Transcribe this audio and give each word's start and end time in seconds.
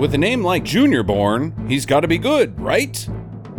With 0.00 0.14
a 0.14 0.18
name 0.18 0.42
like 0.42 0.64
Junior 0.64 1.02
Born, 1.02 1.52
he's 1.68 1.84
got 1.84 2.00
to 2.00 2.08
be 2.08 2.16
good, 2.16 2.58
right? 2.58 3.06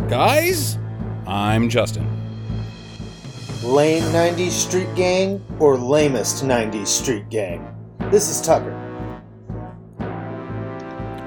Guys, 0.08 0.76
I'm 1.24 1.68
Justin. 1.68 2.04
Lame 3.62 4.02
90s 4.02 4.50
Street 4.50 4.92
Gang 4.96 5.40
or 5.60 5.76
lamest 5.76 6.42
90s 6.42 6.88
Street 6.88 7.30
Gang? 7.30 7.72
This 8.10 8.28
is 8.28 8.44
Tucker. 8.44 8.74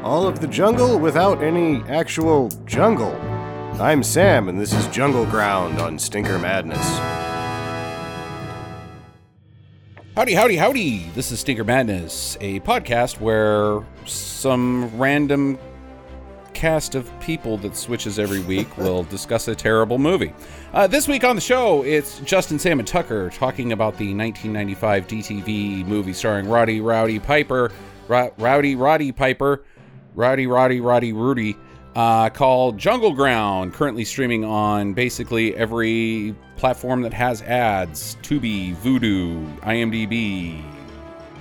All 0.04 0.28
of 0.28 0.42
the 0.42 0.48
jungle 0.48 1.00
without 1.00 1.42
any 1.42 1.82
actual 1.84 2.50
jungle. 2.66 3.16
I'm 3.82 4.04
Sam, 4.04 4.50
and 4.50 4.60
this 4.60 4.74
is 4.74 4.86
Jungle 4.88 5.26
Ground 5.28 5.80
on 5.80 5.98
Stinker 5.98 6.38
Madness. 6.38 7.25
Howdy, 10.16 10.34
howdy, 10.34 10.56
howdy. 10.56 11.10
This 11.10 11.30
is 11.34 11.42
Stinker 11.42 11.66
Madness, 11.66 12.38
a 12.40 12.62
podcast 12.62 13.20
where 13.20 13.84
some 14.06 14.98
random 14.98 15.60
cast 16.54 16.96
of 16.96 17.12
people 17.20 17.58
that 17.58 17.76
switches 17.76 18.18
every 18.18 18.40
week 18.40 18.78
will 18.78 19.04
discuss 19.04 19.50
a 19.50 19.56
terrible 19.56 19.98
movie. 19.98 20.34
Uh, 20.72 20.88
this 20.88 21.10
week 21.10 21.26
on 21.26 21.36
the 21.36 21.42
show, 21.42 21.84
it's 21.84 22.20
Justin, 22.20 22.58
Sam, 22.58 22.80
and 22.80 22.88
Tucker 22.88 23.30
talking 23.30 23.74
about 23.74 23.98
the 23.98 24.16
1995 24.16 25.06
DTV 25.06 25.86
movie 25.86 26.14
starring 26.14 26.48
Roddy 26.48 26.80
Rowdy 26.80 27.20
Piper, 27.20 27.74
Ro- 28.08 28.34
Rowdy 28.38 28.78
Roddy 28.78 29.12
Piper, 29.12 29.66
Rowdy 30.14 30.48
Roddy 30.48 30.80
Roddy 30.80 31.12
Rudy, 31.12 31.58
uh, 31.96 32.30
called 32.30 32.78
Jungle 32.78 33.14
Ground, 33.14 33.74
currently 33.74 34.04
streaming 34.04 34.44
on 34.44 34.94
basically 34.94 35.56
every 35.56 36.36
platform 36.58 37.02
that 37.04 37.14
has 37.14 37.42
ads 37.44 38.18
Tubi, 38.22 38.76
Vudu, 38.76 39.60
IMDb, 39.62 40.62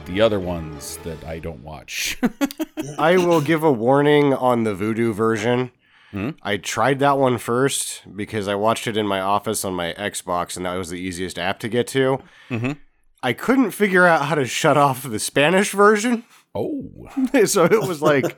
the 0.06 0.20
other 0.20 0.38
ones 0.38 0.98
that 1.04 1.22
I 1.24 1.38
don't 1.38 1.62
watch. 1.62 2.18
I 2.98 3.16
will 3.16 3.40
give 3.40 3.62
a 3.64 3.72
warning 3.72 4.34
on 4.34 4.64
the 4.64 4.74
Vudu 4.74 5.12
version. 5.14 5.70
Hmm? 6.12 6.30
I 6.42 6.58
tried 6.58 7.00
that 7.00 7.18
one 7.18 7.38
first 7.38 8.02
because 8.14 8.46
I 8.46 8.54
watched 8.54 8.86
it 8.86 8.96
in 8.96 9.06
my 9.06 9.20
office 9.20 9.64
on 9.64 9.74
my 9.74 9.92
Xbox, 9.94 10.56
and 10.56 10.64
that 10.66 10.76
was 10.76 10.90
the 10.90 11.00
easiest 11.00 11.38
app 11.38 11.58
to 11.60 11.68
get 11.68 11.88
to. 11.88 12.18
Mhm. 12.50 12.78
I 13.22 13.32
couldn't 13.32 13.70
figure 13.70 14.06
out 14.06 14.26
how 14.26 14.34
to 14.34 14.44
shut 14.46 14.76
off 14.76 15.02
the 15.02 15.18
Spanish 15.18 15.72
version, 15.72 16.24
oh, 16.54 17.08
so 17.46 17.64
it 17.64 17.80
was 17.88 18.02
like 18.02 18.36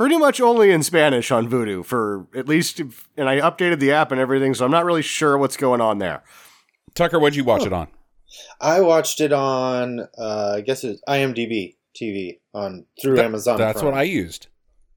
pretty 0.00 0.16
much 0.16 0.40
only 0.40 0.70
in 0.70 0.82
Spanish 0.82 1.30
on 1.30 1.46
Vudu 1.46 1.84
for 1.84 2.26
at 2.34 2.48
least. 2.48 2.80
And 3.18 3.28
I 3.28 3.38
updated 3.38 3.80
the 3.80 3.92
app 3.92 4.10
and 4.10 4.18
everything, 4.18 4.54
so 4.54 4.64
I'm 4.64 4.70
not 4.70 4.86
really 4.86 5.02
sure 5.02 5.36
what's 5.36 5.58
going 5.58 5.82
on 5.82 5.98
there. 5.98 6.22
Tucker, 6.94 7.18
what'd 7.20 7.36
you 7.36 7.44
watch 7.44 7.66
it 7.66 7.72
on? 7.74 7.88
I 8.62 8.80
watched 8.80 9.20
it 9.20 9.30
on, 9.30 10.00
uh, 10.16 10.54
I 10.56 10.62
guess 10.62 10.84
it's 10.84 11.02
IMDb 11.06 11.76
TV 11.94 12.40
on 12.54 12.86
through 13.02 13.16
That- 13.16 13.26
Amazon. 13.26 13.58
That's 13.58 13.82
Prime. 13.82 13.92
what 13.92 14.00
I 14.00 14.04
used. 14.04 14.46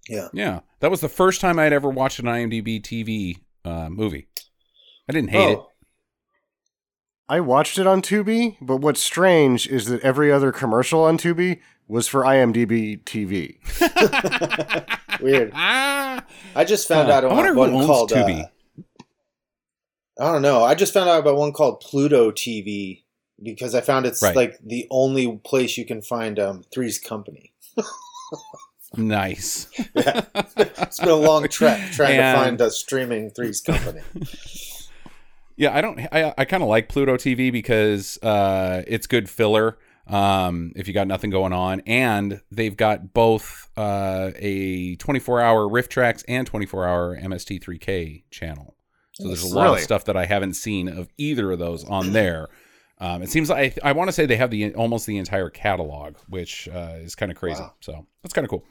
Yeah. 0.07 0.29
Yeah, 0.33 0.61
that 0.79 0.89
was 0.89 1.01
the 1.01 1.09
first 1.09 1.41
time 1.41 1.59
I'd 1.59 1.73
ever 1.73 1.89
watched 1.89 2.19
an 2.19 2.25
IMDb 2.25 2.81
TV 2.81 3.39
uh, 3.65 3.89
movie. 3.89 4.27
I 5.09 5.11
didn't 5.11 5.31
hate 5.31 5.51
it. 5.51 5.57
Oh, 5.59 5.69
I 7.27 7.41
watched 7.41 7.77
it 7.77 7.87
on 7.87 8.01
Tubi, 8.01 8.55
but 8.61 8.77
what's 8.77 9.01
strange 9.01 9.67
is 9.67 9.87
that 9.87 10.01
every 10.01 10.31
other 10.31 10.53
commercial 10.53 11.03
on 11.03 11.17
Tubi 11.17 11.59
was 11.87 12.07
for 12.07 12.23
IMDb 12.23 13.01
TV. 13.03 13.57
weird. 15.21 15.51
Ah, 15.53 16.23
I 16.55 16.63
just 16.63 16.87
found 16.87 17.07
Huh. 17.09 17.15
out 17.15 17.25
I 17.25 17.27
about 17.49 17.71
one 17.71 17.85
called. 17.85 18.11
Tubi. 18.11 18.43
Uh, 18.43 18.47
I 20.19 20.31
don't 20.31 20.41
know. 20.41 20.63
I 20.63 20.75
just 20.75 20.93
found 20.93 21.09
out 21.09 21.19
about 21.19 21.35
one 21.37 21.51
called 21.53 21.79
Pluto 21.79 22.31
TV 22.31 23.03
because 23.41 23.73
I 23.75 23.81
found 23.81 24.05
it's 24.05 24.21
Right. 24.21 24.35
like 24.35 24.59
the 24.63 24.87
only 24.91 25.37
place 25.43 25.77
you 25.77 25.85
can 25.85 26.01
find 26.01 26.39
um, 26.39 26.63
Three's 26.73 26.99
Company. 26.99 27.51
nice. 28.95 29.67
Yeah. 29.95 30.21
It's 30.57 30.99
been 30.99 31.09
a 31.09 31.15
long 31.15 31.47
trek 31.47 31.91
trying 31.91 32.19
And- 32.19 32.37
to 32.37 32.43
find 32.43 32.61
a 32.61 32.69
streaming 32.71 33.31
Three's 33.31 33.61
Company. 33.61 34.01
Yeah, 35.55 35.77
I 35.77 35.81
don't. 35.81 35.99
I 36.11 36.33
I 36.35 36.45
kind 36.45 36.63
of 36.63 36.69
like 36.69 36.89
Pluto 36.89 37.15
TV 37.15 37.51
because 37.51 38.17
uh, 38.23 38.81
it's 38.87 39.05
good 39.05 39.29
filler. 39.29 39.77
Um, 40.07 40.73
if 40.75 40.87
you 40.87 40.93
got 40.93 41.07
nothing 41.07 41.29
going 41.29 41.53
on, 41.53 41.81
and 41.87 42.41
they've 42.51 42.75
got 42.75 43.13
both 43.13 43.69
uh, 43.77 44.31
a 44.35 44.97
24-hour 44.97 45.69
RiffTrax 45.69 46.25
and 46.27 46.49
24-hour 46.49 47.17
MST3K 47.21 48.23
channel. 48.29 48.75
So 49.13 49.27
there's 49.27 49.43
a 49.43 49.55
lot 49.55 49.63
Really? 49.65 49.77
of 49.77 49.83
stuff 49.83 50.05
that 50.05 50.17
I 50.17 50.25
haven't 50.25 50.55
seen 50.55 50.89
of 50.89 51.07
either 51.17 51.51
of 51.51 51.59
those 51.59 51.83
on 51.85 52.11
there. 52.13 52.49
Um, 52.99 53.21
it 53.21 53.29
seems 53.29 53.49
like 53.49 53.77
I, 53.83 53.89
I 53.89 53.91
want 53.93 54.07
to 54.07 54.11
say 54.11 54.25
they 54.25 54.35
have 54.37 54.51
the 54.51 54.73
almost 54.75 55.05
the 55.07 55.17
entire 55.17 55.49
catalog, 55.49 56.15
which 56.27 56.67
uh, 56.67 56.95
is 56.97 57.15
kind 57.15 57.31
of 57.31 57.37
crazy. 57.37 57.61
Wow. 57.61 57.73
So 57.79 58.07
that's 58.23 58.33
kind 58.33 58.45
of 58.45 58.49
cool. 58.49 58.65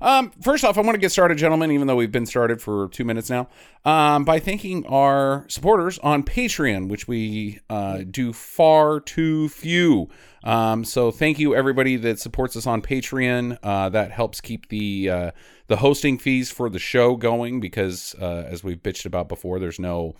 Um, 0.00 0.30
first 0.42 0.64
off, 0.64 0.78
I 0.78 0.80
want 0.80 0.94
to 0.94 1.00
get 1.00 1.12
started, 1.12 1.38
gentlemen, 1.38 1.70
even 1.72 1.86
though 1.86 1.96
we've 1.96 2.12
been 2.12 2.26
started 2.26 2.62
for 2.62 2.88
two 2.88 3.04
minutes 3.04 3.30
now, 3.30 3.48
um, 3.84 4.24
by 4.24 4.38
thanking 4.38 4.86
our 4.86 5.44
supporters 5.48 5.98
on 5.98 6.22
Patreon, 6.22 6.88
which 6.88 7.08
we 7.08 7.60
uh, 7.68 8.02
do 8.08 8.32
far 8.32 9.00
too 9.00 9.48
few. 9.48 10.08
Um, 10.44 10.84
so 10.84 11.10
thank 11.10 11.38
you 11.38 11.54
everybody 11.54 11.96
that 11.96 12.20
supports 12.20 12.56
us 12.56 12.66
on 12.66 12.80
Patreon. 12.80 13.58
Uh, 13.62 13.88
that 13.88 14.12
helps 14.12 14.40
keep 14.40 14.68
the 14.68 15.10
uh, 15.10 15.30
the 15.66 15.76
hosting 15.76 16.18
fees 16.18 16.50
for 16.50 16.70
the 16.70 16.78
show 16.78 17.16
going 17.16 17.60
because, 17.60 18.14
uh, 18.20 18.44
as 18.48 18.62
we've 18.62 18.82
bitched 18.82 19.04
about 19.04 19.28
before, 19.28 19.58
there's 19.58 19.80
no 19.80 20.14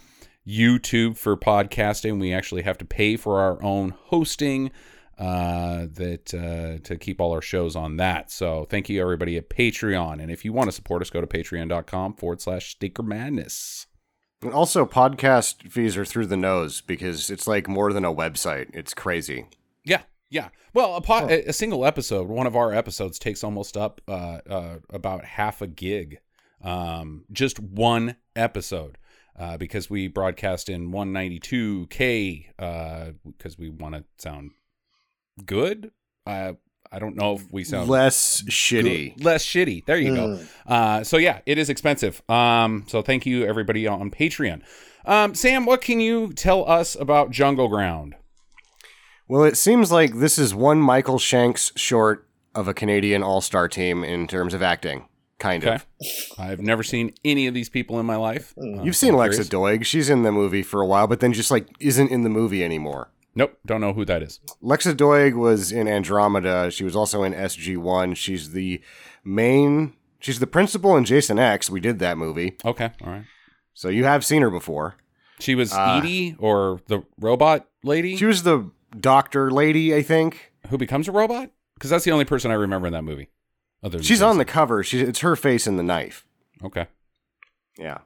YouTube 0.46 1.16
for 1.16 1.36
podcasting. 1.36 2.20
We 2.20 2.32
actually 2.32 2.62
have 2.62 2.78
to 2.78 2.84
pay 2.84 3.16
for 3.16 3.40
our 3.40 3.62
own 3.62 3.94
hosting 4.06 4.70
uh, 5.18 5.86
that 5.94 6.32
uh, 6.32 6.78
to 6.84 6.96
keep 6.96 7.20
all 7.20 7.32
our 7.32 7.42
shows 7.42 7.74
on 7.74 7.96
that. 7.96 8.30
So 8.30 8.66
thank 8.70 8.88
you 8.88 9.02
everybody 9.02 9.36
at 9.36 9.50
Patreon. 9.50 10.22
And 10.22 10.30
if 10.30 10.44
you 10.44 10.52
want 10.52 10.68
to 10.68 10.72
support 10.72 11.02
us, 11.02 11.10
go 11.10 11.20
to 11.20 11.26
patreon.com 11.26 12.14
forward 12.14 12.40
slash 12.40 12.70
stinker 12.70 13.02
madness. 13.02 13.86
And 14.40 14.52
also, 14.52 14.86
podcast 14.86 15.68
fees 15.72 15.96
are 15.96 16.04
through 16.04 16.26
the 16.26 16.36
nose 16.36 16.80
because 16.80 17.28
it's 17.28 17.48
like 17.48 17.66
more 17.66 17.92
than 17.92 18.04
a 18.04 18.14
website. 18.14 18.70
It's 18.72 18.94
crazy. 18.94 19.46
Yeah, 19.84 20.02
yeah. 20.30 20.50
Well, 20.72 20.94
a, 20.94 21.00
po- 21.00 21.28
a, 21.28 21.46
a 21.46 21.52
single 21.52 21.84
episode, 21.84 22.28
one 22.28 22.46
of 22.46 22.54
our 22.54 22.72
episodes 22.72 23.18
takes 23.18 23.42
almost 23.42 23.76
up 23.76 24.00
uh, 24.06 24.38
uh, 24.48 24.76
about 24.90 25.24
half 25.24 25.60
a 25.60 25.66
gig. 25.66 26.20
Um, 26.62 27.24
just 27.32 27.58
one 27.58 28.14
episode. 28.36 28.96
Uh, 29.36 29.56
because 29.56 29.88
we 29.88 30.08
broadcast 30.08 30.68
in 30.68 30.90
192k 30.90 32.46
uh, 32.58 33.10
because 33.24 33.56
we 33.56 33.68
want 33.68 33.94
to 33.94 34.02
sound 34.18 34.50
good. 35.46 35.90
I 36.26 36.56
I 36.90 36.98
don't 36.98 37.16
know 37.16 37.34
if 37.34 37.52
we 37.52 37.64
sound 37.64 37.88
Less 37.90 38.42
shitty. 38.42 39.22
less 39.22 39.44
shitty. 39.44 39.84
There 39.84 39.98
you 39.98 40.14
go. 40.14 40.26
Mm. 40.38 40.48
Uh, 40.66 41.04
so 41.04 41.16
yeah, 41.18 41.40
it 41.46 41.58
is 41.58 41.68
expensive. 41.68 42.22
Um, 42.30 42.84
so 42.88 43.02
thank 43.02 43.26
you 43.26 43.44
everybody 43.44 43.86
on 43.86 44.10
Patreon. 44.10 44.62
Um, 45.04 45.34
Sam, 45.34 45.64
what 45.66 45.80
can 45.80 46.00
you 46.00 46.32
tell 46.32 46.68
us 46.68 46.94
about 46.94 47.30
Jungle 47.30 47.68
Ground? 47.68 48.14
Well, 49.28 49.44
it 49.44 49.56
seems 49.56 49.92
like 49.92 50.14
this 50.18 50.38
is 50.38 50.54
one 50.54 50.80
Michael 50.80 51.18
Shanks 51.18 51.72
short 51.76 52.26
of 52.54 52.68
a 52.68 52.74
Canadian 52.74 53.22
all 53.22 53.40
star 53.40 53.68
team 53.68 54.02
in 54.02 54.26
terms 54.26 54.54
of 54.54 54.62
acting. 54.62 55.06
Kind 55.38 55.64
Okay. 55.64 55.74
of. 55.74 55.86
I've 56.38 56.60
never 56.60 56.82
seen 56.82 57.12
any 57.24 57.46
of 57.46 57.54
these 57.54 57.68
people 57.68 58.00
in 58.00 58.06
my 58.06 58.16
life. 58.16 58.54
Uh, 58.58 58.82
You've 58.82 58.96
seen 58.96 59.14
I'm 59.14 59.20
Lexa. 59.20 59.44
Doig. 59.48 59.84
She's 59.84 60.08
in 60.10 60.22
the 60.22 60.32
movie 60.32 60.62
for 60.62 60.80
a 60.80 60.86
while, 60.86 61.06
but 61.06 61.20
then 61.20 61.32
just 61.32 61.50
like 61.50 61.68
isn't 61.80 62.10
in 62.10 62.22
the 62.22 62.28
movie 62.30 62.64
anymore. 62.64 63.10
Nope, 63.38 63.56
don't 63.64 63.80
know 63.80 63.92
who 63.92 64.04
that 64.04 64.20
is. 64.20 64.40
Lexa 64.60 64.94
Doig 64.96 65.34
was 65.36 65.70
in 65.70 65.86
Andromeda. 65.86 66.72
She 66.72 66.82
was 66.82 66.96
also 66.96 67.22
in 67.22 67.32
SG1. 67.32 68.16
She's 68.16 68.50
the 68.50 68.80
main, 69.24 69.94
she's 70.18 70.40
the 70.40 70.46
principal 70.48 70.96
in 70.96 71.04
Jason 71.04 71.38
X. 71.38 71.70
We 71.70 71.78
did 71.78 72.00
that 72.00 72.18
movie. 72.18 72.56
Okay, 72.64 72.90
all 73.04 73.12
right. 73.12 73.24
So 73.74 73.90
you 73.90 74.02
have 74.02 74.24
seen 74.24 74.42
her 74.42 74.50
before. 74.50 74.96
She 75.38 75.54
was 75.54 75.72
Uh, 75.72 76.00
Edie 76.02 76.34
or 76.40 76.80
the 76.88 77.04
robot 77.20 77.68
lady 77.84 78.16
She 78.16 78.24
was 78.24 78.42
the 78.42 78.72
doctor 78.98 79.52
lady, 79.52 79.94
I 79.94 80.02
think. 80.02 80.52
who 80.68 80.76
becomes 80.76 81.06
a 81.06 81.12
robot? 81.12 81.52
Because 81.74 81.90
that's 81.90 82.04
the 82.04 82.10
only 82.10 82.24
person 82.24 82.50
I 82.50 82.54
remember 82.54 82.88
in 82.88 82.92
that 82.92 83.04
movie. 83.04 83.28
Other 83.84 84.02
She's 84.02 84.20
on 84.20 84.38
the 84.38 84.44
cover. 84.44 84.82
She, 84.82 84.98
it's 85.00 85.20
her 85.20 85.36
face 85.36 85.68
in 85.68 85.76
the 85.76 85.84
knife. 85.84 86.26
Okay. 86.64 86.88
Yeah. 87.78 87.98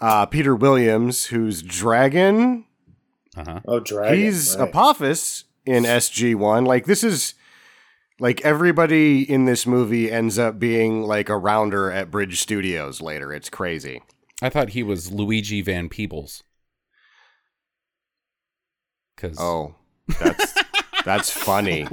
Uh, 0.00 0.26
Peter 0.26 0.56
Williams, 0.56 1.26
who's 1.26 1.62
Dragon. 1.62 2.64
Uh 3.36 3.44
huh. 3.44 3.60
Oh, 3.66 3.80
Dragon. 3.80 4.18
He's 4.18 4.56
right. 4.56 4.68
Apophis 4.68 5.44
in 5.66 5.84
SG1. 5.84 6.66
Like, 6.66 6.86
this 6.86 7.04
is. 7.04 7.34
Like, 8.22 8.42
everybody 8.42 9.22
in 9.22 9.46
this 9.46 9.66
movie 9.66 10.12
ends 10.12 10.38
up 10.38 10.58
being 10.58 11.04
like 11.04 11.30
a 11.30 11.38
rounder 11.38 11.90
at 11.90 12.10
Bridge 12.10 12.38
Studios 12.38 13.00
later. 13.00 13.32
It's 13.32 13.48
crazy. 13.48 14.02
I 14.42 14.50
thought 14.50 14.70
he 14.70 14.82
was 14.82 15.10
Luigi 15.10 15.62
Van 15.62 15.88
Peebles. 15.88 16.42
Because 19.16 19.38
Oh, 19.40 19.74
that's 20.18 20.54
that's 21.06 21.30
funny. 21.30 21.86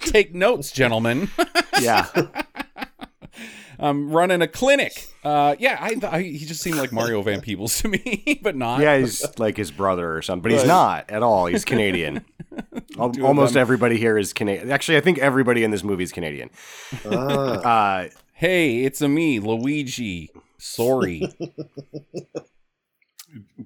take 0.00 0.34
notes, 0.34 0.72
gentlemen. 0.72 1.30
Yeah. 1.80 2.06
I'm 3.78 4.10
running 4.10 4.42
a 4.42 4.48
clinic. 4.48 5.12
Uh, 5.24 5.28
Uh, 5.28 5.56
yeah, 5.58 5.76
I, 5.80 5.94
I 6.06 6.22
he 6.22 6.38
just 6.46 6.62
seemed 6.62 6.78
like 6.78 6.90
Mario 6.92 7.20
Van 7.22 7.40
Peebles 7.40 7.78
to 7.82 7.88
me, 7.88 8.38
but 8.42 8.56
not. 8.56 8.80
Yeah, 8.80 8.98
he's 8.98 9.24
like 9.38 9.56
his 9.56 9.70
brother 9.70 10.14
or 10.16 10.22
something, 10.22 10.42
but 10.42 10.52
he's 10.52 10.64
not 10.66 11.08
at 11.10 11.22
all. 11.22 11.46
He's 11.46 11.64
Canadian. 11.64 12.24
Al- 12.98 13.10
Two 13.10 13.20
of 13.20 13.26
Almost 13.26 13.54
them. 13.54 13.60
everybody 13.60 13.98
here 13.98 14.18
is 14.18 14.32
Canadian. 14.32 14.70
Actually, 14.70 14.96
I 14.96 15.00
think 15.00 15.18
everybody 15.18 15.62
in 15.64 15.70
this 15.70 15.84
movie 15.84 16.02
is 16.02 16.12
Canadian. 16.12 16.50
Ah, 17.06 17.10
Uh, 18.04 18.08
Hey, 18.32 18.84
it's 18.84 19.00
a 19.02 19.08
me, 19.08 19.38
Luigi. 19.40 20.30
Sorry. 20.58 21.22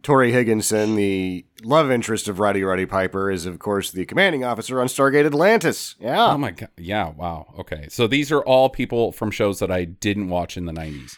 Tori 0.03 0.33
Higginson, 0.33 0.97
the 0.97 1.45
love 1.63 1.91
interest 1.91 2.27
of 2.29 2.41
Roddy 2.41 2.63
Roddy 2.65 2.87
Piper, 2.87 3.31
is 3.31 3.47
of 3.47 3.59
course 3.59 3.91
the 3.91 4.05
commanding 4.05 4.43
officer 4.45 4.81
on 4.81 4.89
Stargate 4.89 5.25
Atlantis. 5.27 5.95
Yeah. 6.01 6.33
oh 6.33 6.39
my 6.39 6.51
god. 6.51 6.71
Yeah. 6.77 7.11
Wow. 7.11 7.55
Okay. 7.61 7.87
So 7.89 8.07
these 8.07 8.33
are 8.33 8.41
all 8.43 8.69
people 8.69 9.13
from 9.13 9.31
shows 9.31 9.59
that 9.61 9.71
I 9.71 9.85
didn't 9.85 10.29
watch 10.29 10.57
in 10.57 10.65
the 10.67 10.73
'90s. 10.73 11.17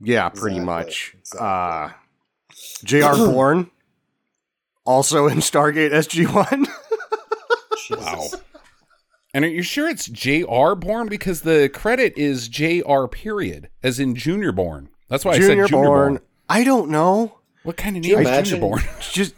Yeah, 0.00 0.28
pretty 0.28 0.56
Exactly, 0.56 0.64
much. 0.64 1.14
exactly. 1.18 1.46
Uh, 1.48 1.90
J.R. 2.84 3.16
Bourne, 3.32 3.70
also 4.84 5.26
in 5.28 5.38
Stargate 5.38 5.92
SG-1. 5.92 6.66
Wow. 7.90 8.28
And 9.34 9.44
are 9.44 9.48
you 9.48 9.62
sure 9.62 9.88
it's 9.88 10.06
J.R. 10.06 10.74
Born? 10.74 11.08
Because 11.08 11.42
the 11.42 11.68
credit 11.72 12.14
is 12.16 12.48
J.R. 12.48 13.08
Period, 13.08 13.68
as 13.82 13.98
in 13.98 14.14
Junior 14.14 14.52
Born. 14.52 14.88
That's 15.08 15.24
why 15.24 15.32
I 15.32 15.40
said 15.40 15.48
Junior 15.48 15.68
Bourne. 15.68 16.14
Born. 16.14 16.20
I 16.52 16.64
don't 16.64 16.90
know. 16.90 17.38
What 17.62 17.78
kind 17.78 17.96
of 17.96 18.04
you 18.04 18.16
name 18.16 18.26
is 18.26 18.28
imagine- 18.28 18.60
Junior 18.60 18.76
just 19.10 19.34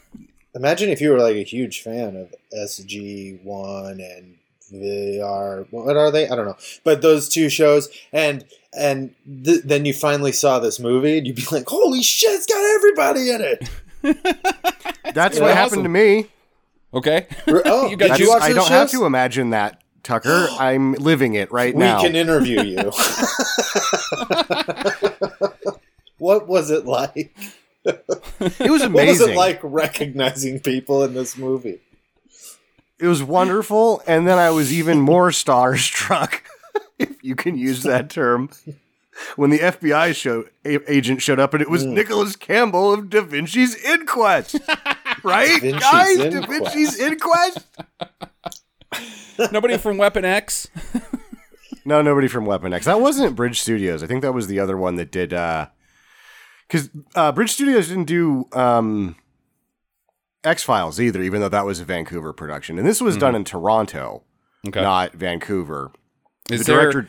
Imagine 0.56 0.88
if 0.90 1.00
you 1.00 1.10
were 1.10 1.18
like 1.20 1.36
a 1.36 1.42
huge 1.44 1.80
fan 1.82 2.16
of 2.16 2.32
SG1 2.52 3.90
and 3.92 4.36
VR. 4.72 5.66
What 5.70 5.96
are 5.96 6.10
they? 6.10 6.28
I 6.28 6.34
don't 6.34 6.46
know. 6.46 6.56
But 6.84 7.02
those 7.02 7.28
two 7.28 7.48
shows, 7.48 7.88
and 8.12 8.44
and 8.76 9.14
th- 9.44 9.62
then 9.64 9.84
you 9.84 9.92
finally 9.92 10.32
saw 10.32 10.58
this 10.60 10.78
movie, 10.80 11.18
and 11.18 11.26
you'd 11.26 11.36
be 11.36 11.44
like, 11.52 11.68
"Holy 11.68 12.02
shit! 12.02 12.30
It's 12.32 12.46
got 12.46 12.64
everybody 12.76 13.30
in 13.30 13.40
it." 13.42 13.68
that's 15.14 15.38
what 15.40 15.50
awesome. 15.50 15.56
happened 15.56 15.82
to 15.84 15.88
me. 15.88 16.26
Okay. 16.92 17.26
Oh, 17.48 17.88
You 17.90 17.96
got- 17.96 18.10
did 18.10 18.20
you 18.20 18.28
watch 18.30 18.42
I 18.42 18.52
don't 18.52 18.68
have 18.68 18.90
to 18.92 19.04
imagine 19.06 19.50
that, 19.50 19.82
Tucker. 20.04 20.46
I'm 20.58 20.92
living 20.94 21.34
it 21.34 21.50
right 21.52 21.74
we 21.74 21.80
now. 21.80 22.00
We 22.00 22.06
can 22.08 22.16
interview 22.16 22.62
you. 22.62 22.92
what 26.24 26.48
was 26.48 26.70
it 26.70 26.86
like? 26.86 27.36
it 27.84 28.70
was 28.70 28.80
amazing. 28.80 28.88
What 28.94 29.06
was 29.08 29.20
it 29.20 29.36
like 29.36 29.60
recognizing 29.62 30.58
people 30.58 31.04
in 31.04 31.12
this 31.12 31.36
movie? 31.36 31.80
It 32.98 33.06
was 33.06 33.22
wonderful, 33.22 34.02
and 34.06 34.26
then 34.26 34.38
I 34.38 34.50
was 34.50 34.72
even 34.72 35.00
more 35.00 35.28
starstruck, 35.30 36.40
if 36.98 37.22
you 37.22 37.34
can 37.34 37.58
use 37.58 37.82
that 37.82 38.08
term, 38.08 38.48
when 39.36 39.50
the 39.50 39.58
FBI 39.58 40.14
show 40.14 40.44
a- 40.64 40.90
agent 40.90 41.20
showed 41.20 41.38
up, 41.38 41.52
and 41.52 41.60
it 41.60 41.68
was 41.68 41.84
hmm. 41.84 41.92
Nicholas 41.92 42.36
Campbell 42.36 42.94
of 42.94 43.10
Da 43.10 43.20
Vinci's 43.20 43.74
Inquest, 43.84 44.54
right, 45.22 45.60
Da 45.60 45.60
Vinci's 45.60 45.80
guys? 45.80 46.16
Da 46.16 46.40
Vinci's 46.46 46.98
Inquest. 46.98 47.66
Nobody 49.52 49.76
from 49.76 49.98
Weapon 49.98 50.24
X. 50.24 50.68
No, 51.84 52.00
nobody 52.00 52.28
from 52.28 52.46
Weapon 52.46 52.72
X. 52.72 52.86
That 52.86 53.00
wasn't 53.00 53.36
Bridge 53.36 53.60
Studios. 53.60 54.02
I 54.02 54.06
think 54.06 54.22
that 54.22 54.32
was 54.32 54.46
the 54.46 54.58
other 54.58 54.78
one 54.78 54.96
that 54.96 55.10
did. 55.10 55.34
Uh, 55.34 55.66
Because 56.68 56.90
uh, 57.14 57.30
Bridge 57.32 57.50
Studios 57.52 57.88
didn't 57.88 58.04
do 58.06 58.48
um, 58.52 59.16
X 60.42 60.62
Files 60.62 61.00
either, 61.00 61.22
even 61.22 61.40
though 61.40 61.48
that 61.48 61.64
was 61.66 61.80
a 61.80 61.84
Vancouver 61.84 62.32
production, 62.32 62.78
and 62.78 62.86
this 62.86 63.00
was 63.00 63.16
done 63.16 63.34
in 63.34 63.44
Toronto, 63.44 64.22
Okay. 64.66 64.80
not 64.82 65.12
Vancouver. 65.12 65.92
is 66.50 66.64
the 66.66 66.72
there? 66.72 67.08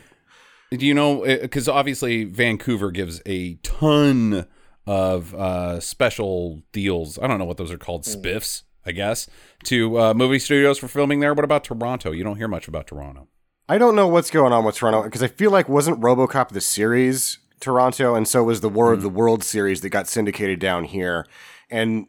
Do 0.72 0.84
you 0.86 0.94
know? 0.94 1.22
Because 1.24 1.68
obviously 1.68 2.24
Vancouver 2.24 2.90
gives 2.90 3.22
a 3.24 3.54
ton 3.62 4.46
of 4.86 5.34
uh, 5.34 5.80
special 5.80 6.62
deals. 6.72 7.18
I 7.18 7.26
don't 7.26 7.38
know 7.38 7.44
what 7.44 7.56
those 7.56 7.70
are 7.72 7.78
called. 7.78 8.02
Spiffs, 8.04 8.62
I 8.84 8.92
guess, 8.92 9.28
to 9.64 9.98
uh, 9.98 10.14
movie 10.14 10.38
studios 10.38 10.78
for 10.78 10.88
filming 10.88 11.20
there. 11.20 11.34
What 11.34 11.44
about 11.44 11.64
Toronto? 11.64 12.10
You 12.12 12.24
don't 12.24 12.36
hear 12.36 12.48
much 12.48 12.68
about 12.68 12.86
Toronto. 12.88 13.28
I 13.68 13.78
don't 13.78 13.96
know 13.96 14.06
what's 14.06 14.30
going 14.30 14.52
on 14.52 14.64
with 14.64 14.76
Toronto 14.76 15.02
because 15.04 15.22
I 15.22 15.28
feel 15.28 15.50
like 15.50 15.68
wasn't 15.68 16.00
RoboCop 16.00 16.50
the 16.50 16.60
series 16.60 17.38
Toronto, 17.60 18.14
and 18.14 18.26
so 18.28 18.44
was 18.44 18.60
the 18.60 18.68
War 18.68 18.92
of 18.92 19.02
the 19.02 19.08
World 19.08 19.42
series 19.42 19.80
that 19.80 19.90
got 19.90 20.08
syndicated 20.08 20.58
down 20.58 20.84
here. 20.84 21.26
And 21.70 22.06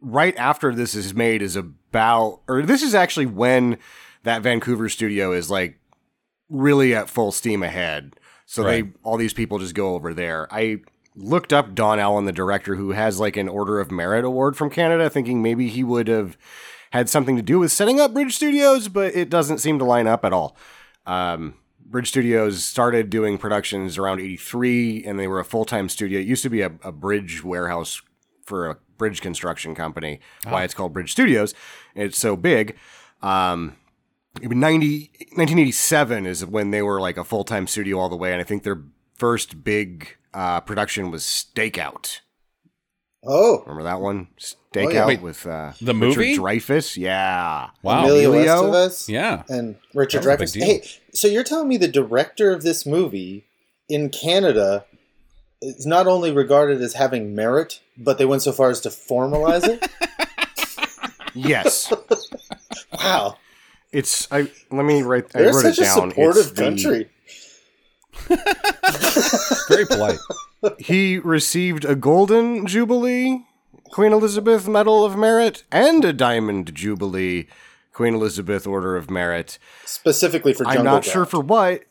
right 0.00 0.36
after 0.36 0.74
this 0.74 0.94
is 0.94 1.14
made 1.14 1.42
is 1.42 1.56
about, 1.56 2.40
or 2.48 2.62
this 2.62 2.82
is 2.82 2.94
actually 2.94 3.26
when 3.26 3.78
that 4.24 4.42
Vancouver 4.42 4.88
studio 4.88 5.32
is 5.32 5.50
like 5.50 5.78
really 6.48 6.94
at 6.94 7.08
full 7.10 7.32
steam 7.32 7.62
ahead. 7.62 8.14
So 8.46 8.64
Right. 8.64 8.84
they 8.84 8.98
all 9.02 9.16
these 9.16 9.32
people 9.32 9.58
just 9.58 9.74
go 9.74 9.94
over 9.94 10.12
there. 10.12 10.46
I 10.50 10.80
looked 11.14 11.52
up 11.52 11.74
Don 11.74 11.98
Allan, 11.98 12.24
the 12.24 12.32
director, 12.32 12.74
who 12.76 12.92
has 12.92 13.20
like 13.20 13.36
an 13.36 13.48
Order 13.48 13.80
of 13.80 13.90
Merit 13.90 14.24
award 14.24 14.56
from 14.56 14.70
Canada, 14.70 15.08
thinking 15.10 15.42
maybe 15.42 15.68
he 15.68 15.84
would 15.84 16.08
have 16.08 16.36
had 16.90 17.08
something 17.08 17.36
to 17.36 17.42
do 17.42 17.58
with 17.58 17.72
setting 17.72 18.00
up 18.00 18.12
Bridge 18.12 18.34
Studios, 18.34 18.88
but 18.88 19.14
it 19.14 19.30
doesn't 19.30 19.58
seem 19.58 19.78
to 19.78 19.84
line 19.84 20.06
up 20.06 20.24
at 20.24 20.32
all. 20.32 20.56
Um, 21.06 21.54
Bridge 21.92 22.08
Studios 22.08 22.64
started 22.64 23.10
doing 23.10 23.36
productions 23.36 23.98
around 23.98 24.18
83, 24.18 25.04
and 25.04 25.20
they 25.20 25.28
were 25.28 25.38
a 25.38 25.44
full 25.44 25.66
time 25.66 25.90
studio. 25.90 26.18
It 26.18 26.26
used 26.26 26.42
to 26.42 26.48
be 26.48 26.62
a, 26.62 26.72
a 26.82 26.90
bridge 26.90 27.44
warehouse 27.44 28.00
for 28.46 28.70
a 28.70 28.78
bridge 28.96 29.20
construction 29.20 29.74
company, 29.74 30.18
why 30.48 30.64
it's 30.64 30.72
called 30.72 30.94
Bridge 30.94 31.12
Studios. 31.12 31.54
It's 31.94 32.18
so 32.18 32.34
big. 32.34 32.76
Um, 33.20 33.76
I 34.42 34.46
90, 34.46 35.10
1987 35.36 36.26
is 36.26 36.46
when 36.46 36.70
they 36.70 36.80
were 36.80 36.98
like 36.98 37.18
a 37.18 37.24
full 37.24 37.44
time 37.44 37.66
studio 37.66 37.98
all 37.98 38.08
the 38.08 38.16
way, 38.16 38.32
and 38.32 38.40
I 38.40 38.44
think 38.44 38.62
their 38.62 38.82
first 39.14 39.62
big 39.62 40.16
uh, 40.32 40.62
production 40.62 41.10
was 41.10 41.22
Stakeout. 41.24 42.20
Oh, 43.22 43.60
Remember 43.66 43.82
that 43.82 44.00
one? 44.00 44.28
Oh, 44.74 44.78
Stakeout 44.78 44.92
yeah. 44.94 45.06
Wait, 45.06 45.20
with 45.22 45.46
uh, 45.46 45.72
the 45.80 45.94
movie? 45.94 46.36
Dreyfuss. 46.38 46.96
Yeah. 46.96 47.70
Wow. 47.82 48.04
Amelia 48.04 48.28
Emilio? 48.30 48.62
Estevez 48.72 49.08
Yeah. 49.08 49.42
and 49.48 49.76
Richard 49.94 50.22
That 50.22 50.40
was 50.40 50.54
a 50.54 50.58
Dreyfuss. 50.58 50.60
big 50.60 50.66
deal. 50.66 50.80
Hey, 50.80 50.88
so 51.12 51.28
you're 51.28 51.44
telling 51.44 51.68
me 51.68 51.76
the 51.76 51.88
director 51.88 52.52
of 52.52 52.62
this 52.62 52.86
movie 52.86 53.44
in 53.88 54.08
Canada 54.08 54.84
is 55.60 55.86
not 55.86 56.06
only 56.06 56.32
regarded 56.32 56.80
as 56.80 56.94
having 56.94 57.34
merit, 57.34 57.80
but 57.96 58.18
they 58.18 58.24
went 58.24 58.42
so 58.42 58.52
far 58.52 58.70
as 58.70 58.80
to 58.80 58.88
formalize 58.88 59.66
it? 59.68 59.86
Yes. 61.34 61.90
wow, 62.92 63.38
it's 63.90 64.28
I 64.30 64.50
let 64.70 64.84
me 64.84 65.00
write 65.00 65.34
I 65.34 65.38
they're 65.38 65.54
wrote 65.54 65.62
such 65.62 65.78
it 65.78 65.80
a 65.80 65.84
down. 65.84 66.10
supportive 66.10 66.42
It's 66.42 66.50
the- 66.50 66.62
country. 66.62 67.08
Very 69.68 69.86
polite. 69.86 70.18
he 70.78 71.18
received 71.18 71.84
a 71.86 71.94
golden 71.94 72.66
jubilee 72.66 73.46
Queen 73.92 74.12
Elizabeth 74.12 74.66
Medal 74.66 75.04
of 75.04 75.16
Merit 75.16 75.62
and 75.70 76.04
a 76.04 76.12
diamond 76.12 76.74
jubilee 76.74 77.46
Queen 77.92 78.14
Elizabeth 78.14 78.66
Order 78.66 78.96
of 78.96 79.10
Merit. 79.10 79.58
Specifically 79.84 80.54
for 80.54 80.66
I'm 80.66 80.76
Jungle 80.78 80.92
not 80.94 81.04
sure 81.04 81.26
for 81.26 81.40
what. 81.40 81.84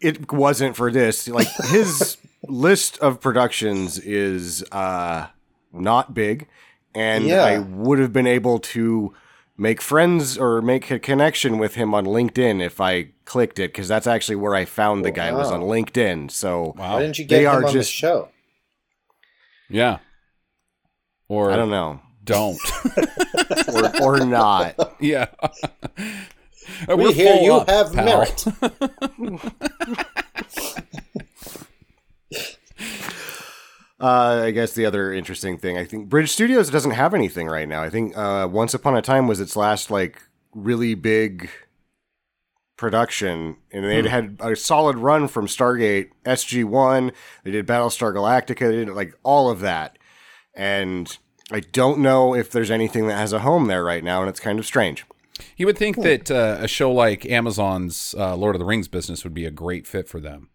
It 0.00 0.32
wasn't 0.32 0.76
for 0.76 0.90
this. 0.90 1.28
Like 1.28 1.48
his 1.68 2.16
list 2.48 2.96
of 2.98 3.20
productions 3.20 3.98
is 3.98 4.64
uh 4.72 5.26
not 5.72 6.14
big 6.14 6.46
and 6.94 7.24
Yeah. 7.24 7.42
I 7.44 7.58
would 7.58 7.98
have 7.98 8.12
been 8.12 8.26
able 8.26 8.58
to 8.60 9.12
make 9.56 9.80
friends 9.82 10.38
or 10.38 10.62
make 10.62 10.90
a 10.90 10.98
connection 10.98 11.58
with 11.58 11.74
him 11.74 11.92
on 11.94 12.04
LinkedIn 12.04 12.60
if 12.64 12.80
I 12.80 13.08
clicked 13.24 13.58
it 13.58 13.72
because 13.72 13.88
that's 13.88 14.06
actually 14.06 14.36
where 14.36 14.54
I 14.54 14.64
found 14.64 15.04
the 15.04 15.10
guy 15.10 15.32
was 15.32 15.50
on 15.50 15.60
LinkedIn. 15.62 16.30
So 16.30 16.74
Wow. 16.76 16.94
Why 16.94 17.02
didn't 17.02 17.18
you 17.18 17.26
They 17.26 17.40
get 17.40 17.42
him 17.42 17.50
are 17.50 17.56
on 17.56 17.62
the 17.64 17.72
just- 17.72 17.92
show? 17.92 18.28
Yeah. 19.68 19.98
Or 21.28 21.50
I 21.50 21.56
don't 21.56 21.70
know. 21.70 22.00
don't. 22.24 22.58
Or 24.02 24.02
or 24.02 24.24
not. 24.26 24.96
yeah. 25.00 25.26
We 26.88 27.12
hear 27.12 27.36
you 27.36 27.54
up, 27.54 27.68
have 27.68 27.92
pal. 27.92 28.04
merit. 28.04 28.44
Uh, 34.00 34.42
I 34.46 34.50
guess 34.50 34.72
the 34.72 34.84
other 34.84 35.12
interesting 35.12 35.58
thing, 35.58 35.78
I 35.78 35.84
think 35.84 36.08
Bridge 36.08 36.32
Studios 36.32 36.68
doesn't 36.70 36.90
have 36.90 37.14
anything 37.14 37.46
right 37.46 37.68
now. 37.68 37.84
I 37.84 37.88
think 37.88 38.16
uh, 38.18 38.48
Once 38.50 38.74
Upon 38.74 38.96
a 38.96 39.02
Time 39.02 39.28
was 39.28 39.38
its 39.38 39.54
last 39.54 39.92
like 39.92 40.20
really 40.56 40.96
big 40.96 41.48
production, 42.76 43.58
and 43.70 43.84
they 43.84 44.02
had 44.08 44.38
a 44.40 44.56
solid 44.56 44.96
run 44.98 45.28
from 45.28 45.46
Stargate 45.46 46.08
SG 46.24 46.64
One. 46.64 47.12
They 47.44 47.52
did 47.52 47.64
Battlestar 47.64 48.12
Galactica. 48.12 48.68
They 48.70 48.84
did 48.84 48.88
like 48.88 49.14
all 49.22 49.48
of 49.50 49.60
that, 49.60 49.96
and 50.54 51.16
I 51.50 51.60
don't 51.60 51.98
know 52.00 52.34
if 52.34 52.50
there's 52.50 52.70
anything 52.70 53.06
that 53.08 53.16
has 53.16 53.32
a 53.32 53.40
home 53.40 53.66
there 53.66 53.84
right 53.84 54.04
now, 54.04 54.20
and 54.20 54.28
it's 54.28 54.40
kind 54.40 54.58
of 54.58 54.66
strange. 54.66 55.04
You 55.56 55.66
would 55.66 55.78
think 55.78 55.96
that 56.02 56.30
uh, 56.30 56.58
a 56.60 56.68
show 56.68 56.92
like 56.92 57.26
Amazon's 57.26 58.14
uh, 58.18 58.36
Lord 58.36 58.54
of 58.54 58.58
the 58.60 58.64
Rings 58.66 58.88
business 58.88 59.24
would 59.24 59.34
be 59.34 59.46
a 59.46 59.50
great 59.50 59.86
fit 59.86 60.08
for 60.08 60.20
them. 60.20 60.50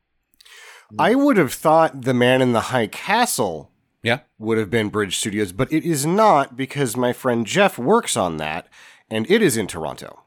I 0.98 1.16
would 1.16 1.36
have 1.38 1.52
thought 1.54 2.04
The 2.04 2.14
Man 2.14 2.42
in 2.42 2.54
the 2.54 2.62
High 2.62 2.88
Castle 2.88 3.72
Yeah. 4.04 4.20
would 4.40 4.58
have 4.58 4.70
been 4.70 4.88
Bridge 4.90 5.18
Studios, 5.18 5.52
but 5.52 5.72
it 5.74 5.84
is 5.84 6.06
not 6.06 6.56
because 6.56 6.96
my 6.96 7.12
friend 7.12 7.46
Jeff 7.46 7.78
works 7.78 8.16
on 8.16 8.38
that, 8.38 8.68
and 9.10 9.30
it 9.30 9.42
is 9.42 9.58
in 9.58 9.68
Toronto. 9.68 10.24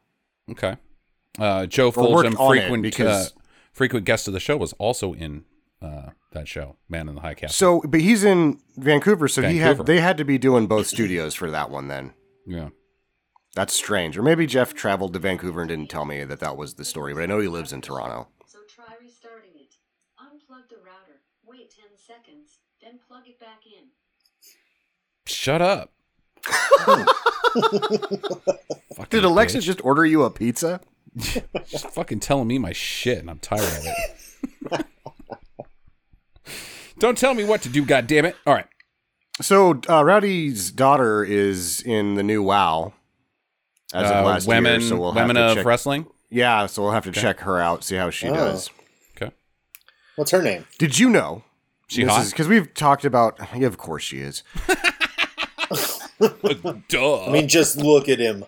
Okay. 0.50 0.76
Uh, 1.38 1.64
Joe 1.66 1.90
Or 1.96 2.12
worked 2.12 2.30
Fulgham, 2.30 2.48
frequent 2.48 2.82
because- 2.82 3.28
uh, 3.28 3.40
frequent 3.72 4.04
guest 4.04 4.26
of 4.28 4.34
the 4.34 4.40
show, 4.40 4.56
was 4.58 4.74
also 4.74 5.14
in 5.14 5.44
uh, 5.80 6.10
that 6.32 6.48
show, 6.48 6.76
Man 6.88 7.08
in 7.08 7.14
the 7.14 7.20
High 7.20 7.34
Castle. 7.34 7.82
So, 7.82 7.88
but 7.88 8.00
he's 8.00 8.24
in 8.24 8.58
Vancouver, 8.76 9.28
so 9.28 9.42
he 9.42 9.58
had 9.58 9.86
they 9.86 10.00
had 10.00 10.16
to 10.18 10.24
be 10.24 10.38
doing 10.38 10.66
both 10.66 10.86
studios 10.86 11.34
for 11.34 11.50
that 11.50 11.70
one. 11.70 11.88
Then 11.88 12.14
yeah. 12.46 12.68
that's 13.54 13.74
strange. 13.74 14.16
Or 14.16 14.22
maybe 14.22 14.46
Jeff 14.46 14.72
traveled 14.74 15.12
to 15.14 15.18
Vancouver 15.18 15.60
and 15.60 15.68
didn't 15.68 15.90
tell 15.90 16.04
me 16.04 16.22
that 16.24 16.38
that 16.40 16.56
was 16.56 16.74
the 16.74 16.84
story. 16.84 17.14
But 17.14 17.24
I 17.24 17.26
know 17.26 17.40
he 17.40 17.48
lives 17.48 17.72
in 17.72 17.80
Toronto. 17.80 18.28
So 18.46 18.58
try 18.68 18.94
restarting 19.00 19.52
it. 19.56 19.74
Unplug 20.18 20.68
the 20.68 20.76
router. 20.76 21.20
Wait 21.44 21.70
10 21.70 21.84
seconds. 21.96 22.58
Then 22.82 22.98
plug 23.06 23.22
it 23.26 23.38
back 23.40 23.62
in. 23.66 23.88
Shut 25.26 25.62
up. 25.62 25.92
Did 29.10 29.24
Alexa 29.24 29.58
bitch. 29.58 29.62
just 29.62 29.84
order 29.84 30.06
you 30.06 30.22
a 30.22 30.30
pizza? 30.30 30.80
Just 31.66 31.90
fucking 31.90 32.20
telling 32.20 32.46
me 32.46 32.56
my 32.58 32.72
shit, 32.72 33.18
and 33.18 33.28
I'm 33.28 33.40
tired 33.40 33.62
of 33.62 33.84
it. 33.84 34.86
Don't 37.00 37.18
tell 37.18 37.34
me 37.34 37.44
what 37.44 37.62
to 37.62 37.68
do, 37.68 37.84
goddammit. 37.84 38.34
All 38.46 38.54
right. 38.54 38.66
So 39.40 39.80
uh, 39.88 40.04
Rowdy's 40.04 40.70
daughter 40.70 41.24
is 41.24 41.80
in 41.80 42.14
the 42.14 42.22
new 42.22 42.42
WoW. 42.42 42.92
As 43.92 44.08
Uh, 44.10 44.14
of 44.16 44.26
last 44.26 44.46
women, 44.46 44.80
year, 44.80 44.88
so 44.90 44.96
we'll 45.00 45.14
women 45.14 45.34
have 45.36 45.46
to 45.46 45.50
of 45.52 45.56
check, 45.58 45.66
wrestling. 45.66 46.06
Yeah, 46.28 46.66
so 46.66 46.82
we'll 46.82 46.92
have 46.92 47.04
to 47.04 47.10
check 47.12 47.40
her 47.40 47.58
out, 47.58 47.82
see 47.82 47.96
how 47.96 48.10
she 48.10 48.28
Oh. 48.28 48.34
does. 48.34 48.70
Okay. 49.16 49.34
What's 50.14 50.30
her 50.30 50.42
name? 50.42 50.66
Did 50.78 50.98
you 50.98 51.08
know? 51.10 51.42
She 51.88 52.04
hot? 52.04 52.28
because 52.30 52.46
we've 52.46 52.72
talked 52.74 53.04
about. 53.04 53.40
Yeah, 53.56 53.66
of 53.66 53.78
course 53.78 54.04
she 54.04 54.20
is. 54.20 54.44
Duh. 56.88 57.24
I 57.26 57.30
mean, 57.32 57.48
just 57.48 57.76
look 57.78 58.08
at 58.08 58.18
him. 58.20 58.44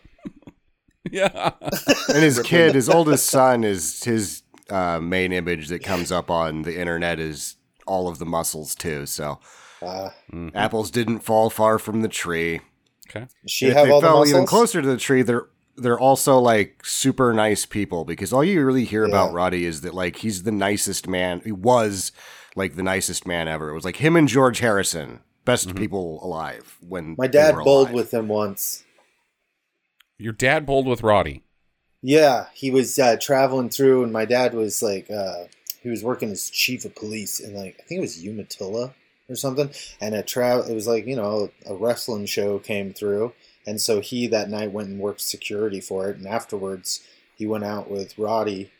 yeah. 1.10 1.52
And 2.08 2.22
his 2.22 2.40
kid, 2.42 2.74
his 2.74 2.88
oldest 2.88 3.26
son, 3.26 3.64
is 3.64 4.04
his 4.04 4.42
uh, 4.70 5.00
main 5.00 5.32
image 5.32 5.68
that 5.68 5.82
comes 5.82 6.12
up 6.12 6.30
on 6.30 6.62
the 6.62 6.78
internet 6.78 7.18
is 7.18 7.56
all 7.92 8.08
of 8.08 8.18
the 8.18 8.26
muscles 8.26 8.74
too. 8.74 9.06
So 9.06 9.38
Uh, 9.82 10.10
apples 10.54 10.90
didn't 10.90 11.20
fall 11.20 11.50
far 11.50 11.78
from 11.78 12.02
the 12.02 12.08
tree. 12.08 12.60
Okay. 13.08 13.26
she 13.46 13.66
if 13.66 13.74
have 13.74 13.86
they 13.86 13.92
all 13.92 14.00
fell 14.00 14.18
muscles? 14.20 14.30
even 14.30 14.46
closer 14.46 14.80
to 14.82 14.88
the 14.88 14.96
tree, 14.96 15.22
they're 15.22 15.46
they're 15.76 15.98
also 15.98 16.38
like 16.38 16.84
super 16.84 17.32
nice 17.32 17.64
people 17.66 18.04
because 18.04 18.32
all 18.32 18.44
you 18.44 18.64
really 18.64 18.84
hear 18.84 19.04
about 19.04 19.32
Roddy 19.32 19.64
is 19.64 19.80
that 19.82 19.94
like 19.94 20.16
he's 20.16 20.42
the 20.42 20.52
nicest 20.52 21.08
man. 21.08 21.40
He 21.44 21.52
was 21.52 22.12
like 22.56 22.76
the 22.76 22.82
nicest 22.82 23.26
man 23.26 23.48
ever. 23.48 23.70
It 23.70 23.74
was 23.74 23.84
like 23.84 23.96
him 23.96 24.14
and 24.16 24.28
George 24.28 24.58
Harrison, 24.60 25.20
best 25.44 25.74
people 25.74 26.20
alive. 26.24 26.76
When 26.86 27.14
My 27.18 27.26
they 27.26 27.32
dad 27.38 27.56
were 27.56 27.64
bowled 27.64 27.88
alive. 27.88 27.94
with 27.94 28.14
him 28.14 28.28
once. 28.28 28.84
Your 30.18 30.32
dad 30.34 30.66
bowled 30.66 30.86
with 30.86 31.02
Roddy. 31.02 31.42
Yeah, 32.02 32.46
he 32.54 32.70
was 32.70 32.98
uh, 32.98 33.16
traveling 33.20 33.70
through, 33.70 34.04
and 34.04 34.12
my 34.12 34.24
dad 34.24 34.54
was 34.54 34.82
like, 34.82 35.10
uh, 35.10 35.44
he 35.82 35.90
was 35.90 36.04
working 36.04 36.30
as 36.30 36.50
chief 36.50 36.84
of 36.84 36.94
police 36.94 37.40
in 37.40 37.54
like 37.54 37.76
I 37.80 37.82
think 37.82 37.98
it 37.98 38.02
was 38.02 38.22
Umatilla 38.22 38.94
or 39.28 39.36
something, 39.36 39.70
and 40.00 40.14
a 40.14 40.22
tra- 40.22 40.68
it 40.68 40.74
was 40.74 40.86
like 40.86 41.06
you 41.06 41.16
know 41.16 41.50
a 41.66 41.74
wrestling 41.74 42.26
show 42.26 42.58
came 42.58 42.92
through, 42.92 43.32
and 43.66 43.80
so 43.80 44.00
he 44.00 44.26
that 44.28 44.50
night 44.50 44.72
went 44.72 44.88
and 44.88 45.00
worked 45.00 45.20
security 45.20 45.80
for 45.80 46.08
it, 46.08 46.16
and 46.16 46.26
afterwards 46.26 47.00
he 47.36 47.46
went 47.46 47.64
out 47.64 47.90
with 47.90 48.18
Roddy, 48.18 48.70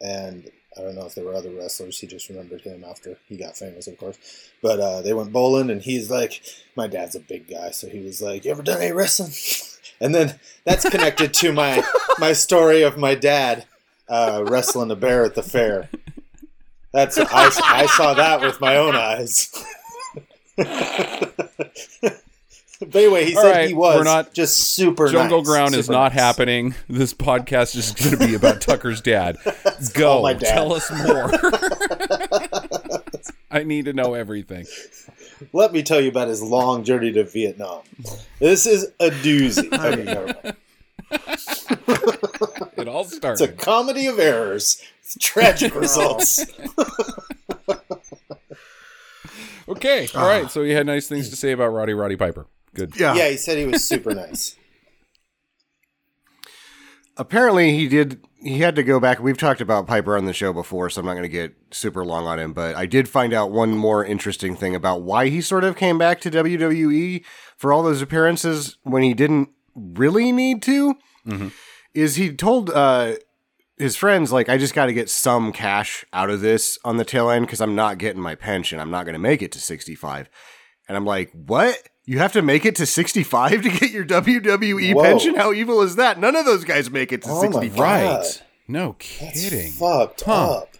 and 0.00 0.50
I 0.76 0.82
don't 0.82 0.94
know 0.94 1.06
if 1.06 1.14
there 1.14 1.24
were 1.24 1.34
other 1.34 1.50
wrestlers. 1.50 1.98
He 1.98 2.06
just 2.06 2.28
remembered 2.28 2.62
him 2.62 2.84
after 2.84 3.18
he 3.26 3.36
got 3.36 3.56
famous, 3.56 3.86
of 3.86 3.98
course. 3.98 4.18
But 4.62 4.80
uh, 4.80 5.02
they 5.02 5.12
went 5.12 5.32
bowling, 5.32 5.70
and 5.70 5.82
he's 5.82 6.10
like, 6.10 6.42
my 6.76 6.86
dad's 6.86 7.16
a 7.16 7.20
big 7.20 7.48
guy, 7.48 7.70
so 7.70 7.88
he 7.88 8.00
was 8.00 8.22
like, 8.22 8.44
"You 8.44 8.50
ever 8.52 8.62
done 8.62 8.82
any 8.82 8.92
wrestling?" 8.92 9.32
And 10.00 10.14
then 10.14 10.38
that's 10.64 10.88
connected 10.88 11.34
to 11.34 11.52
my 11.52 11.82
my 12.20 12.32
story 12.32 12.82
of 12.82 12.96
my 12.96 13.16
dad 13.16 13.66
uh, 14.08 14.44
wrestling 14.46 14.92
a 14.92 14.96
bear 14.96 15.24
at 15.24 15.34
the 15.34 15.42
fair. 15.42 15.90
That's 16.92 17.18
I, 17.18 17.50
I 17.62 17.86
saw 17.86 18.14
that 18.14 18.40
with 18.40 18.60
my 18.60 18.76
own 18.76 18.94
eyes. 18.96 19.52
but 20.56 21.50
anyway, 22.94 23.24
he 23.26 23.36
All 23.36 23.42
said 23.42 23.50
right, 23.50 23.68
he 23.68 23.74
was 23.74 23.96
we're 23.98 24.04
not- 24.04 24.32
just 24.34 24.56
super. 24.58 25.08
Jungle 25.08 25.38
nice, 25.38 25.46
Ground 25.46 25.74
is 25.74 25.88
not 25.90 26.12
nice. 26.12 26.20
happening. 26.20 26.74
This 26.88 27.12
podcast 27.14 27.76
is 27.76 27.92
going 27.92 28.18
to 28.18 28.26
be 28.26 28.34
about 28.34 28.60
Tucker's 28.60 29.00
dad. 29.00 29.36
Go. 29.94 30.22
my 30.22 30.32
dad. 30.32 30.54
Tell 30.54 30.72
us 30.72 30.90
more. 30.90 31.30
I 33.50 33.64
need 33.64 33.86
to 33.86 33.92
know 33.92 34.14
everything. 34.14 34.66
Let 35.52 35.72
me 35.72 35.82
tell 35.82 36.00
you 36.00 36.08
about 36.08 36.28
his 36.28 36.42
long 36.42 36.84
journey 36.84 37.12
to 37.12 37.24
Vietnam. 37.24 37.82
This 38.40 38.66
is 38.66 38.92
a 39.00 39.10
doozy. 39.10 39.72
Okay, 39.72 40.04
never 40.04 40.34
mind. 40.42 40.56
It 42.76 42.88
all 42.88 43.04
starts. 43.04 43.40
It's 43.40 43.52
a 43.52 43.54
comedy 43.54 44.06
of 44.06 44.18
errors, 44.18 44.82
with 44.97 44.97
tragic 45.20 45.74
results. 45.74 46.44
Okay. 49.68 50.08
All 50.14 50.26
right. 50.26 50.50
So 50.50 50.62
he 50.62 50.70
had 50.70 50.86
nice 50.86 51.08
things 51.08 51.28
to 51.28 51.36
say 51.36 51.52
about 51.52 51.68
Roddy 51.68 51.92
Roddy 51.92 52.16
Piper. 52.16 52.46
Good. 52.74 52.98
Yeah. 52.98 53.14
Yeah, 53.14 53.28
he 53.28 53.36
said 53.36 53.58
he 53.58 53.66
was 53.66 53.84
super 53.84 54.14
nice. 54.14 54.56
apparently 57.18 57.72
he 57.76 57.88
did 57.88 58.20
he 58.40 58.60
had 58.60 58.76
to 58.76 58.82
go 58.84 59.00
back 59.00 59.18
we've 59.18 59.36
talked 59.36 59.60
about 59.60 59.88
piper 59.88 60.16
on 60.16 60.24
the 60.24 60.32
show 60.32 60.52
before 60.52 60.88
so 60.88 61.00
i'm 61.00 61.04
not 61.06 61.14
going 61.14 61.24
to 61.24 61.28
get 61.28 61.52
super 61.72 62.04
long 62.04 62.26
on 62.26 62.38
him 62.38 62.52
but 62.52 62.76
i 62.76 62.86
did 62.86 63.08
find 63.08 63.32
out 63.32 63.50
one 63.50 63.76
more 63.76 64.04
interesting 64.04 64.54
thing 64.54 64.72
about 64.76 65.02
why 65.02 65.28
he 65.28 65.40
sort 65.40 65.64
of 65.64 65.74
came 65.76 65.98
back 65.98 66.20
to 66.20 66.30
wwe 66.30 67.24
for 67.56 67.72
all 67.72 67.82
those 67.82 68.00
appearances 68.00 68.78
when 68.84 69.02
he 69.02 69.14
didn't 69.14 69.48
really 69.74 70.30
need 70.30 70.62
to 70.62 70.94
is 71.92 72.14
he 72.14 72.32
told 72.32 72.70
uh 72.70 73.14
his 73.78 73.96
friends 73.96 74.32
like 74.32 74.48
i 74.48 74.56
just 74.58 74.74
got 74.74 74.86
to 74.86 74.92
get 74.92 75.08
some 75.10 75.52
cash 75.52 76.04
out 76.12 76.30
of 76.30 76.40
this 76.40 76.78
on 76.84 76.96
the 76.96 77.04
tail 77.04 77.30
end 77.30 77.46
because 77.46 77.60
i'm 77.60 77.74
not 77.74 77.98
getting 77.98 78.20
my 78.22 78.34
pension 78.34 78.78
i'm 78.80 78.90
not 78.90 79.04
going 79.04 79.12
to 79.14 79.18
make 79.18 79.42
it 79.42 79.52
to 79.52 79.60
65 79.60 80.28
and 80.88 80.96
i'm 80.96 81.04
like 81.04 81.30
what 81.32 81.76
you 82.04 82.18
have 82.18 82.32
to 82.32 82.40
make 82.42 82.64
it 82.64 82.74
to 82.76 82.86
65 82.86 83.50
to 83.62 83.68
get 83.68 83.90
your 83.90 84.02
WWE 84.06 84.94
Whoa. 84.94 85.02
pension? 85.02 85.34
How 85.34 85.52
evil 85.52 85.82
is 85.82 85.96
that? 85.96 86.18
None 86.18 86.34
of 86.36 86.46
those 86.46 86.64
guys 86.64 86.90
make 86.90 87.12
it 87.12 87.20
to 87.24 87.28
Oh 87.30 87.42
65. 87.42 87.76
God. 87.76 87.82
Right. 87.82 88.42
No 88.66 88.96
That's 89.20 89.42
kidding. 89.50 89.72
fucked 89.72 90.22
Huh. 90.22 90.52
up. 90.60 90.70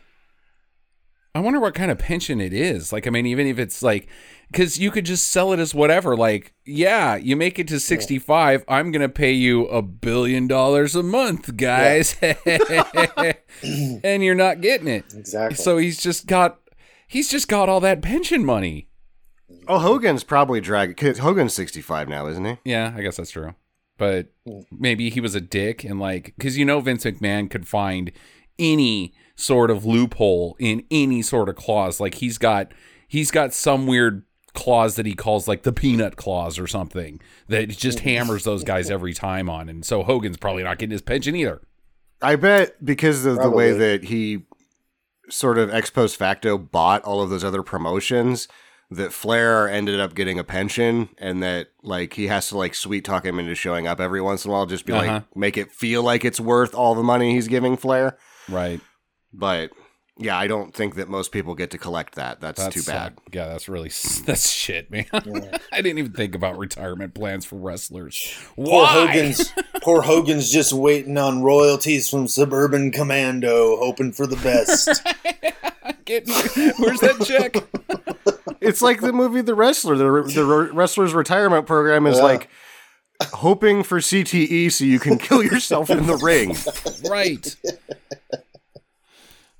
I 1.34 1.40
wonder 1.40 1.60
what 1.60 1.74
kind 1.74 1.90
of 1.90 1.98
pension 1.98 2.40
it 2.40 2.54
is. 2.54 2.94
Like, 2.94 3.06
I 3.06 3.10
mean, 3.10 3.26
even 3.26 3.46
if 3.46 3.58
it's 3.58 3.82
like, 3.82 4.08
because 4.50 4.78
you 4.78 4.90
could 4.90 5.04
just 5.04 5.30
sell 5.30 5.52
it 5.52 5.58
as 5.58 5.74
whatever. 5.74 6.16
Like, 6.16 6.54
yeah, 6.64 7.16
you 7.16 7.36
make 7.36 7.58
it 7.58 7.68
to 7.68 7.80
65, 7.80 8.64
I'm 8.68 8.90
going 8.90 9.02
to 9.02 9.08
pay 9.08 9.32
you 9.32 9.66
a 9.66 9.82
billion 9.82 10.46
dollars 10.46 10.94
a 10.94 11.02
month, 11.02 11.56
guys. 11.56 12.16
and 12.22 14.24
you're 14.24 14.34
not 14.34 14.60
getting 14.60 14.88
it. 14.88 15.12
Exactly. 15.14 15.56
So 15.56 15.78
he's 15.78 16.00
just 16.00 16.26
got, 16.26 16.60
he's 17.06 17.30
just 17.30 17.48
got 17.48 17.68
all 17.68 17.80
that 17.80 18.02
pension 18.02 18.44
money. 18.44 18.88
Oh, 19.66 19.78
Hogan's 19.78 20.24
probably 20.24 20.60
dragging. 20.60 20.94
'cause 20.94 21.18
Hogan's 21.18 21.54
65 21.54 22.08
now, 22.08 22.26
isn't 22.26 22.44
he? 22.44 22.58
Yeah, 22.64 22.94
I 22.96 23.02
guess 23.02 23.16
that's 23.16 23.30
true. 23.30 23.54
But 23.98 24.28
maybe 24.70 25.10
he 25.10 25.20
was 25.20 25.34
a 25.34 25.40
dick 25.40 25.84
and 25.84 25.98
like, 26.00 26.34
because 26.36 26.56
you 26.56 26.64
know, 26.64 26.80
Vince 26.80 27.04
McMahon 27.04 27.50
could 27.50 27.66
find 27.66 28.12
any 28.58 29.12
sort 29.34 29.70
of 29.70 29.84
loophole 29.84 30.56
in 30.58 30.84
any 30.90 31.22
sort 31.22 31.48
of 31.48 31.56
clause. 31.56 32.00
Like 32.00 32.14
he's 32.14 32.38
got, 32.38 32.72
he's 33.08 33.30
got 33.30 33.52
some 33.52 33.86
weird 33.86 34.22
clause 34.54 34.96
that 34.96 35.06
he 35.06 35.14
calls 35.14 35.46
like 35.46 35.62
the 35.62 35.72
peanut 35.72 36.16
clause 36.16 36.58
or 36.58 36.66
something 36.66 37.20
that 37.48 37.68
just 37.68 38.00
hammers 38.00 38.44
those 38.44 38.64
guys 38.64 38.90
every 38.90 39.14
time 39.14 39.48
on. 39.48 39.68
And 39.68 39.84
so 39.84 40.02
Hogan's 40.02 40.36
probably 40.36 40.62
not 40.64 40.78
getting 40.78 40.92
his 40.92 41.02
pension 41.02 41.36
either. 41.36 41.60
I 42.20 42.36
bet 42.36 42.84
because 42.84 43.24
of 43.26 43.36
the 43.40 43.50
way 43.50 43.72
that 43.72 44.04
he 44.04 44.42
sort 45.30 45.58
of 45.58 45.72
ex 45.72 45.90
post 45.90 46.16
facto 46.16 46.58
bought 46.58 47.04
all 47.04 47.20
of 47.20 47.30
those 47.30 47.44
other 47.44 47.62
promotions, 47.62 48.48
that 48.90 49.12
Flair 49.12 49.68
ended 49.68 50.00
up 50.00 50.14
getting 50.14 50.38
a 50.38 50.44
pension 50.44 51.10
and 51.18 51.42
that 51.42 51.68
like 51.82 52.14
he 52.14 52.26
has 52.28 52.48
to 52.48 52.56
like 52.56 52.74
sweet 52.74 53.04
talk 53.04 53.24
him 53.26 53.38
into 53.38 53.54
showing 53.54 53.86
up 53.86 54.00
every 54.00 54.20
once 54.22 54.44
in 54.46 54.50
a 54.50 54.54
while, 54.54 54.64
just 54.66 54.86
be 54.86 54.94
Uh-huh. 54.94 55.12
like, 55.12 55.36
make 55.36 55.56
it 55.58 55.70
feel 55.70 56.02
like 56.02 56.24
it's 56.24 56.40
worth 56.40 56.74
all 56.74 56.94
the 56.94 57.02
money 57.02 57.34
he's 57.34 57.48
giving 57.48 57.76
Flair. 57.76 58.16
Right. 58.48 58.80
But 59.32 59.70
yeah, 60.18 60.36
I 60.38 60.46
don't 60.46 60.74
think 60.74 60.96
that 60.96 61.08
most 61.08 61.30
people 61.32 61.54
get 61.54 61.70
to 61.70 61.78
collect 61.78 62.16
that. 62.16 62.40
That's, 62.40 62.60
That's 62.62 62.74
too 62.74 62.82
bad. 62.90 63.12
uh, 63.16 63.20
yeah, 63.32 63.46
that's 63.48 63.68
really 63.68 63.88
that's 64.26 64.50
shit, 64.50 64.90
man. 64.90 65.06
I 65.12 65.80
didn't 65.80 65.98
even 65.98 66.12
think 66.12 66.34
about 66.34 66.58
retirement 66.58 67.14
plans 67.14 67.44
for 67.44 67.56
wrestlers. 67.56 68.34
Poor 68.56 68.86
Hogan's 68.86 69.52
poor 69.82 70.02
Hogan's 70.02 70.50
just 70.50 70.72
waiting 70.72 71.16
on 71.18 71.42
royalties 71.42 72.08
from 72.08 72.26
Suburban 72.28 72.90
Commando, 72.90 73.76
hoping 73.78 74.12
for 74.12 74.26
the 74.26 74.36
best. 74.36 74.88
Get- 76.04 76.26
where's 76.78 77.00
that 77.00 77.22
check? 77.24 77.54
It's 78.60 78.82
like 78.82 79.00
the 79.00 79.12
movie 79.12 79.40
The 79.42 79.54
Wrestler. 79.54 79.96
The, 79.96 80.04
the 80.32 80.44
wrestler's 80.72 81.14
retirement 81.14 81.66
program 81.66 82.06
is 82.06 82.16
Yeah. 82.16 82.22
like 82.24 82.48
hoping 83.22 83.82
for 83.82 83.98
CTE 84.00 84.72
so 84.72 84.84
you 84.84 84.98
can 84.98 85.18
kill 85.18 85.42
yourself 85.44 85.90
in 85.90 86.06
the 86.06 86.16
ring. 86.16 86.56
right. 87.10 87.54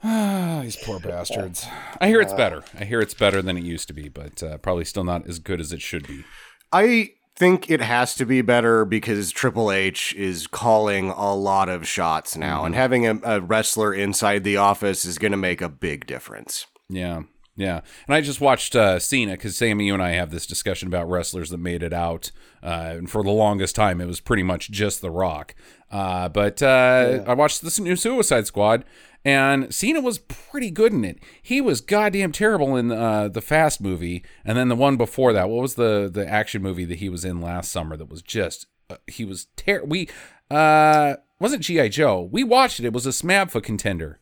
Ah, 0.03 0.61
These 0.63 0.77
poor 0.77 0.99
bastards. 1.01 1.67
I 2.01 2.09
hear 2.09 2.21
it's 2.21 2.33
better. 2.33 2.63
I 2.79 2.85
hear 2.85 3.01
it's 3.01 3.15
better 3.15 3.43
than 3.43 3.57
it 3.57 3.65
used 3.65 3.89
to 3.89 3.95
be, 3.95 4.09
but 4.09 4.43
uh, 4.43 4.59
probably 4.59 4.85
still 4.85 5.05
not 5.05 5.27
as 5.29 5.39
good 5.39 5.61
as 5.61 5.73
it 5.73 5.83
should 5.83 6.07
be. 6.07 6.25
I 6.73 7.13
think 7.37 7.71
it 7.71 7.81
has 7.81 8.15
to 8.17 8.27
be 8.27 8.43
better 8.43 8.85
because 8.85 9.31
Triple 9.31 9.71
H 9.71 10.15
is 10.15 10.47
calling 10.47 11.11
a 11.11 11.35
lot 11.35 11.69
of 11.69 11.87
shots 11.87 12.37
now, 12.37 12.65
and 12.65 12.75
having 12.75 13.07
a, 13.07 13.21
a 13.23 13.41
wrestler 13.41 13.95
inside 13.95 14.45
the 14.45 14.57
office 14.57 15.05
is 15.05 15.19
going 15.19 15.33
to 15.33 15.39
make 15.39 15.61
a 15.61 15.69
big 15.69 16.07
difference. 16.07 16.67
Yeah. 16.89 17.23
Yeah, 17.57 17.81
and 18.07 18.15
I 18.15 18.21
just 18.21 18.41
watched 18.41 18.77
uh, 18.77 19.01
Cena 19.01 19.33
because 19.33 19.57
Sammy, 19.57 19.87
you 19.87 19.95
and 19.95 20.01
I 20.01 20.11
have 20.11 20.31
this 20.31 20.47
discussion 20.47 20.87
about 20.87 21.11
wrestlers 21.11 21.51
that 21.51 21.59
made 21.59 21.83
it 21.83 21.93
out, 21.93 22.31
uh, 22.63 22.93
and 22.95 23.11
for 23.11 23.25
the 23.25 23.33
longest 23.33 23.75
time, 23.75 24.01
it 24.01 24.07
was 24.07 24.21
pretty 24.21 24.45
much 24.45 24.71
just 24.71 25.01
The 25.01 25.11
Rock. 25.11 25.57
Uh, 25.91 26.29
but 26.29 26.63
uh, 26.63 27.25
I 27.27 27.35
watched 27.35 27.63
this 27.63 27.81
new 27.81 27.97
Suicide 27.97 28.47
Squad, 28.47 28.85
and 29.29 29.75
Cena 29.75 30.01
was 30.01 30.19
pretty 30.19 30.71
good 30.71 30.93
in 30.93 31.05
it. 31.05 31.19
He 31.43 31.61
was 31.61 31.81
goddamn 31.81 32.33
terrible 32.33 32.77
in 32.77 32.91
uh, 32.91 33.29
the 33.29 33.41
Fast 33.41 33.81
movie, 33.81 34.25
and 34.45 34.57
then 34.57 34.69
the 34.69 34.77
one 34.77 34.97
before 34.97 35.33
that. 35.33 35.49
What 35.51 35.63
was 35.63 35.75
the 35.75 36.11
the 36.13 36.27
action 36.29 36.63
movie 36.63 36.85
that 36.87 36.99
he 36.99 37.09
was 37.09 37.25
in 37.25 37.41
last 37.41 37.71
summer? 37.71 37.97
That 37.97 38.09
was 38.11 38.23
just 38.23 38.67
uh, 38.91 38.97
he 39.07 39.25
was 39.25 39.47
terrible. 39.57 39.89
We 39.89 40.09
uh 40.51 41.15
wasn't 41.41 41.63
GI 41.63 41.91
Joe. 41.91 42.29
We 42.31 42.43
watched 42.45 42.81
it. 42.81 42.87
It 42.87 42.93
was 42.93 43.07
a 43.07 43.11
Smabfa 43.11 43.63
contender. 43.63 44.19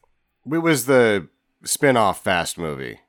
It 0.51 0.59
was 0.59 0.87
the 0.87 1.29
spin-off 1.65 2.23
Fast 2.23 2.59
movie. 2.59 3.01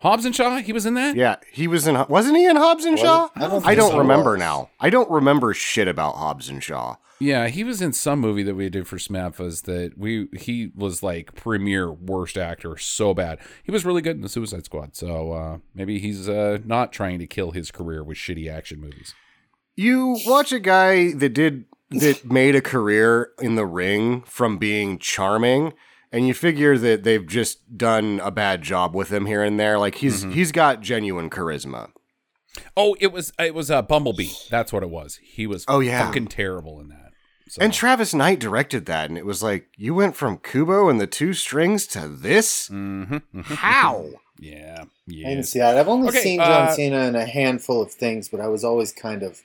Hobbs 0.00 0.24
and 0.24 0.34
Shaw. 0.34 0.58
He 0.58 0.72
was 0.72 0.86
in 0.86 0.94
that. 0.94 1.16
Yeah, 1.16 1.36
he 1.52 1.66
was 1.66 1.86
in. 1.88 1.96
Wasn't 2.08 2.36
he 2.36 2.46
in 2.46 2.56
Hobbs 2.56 2.84
and 2.84 2.92
Was- 2.92 3.00
Shaw? 3.00 3.28
I 3.34 3.40
don't 3.48 3.66
I 3.66 3.74
don't 3.74 3.90
so. 3.92 3.98
remember 3.98 4.32
Was. 4.32 4.38
now. 4.40 4.70
I 4.80 4.90
don't 4.90 5.10
remember 5.10 5.52
shit 5.54 5.88
about 5.88 6.14
Hobbs 6.16 6.48
and 6.48 6.62
Shaw. 6.62 6.96
Yeah, 7.20 7.48
he 7.48 7.64
was 7.64 7.82
in 7.82 7.92
some 7.92 8.20
movie 8.20 8.44
that 8.44 8.54
we 8.54 8.68
did 8.68 8.86
for 8.86 8.96
Smapfas 8.96 9.62
that 9.64 9.98
we 9.98 10.28
he 10.38 10.70
was 10.76 11.02
like 11.02 11.34
premier 11.34 11.90
worst 11.92 12.36
actor 12.38 12.76
so 12.76 13.12
bad. 13.12 13.38
He 13.64 13.72
was 13.72 13.84
really 13.84 14.02
good 14.02 14.14
in 14.16 14.22
the 14.22 14.28
Suicide 14.28 14.64
Squad. 14.64 14.94
So 14.94 15.32
uh 15.32 15.58
maybe 15.74 15.98
he's 15.98 16.28
uh 16.28 16.58
not 16.64 16.92
trying 16.92 17.18
to 17.18 17.26
kill 17.26 17.50
his 17.50 17.70
career 17.72 18.04
with 18.04 18.18
shitty 18.18 18.48
action 18.48 18.80
movies. 18.80 19.14
You 19.74 20.16
watch 20.26 20.52
a 20.52 20.60
guy 20.60 21.12
that 21.12 21.30
did 21.30 21.64
that 21.90 22.24
made 22.30 22.54
a 22.54 22.60
career 22.60 23.30
in 23.40 23.56
the 23.56 23.66
ring 23.66 24.22
from 24.22 24.58
being 24.58 24.98
charming, 24.98 25.72
and 26.12 26.26
you 26.28 26.34
figure 26.34 26.78
that 26.78 27.02
they've 27.02 27.26
just 27.26 27.76
done 27.76 28.20
a 28.22 28.30
bad 28.30 28.62
job 28.62 28.94
with 28.94 29.12
him 29.12 29.26
here 29.26 29.42
and 29.42 29.58
there. 29.58 29.78
Like 29.78 29.96
he's 29.96 30.22
Mm-hmm. 30.22 30.32
he's 30.34 30.52
got 30.52 30.82
genuine 30.82 31.30
charisma. 31.30 31.90
Oh, 32.76 32.96
it 33.00 33.12
was 33.12 33.32
it 33.40 33.54
was 33.54 33.70
uh, 33.72 33.82
Bumblebee. 33.82 34.30
That's 34.50 34.72
what 34.72 34.82
it 34.84 34.90
was. 34.90 35.18
He 35.22 35.46
was 35.48 35.64
Oh, 35.66 35.80
yeah. 35.80 36.06
fucking 36.06 36.28
terrible 36.28 36.80
in 36.80 36.88
that. 36.88 37.07
So, 37.50 37.62
And 37.62 37.72
Travis 37.72 38.12
Knight 38.14 38.38
directed 38.40 38.86
that, 38.86 39.08
and 39.08 39.18
it 39.18 39.24
was 39.26 39.42
like 39.42 39.68
you 39.76 39.94
went 39.94 40.16
from 40.16 40.38
Kubo 40.38 40.88
and 40.88 41.00
the 41.00 41.06
two 41.06 41.32
strings 41.34 41.86
to 41.88 42.08
this. 42.08 42.68
Mhm, 42.68 43.22
mhm. 43.34 43.44
How? 43.44 44.06
Yeah. 44.40 44.84
I 44.84 44.86
Yeah. 45.08 45.28
didn't 45.30 45.46
see 45.46 45.58
that. 45.58 45.76
I've 45.76 45.88
only 45.88 46.10
Okay, 46.10 46.22
seen 46.22 46.38
John 46.38 46.68
uh, 46.68 46.72
Cena 46.72 47.06
in 47.08 47.16
a 47.16 47.26
handful 47.26 47.82
of 47.82 47.90
things, 47.90 48.28
but 48.28 48.38
I 48.40 48.46
was 48.46 48.62
always 48.62 48.92
kind 48.92 49.24
of 49.24 49.40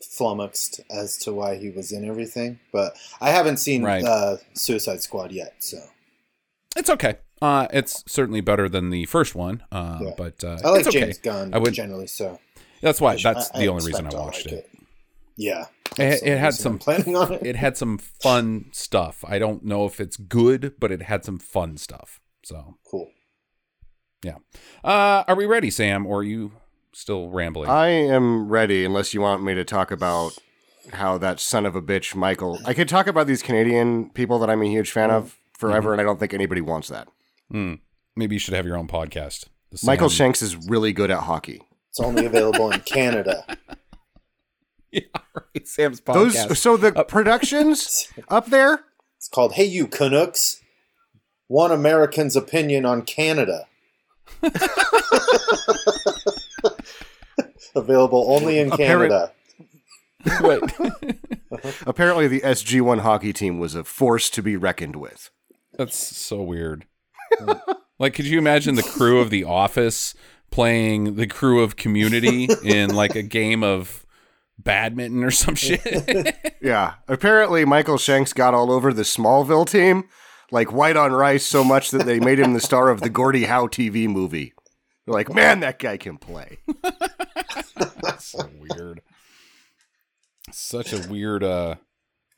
flummoxed 0.00 0.80
as 0.90 1.16
to 1.18 1.32
why 1.32 1.56
he 1.56 1.70
was 1.70 1.90
in 1.92 2.08
everything. 2.08 2.60
But 2.72 2.96
I 3.20 3.30
haven't 3.30 3.56
seen 3.56 3.82
Right. 3.82 4.04
uh, 4.04 4.36
Suicide 4.54 5.02
Squad 5.02 5.32
yet, 5.32 5.54
so 5.58 5.78
It's 6.76 6.88
okay. 6.88 7.16
Uh 7.42 7.66
it's 7.72 8.04
certainly 8.06 8.40
better 8.40 8.68
than 8.68 8.90
the 8.90 9.04
first 9.06 9.34
one. 9.34 9.62
Uh 9.72 9.98
Yeah. 10.02 10.10
but 10.16 10.42
uh 10.44 10.58
I 10.64 10.68
like 10.68 10.78
it's 10.80 10.88
okay. 10.88 11.00
James 11.00 11.18
Gunn 11.18 11.52
I 11.52 11.58
would- 11.58 11.74
generally. 11.74 12.06
So 12.06 12.38
That's 12.80 13.00
why 13.00 13.16
that's 13.16 13.50
I- 13.52 13.58
the 13.58 13.64
I 13.64 13.66
only 13.66 13.84
reason 13.86 14.04
I 14.06 14.08
expect 14.08 14.14
I'll 14.14 14.24
watched 14.26 14.46
like 14.46 14.54
it. 14.54 14.70
Yeah, 15.42 15.66
It, 15.98 16.22
it 16.22 16.38
had 16.38 16.54
some 16.54 16.78
planning 16.78 17.16
on 17.16 17.32
it. 17.32 17.42
it 17.44 17.56
had 17.56 17.76
some 17.76 17.98
fun 17.98 18.66
stuff. 18.72 19.24
I 19.26 19.38
don't 19.38 19.64
know 19.64 19.84
if 19.86 20.00
it's 20.00 20.16
good, 20.16 20.74
but 20.78 20.92
it 20.92 21.02
had 21.02 21.24
some 21.24 21.38
fun 21.38 21.76
stuff. 21.76 22.20
So, 22.44 22.76
Cool. 22.90 23.08
yeah. 24.24 24.36
Uh, 24.84 25.24
are 25.26 25.34
we 25.36 25.46
ready, 25.46 25.70
Sam, 25.70 26.06
or 26.06 26.20
are 26.20 26.24
you 26.24 26.52
still 26.92 27.28
rambling? 27.30 27.70
I 27.70 27.88
am 27.88 28.48
ready, 28.48 28.84
unless 28.84 29.14
you 29.14 29.20
want 29.20 29.42
me 29.42 29.54
to 29.54 29.64
talk 29.64 29.90
about 29.90 30.38
how 30.92 31.18
that 31.18 31.40
son 31.40 31.64
of 31.66 31.76
a 31.76 31.82
bitch 31.82 32.14
Michael. 32.14 32.58
I 32.64 32.74
could 32.74 32.88
talk 32.88 33.06
about 33.06 33.26
these 33.26 33.42
Canadian 33.42 34.10
people 34.10 34.38
that 34.40 34.50
I'm 34.50 34.62
a 34.62 34.66
huge 34.66 34.90
fan 34.90 35.10
of 35.10 35.36
forever, 35.56 35.90
Mm-hmm. 35.90 35.92
and 35.92 36.00
I 36.00 36.04
don't 36.04 36.18
think 36.20 36.34
anybody 36.34 36.60
wants 36.60 36.88
that. 36.88 37.08
Hmm. 37.50 37.74
Maybe 38.16 38.34
you 38.34 38.38
should 38.40 38.54
have 38.54 38.66
your 38.66 38.76
own 38.76 38.88
podcast. 38.88 39.46
Michael 39.84 40.08
Sam- 40.10 40.16
Shanks 40.16 40.42
is 40.42 40.56
really 40.68 40.92
good 40.92 41.10
at 41.10 41.20
hockey. 41.20 41.62
It's 41.90 42.00
only 42.00 42.26
available 42.26 42.70
in 42.70 42.80
Canada. 42.80 43.44
Yeah, 45.00 45.00
right. 45.34 45.66
Sam's 45.66 46.00
podcast. 46.02 46.48
Those 46.48 46.58
so 46.60 46.76
the 46.76 46.92
Uh, 46.98 47.02
productions 47.04 48.08
up 48.28 48.46
there. 48.46 48.84
It's 49.16 49.28
called 49.28 49.54
"Hey 49.54 49.64
You 49.64 49.86
Canucks." 49.86 50.60
One 51.48 51.70
American's 51.72 52.36
opinion 52.36 52.84
on 52.84 53.02
Canada. 53.02 53.66
available 57.74 58.24
only 58.28 58.58
in 58.58 58.72
Apparent- 58.72 59.12
Canada. 59.12 59.32
Wait. 60.40 60.62
Apparently, 61.86 62.28
the 62.28 62.40
SG1 62.40 63.00
hockey 63.00 63.32
team 63.32 63.58
was 63.58 63.74
a 63.74 63.82
force 63.84 64.30
to 64.30 64.42
be 64.42 64.56
reckoned 64.56 64.96
with. 64.96 65.30
That's 65.76 65.96
so 65.96 66.42
weird. 66.42 66.86
like, 67.98 68.14
could 68.14 68.26
you 68.26 68.38
imagine 68.38 68.74
the 68.76 68.82
crew 68.82 69.20
of 69.20 69.30
The 69.30 69.44
Office 69.44 70.14
playing 70.50 71.16
the 71.16 71.26
crew 71.26 71.62
of 71.62 71.76
Community 71.76 72.46
in 72.64 72.94
like 72.94 73.16
a 73.16 73.22
game 73.22 73.64
of 73.64 74.01
badminton 74.64 75.22
or 75.24 75.30
some 75.30 75.54
shit? 75.54 76.36
Yeah. 76.62 76.94
Apparently, 77.08 77.64
Michael 77.64 77.98
Shanks 77.98 78.32
got 78.32 78.54
all 78.54 78.70
over 78.70 78.92
the 78.92 79.02
Smallville 79.02 79.68
team, 79.68 80.04
like 80.52 80.72
white 80.72 80.96
on 80.96 81.12
rice, 81.12 81.44
so 81.44 81.64
much 81.64 81.90
that 81.90 82.06
they 82.06 82.20
made 82.20 82.38
him 82.38 82.52
the 82.54 82.60
star 82.60 82.88
of 82.88 83.00
the 83.00 83.10
Gordie 83.10 83.46
Howe 83.46 83.66
TV 83.66 84.06
movie. 84.08 84.52
They're 85.04 85.14
like, 85.14 85.34
man, 85.34 85.60
that 85.60 85.80
guy 85.80 85.96
can 85.96 86.18
play. 86.18 86.58
That's 88.00 88.26
so 88.26 88.48
weird. 88.60 89.00
Such 90.52 90.92
a 90.92 91.08
weird 91.08 91.42
uh 91.42 91.76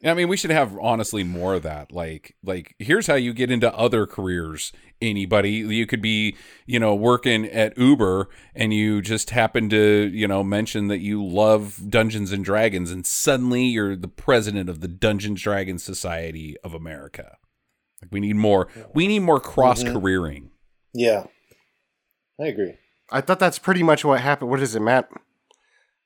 I 0.05 0.12
mean, 0.14 0.29
we 0.29 0.37
should 0.37 0.51
have 0.51 0.77
honestly 0.79 1.25
more 1.25 1.55
of 1.55 1.62
that. 1.62 1.90
Like, 1.90 2.37
like 2.45 2.75
here's 2.79 3.07
how 3.07 3.14
you 3.14 3.33
get 3.33 3.51
into 3.51 3.75
other 3.75 4.07
careers. 4.07 4.73
Anybody, 5.01 5.51
you 5.53 5.87
could 5.87 6.03
be, 6.03 6.37
you 6.67 6.79
know, 6.79 6.95
working 6.95 7.47
at 7.47 7.77
Uber, 7.77 8.29
and 8.55 8.73
you 8.73 9.03
just 9.03 9.31
happen 9.31 9.69
to, 9.71 10.11
you 10.12 10.29
know, 10.29 10.45
mention 10.45 10.88
that 10.88 11.01
you 11.01 11.25
love 11.25 11.90
Dungeons 11.90 12.33
and 12.33 12.45
Dragons, 12.45 12.90
and 12.90 13.07
suddenly 13.07 13.64
you're 13.64 13.97
the 13.97 14.09
president 14.09 14.69
of 14.69 14.81
the 14.81 14.88
Dungeons 14.88 15.43
Dragons 15.43 15.83
Society 15.83 16.57
of 16.62 16.75
America. 16.75 17.37
Like, 18.01 18.12
we 18.12 18.21
need 18.21 18.37
more. 18.37 18.69
We 18.95 19.07
need 19.09 19.21
more 19.21 19.40
cross 19.40 19.83
careering. 19.83 20.51
Yeah, 20.93 21.25
I 22.40 22.47
agree. 22.47 22.75
I 23.11 23.21
thought 23.21 23.40
that's 23.40 23.59
pretty 23.59 23.83
much 23.83 24.05
what 24.05 24.21
happened. 24.21 24.51
What 24.51 24.61
is 24.61 24.75
it, 24.75 24.81
Matt 24.81 25.09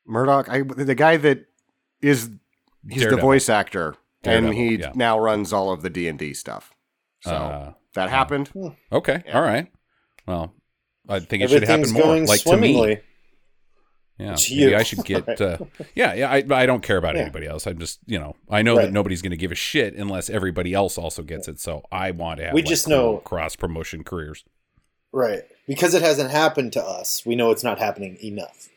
Murdoch? 0.07 0.49
I, 0.49 0.63
the 0.63 0.95
guy 0.95 1.17
that 1.19 1.47
is 2.01 2.31
he's 2.89 3.07
the 3.09 3.17
voice 3.17 3.49
actor, 3.49 3.95
Daredevil, 4.23 4.51
and 4.51 4.59
he 4.59 4.77
yeah. 4.77 4.93
now 4.95 5.19
runs 5.19 5.53
all 5.53 5.71
of 5.73 5.83
the 5.83 5.91
D 5.91 6.09
and 6.09 6.19
D 6.19 6.35
stuff. 6.35 6.73
So 7.21 7.31
Uh, 7.35 7.73
that 7.95 8.11
happened. 8.11 8.51
Okay, 8.93 9.23
all 9.33 9.43
right. 9.43 9.67
Well, 10.27 10.53
I 11.09 11.21
think 11.21 11.43
it 11.43 11.51
should 11.51 11.65
happen 11.65 11.91
more. 11.93 12.03
going 12.03 12.27
Like 12.27 12.43
to 12.43 12.57
me, 12.57 12.99
Yeah, 14.19 14.37
maybe. 14.51 14.75
I 14.75 14.83
should 14.83 15.05
get. 15.05 15.27
Uh, 15.41 15.59
yeah, 15.95 16.13
yeah. 16.15 16.31
I, 16.31 16.45
I 16.51 16.67
don't 16.67 16.83
care 16.83 16.97
about 16.97 17.15
Yeah. 17.15 17.23
anybody 17.23 17.47
else. 17.47 17.67
I'm 17.67 17.79
just, 17.79 18.01
you 18.07 18.19
know, 18.19 18.35
I 18.51 18.63
know 18.63 18.77
that 18.77 18.93
nobody's 18.93 19.23
going 19.23 19.31
to 19.31 19.37
give 19.37 19.53
a 19.53 19.57
shit 19.57 19.95
unless 19.95 20.29
everybody 20.29 20.75
else 20.75 20.99
also 20.99 21.23
gets 21.23 21.49
it. 21.49 21.61
So 21.61 21.83
I 21.93 22.11
want 22.11 22.39
to 22.39 22.47
have. 22.47 22.55
We 22.55 22.61
like, 22.63 22.69
just 22.69 22.87
cool 22.87 22.95
know- 22.97 23.17
cross 23.19 23.57
promotion 23.57 24.05
careers. 24.05 24.45
Right. 25.13 25.43
Because 25.67 25.95
it 25.95 26.03
hasn't 26.03 26.31
happened 26.31 26.73
to 26.75 26.83
us, 26.83 27.25
we 27.25 27.35
know 27.37 27.51
it's 27.51 27.65
not 27.65 27.79
happening 27.79 28.19
enough. 28.23 28.69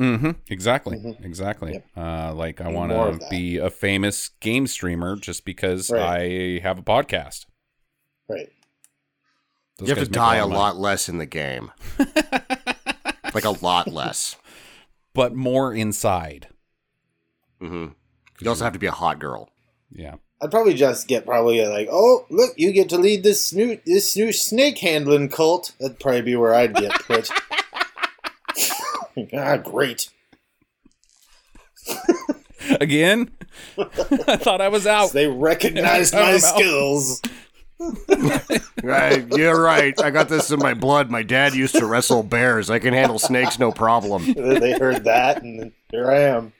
Mm-hmm. 0.00 0.30
Exactly. 0.50 0.98
Mhm. 0.98 1.24
Exactly. 1.24 1.72
Yep. 1.74 1.86
Uh, 1.96 2.34
like 2.34 2.60
I 2.60 2.68
want 2.68 2.92
to 2.92 3.26
be 3.30 3.56
a 3.56 3.70
famous 3.70 4.28
game 4.40 4.66
streamer 4.66 5.16
just 5.16 5.44
because 5.44 5.90
Right. 5.90 6.02
I 6.02 6.60
have 6.62 6.78
a 6.78 6.82
podcast. 6.82 7.46
Right. 8.28 8.50
Those 9.78 9.88
you 9.88 9.94
have 9.94 10.04
to 10.04 10.10
die 10.10 10.36
a 10.36 10.42
money. 10.42 10.54
lot 10.54 10.76
less 10.76 11.08
in 11.08 11.18
the 11.18 11.26
game, 11.26 11.70
like 13.34 13.44
a 13.44 13.56
lot 13.62 13.88
less. 13.88 14.36
but 15.14 15.34
more 15.34 15.72
inside. 15.74 16.48
Mm-hmm. 17.62 17.92
You 18.40 18.48
also 18.50 18.64
have 18.64 18.72
to 18.74 18.78
be 18.78 18.86
a 18.86 18.90
hot 18.92 19.18
girl. 19.18 19.50
Yeah. 19.90 20.16
I'd 20.42 20.50
probably 20.50 20.74
just 20.74 21.08
get 21.08 21.24
probably 21.24 21.64
like, 21.66 21.88
oh 21.90 22.26
look, 22.28 22.50
you 22.58 22.72
get 22.72 22.90
to 22.90 22.98
lead 22.98 23.22
this 23.22 23.54
new 23.54 23.78
this 23.86 24.14
new 24.16 24.32
snake 24.32 24.76
handling 24.78 25.30
cult. 25.30 25.72
That'd 25.80 25.98
probably 26.00 26.20
be 26.22 26.36
where 26.36 26.54
I'd 26.54 26.74
get 26.74 26.92
put. 27.06 27.30
Ah, 29.34 29.56
great. 29.56 30.08
Again, 32.80 33.30
I 33.78 34.36
thought 34.36 34.60
I 34.60 34.68
was 34.68 34.86
out. 34.86 35.12
They 35.12 35.26
recognized 35.28 36.12
my 36.14 36.20
time 36.20 36.28
I'm 36.28 36.34
out. 36.36 36.40
skills. 36.40 37.22
Right, 38.82 39.26
you're 39.32 39.60
right. 39.60 39.98
I 40.00 40.10
got 40.10 40.28
this 40.28 40.50
in 40.50 40.60
my 40.60 40.74
blood. 40.74 41.10
My 41.10 41.22
dad 41.22 41.54
used 41.54 41.74
to 41.76 41.86
wrestle 41.86 42.22
bears. 42.22 42.70
I 42.70 42.78
can 42.78 42.92
handle 42.94 43.18
snakes, 43.18 43.58
no 43.58 43.72
problem. 43.72 44.32
they 44.34 44.72
heard 44.78 45.04
that, 45.04 45.42
and 45.42 45.72
here 45.90 46.10
I 46.10 46.20
am. 46.20 46.52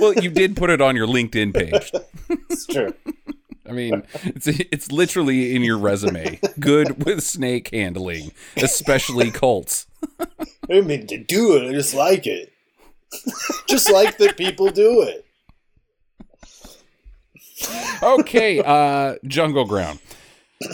well, 0.00 0.14
you 0.14 0.30
did 0.30 0.54
put 0.56 0.70
it 0.70 0.80
on 0.80 0.96
your 0.96 1.06
LinkedIn 1.06 1.54
page. 1.54 1.90
It's 2.50 2.66
true. 2.66 2.94
I 3.68 3.72
mean, 3.72 4.02
it's 4.24 4.46
it's 4.46 4.92
literally 4.92 5.56
in 5.56 5.62
your 5.62 5.78
resume. 5.78 6.38
Good 6.60 7.04
with 7.04 7.22
snake 7.24 7.70
handling, 7.72 8.32
especially 8.56 9.30
cults. 9.30 9.86
I 10.20 10.36
didn't 10.68 10.86
mean 10.86 11.06
to 11.08 11.18
do 11.18 11.56
it. 11.56 11.68
I 11.68 11.72
just 11.72 11.94
like 11.94 12.26
it. 12.26 12.52
just 13.66 13.90
like 13.90 14.18
that 14.18 14.36
people 14.36 14.70
do 14.70 15.02
it. 15.02 15.26
Okay, 18.02 18.62
uh, 18.64 19.16
Jungle 19.26 19.64
Ground. 19.64 19.98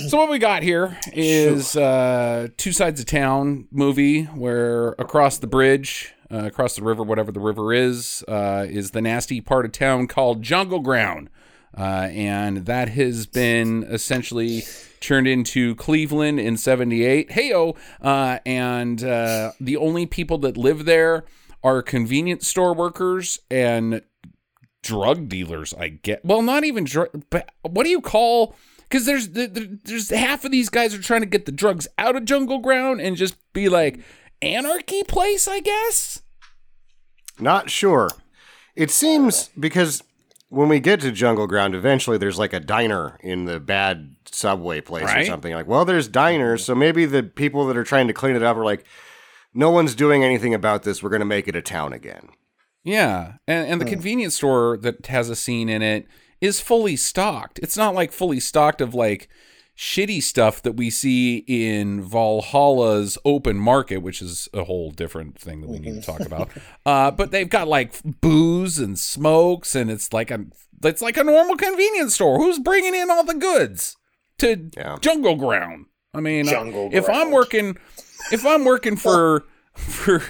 So 0.08 0.18
what 0.18 0.28
we 0.28 0.38
got 0.38 0.62
here 0.62 0.98
is 1.12 1.76
uh, 1.76 2.48
two 2.56 2.72
sides 2.72 3.00
of 3.00 3.06
town 3.06 3.68
movie 3.70 4.24
where 4.24 4.90
across 4.98 5.38
the 5.38 5.46
bridge, 5.46 6.12
uh, 6.30 6.44
across 6.46 6.74
the 6.74 6.82
river, 6.82 7.04
whatever 7.04 7.30
the 7.30 7.40
river 7.40 7.72
is, 7.72 8.24
uh, 8.26 8.66
is 8.68 8.90
the 8.90 9.00
nasty 9.00 9.40
part 9.40 9.64
of 9.64 9.72
town 9.72 10.08
called 10.08 10.42
Jungle 10.42 10.80
Ground, 10.80 11.30
uh, 11.76 12.08
and 12.10 12.66
that 12.66 12.90
has 12.90 13.26
been 13.26 13.84
essentially 13.84 14.62
turned 15.00 15.26
into 15.28 15.74
Cleveland 15.76 16.40
in 16.40 16.56
'78. 16.56 17.30
Heyo, 17.30 17.76
uh, 18.00 18.38
and 18.44 19.02
uh, 19.04 19.52
the 19.60 19.76
only 19.76 20.06
people 20.06 20.38
that 20.38 20.56
live 20.56 20.84
there 20.84 21.24
are 21.62 21.82
convenience 21.82 22.46
store 22.46 22.74
workers 22.74 23.38
and 23.50 24.02
drug 24.82 25.28
dealers. 25.28 25.74
I 25.74 25.88
get 25.88 26.24
well, 26.24 26.42
not 26.42 26.64
even 26.64 26.84
drug, 26.84 27.08
but 27.30 27.50
what 27.62 27.84
do 27.84 27.90
you 27.90 28.00
call? 28.00 28.54
Because 28.88 29.04
there's 29.04 29.30
the- 29.30 29.48
the- 29.48 29.78
there's 29.82 30.10
half 30.10 30.44
of 30.44 30.52
these 30.52 30.68
guys 30.68 30.94
are 30.94 31.02
trying 31.02 31.22
to 31.22 31.26
get 31.26 31.44
the 31.44 31.50
drugs 31.52 31.88
out 31.98 32.14
of 32.14 32.24
Jungle 32.24 32.58
Ground 32.60 33.00
and 33.00 33.16
just 33.16 33.34
be 33.52 33.68
like 33.68 33.98
anarchy 34.40 35.02
place, 35.02 35.48
I 35.48 35.58
guess. 35.58 36.22
Not 37.40 37.68
sure. 37.68 38.08
It 38.76 38.90
seems 38.92 39.50
because 39.58 40.04
when 40.48 40.68
we 40.68 40.80
get 40.80 41.00
to 41.00 41.10
Jungle 41.10 41.46
Ground, 41.46 41.74
eventually 41.74 42.18
there's 42.18 42.38
like 42.38 42.52
a 42.52 42.60
diner 42.60 43.18
in 43.22 43.46
the 43.46 43.58
bad 43.58 44.14
subway 44.30 44.80
place 44.80 45.12
or 45.12 45.24
something. 45.24 45.52
Like, 45.52 45.66
well, 45.66 45.84
there's 45.84 46.08
diners, 46.08 46.64
so 46.64 46.74
maybe 46.74 47.04
the 47.04 47.22
people 47.22 47.66
that 47.66 47.76
are 47.76 47.84
trying 47.84 48.06
to 48.06 48.12
clean 48.12 48.36
it 48.36 48.42
up 48.42 48.56
are 48.56 48.64
like, 48.64 48.84
no 49.54 49.70
one's 49.70 49.94
doing 49.94 50.22
anything 50.22 50.54
about 50.54 50.82
this. 50.82 51.02
We're 51.02 51.10
going 51.10 51.20
to 51.20 51.26
make 51.26 51.48
it 51.48 51.56
a 51.56 51.62
town 51.62 51.92
again. 51.92 52.28
Yeah, 52.84 53.34
and 53.48 53.68
and 53.68 53.80
the 53.80 53.84
hmm. 53.84 53.92
convenience 53.92 54.36
store 54.36 54.78
that 54.82 55.06
has 55.06 55.28
a 55.28 55.34
scene 55.34 55.68
in 55.68 55.82
it 55.82 56.06
is 56.40 56.60
fully 56.60 56.94
stocked. 56.94 57.58
It's 57.60 57.76
not 57.76 57.94
like 57.94 58.12
fully 58.12 58.38
stocked 58.38 58.80
of 58.80 58.94
like 58.94 59.28
shitty 59.76 60.22
stuff 60.22 60.62
that 60.62 60.72
we 60.72 60.88
see 60.88 61.44
in 61.46 62.02
Valhalla's 62.02 63.18
open 63.24 63.58
market, 63.58 63.98
which 63.98 64.22
is 64.22 64.48
a 64.54 64.64
whole 64.64 64.90
different 64.90 65.38
thing 65.38 65.60
that 65.60 65.68
we 65.68 65.78
need 65.78 65.94
to 65.94 66.02
talk 66.02 66.20
about. 66.20 66.48
Uh, 66.84 67.10
but 67.10 67.30
they've 67.30 67.50
got 67.50 67.68
like 67.68 67.94
booze 68.20 68.78
and 68.78 68.98
smokes, 68.98 69.74
and 69.74 69.90
it's 69.90 70.12
like 70.12 70.30
a 70.30 70.46
it's 70.84 71.02
like 71.02 71.16
a 71.16 71.24
normal 71.24 71.56
convenience 71.56 72.14
store. 72.14 72.38
Who's 72.38 72.58
bringing 72.58 72.94
in 72.94 73.10
all 73.10 73.24
the 73.24 73.34
goods 73.34 73.96
to 74.38 74.70
Yeah. 74.76 74.96
Jungle 75.00 75.36
Ground? 75.36 75.86
I 76.14 76.20
mean, 76.20 76.46
Jungle 76.46 76.88
if 76.92 77.08
I'm 77.10 77.30
working, 77.30 77.76
if 78.32 78.46
I'm 78.46 78.64
working 78.64 78.96
for 78.96 79.44
for 79.74 80.22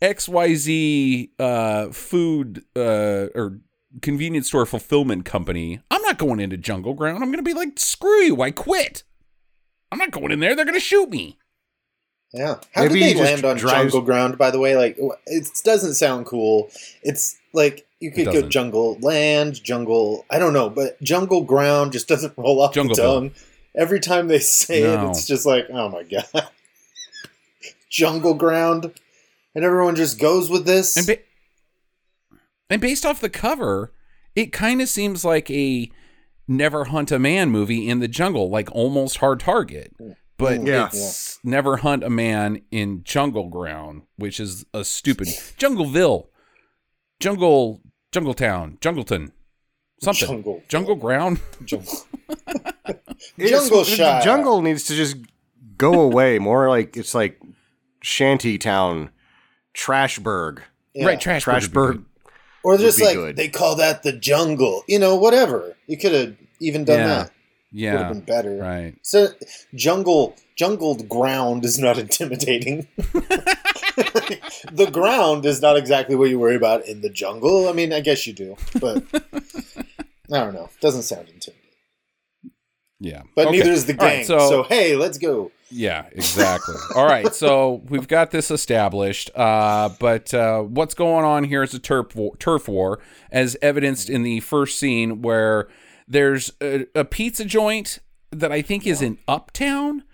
XYZ 0.00 1.30
uh, 1.38 1.90
food 1.90 2.64
uh, 2.76 3.26
or 3.34 3.58
convenience 4.02 4.46
store 4.48 4.66
fulfillment 4.66 5.24
company, 5.24 5.80
I'm 5.90 6.02
not 6.02 6.18
going 6.18 6.40
into 6.40 6.56
Jungle 6.56 6.94
Ground. 6.94 7.22
I'm 7.22 7.30
going 7.30 7.42
to 7.44 7.48
be 7.48 7.54
like, 7.54 7.78
screw 7.78 8.20
you, 8.22 8.40
I 8.42 8.50
quit. 8.50 9.02
I'm 9.90 9.98
not 9.98 10.10
going 10.10 10.30
in 10.32 10.40
there. 10.40 10.54
They're 10.54 10.64
going 10.64 10.74
to 10.74 10.80
shoot 10.80 11.08
me. 11.10 11.38
Yeah. 12.34 12.56
How 12.74 12.82
Maybe 12.82 13.00
did 13.00 13.16
they 13.16 13.22
land 13.22 13.44
on 13.44 13.56
drives- 13.56 13.92
Jungle 13.92 14.02
Ground, 14.02 14.36
by 14.36 14.50
the 14.50 14.58
way? 14.58 14.76
Like, 14.76 14.98
it 15.26 15.48
doesn't 15.64 15.94
sound 15.94 16.26
cool. 16.26 16.68
It's 17.02 17.38
like 17.54 17.86
you 18.00 18.10
could 18.12 18.26
go. 18.26 18.42
Jungle 18.42 18.98
Land, 19.00 19.62
Jungle. 19.64 20.26
I 20.30 20.38
don't 20.38 20.52
know, 20.52 20.68
but 20.68 21.00
Jungle 21.02 21.42
Ground 21.44 21.92
just 21.92 22.06
doesn't 22.08 22.34
roll 22.36 22.60
off 22.60 22.74
the 22.74 22.80
Jungleville. 22.82 22.96
tongue. 22.96 23.30
Every 23.74 24.00
time 24.00 24.28
they 24.28 24.40
say 24.40 24.82
No. 24.82 25.06
it, 25.06 25.10
it's 25.10 25.26
just 25.26 25.46
like, 25.46 25.66
oh 25.70 25.88
my 25.88 26.02
god, 26.02 26.26
Jungle 27.90 28.34
Ground, 28.34 28.92
and 29.54 29.64
everyone 29.64 29.96
just 29.96 30.18
goes 30.18 30.50
with 30.50 30.66
this. 30.66 30.96
And, 30.96 31.06
ba- 31.06 31.22
and 32.70 32.80
based 32.80 33.04
off 33.06 33.20
the 33.20 33.28
cover, 33.30 33.92
it 34.34 34.52
kind 34.52 34.80
of 34.82 34.88
seems 34.88 35.24
like 35.24 35.50
a 35.50 35.90
Never 36.46 36.84
Hunt 36.84 37.10
a 37.12 37.18
Man 37.18 37.50
movie 37.50 37.88
in 37.88 38.00
the 38.00 38.08
jungle, 38.08 38.48
like 38.50 38.70
almost 38.72 39.18
Hard 39.18 39.40
Target. 39.40 39.94
But 40.38 40.60
mm, 40.60 40.66
Yeah. 40.66 40.86
it's 40.86 41.38
Never 41.44 41.78
Hunt 41.78 42.02
a 42.04 42.10
Man 42.10 42.62
in 42.70 43.02
Jungle 43.04 43.48
Ground, 43.48 44.02
which 44.16 44.38
is 44.40 44.64
a 44.72 44.84
stupid 44.84 45.26
Jungleville, 45.58 46.28
Jungle, 47.20 47.80
Jungle 48.12 48.34
Town, 48.34 48.78
Jungleton, 48.80 49.32
something. 50.00 50.28
Jungle. 50.28 50.62
Jungle 50.68 50.94
Ground. 50.96 51.40
Jungle. 51.64 51.92
Jungle 53.38 53.84
the 53.84 54.20
jungle 54.24 54.62
needs 54.62 54.84
to 54.84 54.94
just 54.94 55.16
go 55.76 56.00
away. 56.00 56.38
More 56.38 56.68
like 56.68 56.96
it's 56.96 57.14
like 57.14 57.40
shanty 58.00 58.58
town, 58.58 59.10
Trashburg. 59.74 60.60
Yeah. 60.94 61.06
Right, 61.06 61.20
Trash 61.20 61.44
Trashburg. 61.44 62.04
Or 62.68 62.76
just 62.78 63.00
like 63.00 63.14
good. 63.16 63.36
they 63.36 63.48
call 63.48 63.76
that 63.76 64.02
the 64.02 64.12
jungle. 64.12 64.84
You 64.86 64.98
know, 64.98 65.16
whatever. 65.16 65.76
You 65.86 65.96
could 65.96 66.12
have 66.12 66.36
even 66.60 66.84
done 66.84 66.98
Yeah. 67.00 67.06
that. 67.08 67.30
Would 67.72 68.00
have 68.00 68.12
been 68.12 68.20
better. 68.20 68.56
Right. 68.56 68.94
So 69.02 69.28
jungle 69.74 70.36
jungled 70.56 71.08
ground 71.08 71.64
is 71.64 71.78
not 71.78 71.98
intimidating. 72.04 72.88
the 74.72 74.88
ground 74.92 75.46
is 75.46 75.60
not 75.62 75.76
exactly 75.76 76.14
what 76.16 76.30
you 76.30 76.38
worry 76.38 76.56
about 76.56 76.86
in 76.86 77.00
the 77.00 77.10
jungle. 77.10 77.68
I 77.68 77.72
mean, 77.72 77.92
I 77.92 78.00
guess 78.00 78.26
you 78.26 78.32
do, 78.32 78.56
but 78.80 79.02
I 80.32 80.38
don't 80.40 80.54
know. 80.54 80.68
Doesn't 80.80 81.02
sound 81.02 81.28
intimidating. 81.28 81.57
Yeah. 83.00 83.22
But 83.36 83.48
Okay. 83.48 83.58
neither 83.58 83.70
is 83.72 83.86
the 83.86 83.96
All 83.98 84.06
right, 84.06 84.16
gang. 84.16 84.24
so- 84.24 84.38
so, 84.50 84.62
hey, 84.64 84.96
let's 84.96 85.18
go. 85.18 85.50
Yeah, 85.70 86.06
exactly. 86.12 86.74
All 86.94 87.04
right, 87.04 87.34
so 87.34 87.82
we've 87.88 88.08
got 88.08 88.30
this 88.30 88.50
established, 88.50 89.30
uh, 89.36 89.90
but 90.00 90.32
uh, 90.32 90.62
what's 90.62 90.94
going 90.94 91.24
on 91.26 91.44
here 91.44 91.62
is 91.62 91.74
a 91.74 91.78
turf 91.78 92.16
war, 92.16 92.34
turf 92.38 92.68
war, 92.68 93.00
as 93.30 93.56
evidenced 93.60 94.08
in 94.08 94.22
the 94.22 94.40
first 94.40 94.78
scene 94.78 95.20
where 95.22 95.68
there's 96.08 96.52
a, 96.62 96.86
a 96.94 97.04
pizza 97.04 97.44
joint 97.44 97.98
that 98.30 98.50
I 98.50 98.62
think 98.62 98.86
is 98.86 99.02
in 99.02 99.18
Uptown 99.28 100.04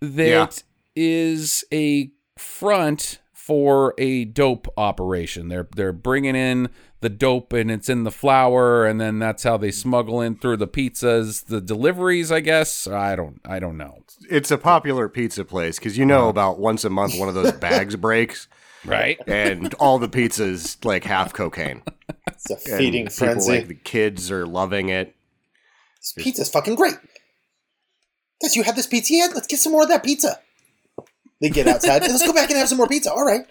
that 0.00 0.62
is 0.96 1.64
a 1.72 2.10
front 2.38 3.18
for 3.32 3.92
a 3.98 4.24
dope 4.24 4.68
operation. 4.78 5.48
They're 5.48 5.68
they're 5.76 5.92
bringing 5.92 6.34
in 6.34 6.70
the 7.04 7.10
dope 7.10 7.52
and 7.52 7.70
it's 7.70 7.90
in 7.90 8.04
the 8.04 8.10
flour, 8.10 8.86
and 8.86 8.98
then 8.98 9.18
that's 9.18 9.42
how 9.42 9.58
they 9.58 9.70
smuggle 9.70 10.22
in 10.22 10.36
through 10.36 10.56
the 10.56 10.66
pizzas, 10.66 11.44
the 11.44 11.60
deliveries. 11.60 12.32
I 12.32 12.40
guess 12.40 12.86
I 12.86 13.14
don't 13.14 13.40
I 13.44 13.60
don't 13.60 13.76
know. 13.76 14.02
It's 14.30 14.50
a 14.50 14.56
popular 14.56 15.10
pizza 15.10 15.44
place 15.44 15.78
because 15.78 15.98
you 15.98 16.06
know 16.06 16.20
uh-huh. 16.20 16.28
about 16.30 16.58
once 16.58 16.82
a 16.82 16.88
month 16.90 17.18
one 17.18 17.28
of 17.28 17.34
those 17.34 17.52
bags 17.52 17.94
breaks 17.96 18.48
Right. 18.86 19.18
and 19.26 19.74
all 19.74 19.98
the 19.98 20.08
pizzas 20.08 20.82
like 20.82 21.04
half 21.04 21.34
cocaine. 21.34 21.82
It's 22.26 22.50
a 22.50 22.54
And 22.54 22.78
feeding 22.78 23.04
people, 23.04 23.16
frenzy. 23.16 23.52
Like 23.52 23.68
the 23.68 23.74
kids 23.74 24.30
are 24.30 24.46
loving 24.46 24.88
it. 24.88 25.14
this 26.00 26.14
pizza's 26.16 26.48
fucking 26.48 26.74
great. 26.74 26.96
Guys, 28.40 28.56
you 28.56 28.62
had 28.62 28.76
this 28.76 28.86
pizza 28.86 29.12
yet? 29.12 29.34
Let's 29.34 29.46
get 29.46 29.60
some 29.60 29.72
more 29.72 29.82
of 29.82 29.88
that 29.90 30.02
pizza. 30.02 30.40
They 31.42 31.50
get 31.50 31.66
outside. 31.66 32.00
Let's 32.00 32.26
go 32.26 32.32
back 32.32 32.48
and 32.48 32.58
have 32.58 32.68
some 32.68 32.78
more 32.78 32.88
pizza. 32.88 33.12
All 33.12 33.26
right. 33.26 33.44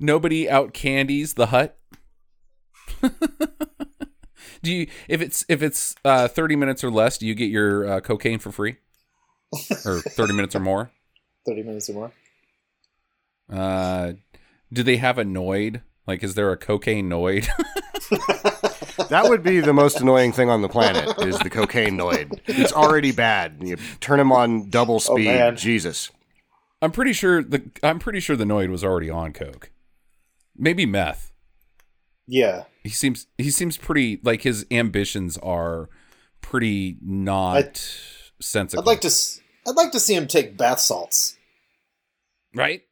Nobody 0.00 0.48
out 0.48 0.72
candies 0.72 1.34
the 1.34 1.46
hut. 1.46 1.78
do 4.62 4.72
you 4.72 4.88
if 5.08 5.20
it's 5.20 5.44
if 5.48 5.62
it's 5.62 5.94
uh, 6.04 6.28
30 6.28 6.56
minutes 6.56 6.82
or 6.84 6.90
less, 6.90 7.18
do 7.18 7.26
you 7.26 7.34
get 7.34 7.50
your 7.50 7.88
uh, 7.88 8.00
cocaine 8.00 8.38
for 8.38 8.52
free? 8.52 8.76
Or 9.84 10.00
30 10.00 10.32
minutes 10.34 10.54
or 10.54 10.60
more? 10.60 10.90
30 11.46 11.62
minutes 11.62 11.88
or 11.88 11.92
more. 11.94 12.12
Uh, 13.50 14.12
do 14.72 14.82
they 14.82 14.98
have 14.98 15.18
a 15.18 15.24
Noid? 15.24 15.82
Like, 16.06 16.22
is 16.22 16.34
there 16.34 16.52
a 16.52 16.56
cocaine 16.56 17.08
Noid? 17.08 17.48
That 19.08 19.28
would 19.28 19.42
be 19.42 19.60
the 19.60 19.72
most 19.72 20.00
annoying 20.00 20.32
thing 20.32 20.50
on 20.50 20.60
the 20.60 20.68
planet 20.68 21.18
is 21.20 21.38
the 21.38 21.48
cocaine 21.48 21.96
noid. 21.96 22.40
It's 22.46 22.72
already 22.72 23.12
bad. 23.12 23.56
You 23.62 23.76
turn 24.00 24.20
him 24.20 24.32
on 24.32 24.68
double 24.68 25.00
speed. 25.00 25.26
man. 25.26 25.56
Jesus. 25.56 26.10
I'm 26.80 26.92
pretty 26.92 27.12
sure 27.12 27.42
the 27.42 27.70
I'm 27.82 27.98
pretty 27.98 28.20
sure 28.20 28.36
the 28.36 28.44
Noid 28.44 28.70
was 28.70 28.84
already 28.84 29.10
on 29.10 29.32
coke. 29.32 29.70
Maybe 30.56 30.86
meth. 30.86 31.32
Yeah. 32.26 32.64
He 32.82 32.90
seems 32.90 33.26
he 33.36 33.50
seems 33.50 33.76
pretty 33.76 34.20
like 34.22 34.42
his 34.42 34.66
ambitions 34.70 35.38
are 35.38 35.88
pretty 36.40 36.96
not 37.02 37.78
sensible. 38.40 38.82
I'd 38.82 38.86
like 38.86 39.00
to. 39.02 39.10
I'd 39.66 39.76
like 39.76 39.92
to 39.92 40.00
see 40.00 40.14
him 40.14 40.26
take 40.26 40.56
bath 40.56 40.80
salts. 40.80 41.36
right? 42.54 42.82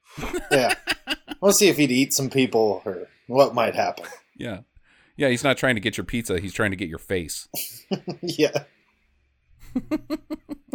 Yeah. 0.50 0.74
I 1.06 1.16
want 1.40 1.52
to 1.52 1.58
see 1.58 1.68
if 1.68 1.76
he'd 1.76 1.90
eat 1.90 2.12
some 2.12 2.28
people 2.30 2.82
or 2.84 3.08
what 3.28 3.54
might 3.54 3.74
happen. 3.74 4.06
Yeah. 4.36 4.60
Yeah, 5.16 5.28
he's 5.28 5.44
not 5.44 5.56
trying 5.56 5.76
to 5.76 5.80
get 5.80 5.96
your 5.96 6.04
pizza, 6.04 6.38
he's 6.38 6.52
trying 6.52 6.72
to 6.72 6.76
get 6.76 6.88
your 6.88 6.98
face. 6.98 7.48
yeah. 8.22 8.64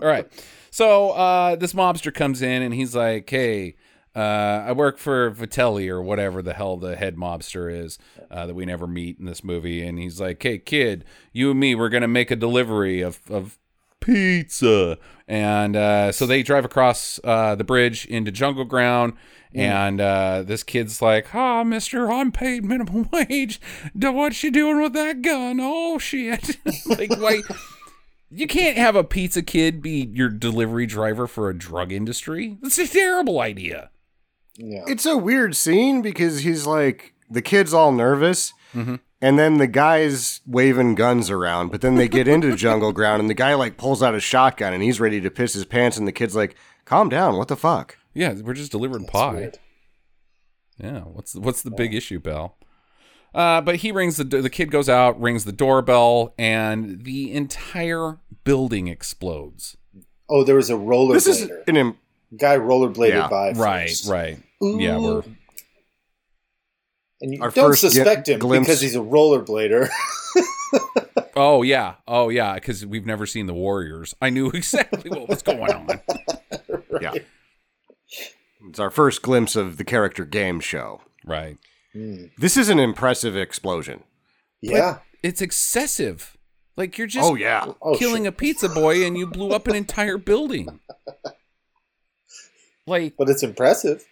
All 0.02 0.08
right. 0.08 0.28
So 0.72 1.12
uh, 1.12 1.56
this 1.58 1.74
mobster 1.74 2.14
comes 2.14 2.42
in 2.42 2.62
and 2.62 2.74
he's 2.74 2.96
like, 2.96 3.30
"Hey, 3.30 3.76
uh, 4.16 4.64
I 4.66 4.72
work 4.72 4.98
for 4.98 5.30
Vitelli 5.32 5.90
or 5.90 6.02
whatever 6.02 6.42
the 6.42 6.54
hell 6.54 6.78
the 6.78 6.96
head 6.96 7.18
mobster 7.18 7.72
is 7.72 8.00
uh, 8.30 8.46
that 8.46 8.54
we 8.54 8.66
never 8.66 8.88
meet 8.88 9.20
in 9.20 9.26
this 9.26 9.44
movie." 9.44 9.86
And 9.86 10.00
he's 10.00 10.22
like, 10.22 10.42
"Hey, 10.42 10.60
kid, 10.60 11.04
you 11.34 11.52
and 11.52 11.60
me, 11.60 11.76
we're 11.76 11.90
gonna 11.90 12.08
make 12.08 12.32
a 12.32 12.38
delivery 12.38 13.02
of 13.02 13.20
of 13.30 13.60
pizza." 14.00 14.98
And 15.28 15.76
uh, 15.76 16.14
so 16.14 16.26
they 16.26 16.42
drive 16.42 16.64
across 16.64 17.20
uh, 17.24 17.56
the 17.56 17.66
bridge 17.66 18.06
into 18.06 18.32
Jungle 18.32 18.66
Ground. 18.66 19.14
And 19.54 20.00
uh, 20.00 20.44
this 20.44 20.64
kid's 20.64 21.02
like, 21.02 21.36
"Ah, 21.36 21.66
Mister, 21.66 22.10
I'm 22.10 22.32
paid 22.32 22.64
minimum 22.64 23.10
wage. 23.14 23.60
What's 23.94 24.42
you 24.42 24.52
doing 24.52 24.82
with 24.82 24.94
that 24.94 25.22
gun? 25.22 25.60
Oh 25.62 25.98
shit! 25.98 26.58
like, 26.86 27.12
why? 27.20 27.42
You 28.34 28.48
can't 28.48 28.78
have 28.78 28.96
a 28.96 29.04
pizza 29.04 29.42
kid 29.42 29.82
be 29.82 30.10
your 30.14 30.30
delivery 30.30 30.86
driver 30.86 31.28
for 31.28 31.50
a 31.50 31.58
drug 31.58 31.92
industry. 31.92 32.58
That's 32.62 32.78
a 32.80 32.88
terrible 32.88 33.40
idea. 33.42 33.90
Yeah. 34.58 34.84
It's 34.88 35.06
a 35.06 35.18
weird 35.18 35.56
scene 35.56 36.02
because 36.02 36.40
he's 36.42 36.66
like 36.66 37.14
the 37.30 37.42
kid's 37.42 37.74
all 37.74 37.92
nervous, 37.92 38.54
Mhm. 38.74 39.00
and 39.22 39.38
then 39.40 39.58
the 39.58 39.68
guy's 39.68 40.42
waving 40.46 40.96
guns 40.96 41.30
around. 41.30 41.72
But 41.72 41.82
then 41.82 41.96
they 41.96 42.08
get 42.08 42.28
into 42.28 42.56
jungle 42.56 42.94
ground, 42.94 43.20
and 43.22 43.30
the 43.30 43.34
guy 43.34 43.54
like 43.54 43.78
pulls 43.78 44.02
out 44.04 44.16
a 44.16 44.20
shotgun, 44.20 44.74
and 44.74 44.82
he's 44.84 45.00
ready 45.00 45.20
to 45.22 45.32
piss 45.32 45.54
his 45.54 45.66
pants, 45.66 45.98
and 45.98 46.08
the 46.08 46.12
kid's 46.12 46.36
like, 46.36 46.56
"Calm 46.86 47.10
down, 47.10 47.38
what 47.38 47.48
the 47.50 47.56
fuck?" 47.58 47.98
Yeah, 48.14 48.34
we're 48.34 48.54
just 48.54 48.72
delivering 48.72 49.04
That's 49.04 49.12
pie. 49.14 49.34
weird. 49.36 49.60
Yeah, 50.78 51.00
what's 51.02 51.36
what's 51.36 51.62
the 51.62 51.72
big 51.72 51.94
issue, 51.94 52.20
Bell? 52.20 52.58
Uh, 53.34 53.62
but 53.62 53.78
he 53.78 53.92
rings 53.92 54.18
the 54.18 54.24
the 54.26 54.50
kid 54.50 54.72
goes 54.72 54.90
out, 54.90 55.20
rings 55.20 55.46
the 55.46 55.52
doorbell, 55.54 56.34
and 56.38 57.04
the 57.06 57.32
entire 57.32 58.20
building 58.44 58.88
explodes. 58.88 59.78
Oh, 60.30 60.44
there 60.44 60.56
was 60.56 60.70
a 60.70 60.78
roller. 60.78 61.14
This 61.14 61.28
is 61.28 61.50
an 61.68 61.78
Im- 61.78 61.98
Guy 62.38 62.58
rollerbladed 62.58 63.10
Yeah. 63.10 63.28
by. 63.28 63.52
Right, 63.54 63.90
first. 63.90 64.08
right. 64.10 64.40
Yeah, 64.62 64.98
we're 64.98 65.24
And 67.22 67.34
you 67.34 67.42
Our 67.42 67.52
don't 67.52 67.76
suspect 67.76 68.28
him 68.30 68.40
glimpse- 68.40 68.68
because 68.68 68.82
he's 68.82 68.96
a 68.96 69.00
rollerblader. 69.00 69.90
oh 71.36 71.62
yeah, 71.64 71.96
oh 72.08 72.30
yeah, 72.30 72.56
because 72.56 72.86
we've 72.86 73.06
never 73.06 73.26
seen 73.26 73.46
the 73.48 73.54
Warriors. 73.54 74.14
I 74.22 74.30
knew 74.30 74.50
exactly 74.54 75.10
what 75.10 75.28
was 75.30 75.42
going 75.42 75.72
on. 75.72 75.88
yeah. 77.02 77.14
It's 78.70 78.80
our 78.80 78.90
first 78.92 79.22
glimpse 79.22 79.56
of 79.56 79.78
the 79.78 79.84
character 79.84 80.24
game 80.26 80.60
show. 80.60 81.02
Right. 81.26 81.58
Hmm. 81.94 82.26
This 82.38 82.58
is 82.58 82.70
an 82.70 82.80
impressive 82.80 83.36
explosion. 83.36 84.04
Yeah. 84.62 85.00
It's 85.24 85.42
excessive. 85.42 86.38
Like 86.78 86.98
you're 86.98 87.08
just 87.08 87.30
oh 87.30 87.36
yeah, 87.36 87.74
Oh, 87.82 87.96
killing 87.98 88.24
sure. 88.24 88.30
a 88.30 88.32
pizza 88.32 88.70
boy 88.70 89.06
and 89.06 89.18
you 89.18 89.28
blew 89.28 89.50
up 89.52 89.68
an 89.68 89.76
entire 89.76 90.18
building. 90.18 90.80
Like 92.88 93.14
But 93.18 93.30
it's 93.30 93.44
impressive. 93.44 94.06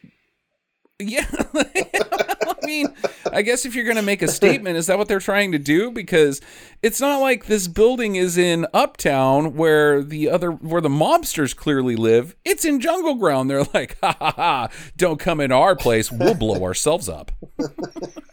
Yeah. 1.00 1.26
I 2.70 2.72
mean, 2.72 2.94
I 3.34 3.42
guess 3.42 3.66
if 3.66 3.74
you're 3.74 3.84
going 3.84 3.96
to 3.96 4.04
make 4.04 4.22
a 4.22 4.28
statement, 4.28 4.78
is 4.78 4.86
that 4.88 5.00
what 5.00 5.08
they're 5.08 5.20
trying 5.20 5.54
to 5.54 5.58
do? 5.58 5.90
Because 5.90 6.40
it's 6.84 7.02
not 7.02 7.20
like 7.20 7.48
this 7.48 7.68
building 7.68 8.16
is 8.16 8.38
in 8.38 8.68
Uptown 8.76 9.56
where 9.56 10.04
the 10.04 10.30
other, 10.30 10.52
where 10.52 10.80
the 10.80 10.88
mobsters 10.88 11.56
clearly 11.56 11.96
live. 11.96 12.36
It's 12.46 12.66
in 12.66 12.80
Jungle 12.80 13.16
Ground. 13.16 13.50
They're 13.50 13.64
like, 13.74 13.98
ha 14.02 14.16
ha 14.20 14.34
ha, 14.36 14.70
don't 14.98 15.20
come 15.20 15.40
into 15.40 15.56
our 15.56 15.76
place. 15.76 16.12
We'll 16.12 16.36
blow 16.36 16.64
ourselves 16.64 17.10
up. 17.10 17.32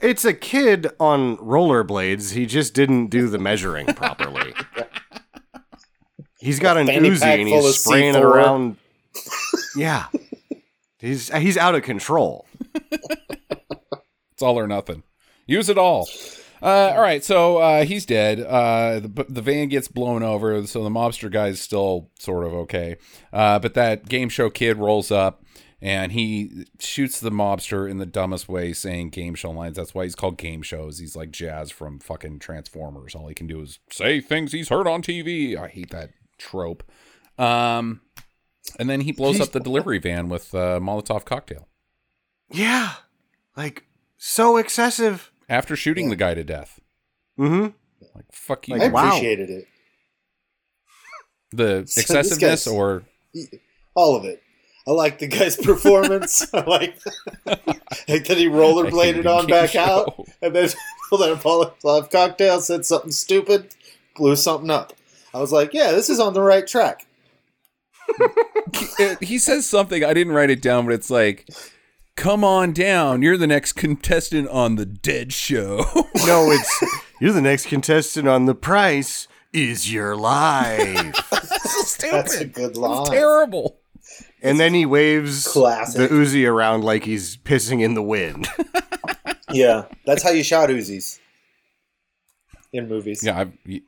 it's 0.03 0.27
a 0.27 0.35
kid 0.35 0.89
on 1.01 1.39
rollerblades. 1.39 2.35
He 2.35 2.45
just 2.45 2.75
didn't 2.75 3.07
do 3.07 3.29
the 3.29 3.39
measuring 3.39 3.87
properly. 3.87 4.53
He's 6.39 6.59
got 6.59 6.77
an 6.77 6.89
fanny 6.89 7.09
Uzi 7.09 7.23
and 7.23 7.49
he's 7.49 7.79
spraying 7.79 8.15
it 8.15 8.19
C4. 8.19 8.23
around. 8.23 8.77
yeah, 9.77 10.09
he's 10.99 11.35
he's 11.35 11.57
out 11.57 11.75
of 11.75 11.85
control. 11.85 12.45
It's 14.37 14.43
all 14.43 14.59
or 14.59 14.67
nothing. 14.67 15.03
Use 15.47 15.71
it 15.71 15.79
all. 15.79 16.07
Uh, 16.61 16.93
all 16.95 17.01
right, 17.01 17.25
so 17.25 17.57
uh, 17.57 17.85
he's 17.87 18.05
dead. 18.05 18.39
Uh, 18.41 19.01
the, 19.01 19.25
the 19.31 19.41
van 19.41 19.69
gets 19.69 19.89
blown 19.89 20.23
over, 20.23 20.67
so 20.67 20.85
the 20.85 20.91
mobster 20.91 21.31
guy's 21.31 21.59
still 21.59 22.11
sort 22.19 22.45
of 22.45 22.53
okay. 22.53 22.97
Uh, 23.33 23.59
but 23.59 23.73
that 23.73 24.11
game 24.11 24.29
show 24.29 24.51
kid 24.51 24.77
rolls 24.77 25.11
up 25.11 25.43
and 25.81 26.13
he 26.13 26.67
shoots 26.79 27.19
the 27.19 27.31
mobster 27.31 27.89
in 27.91 27.97
the 27.97 28.05
dumbest 28.05 28.47
way, 28.47 28.75
saying 28.75 29.09
game 29.09 29.35
show 29.35 29.51
lines. 29.53 29.77
That's 29.77 29.95
why 29.95 30.05
he's 30.05 30.15
called 30.15 30.37
game 30.37 30.61
shows. 30.61 30.99
He's 30.99 31.17
like 31.17 31.31
Jazz 31.31 31.71
from 31.71 31.99
fucking 31.99 32.41
Transformers. 32.41 33.15
All 33.15 33.29
he 33.29 33.35
can 33.35 33.47
do 33.47 33.63
is 33.63 33.79
say 33.91 34.21
things 34.21 34.53
he's 34.53 34.69
heard 34.69 34.87
on 34.87 35.01
TV. 35.01 35.57
I 35.57 35.69
hate 35.69 35.91
that 35.93 36.11
trope. 36.37 36.83
Um, 37.39 38.03
and 38.79 38.91
then 38.91 39.01
he 39.03 39.13
blows 39.13 39.41
up 39.41 39.53
the 39.53 39.61
delivery 39.61 39.99
van 39.99 40.29
with 40.29 40.55
uh, 40.55 40.79
Molotov 40.81 41.25
cocktail 41.25 41.69
Yeah, 42.51 42.93
like 43.57 43.86
so 44.17 44.57
excessive. 44.57 45.31
after 45.49 45.77
shooting 45.77 46.11
the 46.11 46.17
guy 46.17 46.35
to 46.35 46.45
death. 46.45 46.81
Mm-hmm. 47.39 47.69
Like 48.15 48.25
fuck 48.33 48.69
you. 48.69 48.75
I 48.75 48.79
Like, 48.79 48.93
wow. 48.93 49.09
appreciated 49.09 49.51
it. 49.51 49.67
the 51.53 51.65
So 51.65 51.81
this 51.83 51.99
excessiveness 51.99 52.67
or 52.67 53.05
All 53.95 54.17
of 54.17 54.25
it. 54.25 54.43
I 54.89 54.93
like 54.93 55.19
the 55.19 55.27
guy's 55.27 55.57
performance. 55.57 56.47
I 56.55 56.61
like, 56.61 56.97
like 57.45 58.25
that 58.27 58.37
he 58.37 58.47
rollerbladed 58.47 59.27
on 59.27 59.47
back 59.49 59.75
out 59.75 60.15
and 60.41 60.55
then 60.55 60.69
pulled 61.11 61.23
out 61.23 61.31
a 61.33 61.37
Molotov 61.37 62.11
cocktail, 62.11 62.61
said 62.61 62.87
something 62.87 63.11
stupid, 63.11 63.75
blew 64.15 64.37
something 64.37 64.71
up. 64.71 64.93
I 65.35 65.41
was 65.41 65.51
like, 65.51 65.75
yeah, 65.75 65.91
this 65.91 66.09
is 66.09 66.21
on 66.21 66.35
the 66.35 66.41
right 66.41 66.67
track. 66.67 67.05
It- 68.99 69.23
he 69.25 69.39
says 69.39 69.67
something 69.67 70.05
i 70.05 70.15
didn't 70.15 70.33
write 70.33 70.49
it 70.51 70.63
down 70.63 70.87
but 70.87 70.95
it's 70.95 71.11
like 71.11 71.49
come 72.17 72.43
on 72.43 72.73
down 72.73 73.23
you're 73.23 73.37
the 73.37 73.47
next 73.47 73.73
contestant 73.75 74.49
on 74.49 74.77
the 74.77 74.87
dead 74.87 75.33
show 75.33 75.79
No, 76.27 76.51
it's 76.51 76.85
you're 77.21 77.33
the 77.33 77.41
next 77.43 77.67
contestant 77.67 78.27
on 78.27 78.47
the 78.47 78.55
price 78.55 79.29
is 79.53 79.93
your 79.93 80.17
life. 80.17 81.15
so 81.33 81.83
stupid 81.83 82.13
That's 82.13 82.37
a 82.41 82.45
good 82.47 82.71
It's 82.71 82.79
line. 82.79 83.07
terrible 83.11 83.79
and 84.43 84.59
then 84.61 84.75
he 84.75 84.85
waves 84.87 85.47
Classic. 85.49 85.99
the 86.09 86.15
Uzi 86.15 86.49
around 86.49 86.85
like 86.85 87.05
he's 87.05 87.37
pissing 87.39 87.83
in 87.83 87.95
the 87.95 88.03
wind. 88.03 88.49
Yeah, 89.53 89.85
that's 90.05 90.25
how 90.25 90.31
you 90.31 90.43
shot 90.43 90.71
Uzis 90.71 91.21
in 92.73 92.89
movies. 92.89 93.23
yeah 93.23 93.43
I, 93.43 93.53
you- 93.65 93.83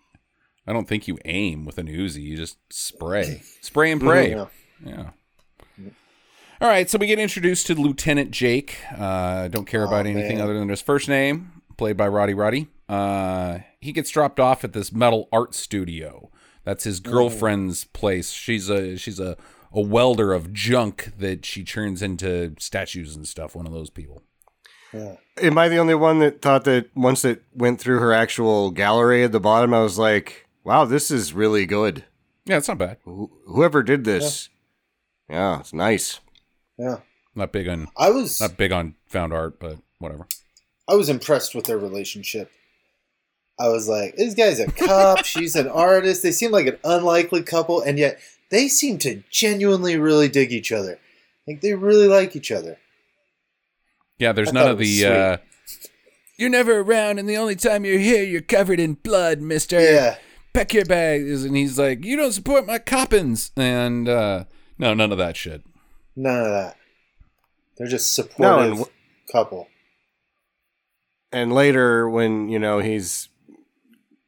I 0.69 0.73
don't 0.73 0.87
think 0.87 1.09
you 1.09 1.19
aim 1.25 1.65
with 1.65 1.79
an 1.79 1.89
uzi 1.89 2.23
you 2.23 2.37
just 2.37 2.59
spray 2.71 3.43
spray 3.61 3.91
and 3.91 4.01
pray 4.01 4.31
Yeah. 4.31 4.47
yeah 4.87 5.11
all 6.61 6.69
right 6.69 6.89
so 6.91 6.99
we 6.99 7.07
get 7.07 7.19
introduced 7.19 7.67
to 7.69 7.75
lieutenant 7.75 8.31
jake. 8.31 8.79
Uh 8.97 9.49
don't 9.49 9.67
care 9.67 9.85
about 9.85 10.07
Aw, 10.07 10.11
anything 10.11 10.37
man. 10.39 10.41
other 10.45 10.59
than 10.59 10.69
his 10.69 10.81
first 10.83 11.09
name 11.09 11.63
played 11.77 11.97
by 11.97 12.09
roddy 12.09 12.35
roddy. 12.35 12.69
Uh 12.89 13.59
he 13.81 13.93
gets 13.93 14.11
dropped 14.11 14.41
off 14.41 14.65
at 14.65 14.73
this 14.73 14.93
metal 14.93 15.29
art 15.33 15.55
studio. 15.55 16.31
That's 16.65 16.85
his 16.85 17.01
girlfriend's 17.01 17.85
place. 17.85 18.31
She's 18.33 18.69
a 18.69 18.97
she's 18.97 19.21
a 19.21 19.37
a 19.73 19.81
welder 19.81 20.33
of 20.33 20.53
junk 20.53 21.13
that 21.19 21.45
she 21.45 21.63
turns 21.63 22.01
into 22.03 22.55
statues 22.59 23.15
and 23.15 23.29
stuff 23.29 23.55
one 23.55 23.67
of 23.67 23.73
those 23.73 23.91
people. 23.91 24.23
Yeah. 24.95 25.17
Am 25.43 25.59
I 25.59 25.69
the 25.69 25.77
only 25.77 25.95
one 25.95 26.19
that 26.21 26.41
thought 26.41 26.65
that 26.65 26.89
once 26.97 27.23
it 27.25 27.43
went 27.55 27.79
through 27.79 27.99
her 28.01 28.13
actual 28.15 28.71
gallery 28.71 29.23
at 29.23 29.33
the 29.33 29.39
bottom, 29.41 29.75
I 29.75 29.83
was 29.83 29.99
like, 29.99 30.49
wow, 30.65 30.87
this 30.87 31.11
is 31.11 31.35
really 31.35 31.67
good. 31.67 32.05
yeah 32.47 32.57
it's 32.57 32.69
not 32.69 32.79
bad. 32.79 32.97
Wh- 33.07 33.29
whoever 33.47 33.83
did 33.83 34.05
this, 34.05 34.49
yeah, 35.29 35.61
it's 35.61 35.75
nice. 35.75 36.21
Yeah. 36.79 36.99
not 37.35 37.53
big 37.53 37.69
on 37.69 37.89
I 37.97 38.11
was 38.11 38.41
not 38.41 38.57
big 38.57 38.73
on 38.73 38.95
found 39.07 39.33
art 39.33 39.59
but 39.59 39.79
whatever 39.99 40.27
I 40.89 40.95
was 40.95 41.09
impressed 41.11 41.55
with 41.55 41.67
their 41.67 41.79
relationship. 41.79 42.51
I 43.61 43.69
was 43.69 43.89
like, 43.89 44.17
this 44.17 44.35
guy's 44.35 44.61
a 44.61 44.71
cop, 44.71 45.25
she's 45.25 45.55
an 45.55 45.69
artist. 45.69 46.23
They 46.23 46.33
seem 46.33 46.51
like 46.51 46.67
an 46.67 46.79
unlikely 46.85 47.43
couple, 47.43 47.83
and 47.83 47.99
yet 47.99 48.19
they 48.51 48.69
seem 48.69 48.99
to 48.99 49.23
genuinely 49.31 49.97
really 49.97 50.29
dig 50.29 50.53
each 50.53 50.73
other. 50.73 50.99
Like 51.47 51.61
they 51.61 51.75
really 51.75 52.09
like 52.09 52.35
each 52.37 52.51
other. 52.51 52.79
Yeah, 54.19 54.33
there's 54.33 54.49
I 54.49 54.53
none 54.53 54.71
of 54.71 54.79
the. 54.79 55.05
Uh, 55.05 55.37
you're 56.37 56.51
never 56.51 56.81
around, 56.81 57.19
and 57.19 57.29
the 57.29 57.37
only 57.37 57.57
time 57.57 57.85
you're 57.85 57.99
here, 57.99 58.23
you're 58.23 58.41
covered 58.41 58.81
in 58.81 58.95
blood, 58.95 59.41
Mister. 59.41 59.81
Yeah. 59.81 60.17
Pack 60.55 60.73
your 60.73 60.85
bags, 60.85 61.45
and 61.45 61.57
he's 61.57 61.79
like, 61.79 62.05
"You 62.05 62.17
don't 62.17 62.33
support 62.33 62.67
my 62.67 62.79
coppins," 62.79 63.53
and 63.57 64.09
uh, 64.09 64.45
no, 64.79 64.95
none 64.95 65.13
of 65.13 65.19
that 65.19 65.37
shit. 65.37 65.63
None 66.21 66.41
of 66.41 66.47
that. 66.51 66.77
They're 67.77 67.87
just 67.87 68.19
No, 68.19 68.25
supportive 68.25 68.61
and 68.65 68.71
w- 68.79 68.93
couple. 69.31 69.69
And 71.31 71.53
later, 71.53 72.09
when 72.09 72.49
you 72.49 72.59
know 72.59 72.81
he's 72.81 73.29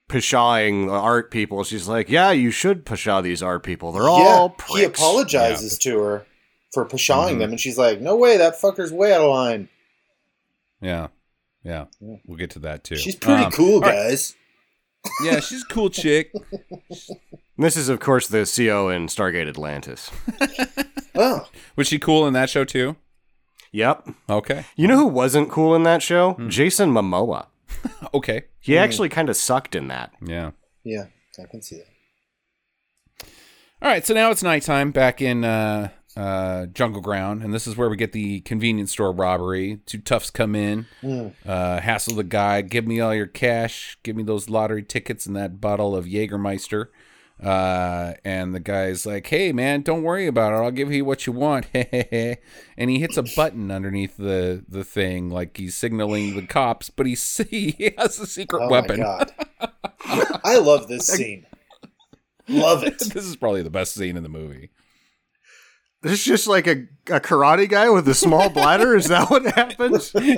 pshawing 0.09 0.87
the 0.87 0.93
art 0.93 1.31
people, 1.33 1.65
she's 1.65 1.89
like, 1.89 2.09
"Yeah, 2.09 2.31
you 2.31 2.51
should 2.53 2.85
pshaw 2.87 3.23
these 3.23 3.43
art 3.43 3.63
people. 3.65 3.91
They're 3.91 4.09
all 4.09 4.21
yeah, 4.51 4.55
pricks." 4.57 4.79
he 4.79 4.85
apologizes 4.85 5.79
to 5.79 5.99
her 5.99 6.27
for 6.73 6.85
pshawing 6.87 7.37
Mhm. 7.37 7.39
them, 7.41 7.51
and 7.51 7.61
she's 7.61 7.77
like, 7.79 8.01
"No 8.01 8.15
way, 8.15 8.37
that 8.37 8.61
fucker's 8.61 8.93
way 8.93 9.13
out 9.13 9.23
of 9.23 9.31
line." 9.31 9.69
Yeah, 10.81 11.09
yeah, 11.65 11.87
Yeah. 12.01 12.17
we'll 12.25 12.39
get 12.39 12.51
to 12.51 12.59
that 12.61 12.85
too. 12.85 12.97
She's 12.97 13.17
pretty 13.17 13.45
Um, 13.45 13.53
cool, 13.53 13.75
all 13.77 13.81
right. 13.81 13.93
guys. 14.11 14.37
Yeah, 15.25 15.41
she's 15.41 15.63
a 15.63 15.73
cool 15.73 15.89
chick. 15.91 16.31
This 17.57 17.77
is, 17.79 17.89
of 17.89 18.01
course, 18.01 18.29
the 18.29 18.45
CO 18.45 18.91
in 18.91 19.07
Stargate 19.07 19.49
Atlantis. 19.49 20.11
Oh, 21.23 21.47
Was 21.77 21.87
she 21.87 21.99
cool 21.99 22.27
in 22.27 22.33
that 22.35 22.49
show 22.51 22.65
too? 22.65 22.97
Yep. 23.73 24.09
Okay, 24.29 24.65
You 24.75 24.89
know 24.89 24.97
who 24.97 25.07
wasn't 25.07 25.51
cool 25.51 25.75
in 25.75 25.83
that 25.85 26.03
show? 26.03 26.33
Hmm. 26.33 26.49
Jason 26.49 26.91
Momoa. 26.91 27.47
okay, 28.15 28.45
He 28.59 28.77
actually 28.79 29.09
kind 29.09 29.29
of 29.29 29.37
sucked 29.37 29.75
in 29.75 29.89
that. 29.89 30.13
yeah. 30.25 30.51
yeah, 30.85 31.05
I 31.39 31.45
can 31.51 31.63
see 31.63 31.77
that. 31.77 33.27
All 33.83 33.89
right, 33.91 34.05
so 34.05 34.13
now 34.13 34.31
it's 34.31 34.43
nighttime 34.43 34.91
back 34.91 35.23
in 35.23 35.45
uh, 35.45 35.89
uh, 36.17 36.67
Jungle 36.67 37.01
Ground, 37.01 37.43
and 37.43 37.55
this 37.55 37.67
is 37.67 37.77
where 37.77 37.89
we 37.89 37.97
get 37.97 38.13
the 38.13 38.41
convenience 38.41 38.93
store 38.93 39.13
robbery. 39.13 39.81
Two 39.87 39.99
toughs 39.99 40.31
come 40.31 40.55
in, 40.55 40.87
Mm. 41.03 41.33
uh, 41.47 41.81
hassle 41.81 42.15
the 42.17 42.25
guy, 42.25 42.61
give 42.63 42.87
me 42.87 43.01
all 43.01 43.15
your 43.15 43.27
cash, 43.27 43.97
give 44.03 44.17
me 44.17 44.23
those 44.23 44.51
lottery 44.51 44.83
tickets 44.83 45.25
and 45.27 45.35
that 45.37 45.61
bottle 45.61 45.97
of 45.97 46.05
Jägermeister. 46.05 46.87
Uh, 47.43 48.13
and 48.25 48.55
the 48.55 48.61
guy's 48.61 49.07
like, 49.07 49.27
"Hey, 49.27 49.51
man, 49.53 49.81
don't 49.83 50.03
worry 50.03 50.27
about 50.27 50.53
it. 50.53 50.57
I'll 50.63 50.71
give 50.71 50.93
you 50.93 51.05
what 51.05 51.27
you 51.27 51.33
want." 51.33 51.67
and 51.75 52.37
he 52.91 52.99
hits 52.99 53.17
a 53.17 53.23
button 53.35 53.71
underneath 53.71 54.17
the 54.19 54.63
the 54.69 54.85
thing, 54.85 55.31
like 55.31 55.57
he's 55.57 55.75
signaling 55.75 56.37
the 56.37 56.47
cops. 56.47 56.91
But 56.91 57.07
he's, 57.07 57.37
he 57.51 57.95
has 57.97 58.19
a 58.21 58.27
secret 58.27 58.63
Oh 58.65 58.69
weapon. 58.69 59.01
my 59.01 59.05
god. 59.05 59.33
I 60.45 60.59
love 60.59 60.89
this 60.89 61.07
scene. 61.07 61.47
Love 62.49 62.83
it. 62.85 62.99
this 62.99 63.25
is 63.25 63.37
probably 63.37 63.63
the 63.63 63.71
best 63.71 63.95
scene 63.95 64.17
in 64.17 64.23
the 64.23 64.29
movie. 64.29 64.71
This 66.03 66.13
is 66.13 66.25
just 66.25 66.47
like 66.47 66.67
a, 66.67 66.87
a 67.09 67.21
karate 67.21 67.69
guy 67.69 67.91
with 67.91 68.09
a 68.09 68.15
small 68.15 68.49
bladder. 68.49 68.97
Is 68.97 69.09
that 69.09 69.31
what 69.31 69.45
happens? 69.45 70.13
He 70.21 70.37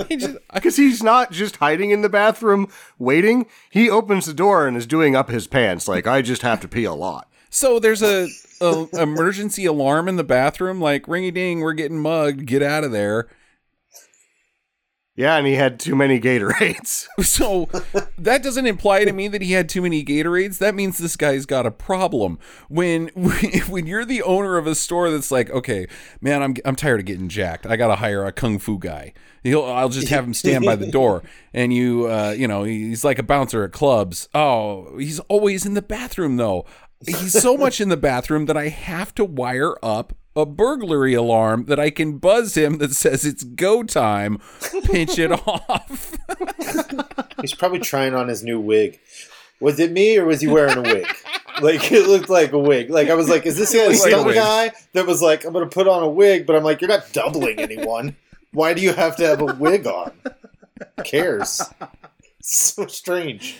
Because 0.53 0.77
he's 0.83 1.03
not 1.03 1.31
just 1.31 1.57
hiding 1.57 1.90
in 1.90 2.03
the 2.03 2.09
bathroom 2.09 2.68
waiting. 2.98 3.46
He 3.70 3.88
opens 3.88 4.27
the 4.27 4.35
door 4.35 4.66
and 4.66 4.77
is 4.77 4.87
doing 4.87 5.14
up 5.14 5.29
his 5.29 5.46
pants. 5.46 5.87
Like 5.87 6.07
I 6.07 6.20
just 6.22 6.42
have 6.42 6.61
to 6.61 6.68
pee 6.68 6.85
a 6.85 6.94
lot. 6.94 7.29
So 7.48 7.79
there's 7.79 8.03
a, 8.03 8.29
a 8.61 8.88
emergency 8.94 9.66
alarm 9.66 10.09
in 10.09 10.16
the 10.16 10.25
bathroom, 10.25 10.81
like 10.81 11.07
ringy 11.07 11.33
ding, 11.33 11.61
we're 11.61 11.75
getting 11.75 11.98
mugged, 11.98 12.46
get 12.46 12.62
out 12.62 12.83
of 12.83 12.92
there. 12.92 13.29
Yeah, 15.14 15.37
and 15.37 15.46
he 15.46 15.55
had 15.55 15.79
too 15.79 15.94
many 15.94 16.18
Gatorades. 16.18 17.07
So 17.22 17.68
that 18.18 18.42
doesn't 18.42 18.66
imply 18.66 19.05
to 19.05 19.12
me 19.12 19.29
that 19.29 19.42
he 19.42 19.53
had 19.53 19.68
too 19.68 19.83
many 19.83 20.05
Gatorades. 20.05 20.59
That 20.59 20.75
means 20.75 20.98
this 20.98 21.16
guy's 21.16 21.46
got 21.46 21.66
a 21.66 21.70
problem. 21.70 22.38
When 22.68 23.09
when 23.68 23.87
you're 23.87 24.05
the 24.05 24.22
owner 24.22 24.57
of 24.57 24.66
a 24.66 24.75
store 24.75 25.11
that's 25.11 25.31
like, 25.31 25.51
okay, 25.51 25.87
man, 26.20 26.42
I'm 26.42 26.57
I'm 26.64 26.77
tired 26.77 27.01
of 27.01 27.07
getting 27.07 27.29
jacked. 27.29 27.66
I 27.66 27.77
gotta 27.77 27.96
hire 27.96 28.25
a 28.25 28.33
kung 28.33 28.59
fu 28.59 28.79
guy. 28.79 29.12
He'll 29.42 29.64
I'll 29.64 29.88
just 29.88 30.09
have 30.09 30.25
him 30.25 30.35
stand 30.35 30.64
by 30.64 30.77
the 30.77 30.90
door, 30.90 31.22
and 31.53 31.72
you 31.72 32.07
uh, 32.07 32.35
you 32.37 32.48
know 32.48 32.64
he's 32.64 33.05
like 33.05 33.18
a 33.18 33.22
bouncer 33.22 33.64
at 33.64 33.72
clubs. 33.72 34.29
Oh, 34.35 34.98
he's 34.98 35.20
always 35.20 35.64
in 35.64 35.75
the 35.75 35.83
bathroom 35.83 36.37
though. 36.37 36.64
He's 37.07 37.40
so 37.40 37.57
much 37.57 37.81
in 37.81 37.88
the 37.88 37.96
bathroom 37.96 38.46
that 38.46 38.57
I 38.57 38.68
have 38.68 39.14
to 39.16 39.25
wire 39.25 39.75
up 39.83 40.14
a 40.35 40.47
burglary 40.47 41.14
alarm 41.14 41.66
that 41.66 41.79
I 41.79 41.90
can 41.90 42.18
buzz 42.18 42.57
him 42.57 42.79
that 42.79 42.92
says 42.92 43.25
it's 43.25 43.45
go 43.45 43.83
time. 43.83 44.38
Pinch 44.85 45.18
it 45.18 45.31
off. 45.47 46.16
He's 47.40 47.55
probably 47.55 47.81
trying 47.81 48.14
on 48.14 48.29
his 48.29 48.42
new 48.42 48.59
wig. 48.61 48.99
Was 49.61 49.79
it 49.79 49.92
me 49.92 50.16
or 50.18 50.25
was 50.25 50.40
he 50.40 50.49
wearing 50.49 50.79
a 50.79 50.83
wig? 50.83 51.07
Like 51.61 51.92
it 51.92 52.09
looked 52.09 52.31
like 52.31 52.53
a 52.53 52.59
wig. 52.59 52.90
Like 52.90 53.09
I 53.11 53.14
was 53.14 53.29
like, 53.29 53.45
is 53.47 53.57
this 53.57 53.73
the 53.73 53.79
It 53.79 53.83
only 53.83 53.97
looked 53.99 54.05
like 54.05 54.12
a 54.12 54.14
stunt 54.14 54.27
wig. 54.27 54.35
guy 54.37 54.73
that 54.95 55.07
was 55.07 55.21
like, 55.23 55.45
I'm 55.45 55.53
gonna 55.53 55.66
put 55.66 55.87
on 55.87 56.03
a 56.03 56.09
wig, 56.09 56.47
but 56.47 56.57
I'm 56.57 56.64
like, 56.64 56.81
you're 56.81 56.88
not 56.88 57.12
doubling 57.12 57.59
anyone. 57.61 58.16
Why 58.53 58.75
do 58.75 58.81
you 58.83 58.92
have 58.92 59.16
to 59.16 59.27
have 59.27 59.40
a 59.40 59.47
wig 59.55 59.87
on? 59.87 60.12
Who 60.97 61.03
cares? 61.05 61.61
So 62.40 62.87
strange. 62.87 63.57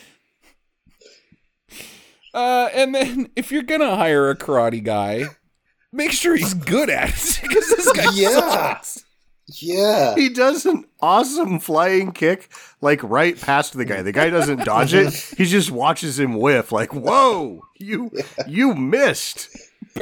Uh, 2.35 2.69
and 2.75 2.95
then 2.95 3.29
if 3.37 3.53
you're 3.53 3.63
gonna 3.63 3.95
hire 3.95 4.31
a 4.31 4.37
karate 4.37 4.83
guy, 4.83 5.27
make 5.93 6.11
sure 6.13 6.35
he's 6.37 6.55
good 6.55 6.91
at 6.91 7.11
it 7.11 7.41
because 7.43 7.69
this 7.69 7.93
guy 7.93 8.11
Yeah. 8.15 8.29
sucks. 8.31 9.05
Yeah. 9.61 10.15
he 10.15 10.29
does 10.31 10.65
an 10.65 10.85
awesome 11.01 11.59
flying 11.59 12.13
kick, 12.13 12.49
like 12.81 13.03
right 13.03 13.39
past 13.39 13.75
the 13.75 13.85
guy. 13.85 14.01
The 14.01 14.13
guy 14.13 14.31
doesn't 14.31 14.65
dodge 14.65 14.95
it. 14.95 15.13
He 15.37 15.45
just 15.45 15.71
watches 15.71 16.19
him 16.19 16.35
whiff. 16.35 16.73
Like, 16.73 16.95
whoa, 16.95 17.63
you 17.79 18.11
you 18.47 18.75
missed. 18.75 19.49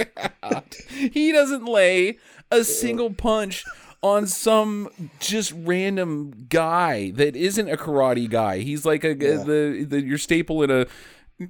He 0.90 1.32
doesn't 1.32 1.64
lay 1.64 2.18
a 2.50 2.62
single 2.64 3.12
punch 3.12 3.64
on 4.02 4.26
some 4.26 4.88
just 5.18 5.52
random 5.56 6.46
guy 6.48 7.10
that 7.12 7.34
isn't 7.36 7.68
a 7.68 7.76
karate 7.76 8.28
guy. 8.28 8.58
He's 8.58 8.84
like 8.84 9.04
a 9.04 9.14
the, 9.14 9.84
the 9.88 10.00
your 10.02 10.18
staple 10.18 10.62
in 10.62 10.70
a 10.70 10.86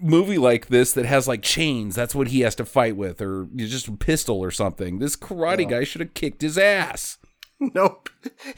movie 0.00 0.38
like 0.38 0.68
this 0.68 0.92
that 0.92 1.06
has 1.06 1.26
like 1.26 1.42
chains. 1.42 1.94
That's 1.94 2.14
what 2.14 2.28
he 2.28 2.40
has 2.40 2.54
to 2.56 2.64
fight 2.64 2.96
with, 2.96 3.20
or 3.20 3.48
just 3.56 3.88
a 3.88 3.92
pistol 3.92 4.38
or 4.40 4.50
something. 4.50 4.98
This 4.98 5.16
karate 5.16 5.68
guy 5.68 5.84
should 5.84 6.00
have 6.00 6.14
kicked 6.14 6.42
his 6.42 6.56
ass. 6.58 7.18
Nope. 7.74 8.08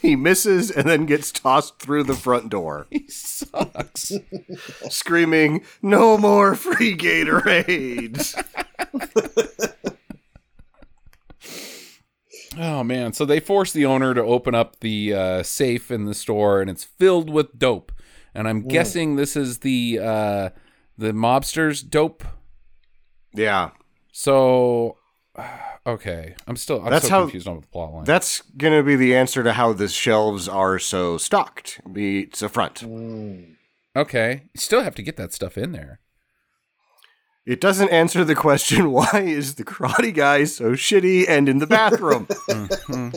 He 0.00 0.14
misses 0.14 0.70
and 0.70 0.88
then 0.88 1.06
gets 1.06 1.32
tossed 1.32 1.80
through 1.80 2.04
the 2.04 2.14
front 2.14 2.50
door, 2.50 2.86
He 2.90 3.04
sucks. 3.08 4.12
screaming, 4.88 5.64
"No 5.82 6.16
more 6.16 6.54
free 6.54 6.96
Gatorades!" 6.96 8.40
Oh 12.56 12.84
man! 12.84 13.12
So 13.12 13.24
they 13.24 13.40
force 13.40 13.72
the 13.72 13.86
owner 13.86 14.14
to 14.14 14.22
open 14.22 14.54
up 14.54 14.78
the 14.78 15.14
uh, 15.14 15.42
safe 15.42 15.90
in 15.90 16.04
the 16.04 16.14
store, 16.14 16.60
and 16.60 16.70
it's 16.70 16.84
filled 16.84 17.28
with 17.28 17.58
dope. 17.58 17.90
And 18.34 18.46
I'm 18.46 18.68
guessing 18.68 19.16
this 19.16 19.36
is 19.36 19.58
the 19.58 19.98
uh, 20.00 20.48
the 20.98 21.12
mobsters' 21.12 21.88
dope. 21.88 22.24
yeah, 23.34 23.70
So, 24.12 24.98
okay, 25.86 26.34
I'm 26.46 26.56
still 26.56 26.80
I'm 26.84 26.90
That's 26.90 27.04
so 27.06 27.10
how- 27.10 27.20
confused 27.22 27.48
on 27.48 27.60
the 27.60 27.66
plot 27.66 27.92
line. 27.94 28.04
that's 28.04 28.42
gonna 28.56 28.82
be 28.82 28.96
the 28.96 29.14
answer 29.16 29.42
to 29.42 29.52
how 29.54 29.72
the 29.72 29.88
shelves 29.88 30.48
are 30.48 30.78
so 30.78 31.16
stocked. 31.18 31.80
It's 31.94 32.42
a 32.42 32.48
front. 32.48 32.76
Mm. 32.82 33.56
okay, 33.96 34.42
you 34.54 34.60
still 34.60 34.82
have 34.82 34.94
to 34.96 35.02
get 35.02 35.16
that 35.16 35.32
stuff 35.32 35.56
in 35.58 35.72
there. 35.72 36.00
It 37.44 37.60
doesn't 37.60 37.88
answer 37.88 38.22
the 38.24 38.36
question 38.36 38.92
why 38.98 39.22
is 39.24 39.56
the 39.56 39.64
karate 39.64 40.14
guy 40.14 40.44
so 40.44 40.72
shitty 40.72 41.28
and 41.28 41.48
in 41.48 41.58
the 41.58 41.66
bathroom? 41.66 42.26
Mm-hmm. 42.48 43.16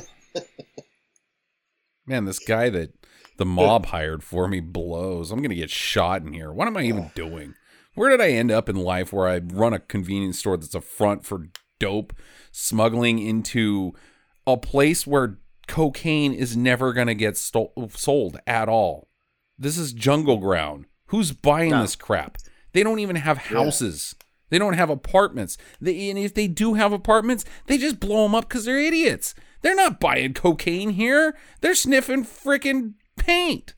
Man, 2.07 2.25
this 2.25 2.39
guy 2.39 2.69
that 2.69 2.93
the 3.37 3.45
mob 3.45 3.87
hired 3.87 4.23
for 4.23 4.47
me 4.47 4.59
blows. 4.59 5.31
I'm 5.31 5.41
gonna 5.41 5.55
get 5.55 5.69
shot 5.71 6.21
in 6.21 6.33
here. 6.33 6.51
What 6.51 6.67
am 6.67 6.77
I 6.77 6.83
even 6.83 7.11
doing? 7.15 7.55
Where 7.95 8.09
did 8.09 8.21
I 8.21 8.29
end 8.29 8.51
up 8.51 8.69
in 8.69 8.75
life 8.75 9.11
where 9.11 9.27
I 9.27 9.37
run 9.39 9.73
a 9.73 9.79
convenience 9.79 10.39
store 10.39 10.57
that's 10.57 10.75
a 10.75 10.81
front 10.81 11.25
for 11.25 11.47
dope 11.79 12.13
smuggling 12.51 13.19
into 13.19 13.93
a 14.45 14.57
place 14.57 15.07
where 15.07 15.39
cocaine 15.67 16.33
is 16.33 16.55
never 16.55 16.93
gonna 16.93 17.13
get 17.15 17.33
stol- 17.35 17.91
sold 17.97 18.39
at 18.45 18.69
all? 18.69 19.07
This 19.57 19.77
is 19.77 19.93
jungle 19.93 20.37
ground. 20.37 20.85
Who's 21.07 21.31
buying 21.31 21.71
No. 21.71 21.81
this 21.81 21.95
crap? 21.95 22.37
They 22.73 22.83
don't 22.83 22.99
even 22.99 23.15
have 23.15 23.37
houses. 23.37 24.15
They 24.49 24.59
don't 24.59 24.73
have 24.73 24.89
apartments. 24.89 25.57
They, 25.81 26.09
and 26.09 26.19
if 26.19 26.33
they 26.33 26.47
do 26.47 26.73
have 26.75 26.91
apartments, 26.93 27.45
they 27.67 27.77
just 27.77 27.99
blow 27.99 28.23
them 28.23 28.35
up 28.35 28.47
because 28.47 28.65
they're 28.65 28.77
idiots. 28.79 29.33
They're 29.61 29.75
not 29.75 29.99
buying 29.99 30.33
cocaine 30.33 30.91
here. 30.91 31.35
They're 31.61 31.73
sniffing 31.75 32.25
freaking 32.25 32.93
paint. 33.17 33.73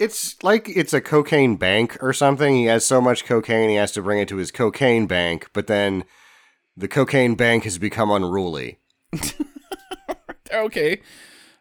It's 0.00 0.42
like 0.42 0.68
it's 0.68 0.92
a 0.92 1.00
cocaine 1.00 1.56
bank 1.56 1.98
or 2.02 2.12
something. 2.12 2.56
He 2.56 2.64
has 2.64 2.84
so 2.84 3.00
much 3.00 3.24
cocaine, 3.24 3.70
he 3.70 3.76
has 3.76 3.92
to 3.92 4.02
bring 4.02 4.18
it 4.18 4.28
to 4.28 4.36
his 4.36 4.50
cocaine 4.50 5.06
bank, 5.06 5.50
but 5.52 5.66
then 5.66 6.04
the 6.76 6.88
cocaine 6.88 7.34
bank 7.34 7.64
has 7.64 7.78
become 7.78 8.10
unruly. 8.10 8.80
Okay. 10.52 11.00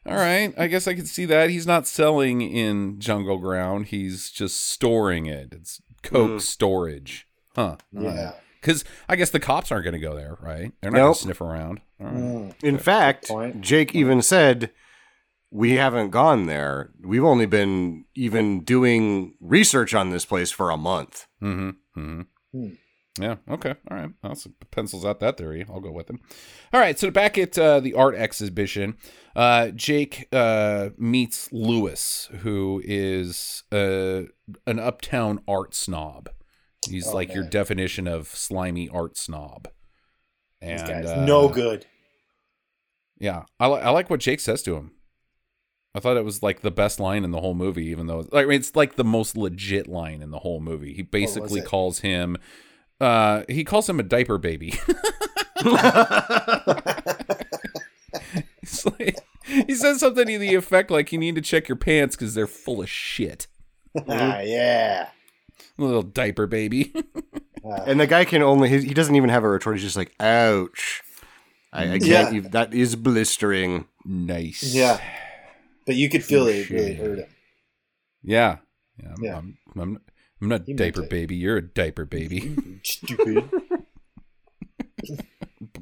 All 0.05 0.15
right. 0.15 0.53
I 0.57 0.67
guess 0.67 0.87
I 0.87 0.93
can 0.93 1.05
see 1.05 1.25
that. 1.25 1.49
He's 1.49 1.67
not 1.67 1.87
selling 1.87 2.41
in 2.41 2.99
Jungle 2.99 3.37
Ground. 3.37 3.87
He's 3.87 4.31
just 4.31 4.59
storing 4.69 5.25
it. 5.25 5.53
It's 5.53 5.81
coke 6.01 6.41
storage. 6.41 7.27
Huh. 7.55 7.77
Yeah. 7.91 8.33
Because 8.59 8.83
I 9.07 9.15
guess 9.15 9.29
the 9.29 9.39
cops 9.39 9.71
aren't 9.71 9.85
going 9.85 9.93
to 9.93 9.99
go 9.99 10.15
there, 10.15 10.37
right? 10.41 10.71
They're 10.81 10.91
not 10.91 10.97
going 10.97 11.13
to 11.13 11.19
sniff 11.19 11.41
around. 11.41 11.81
All 11.99 12.07
right. 12.07 12.15
Mm. 12.15 12.63
In 12.63 12.77
fact. 12.77 13.31
Jake 13.59 13.95
even 13.95 14.21
said, 14.21 14.71
We 15.51 15.71
haven't 15.73 16.11
gone 16.11 16.45
there. 16.45 16.91
We've 17.03 17.23
only 17.23 17.45
been 17.47 18.05
even 18.15 18.61
doing 18.63 19.35
research 19.41 19.93
on 19.95 20.11
this 20.11 20.25
place 20.25 20.51
for 20.51 20.69
a 20.69 20.77
month. 20.77 21.25
Mm-hmm. 21.41 21.69
Mm-hmm. 21.99 22.21
Hmm. 22.53 22.73
Yeah. 23.19 23.35
Okay. 23.49 23.73
All 23.89 23.97
right. 23.97 24.11
Well, 24.23 24.35
so 24.35 24.51
pencils 24.71 25.03
out 25.03 25.19
that 25.19 25.37
theory. 25.37 25.65
I'll 25.67 25.79
go 25.81 25.91
with 25.91 26.09
him. 26.09 26.19
All 26.71 26.79
right. 26.79 26.97
So 26.97 27.11
back 27.11 27.37
at 27.37 27.57
uh, 27.57 27.79
the 27.81 27.93
art 27.95 28.15
exhibition, 28.15 28.95
uh, 29.35 29.69
Jake 29.69 30.27
uh, 30.31 30.89
meets 30.97 31.51
Lewis, 31.51 32.29
who 32.41 32.81
is 32.85 33.63
uh, 33.71 34.21
an 34.67 34.79
uptown 34.79 35.41
art 35.47 35.73
snob. 35.75 36.29
He's 36.87 37.07
Oh, 37.07 37.13
like 37.15 37.33
your 37.33 37.43
definition 37.43 38.07
of 38.07 38.27
slimy 38.27 38.87
art 38.87 39.17
snob. 39.17 39.67
This 40.61 40.81
And 40.81 40.87
guy's 41.03 41.05
uh, 41.07 41.25
no 41.25 41.49
good. 41.49 41.87
Yeah, 43.19 43.43
I, 43.59 43.67
li- 43.67 43.81
I 43.81 43.89
like 43.89 44.09
what 44.09 44.21
Jake 44.21 44.39
says 44.39 44.61
to 44.63 44.75
him. 44.75 44.91
I 45.95 45.99
thought 45.99 46.17
it 46.17 46.23
was 46.25 46.43
like 46.43 46.61
the 46.61 46.71
best 46.71 46.99
line 46.99 47.23
in 47.23 47.31
the 47.31 47.39
whole 47.41 47.55
movie, 47.55 47.85
even 47.87 48.07
though 48.07 48.27
I 48.33 48.43
mean, 48.45 48.59
it's 48.59 48.75
like 48.75 48.95
the 48.95 49.03
most 49.03 49.35
legit 49.35 49.87
line 49.87 50.21
in 50.21 50.29
the 50.31 50.39
whole 50.39 50.59
movie. 50.59 50.93
He 50.93 51.01
basically 51.01 51.61
calls 51.61 51.99
him, 51.99 52.37
uh, 53.01 53.43
he 53.49 53.63
calls 53.63 53.89
him 53.89 53.99
a 53.99 54.03
diaper 54.03 54.37
baby. 54.37 54.73
It's 58.61 58.85
like- 58.85 59.17
he 59.45 59.73
says 59.73 59.99
something 59.99 60.27
to 60.27 60.37
the 60.37 60.53
effect 60.53 60.91
like, 60.91 61.11
"You 61.11 61.17
need 61.17 61.33
to 61.35 61.41
check 61.41 61.67
your 61.67 61.75
pants 61.75 62.15
because 62.15 62.35
they're 62.35 62.45
full 62.47 62.81
of 62.83 62.89
shit." 62.89 63.47
ah, 64.07 64.39
yeah. 64.41 65.09
Little 65.77 66.03
diaper 66.03 66.45
baby. 66.47 66.93
Ah. 67.61 67.83
And 67.85 67.99
the 67.99 68.07
guy 68.07 68.23
can 68.23 68.41
only, 68.41 68.69
he, 68.69 68.79
he 68.79 68.93
doesn't 68.93 69.15
even 69.17 69.29
have 69.29 69.43
a 69.43 69.49
retort. 69.49 69.75
He's 69.75 69.83
just 69.83 69.97
like, 69.97 70.13
Ouch. 70.21 71.01
I, 71.73 71.83
I 71.83 71.85
can't, 71.99 72.05
Yeah. 72.05 72.31
even, 72.31 72.51
that 72.51 72.73
is 72.73 72.95
blistering. 72.95 73.83
nice. 74.05 74.63
Yeah. 74.73 74.97
But 75.89 75.95
you 75.95 76.07
could 76.07 76.23
feel 76.23 76.45
it 76.45 76.69
really 76.69 76.93
hurt 76.93 77.17
him. 77.17 77.29
Yeah. 78.21 78.57
Yeah. 79.01 79.09
I'm, 79.17 79.23
Yeah. 79.23 79.37
I'm, 79.39 79.57
I'm, 79.75 80.01
I'm 80.39 80.47
not 80.47 80.61
He 80.67 80.73
diaper 80.75 81.01
baby. 81.01 81.35
You're 81.35 81.57
a 81.57 81.61
diaper 81.63 82.05
baby. 82.05 82.79
Stupid. 82.83 83.49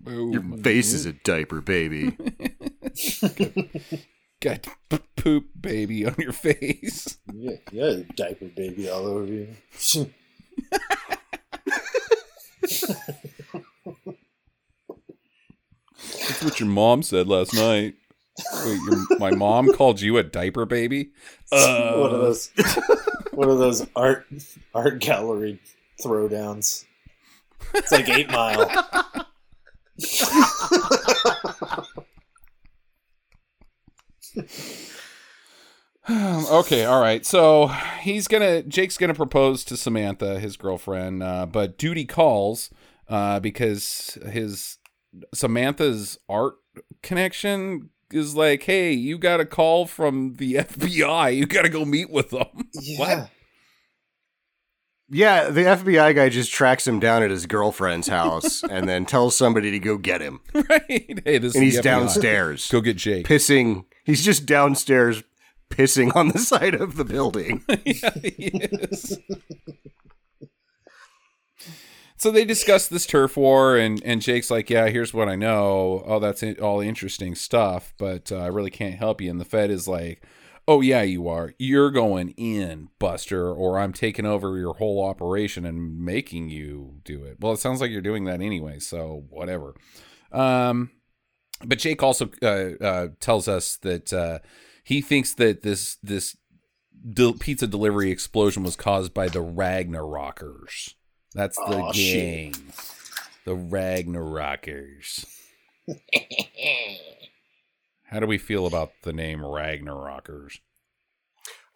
Your 0.07 0.41
face 0.63 0.93
is 0.93 1.05
a 1.05 1.11
diaper, 1.11 1.59
baby. 1.59 2.15
Got 4.39 4.65
p- 4.89 4.99
poop 5.17 5.47
baby 5.59 6.05
on 6.05 6.15
your 6.17 6.31
face. 6.31 7.17
Yeah, 7.33 7.57
yeah, 7.73 8.03
diaper 8.15 8.45
baby 8.45 8.89
all 8.89 9.07
over 9.07 9.25
you. 9.25 9.57
That's 16.09 16.43
what 16.43 16.59
your 16.61 16.69
mom 16.69 17.03
said 17.03 17.27
last 17.27 17.53
night. 17.53 17.95
Wait, 18.65 18.79
your, 18.89 19.19
my 19.19 19.31
mom 19.31 19.73
called 19.73 20.01
you 20.01 20.17
a 20.17 20.23
diaper 20.23 20.65
baby? 20.65 21.11
Uh, 21.51 21.97
one 21.97 22.13
of 22.13 22.21
those, 22.21 22.51
one 23.31 23.49
of 23.49 23.57
those 23.57 23.87
art 23.95 24.25
art 24.73 24.99
gallery 24.99 25.59
throwdowns. 26.03 26.85
It's 27.73 27.91
like 27.91 28.09
Eight 28.09 28.29
Mile. 28.31 28.69
okay, 36.09 36.85
all 36.85 37.01
right. 37.01 37.25
So 37.25 37.67
he's 38.01 38.27
gonna 38.27 38.63
Jake's 38.63 38.97
gonna 38.97 39.13
propose 39.13 39.63
to 39.65 39.77
Samantha, 39.77 40.39
his 40.39 40.57
girlfriend, 40.57 41.23
uh, 41.23 41.45
but 41.45 41.77
duty 41.77 42.05
calls 42.05 42.69
uh, 43.09 43.39
because 43.39 44.17
his 44.31 44.77
Samantha's 45.33 46.19
art 46.29 46.55
connection 47.01 47.89
is 48.11 48.35
like, 48.35 48.63
hey, 48.63 48.91
you 48.93 49.17
got 49.17 49.39
a 49.39 49.45
call 49.45 49.85
from 49.85 50.35
the 50.35 50.53
FBI. 50.55 51.35
You 51.35 51.45
got 51.45 51.63
to 51.63 51.69
go 51.69 51.85
meet 51.85 52.09
with 52.09 52.29
them. 52.31 52.47
Yeah. 52.73 53.27
Yeah, 55.09 55.49
the 55.49 55.61
FBI 55.61 56.13
guy 56.15 56.27
just 56.27 56.51
tracks 56.51 56.85
him 56.85 56.99
down 56.99 57.23
at 57.23 57.31
his 57.31 57.45
girlfriend's 57.45 58.09
house 58.09 58.61
and 58.69 58.89
then 58.89 59.05
tells 59.05 59.37
somebody 59.37 59.71
to 59.71 59.79
go 59.79 59.97
get 59.97 60.19
him. 60.19 60.41
right? 60.53 61.21
Hey, 61.23 61.37
this 61.37 61.55
And 61.55 61.63
is 61.63 61.75
he's 61.75 61.79
downstairs 61.81 62.69
Go 62.69 62.81
get 62.81 62.97
Jake. 62.97 63.25
pissing. 63.25 63.85
He's 64.03 64.25
just 64.25 64.45
downstairs 64.45 65.23
pissing 65.69 66.13
on 66.13 66.27
the 66.29 66.39
side 66.39 66.73
of 66.75 66.97
the 66.97 67.05
building. 67.05 67.63
yeah. 67.85 68.67
So 72.17 72.31
they 72.31 72.45
discuss 72.45 72.87
this 72.87 73.05
turf 73.05 73.37
war, 73.37 73.77
and 73.77 74.01
and 74.03 74.21
Jake's 74.21 74.49
like, 74.49 74.69
"Yeah, 74.69 74.87
here's 74.87 75.13
what 75.13 75.29
I 75.29 75.35
know. 75.35 76.03
Oh, 76.05 76.19
that's 76.19 76.43
all 76.61 76.81
interesting 76.81 77.35
stuff, 77.35 77.93
but 77.97 78.31
uh, 78.31 78.37
I 78.37 78.47
really 78.47 78.71
can't 78.71 78.95
help 78.95 79.21
you." 79.21 79.29
And 79.29 79.39
the 79.39 79.45
Fed 79.45 79.69
is 79.69 79.87
like, 79.87 80.23
"Oh 80.67 80.81
yeah, 80.81 81.03
you 81.03 81.27
are. 81.27 81.53
You're 81.59 81.91
going 81.91 82.29
in, 82.31 82.89
Buster, 82.99 83.51
or 83.51 83.79
I'm 83.79 83.93
taking 83.93 84.25
over 84.25 84.57
your 84.57 84.75
whole 84.75 85.05
operation 85.05 85.65
and 85.65 85.99
making 85.99 86.49
you 86.49 87.01
do 87.03 87.23
it." 87.23 87.37
Well, 87.39 87.53
it 87.53 87.59
sounds 87.59 87.81
like 87.81 87.91
you're 87.91 88.01
doing 88.01 88.25
that 88.25 88.41
anyway, 88.41 88.79
so 88.79 89.25
whatever. 89.29 89.75
Um, 90.31 90.91
but 91.63 91.79
Jake 91.79 92.03
also 92.03 92.29
uh, 92.41 92.83
uh, 92.83 93.07
tells 93.19 93.47
us 93.47 93.77
that 93.77 94.11
uh, 94.11 94.39
he 94.83 95.01
thinks 95.01 95.33
that 95.35 95.61
this 95.61 95.97
this 96.01 96.35
pizza 97.39 97.67
delivery 97.67 98.11
explosion 98.11 98.63
was 98.63 98.75
caused 98.75 99.13
by 99.13 99.27
the 99.27 99.43
Ragnarokers. 99.43 100.95
That's 101.37 101.55
the 101.55 101.77
Aw, 101.77 101.91
shit. 101.91 102.53
gang. 102.53 102.73
The 103.45 103.55
Ragnarokers. 103.55 105.27
How 108.05 108.19
do 108.19 108.25
we 108.25 108.39
feel 108.39 108.65
about 108.65 108.91
the 109.03 109.13
name 109.13 109.41
Ragnarokers? 109.41 110.59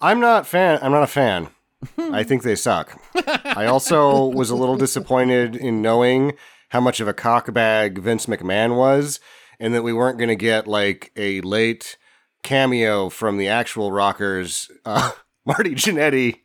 I'm 0.02 0.20
not 0.20 0.48
fan. 0.48 0.80
I'm 0.82 0.92
not 0.92 1.04
a 1.04 1.08
fan. 1.08 1.50
I 2.00 2.24
think 2.24 2.42
they 2.42 2.56
suck. 2.56 3.00
I 3.46 3.68
also 3.68 4.26
was 4.26 4.50
a 4.50 4.56
little 4.56 4.78
disappointed 4.78 5.56
in 5.56 5.84
knowing 5.84 6.34
how 6.70 6.82
much 6.82 7.00
of 7.00 7.08
a 7.08 7.14
cockbag 7.14 8.00
Vince 8.00 8.26
McMahon 8.26 8.76
was, 8.76 9.20
and 9.60 9.76
that 9.76 9.84
we 9.84 9.94
weren't 9.94 10.18
going 10.18 10.30
to 10.30 10.36
get 10.36 10.68
like 10.68 11.12
a 11.16 11.40
late 11.42 11.98
cameo 12.42 13.10
from 13.10 13.38
the 13.38 13.48
actual 13.48 13.92
Rockers, 13.92 14.72
uh, 14.86 15.12
Marty 15.46 15.76
Jannetty. 15.76 16.40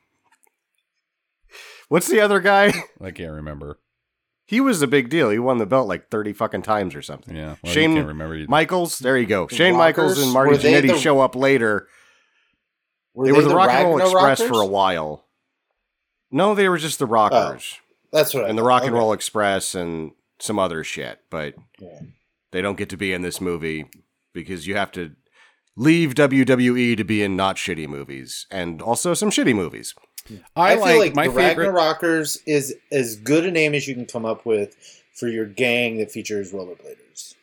What's 1.88 2.08
the 2.08 2.20
other 2.20 2.40
guy? 2.40 2.72
I 3.00 3.10
can't 3.10 3.32
remember. 3.32 3.78
He 4.46 4.60
was 4.60 4.80
a 4.80 4.86
big 4.86 5.08
deal. 5.08 5.30
He 5.30 5.38
won 5.40 5.58
the 5.58 5.66
belt 5.66 5.88
like 5.88 6.08
thirty 6.08 6.32
fucking 6.32 6.62
times 6.62 6.94
or 6.94 7.02
something. 7.02 7.34
Yeah, 7.36 7.56
well, 7.62 7.72
Shane 7.72 7.94
can't 7.94 8.06
remember. 8.08 8.36
You- 8.36 8.46
Michaels, 8.48 8.98
there 9.00 9.16
you 9.16 9.26
go. 9.26 9.46
The 9.46 9.54
Shane 9.56 9.76
Michaels 9.76 10.18
and 10.20 10.32
Marty 10.32 10.52
Were 10.52 10.56
they 10.58 10.72
Jannetty 10.72 10.88
the- 10.94 10.98
show 10.98 11.20
up 11.20 11.34
later. 11.34 11.88
Were 13.14 13.26
they, 13.26 13.32
were 13.32 13.42
the, 13.42 13.54
Rock 13.54 13.70
and 13.70 13.88
Roll 13.88 13.98
Express 14.02 14.40
Ragnarokers? 14.40 14.48
for 14.48 14.60
a 14.60 14.66
while. 14.66 15.24
No, 16.30 16.54
they 16.54 16.68
were 16.68 16.76
just 16.78 16.98
the 16.98 17.06
oh, 17.06 17.10
Rockers 17.10 17.78
That's 18.12 18.34
what 18.34 18.44
I 18.44 18.48
and 18.48 18.58
the 18.58 18.62
thought. 18.62 18.68
Rock 18.68 18.82
and 18.82 18.90
Okay. 18.90 18.98
Roll 18.98 19.12
Express 19.14 19.74
and 19.74 20.12
some 20.38 20.58
other 20.58 20.84
shit, 20.84 21.20
but 21.30 21.54
Yeah. 21.78 22.00
they 22.52 22.60
don't 22.60 22.76
get 22.76 22.90
to 22.90 22.96
be 22.96 23.12
in 23.14 23.22
this 23.22 23.40
movie 23.40 23.86
because 24.34 24.66
you 24.66 24.76
have 24.76 24.92
to 24.92 25.12
leave 25.76 26.14
WWE 26.14 26.96
to 26.96 27.04
be 27.04 27.22
in 27.22 27.36
not 27.36 27.56
shitty 27.56 27.88
movies 27.88 28.46
and 28.50 28.82
also 28.82 29.14
some 29.14 29.30
shitty 29.30 29.54
movies. 29.54 29.94
I, 30.56 30.72
I, 30.72 30.74
like, 30.76 30.90
feel 30.90 30.98
like 31.00 31.14
my 31.14 31.26
the 31.28 31.32
favorite. 31.34 31.68
Ragnarokers 31.68 32.38
is 32.46 32.74
as 32.92 33.16
good 33.16 33.44
a 33.46 33.50
name 33.50 33.74
as 33.74 33.86
you 33.88 33.94
can 33.94 34.06
come 34.06 34.24
up 34.24 34.44
with 34.46 34.76
for 35.14 35.28
your 35.28 35.46
gang 35.46 35.98
that 35.98 36.10
features 36.10 36.52
rollerbladers. 36.52 37.34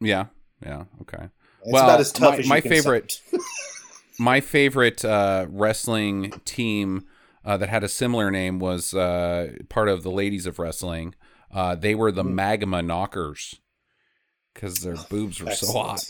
Yeah, 0.00 0.26
yeah, 0.64 0.84
okay. 1.02 1.28
It's 1.62 1.72
Well, 1.72 1.84
about 1.84 2.00
as 2.00 2.12
tough 2.12 2.32
my- 2.34 2.38
as 2.38 2.44
you 2.44 2.48
my 2.50 2.60
can 2.60 2.70
favorite- 2.70 3.20
my 4.18 4.40
favorite 4.40 5.04
uh, 5.04 5.46
wrestling 5.48 6.32
team 6.44 7.06
uh, 7.44 7.56
that 7.56 7.68
had 7.68 7.84
a 7.84 7.88
similar 7.88 8.30
name 8.30 8.58
was 8.58 8.92
uh, 8.94 9.52
part 9.68 9.88
of 9.88 10.02
the 10.02 10.10
Ladies 10.10 10.46
of 10.46 10.58
Wrestling. 10.58 11.14
Uh, 11.52 11.74
they 11.74 11.94
were 11.94 12.10
the 12.12 12.22
Hmm. 12.24 12.34
Magma 12.34 12.82
Knockers 12.82 13.60
because 14.52 14.80
their 14.80 14.96
boobs 15.10 15.40
were 15.40 15.50
so 15.52 15.72
hot. 15.72 16.04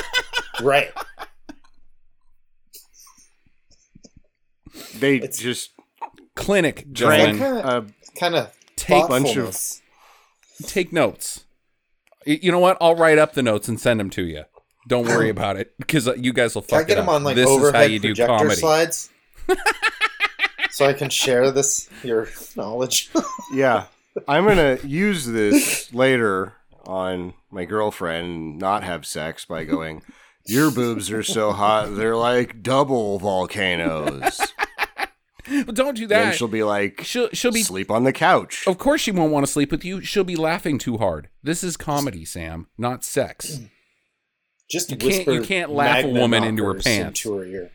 right. 0.62 0.90
They 4.98 5.16
It's- 5.16 5.38
just 5.38 5.70
Clinic, 6.34 6.86
drank 6.92 7.40
a 7.40 7.86
Kind 8.18 8.34
of 8.34 8.52
take 8.76 9.06
bunch 9.08 9.36
of- 9.36 9.56
take 10.66 10.92
notes. 10.92 11.44
You 12.24 12.52
know 12.52 12.58
what? 12.58 12.76
I'll 12.80 12.94
write 12.94 13.18
up 13.18 13.32
the 13.34 13.42
notes 13.42 13.68
and 13.68 13.80
send 13.80 13.98
them 14.00 14.08
to 14.10 14.22
you. 14.24 14.44
Don't 14.88 15.06
worry 15.06 15.28
about 15.36 15.56
it 15.56 15.74
because 15.78 16.06
uh, 16.08 16.14
you 16.14 16.32
guys 16.32 16.54
will 16.54 16.62
fuck. 16.62 16.70
Can 16.70 16.78
I 16.78 16.84
get 16.84 16.92
it 16.92 17.00
them 17.02 17.08
up. 17.08 17.14
on 17.16 17.24
like 17.24 17.36
this 17.36 17.48
is 17.48 17.56
overhead 17.56 17.74
how 17.74 17.82
you 17.82 17.98
do 17.98 18.08
projector 18.08 18.36
comedy. 18.38 18.56
slides? 18.56 19.10
so 20.70 20.86
I 20.86 20.92
can 20.92 21.10
share 21.10 21.50
this 21.50 21.88
your 22.02 22.28
knowledge. 22.56 23.10
yeah. 23.54 23.86
I'm 24.28 24.46
gonna 24.46 24.78
use 24.84 25.26
this 25.26 25.92
later 25.92 26.54
on 26.86 27.34
my 27.50 27.64
girlfriend 27.64 28.26
and 28.26 28.58
not 28.58 28.84
have 28.84 29.06
sex 29.06 29.44
by 29.44 29.64
going. 29.64 30.02
Your 30.46 30.70
boobs 30.70 31.10
are 31.10 31.22
so 31.22 31.52
hot, 31.52 31.94
they're 31.96 32.16
like 32.16 32.62
double 32.62 33.18
volcanoes. 33.18 34.40
But 35.66 35.74
don't 35.74 35.96
do 35.96 36.06
that. 36.06 36.16
then 36.18 36.28
that. 36.28 36.36
she'll 36.36 36.46
be 36.48 36.62
like, 36.62 37.02
She'll 37.04 37.28
she'll 37.32 37.50
be. 37.52 37.62
sleep 37.62 37.90
on 37.90 38.04
the 38.04 38.12
couch. 38.12 38.62
Of 38.66 38.78
course, 38.78 39.00
she 39.00 39.10
won't 39.10 39.32
want 39.32 39.44
to 39.44 39.50
sleep 39.52 39.72
with 39.72 39.84
you. 39.84 40.00
She'll 40.00 40.22
be 40.24 40.36
laughing 40.36 40.78
too 40.78 40.98
hard. 40.98 41.28
This 41.42 41.64
is 41.64 41.76
comedy, 41.76 42.24
Sam, 42.24 42.68
not 42.78 43.04
sex. 43.04 43.58
Just 44.70 44.90
You 44.92 44.96
can't- 44.96 45.26
you 45.26 45.42
can't 45.42 45.70
laugh 45.72 46.04
a 46.04 46.08
woman 46.08 46.44
into 46.44 46.64
her 46.64 46.74
pants. 46.74 47.24
Into 47.24 47.36
her 47.38 47.44
ear. 47.44 47.70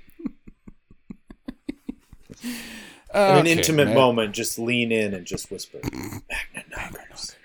In 3.14 3.22
an 3.38 3.48
intimate 3.48 3.88
man. 3.88 3.96
moment, 3.96 4.34
just 4.34 4.58
lean 4.58 4.92
in 4.92 5.14
and 5.14 5.26
just 5.26 5.52
whisper. 5.52 5.80
Magna 5.84 6.64
knockers. 6.72 7.36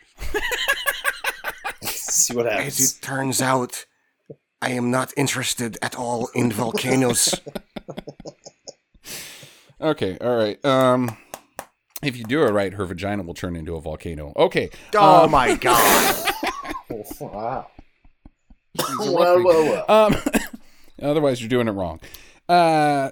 See 1.82 2.34
what 2.34 2.46
As 2.46 2.52
happens. 2.52 2.96
it 2.96 3.02
turns 3.02 3.42
out, 3.42 3.86
I 4.62 4.70
am 4.70 4.90
not 4.92 5.12
interested 5.16 5.76
at 5.82 5.96
all 5.96 6.28
in 6.34 6.50
volcanoes. 6.52 7.34
Okay, 9.80 10.16
all 10.20 10.36
right. 10.36 10.64
Um, 10.64 11.16
if 12.04 12.16
you 12.16 12.22
do 12.22 12.44
it 12.44 12.52
right, 12.52 12.72
her 12.72 12.84
vagina 12.86 13.24
will 13.24 13.34
turn 13.34 13.56
into 13.56 13.74
a 13.74 13.80
volcano. 13.80 14.32
Okay. 14.36 14.70
oh 14.94 15.24
um, 15.24 15.32
my 15.32 15.56
god. 15.60 16.30
Wow. 17.20 17.66
a 18.78 18.82
Whoa, 18.82 19.34
rugby- 19.34 19.42
whoa, 19.44 19.84
whoa. 19.84 19.84
Um, 19.88 20.14
otherwise, 21.02 21.40
you're 21.40 21.48
doing 21.48 21.66
it 21.66 21.72
wrong. 21.72 21.98
Uh, 22.48 23.10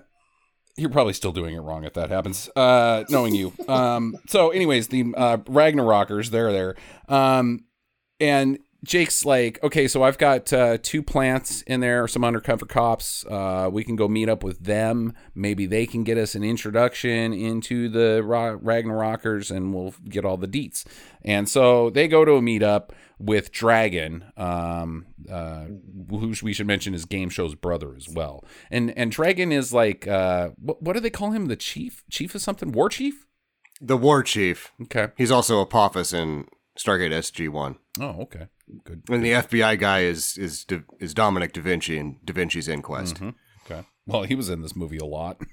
you're 0.77 0.91
probably 0.91 1.13
still 1.13 1.33
doing 1.33 1.57
it 1.57 1.61
wrong 1.61 1.83
if 1.83 1.95
that 1.95 2.09
happens. 2.09 2.49
Uh, 2.55 3.03
knowing 3.11 3.35
you. 3.35 3.53
Um, 3.67 4.15
so, 4.29 4.51
anyways, 4.51 4.87
the 4.89 5.13
uh, 5.17 5.39
Ragnarokers, 5.39 6.31
they're 6.31 6.53
there. 6.53 6.77
Um, 7.09 7.65
and 8.21 8.61
Jake's 8.83 9.25
like, 9.27 9.63
okay, 9.63 9.87
so 9.87 10.03
I've 10.03 10.17
got 10.17 10.53
uh, 10.53 10.79
two 10.83 11.03
plants 11.03 11.61
in 11.63 11.81
there, 11.81 12.09
some 12.09 12.25
undercover 12.25 12.65
cops. 12.65 13.27
Uh, 13.27 13.69
we 13.71 13.85
can 13.85 13.95
go 13.95 14.09
meet 14.09 14.29
up 14.29 14.43
with 14.43 14.61
them. 14.65 15.13
Maybe 15.35 15.67
they 15.67 15.87
can 15.87 16.03
get 16.03 16.17
us 16.17 16.35
an 16.35 16.43
introduction 16.43 17.33
into 17.35 17.89
the 17.91 18.23
Ra- 18.25 18.57
Ragnarokers, 18.57 19.55
and 19.55 19.75
we'll 19.75 19.95
get 20.09 20.25
all 20.25 20.39
the 20.39 20.49
deets. 20.49 20.87
And 21.23 21.47
so 21.49 21.91
they 21.91 22.09
go 22.09 22.25
to 22.25 22.33
a 22.33 22.41
meetup 22.41 22.91
with 23.19 23.53
Dragon, 23.53 24.25
um, 24.39 25.07
uh, 25.31 25.67
who 26.09 26.33
we 26.43 26.55
should 26.55 26.67
mention 26.67 26.95
is 26.95 27.05
Game 27.05 27.29
Show's 27.29 27.55
brother 27.55 27.95
as 27.95 28.09
well. 28.09 28.43
And 28.71 28.97
and 28.97 29.13
Dragon 29.13 29.53
is 29.53 29.75
like, 29.75 30.09
uh, 30.09 30.51
what, 30.57 30.83
what 30.83 30.95
do 30.95 31.01
they 31.01 31.11
call 31.11 31.33
him? 31.33 31.47
The 31.47 31.57
chief, 31.57 32.03
chief 32.11 32.35
of 32.35 32.41
something, 32.41 32.73
war 32.73 32.89
chief. 32.89 33.27
the 33.79 33.99
war 33.99 34.23
chief. 34.23 34.73
Okay, 34.85 35.09
He's 35.19 35.31
also 35.31 35.61
Apophis 35.61 36.15
in 36.15 36.47
Stargate 36.79 37.13
SG 37.13 37.51
One, 37.51 37.77
Oh, 38.01 38.23
okay, 38.23 38.47
good. 38.85 39.03
and 39.09 39.25
the 39.25 39.33
FBI 39.33 39.79
guy 39.79 40.01
is 40.01 40.37
is 40.39 40.67
is 40.99 41.15
Dominic 41.15 41.53
Da 41.53 41.63
Vinci 41.63 41.99
in 41.99 42.19
Da 42.25 42.33
Vinci's 42.33 42.69
Inquest. 42.69 43.17
Mhm. 43.17 43.35
Okay. 43.65 43.87
Well, 44.07 44.25
he 44.25 44.35
was 44.35 44.49
in 44.49 44.63
this 44.63 44.75
movie 44.75 44.99
a 44.99 45.05
lot. 45.05 45.41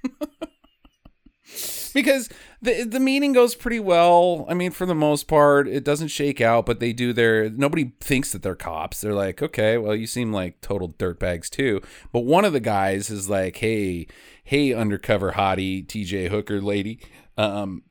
because 1.93 2.29
the 2.61 2.83
the 2.83 2.99
meeting 2.99 3.33
goes 3.33 3.55
pretty 3.55 3.79
well. 3.79 4.45
I 4.49 4.53
mean, 4.53 4.71
for 4.71 4.85
the 4.85 4.95
most 4.95 5.27
part, 5.27 5.67
it 5.67 5.83
doesn't 5.83 6.09
shake 6.09 6.41
out, 6.41 6.65
but 6.65 6.79
they 6.79 6.93
do 6.93 7.13
their 7.13 7.49
nobody 7.49 7.93
thinks 7.99 8.31
that 8.33 8.43
they're 8.43 8.55
cops. 8.55 9.01
They're 9.01 9.13
like, 9.13 9.41
"Okay, 9.41 9.77
well, 9.77 9.95
you 9.95 10.07
seem 10.07 10.33
like 10.33 10.61
total 10.61 10.89
dirtbags 10.89 11.49
too." 11.49 11.81
But 12.11 12.21
one 12.21 12.45
of 12.45 12.53
the 12.53 12.59
guys 12.59 13.09
is 13.09 13.29
like, 13.29 13.57
"Hey, 13.57 14.07
hey 14.43 14.73
undercover 14.73 15.33
hottie 15.33 15.85
TJ 15.85 16.29
Hooker 16.29 16.61
lady, 16.61 16.99
um 17.37 17.83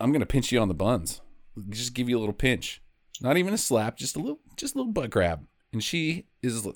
I'm 0.00 0.10
going 0.10 0.20
to 0.20 0.26
pinch 0.26 0.52
you 0.52 0.60
on 0.60 0.68
the 0.68 0.74
buns. 0.74 1.20
Just 1.68 1.94
give 1.94 2.08
you 2.08 2.18
a 2.18 2.20
little 2.20 2.34
pinch. 2.34 2.82
Not 3.20 3.36
even 3.36 3.54
a 3.54 3.58
slap, 3.58 3.96
just 3.96 4.16
a 4.16 4.18
little 4.18 4.40
just 4.56 4.74
a 4.74 4.78
little 4.78 4.92
butt 4.92 5.10
grab." 5.10 5.46
And 5.72 5.82
she 5.82 6.26
is 6.42 6.66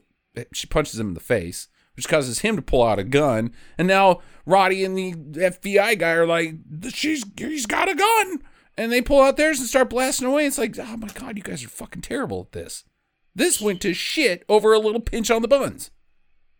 she 0.52 0.66
punches 0.66 0.98
him 0.98 1.08
in 1.08 1.14
the 1.14 1.20
face 1.20 1.68
which 1.98 2.08
causes 2.08 2.38
him 2.38 2.54
to 2.54 2.62
pull 2.62 2.84
out 2.84 3.00
a 3.00 3.04
gun. 3.04 3.50
And 3.76 3.88
now 3.88 4.20
Roddy 4.46 4.84
and 4.84 4.96
the 4.96 5.14
FBI 5.50 5.98
guy 5.98 6.12
are 6.12 6.28
like, 6.28 6.54
"She's 6.90 7.24
he's 7.36 7.66
got 7.66 7.88
a 7.88 7.94
gun," 7.96 8.40
and 8.76 8.92
they 8.92 9.02
pull 9.02 9.20
out 9.20 9.36
theirs 9.36 9.58
and 9.58 9.68
start 9.68 9.90
blasting 9.90 10.28
away. 10.28 10.46
It's 10.46 10.58
like, 10.58 10.78
oh 10.78 10.96
my 10.96 11.08
god, 11.08 11.36
you 11.36 11.42
guys 11.42 11.64
are 11.64 11.68
fucking 11.68 12.02
terrible 12.02 12.42
at 12.42 12.52
this. 12.52 12.84
This 13.34 13.60
went 13.60 13.80
to 13.80 13.94
shit 13.94 14.44
over 14.48 14.72
a 14.72 14.78
little 14.78 15.00
pinch 15.00 15.28
on 15.28 15.42
the 15.42 15.48
buns. 15.48 15.90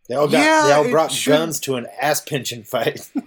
They 0.09 0.15
all 0.15 0.27
got. 0.27 0.43
Yeah, 0.43 0.65
they 0.67 0.73
all 0.73 0.89
brought 0.89 1.13
should- 1.13 1.31
guns 1.31 1.61
to 1.61 1.77
an 1.77 1.87
ass 2.01 2.19
pinching 2.19 2.63
fight. 2.65 3.09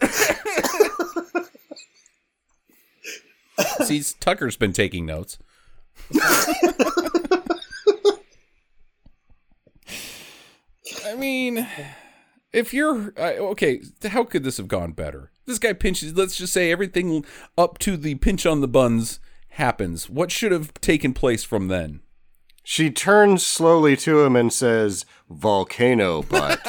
See, 3.84 4.02
Tucker's 4.20 4.56
been 4.56 4.72
taking 4.72 5.06
notes. 5.06 5.38
I 11.06 11.14
mean, 11.16 11.66
if 12.52 12.72
you're 12.74 13.12
okay, 13.18 13.82
how 14.08 14.24
could 14.24 14.44
this 14.44 14.56
have 14.56 14.68
gone 14.68 14.92
better? 14.92 15.30
This 15.46 15.58
guy 15.58 15.72
pinches. 15.72 16.14
Let's 16.16 16.36
just 16.36 16.52
say 16.52 16.70
everything 16.70 17.24
up 17.56 17.78
to 17.78 17.96
the 17.96 18.16
pinch 18.16 18.44
on 18.46 18.60
the 18.60 18.68
buns 18.68 19.20
happens. 19.50 20.10
What 20.10 20.30
should 20.30 20.52
have 20.52 20.72
taken 20.74 21.14
place 21.14 21.44
from 21.44 21.68
then? 21.68 22.00
She 22.62 22.90
turns 22.90 23.46
slowly 23.46 23.96
to 23.98 24.20
him 24.20 24.36
and 24.36 24.52
says, 24.52 25.06
"Volcano 25.30 26.22
butt," 26.22 26.60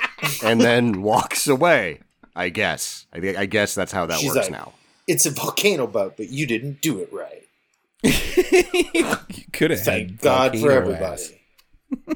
and 0.44 0.60
then 0.60 1.02
walks 1.02 1.46
away. 1.46 2.00
I 2.36 2.48
guess. 2.48 3.06
I, 3.12 3.20
thi- 3.20 3.36
I 3.36 3.46
guess 3.46 3.74
that's 3.74 3.92
how 3.92 4.06
that 4.06 4.18
She's 4.18 4.34
works 4.34 4.48
like- 4.50 4.58
now. 4.58 4.72
It's 5.06 5.26
a 5.26 5.30
volcano 5.30 5.86
boat, 5.86 6.14
but 6.16 6.30
you 6.30 6.46
didn't 6.46 6.80
do 6.80 6.98
it 7.00 7.12
right. 7.12 7.46
you 8.94 9.44
could 9.52 9.70
have 9.70 9.80
Thank 9.80 10.10
had 10.10 10.20
God 10.20 10.58
for 10.58 10.70
everybody. 10.70 11.40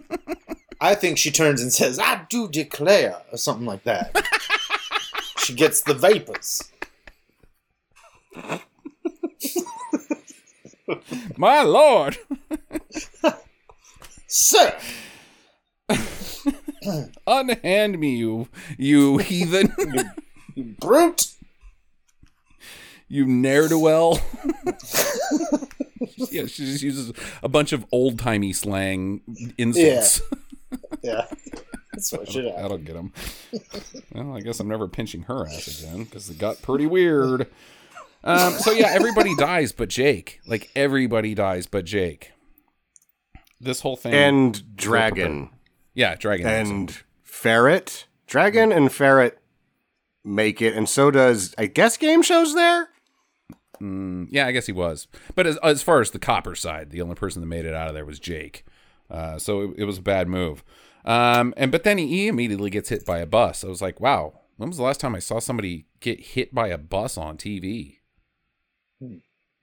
I 0.80 0.94
think 0.94 1.18
she 1.18 1.30
turns 1.30 1.60
and 1.60 1.72
says, 1.72 1.98
"I 1.98 2.26
do 2.28 2.48
declare," 2.48 3.22
or 3.32 3.38
something 3.38 3.66
like 3.66 3.84
that. 3.84 4.16
she 5.38 5.54
gets 5.54 5.82
the 5.82 5.94
vapors. 5.94 6.62
My 11.36 11.62
lord, 11.62 12.18
Sir, 14.26 14.78
unhand 17.26 17.98
me, 17.98 18.16
you 18.16 18.48
you 18.76 19.18
heathen, 19.18 19.74
you 20.54 20.64
brute. 20.64 21.32
You 23.08 23.26
ne'er 23.26 23.68
do 23.68 23.78
well. 23.78 24.20
yeah, 26.30 26.46
she 26.46 26.64
just 26.64 26.82
uses 26.82 27.12
a 27.42 27.48
bunch 27.48 27.72
of 27.72 27.84
old 27.92 28.18
timey 28.18 28.52
slang 28.52 29.20
insults. 29.56 30.20
Yeah. 31.02 31.26
That's 31.92 32.12
what 32.12 32.30
should 32.30 32.44
happen. 32.46 32.62
That'll 32.62 32.78
get 32.78 32.96
him. 32.96 33.12
well, 34.12 34.36
I 34.36 34.40
guess 34.40 34.60
I'm 34.60 34.68
never 34.68 34.88
pinching 34.88 35.22
her 35.22 35.46
ass 35.46 35.82
again 35.82 36.04
because 36.04 36.28
it 36.30 36.38
got 36.38 36.62
pretty 36.62 36.86
weird. 36.86 37.48
Um, 38.24 38.52
so 38.54 38.72
yeah, 38.72 38.88
everybody 38.90 39.34
dies 39.36 39.72
but 39.72 39.88
Jake. 39.88 40.40
Like 40.46 40.70
everybody 40.76 41.34
dies 41.34 41.66
but 41.66 41.84
Jake. 41.84 42.32
This 43.60 43.80
whole 43.80 43.96
thing 43.96 44.14
And 44.14 44.76
dragon 44.76 45.50
yeah, 45.94 46.14
Dragon. 46.14 46.46
Axe. 46.46 46.68
and 46.70 47.02
ferret, 47.24 48.06
dragon 48.28 48.70
and 48.70 48.92
ferret 48.92 49.40
make 50.24 50.62
it, 50.62 50.74
and 50.76 50.88
so 50.88 51.10
does 51.10 51.54
I 51.58 51.66
guess 51.66 51.96
game 51.96 52.22
shows 52.22 52.54
there. 52.54 52.90
Mm, 53.82 54.28
yeah, 54.30 54.46
I 54.46 54.52
guess 54.52 54.66
he 54.66 54.72
was. 54.72 55.06
But 55.34 55.46
as 55.46 55.56
as 55.58 55.82
far 55.82 56.00
as 56.00 56.10
the 56.10 56.18
copper 56.18 56.54
side, 56.54 56.90
the 56.90 57.02
only 57.02 57.14
person 57.14 57.40
that 57.40 57.46
made 57.46 57.64
it 57.64 57.74
out 57.74 57.88
of 57.88 57.94
there 57.94 58.04
was 58.04 58.18
Jake. 58.18 58.64
Uh, 59.10 59.38
so 59.38 59.62
it, 59.62 59.70
it 59.78 59.84
was 59.84 59.98
a 59.98 60.02
bad 60.02 60.28
move. 60.28 60.64
Um, 61.04 61.54
and 61.56 61.72
but 61.72 61.84
then 61.84 61.98
he, 61.98 62.28
immediately 62.28 62.70
gets 62.70 62.90
hit 62.90 63.06
by 63.06 63.18
a 63.18 63.26
bus. 63.26 63.64
I 63.64 63.68
was 63.68 63.80
like, 63.80 64.00
wow, 64.00 64.40
when 64.56 64.68
was 64.68 64.76
the 64.76 64.82
last 64.82 65.00
time 65.00 65.14
I 65.14 65.20
saw 65.20 65.38
somebody 65.38 65.86
get 66.00 66.20
hit 66.20 66.54
by 66.54 66.68
a 66.68 66.78
bus 66.78 67.16
on 67.16 67.36
TV? 67.36 67.98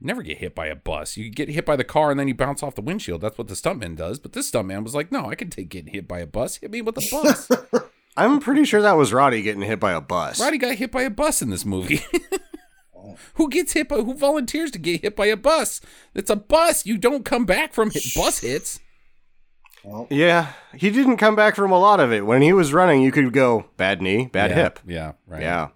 Never 0.01 0.24
get 0.24 0.39
hit 0.39 0.55
by 0.55 0.68
a 0.68 0.76
bus. 0.76 1.18
You 1.18 1.30
get 1.30 1.49
hit 1.49 1.66
by 1.66 1.76
the 1.76 1.84
car 1.84 2.11
and 2.11 2.20
then 2.20 2.28
you 2.28 2.34
bounce 2.34 2.63
off 2.63 2.76
the 2.76 2.82
windshield. 2.82 3.22
That's 3.22 3.38
what 3.38 3.47
the 3.47 3.53
stuntman 3.53 3.95
does. 3.95 4.20
But 4.20 4.34
this 4.34 4.49
stuntman 4.49 4.84
was 4.84 4.95
like, 4.95 5.11
no, 5.11 5.30
I 5.30 5.36
can 5.36 5.49
take 5.49 5.70
getting 5.70 5.93
hit 5.93 6.07
by 6.07 6.20
a 6.20 6.28
bus. 6.28 6.57
Hit 6.57 6.72
me 6.72 6.82
with 6.82 6.97
a 6.97 7.07
bus. 7.11 7.49
I'm 8.18 8.39
pretty 8.39 8.66
sure 8.66 8.82
that 8.82 8.97
was 8.97 9.13
Roddy 9.13 9.41
getting 9.41 9.61
hit 9.61 9.80
by 9.80 9.91
a 9.91 10.01
bus. 10.01 10.39
Roddy 10.39 10.57
got 10.57 10.76
hit 10.76 10.91
by 10.91 11.03
a 11.03 11.09
bus 11.09 11.41
in 11.41 11.49
this 11.49 11.66
movie. 11.66 12.01
who 13.36 13.49
gets 13.49 13.74
hit 13.74 13.89
by? 13.89 13.97
Who 13.97 14.14
volunteers 14.14 14.72
to 14.72 14.80
get 14.80 15.01
hit 15.01 15.16
by 15.16 15.28
a 15.28 15.38
bus? 15.38 15.82
It's 16.14 16.30
a 16.30 16.36
bus. 16.36 16.86
You 16.86 16.97
don't 16.97 17.26
come 17.26 17.45
back 17.45 17.74
from 17.74 17.91
hit, 17.91 18.03
bus 18.16 18.39
hits. 18.39 18.80
Well, 19.84 20.08
Yeah, 20.10 20.53
he 20.74 20.89
didn't 20.89 21.18
come 21.18 21.36
back 21.36 21.56
from 21.56 21.72
a 21.72 21.80
lot 21.80 21.99
of 21.99 22.12
it. 22.12 22.26
When 22.26 22.41
he 22.41 22.53
was 22.53 22.74
running, 22.74 23.01
you 23.01 23.12
could 23.12 23.32
go 23.34 23.66
bad 23.78 24.01
knee, 24.01 24.26
bad 24.26 24.49
yeah, 24.51 24.56
hip. 24.56 24.80
Yeah, 24.86 25.12
right. 25.28 25.41
Yeah. 25.41 25.68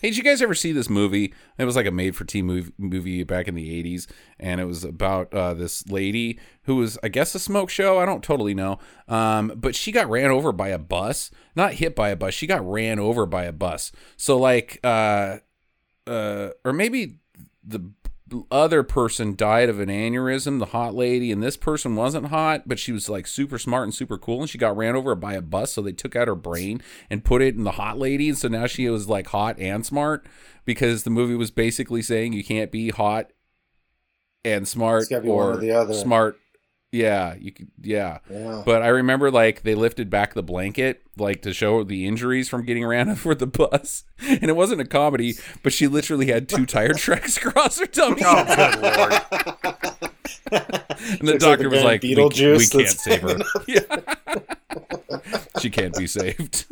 Hey, 0.00 0.10
did 0.10 0.18
you 0.18 0.22
guys 0.22 0.42
ever 0.42 0.54
see 0.54 0.72
this 0.72 0.90
movie? 0.90 1.32
It 1.58 1.64
was 1.64 1.74
like 1.74 1.86
a 1.86 1.90
made-for-TV 1.90 2.44
movie, 2.44 2.72
movie 2.76 3.24
back 3.24 3.48
in 3.48 3.54
the 3.54 3.82
'80s, 3.82 4.06
and 4.38 4.60
it 4.60 4.64
was 4.64 4.84
about 4.84 5.32
uh, 5.32 5.54
this 5.54 5.88
lady 5.88 6.38
who 6.64 6.76
was, 6.76 6.98
I 7.02 7.08
guess, 7.08 7.34
a 7.34 7.38
smoke 7.38 7.70
show. 7.70 7.98
I 7.98 8.04
don't 8.04 8.22
totally 8.22 8.54
know, 8.54 8.78
um, 9.08 9.52
but 9.56 9.74
she 9.74 9.92
got 9.92 10.08
ran 10.08 10.30
over 10.30 10.52
by 10.52 10.68
a 10.68 10.78
bus. 10.78 11.30
Not 11.56 11.74
hit 11.74 11.96
by 11.96 12.10
a 12.10 12.16
bus. 12.16 12.34
She 12.34 12.46
got 12.46 12.64
ran 12.70 12.98
over 12.98 13.24
by 13.24 13.44
a 13.44 13.52
bus. 13.52 13.90
So, 14.18 14.36
like, 14.36 14.78
uh, 14.84 15.38
uh, 16.06 16.50
or 16.64 16.72
maybe 16.72 17.18
the 17.64 17.80
other 18.50 18.82
person 18.82 19.36
died 19.36 19.68
of 19.68 19.78
an 19.78 19.88
aneurysm, 19.88 20.58
the 20.58 20.66
hot 20.66 20.94
lady, 20.94 21.30
and 21.30 21.42
this 21.42 21.56
person 21.56 21.94
wasn't 21.94 22.26
hot, 22.26 22.62
but 22.66 22.78
she 22.78 22.90
was 22.90 23.08
like 23.08 23.26
super 23.26 23.58
smart 23.58 23.84
and 23.84 23.94
super 23.94 24.18
cool, 24.18 24.40
and 24.40 24.50
she 24.50 24.58
got 24.58 24.76
ran 24.76 24.96
over 24.96 25.14
by 25.14 25.34
a 25.34 25.40
bus, 25.42 25.72
so 25.72 25.82
they 25.82 25.92
took 25.92 26.16
out 26.16 26.26
her 26.26 26.34
brain 26.34 26.82
and 27.08 27.24
put 27.24 27.40
it 27.40 27.54
in 27.54 27.62
the 27.62 27.72
hot 27.72 27.98
lady, 27.98 28.28
and 28.28 28.36
so 28.38 28.48
now 28.48 28.66
she 28.66 28.88
was 28.88 29.08
like 29.08 29.28
hot 29.28 29.58
and 29.60 29.86
smart 29.86 30.26
because 30.64 31.04
the 31.04 31.10
movie 31.10 31.36
was 31.36 31.50
basically 31.52 32.02
saying 32.02 32.32
you 32.32 32.42
can't 32.42 32.72
be 32.72 32.90
hot 32.90 33.30
and 34.44 34.66
smart 34.66 35.02
It's 35.02 35.08
gotta 35.08 35.22
be 35.22 35.28
one 35.28 35.46
or 35.48 35.52
or 35.52 35.56
the 35.58 35.70
other. 35.72 35.94
smart. 35.94 36.38
Yeah, 36.92 37.34
you 37.34 37.52
could. 37.52 37.68
Yeah, 37.82 38.18
yeah. 38.30 38.62
but 38.64 38.82
I 38.82 38.88
remember 38.88 39.30
like 39.30 39.62
they 39.62 39.74
lifted 39.74 40.08
back 40.08 40.34
the 40.34 40.42
blanket 40.42 41.02
like 41.16 41.42
to 41.42 41.52
show 41.52 41.82
the 41.82 42.06
injuries 42.06 42.48
from 42.48 42.64
getting 42.64 42.84
ran 42.86 43.08
over 43.10 43.34
the 43.34 43.46
bus, 43.46 44.04
and 44.26 44.44
it 44.44 44.56
wasn't 44.56 44.80
a 44.80 44.84
comedy, 44.86 45.34
but 45.62 45.72
she 45.72 45.86
literally 45.88 46.26
had 46.26 46.48
two 46.48 46.64
tire 46.64 46.94
tracks 46.94 47.36
across 47.36 47.78
her 47.80 47.86
tummy. 47.86 48.22
Oh, 48.24 48.44
good 48.44 48.82
lord. 48.82 50.12
and 50.52 51.18
the 51.20 51.32
Looks 51.32 51.44
like 51.44 51.58
doctor 51.58 51.64
the 51.64 51.68
was 51.70 51.78
guy 51.78 51.80
in 51.80 51.84
like, 51.84 52.02
we, 52.02 52.14
we 52.56 52.66
can't 52.66 52.88
save 52.88 53.22
her. 53.22 53.36
yeah. 53.66 55.30
she 55.60 55.70
can't 55.70 55.94
be 55.96 56.06
saved. 56.06 56.66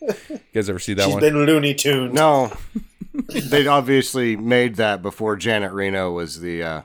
you 0.00 0.38
guys 0.54 0.70
ever 0.70 0.78
see 0.78 0.94
that 0.94 1.04
She's 1.04 1.12
one? 1.14 1.20
been 1.20 1.44
Looney 1.44 1.74
Tunes. 1.74 2.14
No, 2.14 2.52
they 3.12 3.66
obviously 3.66 4.36
made 4.36 4.76
that 4.76 5.02
before 5.02 5.36
Janet 5.36 5.72
Reno 5.72 6.12
was 6.12 6.40
the, 6.40 6.62
uh, 6.62 6.82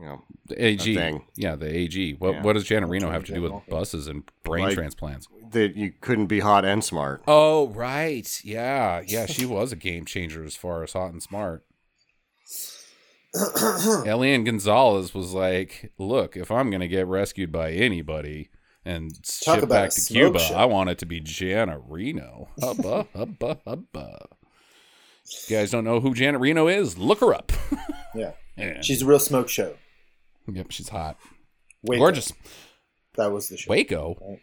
you 0.00 0.06
know, 0.06 0.22
the 0.46 0.64
AG. 0.64 0.94
thing. 0.94 1.24
Yeah, 1.36 1.56
the 1.56 1.66
AG. 1.72 2.14
What, 2.18 2.34
Yeah. 2.36 2.42
what 2.42 2.54
does 2.54 2.64
Janet 2.64 2.88
Reno 2.88 3.10
have 3.10 3.24
to 3.24 3.34
do 3.34 3.42
with 3.42 3.52
buses 3.68 4.06
and 4.06 4.22
brain 4.42 4.64
Like- 4.64 4.74
transplants? 4.74 5.28
that 5.52 5.74
you 5.76 5.92
couldn't 6.00 6.26
be 6.26 6.38
hot 6.40 6.64
and 6.64 6.82
smart. 6.82 7.22
Oh, 7.26 7.68
right. 7.68 8.40
Yeah. 8.44 9.02
Yeah, 9.06 9.26
she 9.26 9.44
was 9.44 9.72
a 9.72 9.76
game 9.76 10.04
changer 10.04 10.44
as 10.44 10.54
far 10.56 10.82
as 10.84 10.92
hot 10.92 11.12
and 11.12 11.20
smart. 11.22 11.64
Elian 14.06 14.44
Gonzalez 14.44 15.14
was 15.14 15.32
like, 15.32 15.92
"Look, 15.98 16.36
if 16.36 16.50
I'm 16.50 16.70
going 16.70 16.80
to 16.80 16.88
get 16.88 17.06
rescued 17.06 17.52
by 17.52 17.72
anybody 17.72 18.50
and 18.84 19.10
Talk 19.44 19.60
shipped 19.60 19.68
back 19.68 19.90
to 19.90 20.00
Cuba, 20.00 20.38
show. 20.38 20.54
I 20.54 20.64
want 20.64 20.90
it 20.90 20.98
to 20.98 21.06
be 21.06 21.20
Janet 21.20 21.80
Reno." 21.86 22.48
Hubba, 22.60 23.06
hubba, 23.14 23.58
hubba. 23.66 24.26
You 25.48 25.56
guys 25.56 25.70
don't 25.70 25.84
know 25.84 26.00
who 26.00 26.12
Janet 26.14 26.40
Reno 26.40 26.66
is? 26.66 26.98
Look 26.98 27.20
her 27.20 27.34
up. 27.34 27.52
Yeah. 28.14 28.32
Yeah. 28.56 28.82
She's 28.82 29.00
a 29.00 29.06
real 29.06 29.18
smoke 29.20 29.48
show. 29.48 29.76
Yep, 30.54 30.70
she's 30.70 30.88
hot. 30.88 31.18
Waco. 31.82 32.00
Gorgeous. 32.00 32.32
That 33.16 33.32
was 33.32 33.48
the 33.48 33.56
show. 33.56 33.70
Waco. 33.70 34.16
Right. 34.20 34.40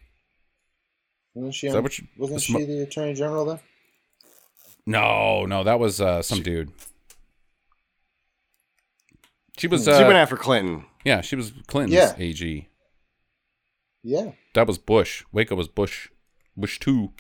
Wasn't 1.34 1.54
she, 1.54 1.70
on, 1.70 1.88
wasn't 2.18 2.42
she 2.42 2.66
the 2.66 2.82
attorney 2.82 3.14
general 3.14 3.46
then? 3.46 3.60
No, 4.88 5.46
no, 5.46 5.64
that 5.64 5.80
was 5.80 6.02
uh, 6.02 6.22
some 6.24 6.40
she, 6.40 6.44
dude. 6.44 6.72
She 9.58 9.68
hmm. 9.68 9.72
was. 9.72 9.88
Uh, 9.88 9.98
she 9.98 10.04
went 10.04 10.16
after 10.16 10.36
Clinton. 10.36 10.86
Yeah, 11.06 11.22
she 11.22 11.36
was 11.36 11.54
Clinton's 11.68 11.94
yeah. 11.94 12.14
AG. 12.18 12.70
Yeah. 14.04 14.32
That 14.56 14.66
was 14.66 14.78
Bush. 14.78 15.26
Waco 15.32 15.56
was 15.56 15.68
Bush. 15.68 16.10
Bush 16.56 16.80
two. 16.80 17.12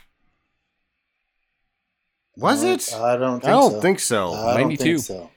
Was 2.37 2.63
it? 2.63 2.93
I 2.95 3.17
don't. 3.17 3.39
Think 3.41 3.45
I 3.45 3.51
don't 3.51 3.71
so. 3.73 3.81
think 3.81 3.99
so. 3.99 4.33
92. 4.55 4.99
Think. 4.99 5.29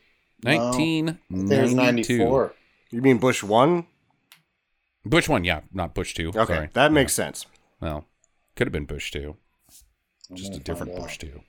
No, 1.22 2.50
you 2.90 3.02
mean 3.02 3.18
Bush 3.18 3.42
one? 3.42 3.86
Bush 5.04 5.28
one, 5.28 5.44
yeah, 5.44 5.60
not 5.72 5.94
Bush 5.94 6.14
two. 6.14 6.28
Okay, 6.28 6.54
Sorry. 6.54 6.68
that 6.74 6.92
makes 6.92 7.12
sense. 7.14 7.46
Well, 7.80 8.04
could 8.56 8.66
have 8.66 8.72
been 8.72 8.84
Bush 8.84 9.10
two. 9.10 9.36
Just 10.34 10.54
a 10.54 10.58
different. 10.60 10.94
Bush 10.94 11.18
two. 11.18 11.40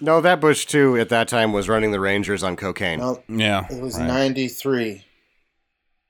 No, 0.00 0.20
that 0.20 0.40
Bush 0.40 0.66
two 0.66 0.96
at 0.98 1.08
that 1.08 1.28
time 1.28 1.52
was 1.52 1.68
running 1.68 1.90
the 1.92 2.00
Rangers 2.00 2.42
on 2.42 2.56
cocaine. 2.56 2.98
No, 2.98 3.22
Yeah, 3.28 3.66
it 3.70 3.80
was 3.80 3.98
right. 3.98 4.06
93. 4.06 5.04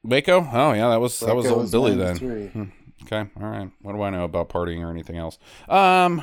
Waco. 0.02 0.48
Oh 0.52 0.72
yeah, 0.72 0.88
that 0.88 1.00
was 1.00 1.20
that 1.20 1.36
was 1.36 1.46
Waco 1.46 1.60
old 1.60 1.70
Billy 1.70 1.94
then. 1.94 2.16
93. 2.16 2.46
Hmm. 2.48 2.64
Okay, 3.02 3.30
all 3.40 3.48
right. 3.48 3.70
What 3.82 3.92
do 3.92 4.02
I 4.02 4.10
know 4.10 4.24
about 4.24 4.48
partying 4.48 4.80
or 4.82 4.90
anything 4.90 5.16
else? 5.16 5.38
Um, 5.68 6.22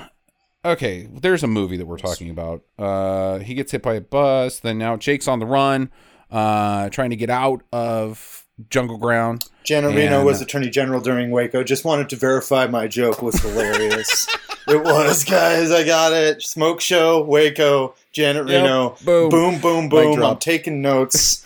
okay. 0.66 1.08
There's 1.12 1.44
a 1.44 1.48
movie 1.48 1.78
that 1.78 1.86
we're 1.86 1.98
talking 2.00 2.30
about. 2.30 2.64
Uh, 2.80 3.40
he 3.40 3.54
gets 3.54 3.72
hit 3.72 3.84
by 3.84 3.94
a 3.94 4.02
bus. 4.02 4.60
Then 4.60 4.78
now 4.80 4.98
Jake's 4.98 5.28
on 5.28 5.40
the 5.40 5.46
run, 5.46 5.92
uh, 6.32 6.90
trying 6.90 7.12
to 7.12 7.16
get 7.16 7.30
out 7.30 7.62
of 7.72 8.43
Jungle 8.70 8.98
Ground. 8.98 9.50
Janet 9.64 9.96
Reno 9.96 10.18
And- 10.18 10.26
was 10.26 10.42
Attorney 10.42 10.70
General 10.70 11.02
during 11.02 11.32
Waco. 11.32 11.64
Just 11.64 11.86
wanted 11.86 12.10
to 12.10 12.16
verify 12.16 12.68
my 12.68 12.88
joke 12.88 13.22
was 13.22 13.40
hilarious. 13.42 14.28
it 14.68 14.84
was, 14.84 15.24
guys. 15.24 15.72
I 15.72 15.84
got 15.84 16.14
it. 16.14 16.42
Smoke 16.44 16.80
show, 16.82 17.24
Waco, 17.24 17.96
Janet 18.12 18.48
Yep. 18.48 18.64
Reno. 18.64 18.96
Boom. 19.04 19.30
boom, 19.30 19.60
boom, 19.60 19.90
boom. 19.90 20.24
I'm 20.24 20.38
taking 20.38 20.82
notes. 20.82 21.46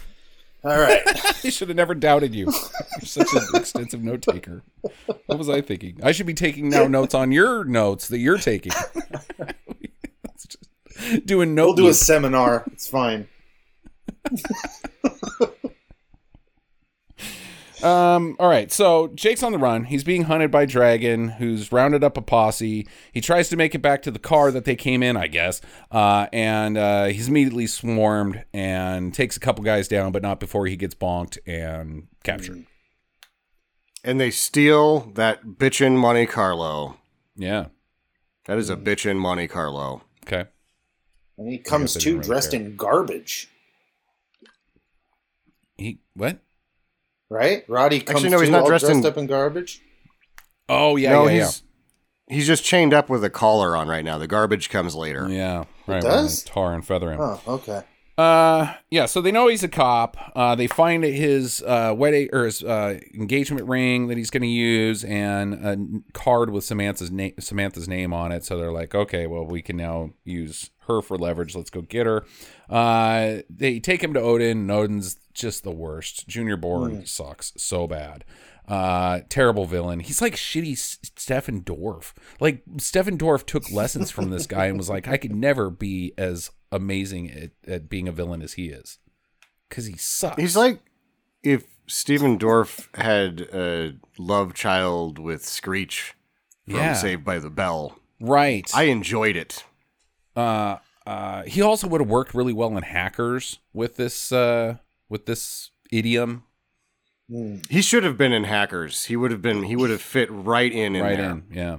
All 0.64 0.78
right. 0.78 1.02
I 1.46 1.50
should 1.50 1.70
have 1.70 1.78
never 1.78 1.96
doubted 1.96 2.36
you. 2.36 2.46
You're 2.46 3.06
such 3.06 3.32
an 3.34 3.42
extensive 3.54 4.04
note 4.04 4.22
taker. 4.22 4.64
What 5.28 5.38
was 5.38 5.48
I 5.50 5.62
thinking? 5.62 6.00
I 6.04 6.12
should 6.12 6.26
be 6.26 6.34
taking 6.34 6.70
now 6.70 6.88
notes 6.88 7.14
on 7.14 7.32
your 7.32 7.64
notes 7.64 8.08
that 8.10 8.18
you're 8.20 8.38
taking. 8.40 8.74
Doing 11.26 11.54
note. 11.56 11.68
We'll 11.68 11.76
do 11.76 11.88
a 11.88 11.94
seminar. 11.94 12.64
It's 12.74 12.88
fine. 12.90 13.28
Um, 17.84 18.36
all 18.40 18.50
right, 18.50 18.72
so 18.72 19.10
Jake's 19.10 19.44
on 19.44 19.52
the 19.52 19.60
run. 19.60 19.84
He's 19.86 20.04
being 20.04 20.24
hunted 20.24 20.50
by 20.50 20.66
Dragon, 20.66 21.30
who's 21.30 21.72
rounded 21.72 22.04
up 22.04 22.18
a 22.18 22.22
posse. 22.22 22.88
He 23.12 23.22
tries 23.22 23.50
to 23.50 23.56
make 23.56 23.76
it 23.76 23.84
back 23.84 24.02
to 24.04 24.12
the 24.12 24.20
car 24.20 24.52
that 24.52 24.66
they 24.66 24.76
came 24.76 25.04
in, 25.04 25.16
I 25.16 25.28
guess, 25.28 25.62
uh, 25.92 26.28
and 26.34 26.78
uh, 26.78 27.06
he's 27.06 27.28
immediately 27.28 27.68
swarmed 27.68 28.44
and 28.52 29.14
takes 29.14 29.38
a 29.38 29.40
couple 29.40 29.64
guys 29.64 29.88
down, 29.88 30.12
but 30.12 30.24
not 30.24 30.40
before 30.40 30.66
he 30.66 30.76
gets 30.76 30.96
bonked 30.96 31.38
and 31.46 32.08
captured. 32.24 32.66
And 34.04 34.20
they 34.20 34.32
steal 34.32 35.12
that 35.16 35.46
bitchin' 35.46 35.98
Monte 35.98 36.26
Carlo. 36.28 36.98
Yeah. 37.36 37.68
That 38.46 38.58
is 38.58 38.70
a 38.70 38.78
bitchin' 38.78 39.18
Monte 39.18 39.50
Carlo. 39.50 40.02
Okay. 40.26 40.46
And 41.38 41.48
he 41.48 41.60
comes 41.60 41.96
I 41.96 42.00
too 42.00 42.16
really 42.16 42.24
dressed 42.26 42.52
care. 42.52 42.62
in 42.62 42.76
garbage. 42.76 43.50
He 45.78 46.00
what? 46.16 46.40
Right? 47.30 47.64
Roddy 47.68 48.00
comes 48.00 48.18
Actually, 48.24 48.30
no, 48.30 48.40
he's 48.40 48.48
too 48.50 48.52
not 48.54 48.62
all 48.64 48.68
dressed 48.70 48.86
dressed 48.86 49.00
in- 49.00 49.06
up 49.06 49.18
in 49.18 49.28
garbage. 49.28 49.82
Oh 50.70 50.96
yeah, 50.96 51.12
no, 51.12 51.28
yeah, 51.28 51.46
he's 51.46 51.64
he's 52.30 52.48
just 52.48 52.64
chained 52.64 52.94
up 52.94 53.10
with 53.10 53.24
a 53.24 53.30
collar 53.30 53.76
on 53.76 53.88
right 53.88 54.04
now. 54.06 54.18
The 54.18 54.28
garbage 54.28 54.70
comes 54.70 54.96
later. 54.96 55.28
yeah. 55.30 55.36
Yeah. 55.38 55.64
Right. 55.88 56.02
does? 56.02 56.44
Tar 56.44 56.74
and 56.74 56.86
feather 56.86 57.12
him. 57.12 57.20
Oh, 57.22 57.42
okay. 57.48 57.84
Uh, 58.18 58.74
yeah. 58.90 59.06
So 59.06 59.22
they 59.22 59.32
know 59.32 59.48
he's 59.48 59.64
a 59.64 59.68
cop. 59.68 60.18
Uh, 60.36 60.56
they 60.56 60.66
find 60.68 61.04
his 61.04 61.62
uh 61.62 61.94
wedding 61.96 62.30
or 62.34 62.46
his 62.46 62.64
uh 62.64 63.00
engagement 63.14 63.68
ring 63.68 64.08
that 64.08 64.18
he's 64.18 64.30
going 64.32 64.42
to 64.42 64.48
use 64.50 65.04
and 65.04 65.54
a 65.54 65.78
card 66.18 66.50
with 66.50 66.64
Samantha's 66.64 67.12
name 67.12 67.34
Samantha's 67.40 67.88
name 67.88 68.14
on 68.14 68.32
it. 68.32 68.44
So 68.44 68.58
they're 68.58 68.72
like, 68.72 68.96
okay, 68.96 69.28
well, 69.28 69.46
we 69.46 69.62
can 69.62 69.78
now 69.78 70.10
use 70.26 70.72
her 70.88 71.02
for 71.02 71.18
leverage. 71.18 71.56
Let's 71.56 71.70
go 71.70 71.82
get 71.82 72.06
her. 72.08 72.26
Uh, 72.70 73.38
they 73.50 73.80
take 73.80 74.04
him 74.04 74.14
to 74.14 74.20
Odin. 74.20 74.58
And 74.60 74.72
Odin's 74.72 75.18
just 75.34 75.64
the 75.64 75.72
worst. 75.72 76.28
Junior 76.28 76.58
Bourne 76.58 77.06
sucks 77.06 77.54
so 77.58 77.88
bad. 77.88 78.26
Uh, 78.68 79.22
terrible 79.30 79.66
villain. 79.66 80.00
He's 80.02 80.22
like 80.22 80.36
shitty 80.36 80.74
S- 80.74 80.98
Stefan 81.16 81.62
Dorff. 81.62 82.12
Like 82.42 82.64
Stefan 82.78 83.18
Dorff 83.18 83.46
took 83.46 83.72
lessons 83.72 84.12
from 84.12 84.30
this 84.30 84.46
guy 84.46 84.66
and 84.66 84.78
was 84.78 84.90
like, 84.90 85.08
I 85.08 85.16
could 85.16 85.34
never 85.34 85.70
be 85.70 86.14
as 86.18 86.52
amazing 86.72 87.32
at, 87.32 87.52
at 87.66 87.90
being 87.90 88.10
a 88.10 88.12
villain 88.12 88.42
as 88.42 88.54
he 88.54 88.68
is, 88.68 88.98
because 89.70 89.86
he 89.86 89.96
sucks. 89.96 90.42
He's 90.42 90.58
like 90.58 90.82
if 91.44 91.64
Stephen 91.88 92.38
Dorff 92.38 92.94
had 92.98 93.40
a 93.54 93.94
love 94.18 94.54
child 94.54 95.18
with 95.18 95.46
Screech 95.46 96.14
from 96.66 96.76
Yeah. 96.76 96.94
Saved 96.94 97.24
by 97.24 97.40
the 97.40 97.50
Bell. 97.50 97.98
right. 98.20 98.70
I 98.76 98.84
enjoyed 98.84 99.38
it. 99.38 99.64
uh, 100.36 100.78
uh, 101.08 101.44
he 101.44 101.62
also 101.62 101.88
would 101.88 102.02
have 102.02 102.10
worked 102.10 102.34
really 102.34 102.54
well 102.54 102.76
in 102.76 102.84
Hackers 102.84 103.60
with 103.74 103.96
this 103.96 104.32
uh, 104.32 104.78
with 105.10 105.26
this 105.26 105.72
idiom 105.92 106.44
Hmm. 107.30 107.58
He 107.70 107.82
should 107.82 108.04
have 108.04 108.18
been 108.18 108.32
in 108.32 108.46
Hackers. 108.46 109.06
He 109.06 109.16
would 109.16 109.32
have 109.32 109.42
been. 109.42 109.64
He 109.64 109.76
would 109.76 109.90
have 109.90 110.02
fit 110.02 110.30
right 110.32 110.72
in 110.72 110.96
in 110.96 111.04
right 111.04 111.18
there. 111.18 111.32
in. 111.32 111.44
Yeah. 111.52 111.78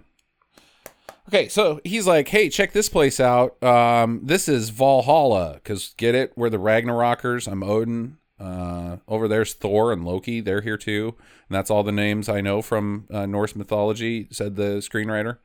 Okay, 1.28 1.48
so 1.48 1.80
he's 1.84 2.06
like, 2.06 2.28
"Hey, 2.28 2.48
check 2.48 2.72
this 2.72 2.88
place 2.88 3.20
out. 3.20 3.62
Um, 3.62 4.20
this 4.22 4.48
is 4.48 4.70
Valhalla. 4.70 5.54
Because 5.54 5.94
get 5.96 6.14
it, 6.14 6.32
we're 6.36 6.50
the 6.50 6.58
Ragnarokers. 6.58 7.50
I'm 7.50 7.62
Odin. 7.62 8.18
Uh, 8.38 8.98
over 9.08 9.26
there's 9.26 9.52
Thor 9.52 9.92
and 9.92 10.04
Loki. 10.04 10.40
They're 10.40 10.60
here 10.60 10.76
too. 10.76 11.16
And 11.48 11.56
that's 11.56 11.70
all 11.70 11.82
the 11.82 11.92
names 11.92 12.28
I 12.28 12.40
know 12.40 12.62
from 12.62 13.06
uh, 13.10 13.26
Norse 13.26 13.56
mythology," 13.56 14.28
said 14.30 14.56
the 14.56 14.78
screenwriter. 14.78 15.38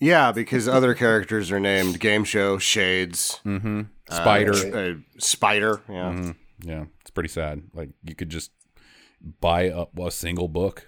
Yeah, 0.00 0.32
because 0.32 0.66
other 0.66 0.94
characters 0.94 1.52
are 1.52 1.60
named 1.60 2.00
Game 2.00 2.24
Show, 2.24 2.58
Shades, 2.58 3.38
Mm-hmm. 3.44 3.82
uh, 4.08 4.14
Spider. 4.14 4.52
uh, 4.76 4.94
Spider. 5.18 5.82
Yeah. 5.88 6.12
Mhm. 6.12 6.36
Yeah, 6.62 6.84
it's 7.02 7.10
pretty 7.10 7.28
sad. 7.28 7.62
Like 7.74 7.90
you 8.02 8.14
could 8.14 8.30
just 8.30 8.50
buy 9.40 9.64
a, 9.64 9.84
a 10.02 10.10
single 10.10 10.48
book. 10.48 10.86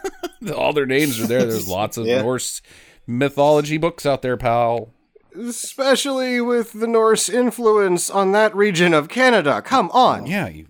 All 0.56 0.72
their 0.72 0.86
names 0.86 1.20
are 1.20 1.26
there. 1.26 1.44
There's 1.44 1.68
lots 1.68 1.96
of 1.96 2.06
Yeah. 2.06 2.22
Norse 2.22 2.62
mythology 3.06 3.78
books 3.78 4.06
out 4.06 4.22
there, 4.22 4.36
pal. 4.36 4.92
Especially 5.36 6.40
with 6.40 6.72
the 6.72 6.86
Norse 6.86 7.28
influence 7.28 8.10
on 8.10 8.32
that 8.32 8.54
region 8.54 8.92
of 8.94 9.08
Canada. 9.08 9.62
Come 9.62 9.90
on. 9.92 10.26
Yeah, 10.26 10.48
you. 10.48 10.68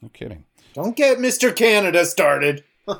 No 0.00 0.08
kidding. 0.08 0.44
Don't 0.74 0.96
get 0.96 1.18
Mr. 1.18 1.54
Canada 1.54 2.04
started. 2.06 2.64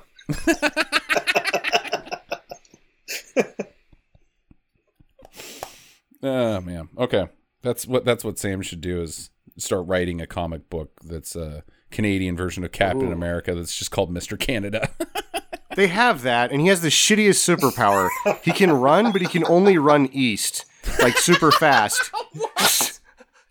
Oh 6.23 6.61
man. 6.61 6.89
Okay, 6.99 7.29
that's 7.63 7.87
what 7.87 8.05
that's 8.05 8.25
what 8.25 8.39
Sam 8.39 8.63
should 8.63 8.81
do 8.81 9.03
is 9.03 9.31
start 9.57 9.87
writing 9.87 10.21
a 10.21 10.27
comic 10.27 10.71
book 10.71 10.91
that's 11.05 11.37
a 11.37 11.65
Canadian 11.91 12.37
version 12.37 12.65
of 12.65 12.73
Captain 12.73 13.13
America 13.13 13.55
that's 13.55 13.77
just 13.77 13.91
called 13.91 14.11
Mister 14.11 14.37
Canada. 14.37 14.91
They 15.75 15.87
have 15.87 16.23
that, 16.23 16.53
and 16.53 16.61
he 16.61 16.67
has 16.69 16.83
the 16.83 16.89
shittiest 16.89 17.41
superpower. 17.57 18.11
he 18.43 18.53
can 18.53 18.71
run, 18.73 19.11
but 19.11 19.23
he 19.23 19.27
can 19.27 19.45
only 19.47 19.79
run 19.79 20.07
east, 20.13 20.67
like 21.01 21.17
super 21.17 21.51
fast. 21.51 22.11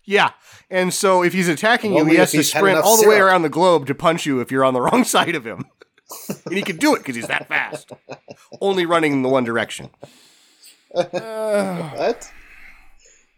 yeah. 0.04 0.30
And 0.70 0.94
so 0.94 1.22
if 1.22 1.32
he's 1.32 1.48
attacking 1.48 1.94
you, 1.94 2.04
he 2.04 2.16
has 2.16 2.30
to 2.32 2.42
sprint 2.44 2.78
all 2.78 3.00
the 3.00 3.08
way 3.08 3.18
around 3.18 3.42
the 3.42 3.48
globe 3.48 3.86
to 3.88 3.94
punch 3.94 4.24
you 4.24 4.40
if 4.40 4.50
you're 4.50 4.64
on 4.64 4.72
the 4.72 4.80
wrong 4.80 5.04
side 5.16 5.34
of 5.34 5.44
him. 5.44 5.64
and 6.46 6.54
he 6.54 6.62
can 6.62 6.76
do 6.76 6.94
it 6.94 6.98
because 6.98 7.16
he's 7.16 7.26
that 7.26 7.48
fast. 7.48 7.90
Only 8.60 8.86
running 8.86 9.12
in 9.12 9.22
the 9.22 9.28
one 9.28 9.44
direction. 9.44 9.90
What? 10.90 12.30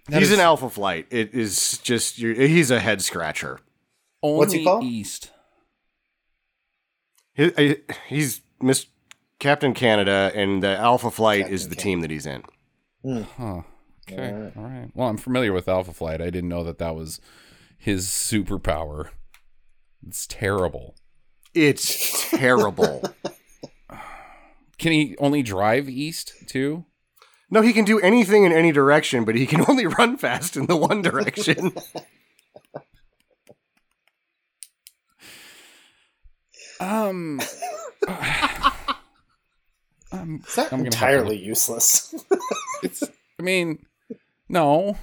That 0.08 0.18
he's 0.18 0.30
is 0.30 0.38
an 0.38 0.40
alpha 0.40 0.68
flight. 0.68 1.06
It 1.10 1.34
is 1.34 1.78
just 1.78 2.18
you're, 2.18 2.34
he's 2.34 2.70
a 2.70 2.80
head 2.80 3.00
scratcher. 3.00 3.60
only 4.22 4.38
What's 4.38 4.52
he 4.52 4.64
called? 4.64 4.84
East. 4.84 5.30
He, 7.32 7.76
he's 8.08 8.42
Miss 8.60 8.86
Captain 9.38 9.74
Canada, 9.74 10.30
and 10.34 10.62
the 10.62 10.76
Alpha 10.76 11.10
Flight 11.10 11.50
is 11.50 11.68
the 11.68 11.74
team 11.74 12.00
that 12.00 12.10
he's 12.10 12.26
in. 12.26 12.44
Hmm. 13.02 13.22
Huh. 13.36 13.62
Okay. 14.10 14.50
All 14.56 14.62
right. 14.62 14.90
Well, 14.94 15.08
I'm 15.08 15.16
familiar 15.16 15.52
with 15.52 15.68
Alpha 15.68 15.92
Flight. 15.92 16.20
I 16.20 16.30
didn't 16.30 16.48
know 16.48 16.62
that 16.64 16.78
that 16.78 16.94
was 16.94 17.20
his 17.76 18.06
superpower. 18.06 19.08
It's 20.06 20.26
terrible. 20.26 20.94
It's 21.54 22.30
terrible. 22.30 23.02
Can 24.78 24.92
he 24.92 25.16
only 25.18 25.42
drive 25.42 25.88
east 25.88 26.34
too? 26.46 26.84
No, 27.50 27.60
he 27.62 27.72
can 27.72 27.84
do 27.84 28.00
anything 28.00 28.44
in 28.44 28.52
any 28.52 28.72
direction, 28.72 29.24
but 29.24 29.34
he 29.36 29.46
can 29.46 29.64
only 29.68 29.86
run 29.86 30.16
fast 30.16 30.56
in 30.56 30.66
the 30.66 30.76
one 30.76 31.02
direction. 31.02 31.72
Um. 36.80 37.40
um 40.12 40.40
It's 40.42 40.56
not 40.56 40.72
I'm 40.72 40.78
gonna 40.78 40.84
entirely 40.84 41.36
useless. 41.38 42.14
it's. 42.82 43.02
I 43.38 43.42
mean, 43.42 43.84
no. 44.48 44.98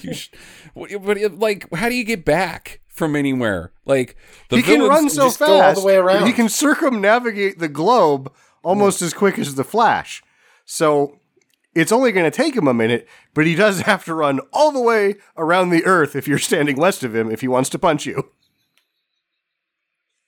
You 0.00 0.14
sh- 0.14 0.30
what- 0.74 0.90
but 1.04 1.16
it, 1.16 1.38
like, 1.38 1.72
how 1.74 1.88
do 1.88 1.94
you 1.94 2.04
get 2.04 2.24
back 2.24 2.80
from 2.88 3.14
anywhere? 3.16 3.72
Like 3.84 4.16
the 4.48 4.56
he 4.56 4.62
can 4.62 4.80
run 4.82 5.08
so 5.10 5.24
just 5.26 5.38
go 5.38 5.60
all 5.60 5.74
the 5.74 5.82
way 5.84 5.96
around. 5.96 6.26
He 6.26 6.32
can 6.32 6.48
circumnavigate 6.48 7.58
the 7.58 7.68
globe 7.68 8.32
almost 8.64 9.02
as 9.02 9.12
quick 9.14 9.38
as 9.38 9.54
the 9.54 9.64
Flash. 9.64 10.22
So 10.64 11.20
it's 11.76 11.92
only 11.92 12.10
going 12.10 12.28
to 12.28 12.36
take 12.36 12.56
him 12.56 12.66
a 12.66 12.74
minute, 12.74 13.06
but 13.34 13.46
he 13.46 13.54
does 13.54 13.82
have 13.82 14.04
to 14.06 14.14
run 14.14 14.40
all 14.52 14.72
the 14.72 14.80
way 14.80 15.16
around 15.36 15.70
the 15.70 15.84
Earth 15.84 16.16
if 16.16 16.26
you're 16.26 16.38
standing 16.38 16.76
west 16.76 17.02
of 17.04 17.14
him 17.14 17.30
if 17.30 17.42
he 17.42 17.48
wants 17.48 17.68
to 17.70 17.78
punch 17.78 18.06
you. 18.06 18.30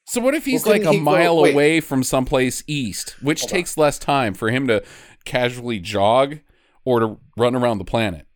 So 0.06 0.20
what 0.20 0.34
if 0.34 0.44
he's 0.44 0.64
Well, 0.64 0.74
like 0.74 0.84
a 0.84 0.92
he 0.92 1.00
mile 1.00 1.36
wait. 1.40 1.52
away 1.52 1.80
from 1.80 2.02
someplace 2.02 2.62
east, 2.66 3.16
which 3.22 3.46
takes 3.46 3.76
less 3.76 3.98
time 3.98 4.32
for 4.34 4.50
him 4.50 4.66
to 4.68 4.82
casually 5.24 5.78
jog 5.80 6.38
or 6.84 7.00
to 7.00 7.16
run 7.36 7.54
around 7.54 7.78
the 7.78 7.84
planet? 7.84 8.26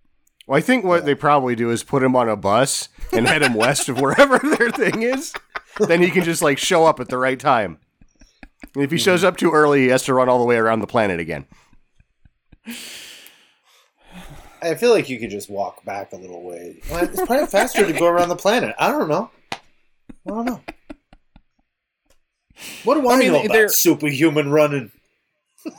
Well, 0.46 0.58
I 0.58 0.60
think 0.60 0.84
what 0.84 1.06
they 1.06 1.14
probably 1.14 1.54
do 1.54 1.70
is 1.70 1.82
put 1.82 2.02
him 2.02 2.14
on 2.16 2.28
a 2.28 2.36
bus 2.36 2.88
and 3.12 3.26
head 3.26 3.42
him 3.42 3.54
west 3.54 3.88
of 3.88 4.00
wherever 4.00 4.38
their 4.58 4.70
thing 4.70 5.02
is. 5.02 5.32
Then 5.78 6.02
he 6.02 6.10
can 6.10 6.24
just 6.24 6.42
like 6.42 6.58
show 6.58 6.84
up 6.84 7.00
at 7.00 7.08
the 7.08 7.16
right 7.16 7.38
time. 7.40 7.78
And 8.74 8.84
if 8.84 8.90
he 8.90 8.98
shows 8.98 9.24
up 9.24 9.36
too 9.36 9.52
early, 9.52 9.82
he 9.82 9.88
has 9.88 10.02
to 10.04 10.14
run 10.14 10.28
all 10.28 10.38
the 10.38 10.44
way 10.44 10.56
around 10.56 10.80
the 10.80 10.86
planet 10.86 11.20
again. 11.20 11.46
I 14.62 14.74
feel 14.76 14.90
like 14.90 15.08
you 15.08 15.18
could 15.18 15.30
just 15.30 15.50
walk 15.50 15.84
back 15.84 16.12
a 16.12 16.16
little 16.16 16.44
way. 16.44 16.76
It's 16.84 17.20
probably 17.24 17.46
faster 17.46 17.84
to 17.86 17.92
go 17.92 18.06
around 18.06 18.28
the 18.28 18.36
planet. 18.36 18.76
I 18.78 18.90
don't 18.90 19.08
know. 19.08 19.30
I 19.52 19.58
don't 20.26 20.44
know. 20.44 20.60
What 22.84 22.94
do 22.94 23.08
I, 23.08 23.14
I 23.14 23.18
mean, 23.18 23.32
know 23.32 23.40
about 23.42 23.52
they're- 23.52 23.68
superhuman 23.68 24.50
running? 24.50 24.90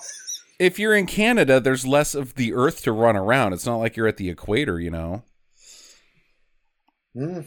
If 0.59 0.77
you're 0.79 0.95
in 0.95 1.07
Canada, 1.07 1.59
there's 1.59 1.86
less 1.86 2.13
of 2.13 2.36
the 2.36 2.53
Earth 2.53 2.84
to 2.84 2.91
run 2.93 3.17
around. 3.17 3.53
It's 3.53 3.65
not 3.65 3.77
like 3.77 3.97
you're 3.97 4.07
at 4.07 4.17
the 4.17 4.29
equator, 4.29 4.79
you 4.79 4.91
know. 4.91 5.23
Hmm. 7.13 7.41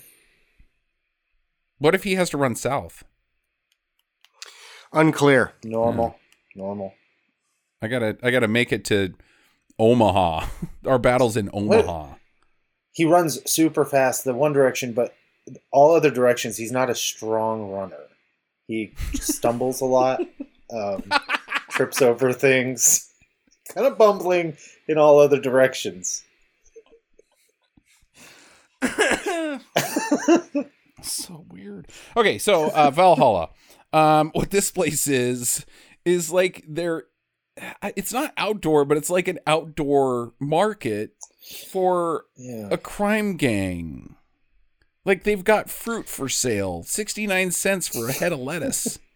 What 1.79 1.95
if 1.95 2.03
he 2.05 2.17
has 2.17 2.29
to 2.31 2.37
run 2.37 2.57
south? 2.57 3.05
Unclear. 4.93 5.53
Normal. 5.65 6.17
Normal. 6.57 6.93
I 7.83 7.89
gotta, 7.89 8.17
I 8.23 8.31
gotta 8.31 8.49
make 8.49 8.73
it 8.73 8.85
to 8.87 9.15
Omaha. 9.79 10.47
Our 10.87 10.99
battle's 10.99 11.37
in 11.37 11.51
Omaha. 11.53 12.15
He 12.93 13.05
runs 13.05 13.49
super 13.51 13.85
fast 13.85 14.25
the 14.25 14.35
one 14.35 14.53
direction, 14.53 14.93
but 14.93 15.15
all 15.71 15.95
other 15.95 16.11
directions, 16.11 16.57
he's 16.57 16.73
not 16.73 16.91
a 16.91 16.95
strong 16.95 17.71
runner. 17.71 18.07
He 18.67 18.93
stumbles 19.15 19.81
a 19.81 19.85
lot, 19.85 20.21
um, 20.73 21.05
trips 21.71 22.03
over 22.03 22.33
things, 22.33 23.13
kind 23.75 23.87
of 23.87 23.99
bumbling 23.99 24.57
in 24.89 24.99
all 24.99 25.19
other 25.19 25.41
directions. 25.41 26.25
so 31.03 31.45
weird. 31.51 31.89
Okay, 32.17 32.39
so 32.39 32.71
uh, 32.71 32.91
Valhalla. 32.91 33.51
Um, 33.93 34.31
what 34.35 34.51
this 34.51 34.71
place 34.71 35.07
is 35.07 35.65
is 36.05 36.31
like 36.31 36.65
they're. 36.67 37.05
It's 37.97 38.13
not 38.13 38.33
outdoor, 38.37 38.85
but 38.85 38.97
it's 38.97 39.11
like 39.11 39.29
an 39.29 39.39
outdoor 39.47 40.33
market 40.39 41.13
for 41.71 42.25
Yeah. 42.37 42.69
a 42.71 42.77
crime 42.77 43.37
gang. 43.37 44.17
Like 45.05 45.23
they've 45.25 45.45
got 45.45 45.71
fruit 45.71 46.09
for 46.09 46.29
sale, 46.29 46.83
sixty 46.83 47.27
nine 47.27 47.51
cents 47.53 47.89
for 47.89 48.09
a 48.09 48.13
head 48.13 48.33
of 48.33 48.39
lettuce. 48.41 48.99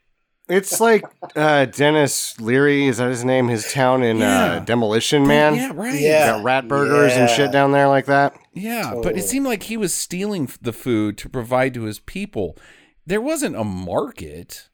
It's 0.52 0.80
like 0.80 1.04
uh, 1.36 1.66
Denis 1.66 2.40
Leary, 2.40 2.88
is 2.88 2.96
that 2.96 3.08
his 3.08 3.24
name? 3.24 3.46
His 3.46 3.72
town 3.72 4.02
in 4.02 4.16
Yeah. 4.18 4.44
uh, 4.54 4.58
Demolition 4.58 5.24
Man. 5.24 5.54
yeah, 5.54 5.70
right. 5.72 5.94
Yeah. 6.00 6.26
Got 6.32 6.42
rat 6.42 6.66
burgers 6.66 7.12
and 7.12 7.30
shit 7.30 7.52
down 7.52 7.70
there 7.70 7.86
like 7.86 8.06
that. 8.06 8.34
Yeah, 8.52 8.94
but 9.00 9.16
it 9.16 9.22
seemed 9.22 9.46
like 9.46 9.62
he 9.64 9.76
was 9.76 9.94
stealing 9.94 10.50
the 10.60 10.72
food 10.72 11.16
to 11.18 11.28
provide 11.28 11.72
to 11.74 11.82
his 11.84 12.00
people. 12.00 12.58
There 13.06 13.20
wasn't 13.20 13.54
a 13.54 13.62
market. 13.62 14.69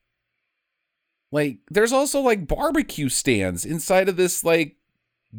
Like, 1.36 1.58
there's 1.70 1.92
also 1.92 2.20
like 2.20 2.48
barbecue 2.48 3.10
stands 3.10 3.66
inside 3.66 4.08
of 4.08 4.16
this 4.16 4.42
like 4.42 4.76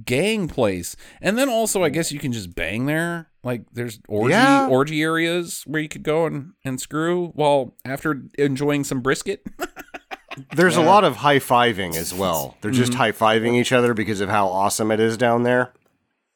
gang 0.06 0.48
place, 0.48 0.96
and 1.22 1.38
then 1.40 1.50
also 1.50 1.84
I 1.84 1.90
guess 1.90 2.12
you 2.12 2.20
can 2.20 2.32
just 2.32 2.54
bang 2.54 2.86
there. 2.86 3.30
Like, 3.44 3.64
there's 3.74 4.00
orgy 4.08 4.34
Yeah. 4.34 4.68
orgy 4.68 5.02
areas 5.02 5.64
where 5.66 5.82
you 5.82 5.90
could 5.90 6.04
go 6.04 6.28
and 6.28 6.54
and 6.64 6.80
screw 6.80 7.30
while 7.30 7.74
after 7.84 8.22
enjoying 8.38 8.84
some 8.84 9.02
brisket. 9.02 9.42
There's 10.56 10.78
a 10.78 10.84
lot 10.84 11.04
of 11.04 11.16
high 11.16 11.40
fiving 11.40 11.96
as 11.96 12.14
well. 12.14 12.58
They're 12.62 12.70
just 12.70 12.92
Mm-hmm. 12.92 13.02
high 13.02 13.12
fiving 13.12 13.56
each 13.56 13.72
other 13.72 13.96
because 13.96 14.22
of 14.22 14.30
how 14.30 14.46
awesome 14.50 14.92
it 14.92 15.00
is 15.00 15.18
down 15.18 15.42
there. 15.42 15.74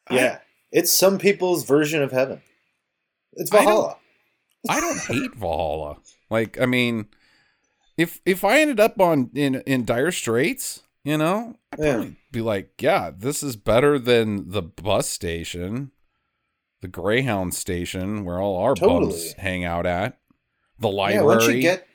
Yeah. 0.10 0.40
It's 0.72 0.98
some 0.98 1.20
people's 1.20 1.66
version 1.66 2.02
of 2.02 2.12
heaven. 2.12 2.42
It's 3.34 3.54
I 3.54 3.58
don't- 3.58 3.66
Valhalla. 3.66 3.98
I 4.70 4.80
don't 4.80 5.00
hate 5.02 5.36
Valhalla. 5.36 5.98
Like, 6.32 6.60
I 6.60 6.66
mean, 6.66 7.10
if 8.02 8.20
if 8.26 8.44
I 8.44 8.60
ended 8.60 8.80
up 8.80 9.00
on 9.00 9.30
in 9.34 9.56
in 9.68 9.86
dire 9.86 10.12
straits, 10.12 10.84
you 11.04 11.18
know, 11.18 11.56
I'd 11.74 11.80
Yeah. 11.80 11.94
probably 11.94 12.16
be 12.32 12.42
like, 12.42 12.82
yeah, 12.82 13.12
this 13.16 13.44
is 13.44 13.56
better 13.56 14.00
than 14.00 14.50
the 14.50 14.62
bus 14.62 15.08
station, 15.10 15.92
the 16.82 16.88
Greyhound 16.88 17.54
station 17.54 18.26
where 18.26 18.40
all 18.40 18.58
our 18.58 18.76
Totally. 18.76 19.12
bums 19.12 19.34
hang 19.34 19.64
out 19.64 19.86
at, 19.86 20.18
the 20.80 20.90
Yeah, 20.90 20.96
library. 20.96 21.26
once 21.26 21.48
you 21.48 21.62
get 21.62 21.88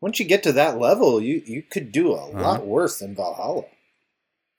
once 0.00 0.18
you 0.18 0.26
get 0.26 0.42
to 0.44 0.52
that 0.52 0.78
level, 0.78 1.20
you 1.22 1.42
you 1.46 1.62
could 1.62 1.92
do 1.92 2.12
a 2.12 2.16
uh-huh. 2.28 2.40
lot 2.40 2.66
worse 2.66 2.98
than 2.98 3.14
Valhalla. 3.14 3.64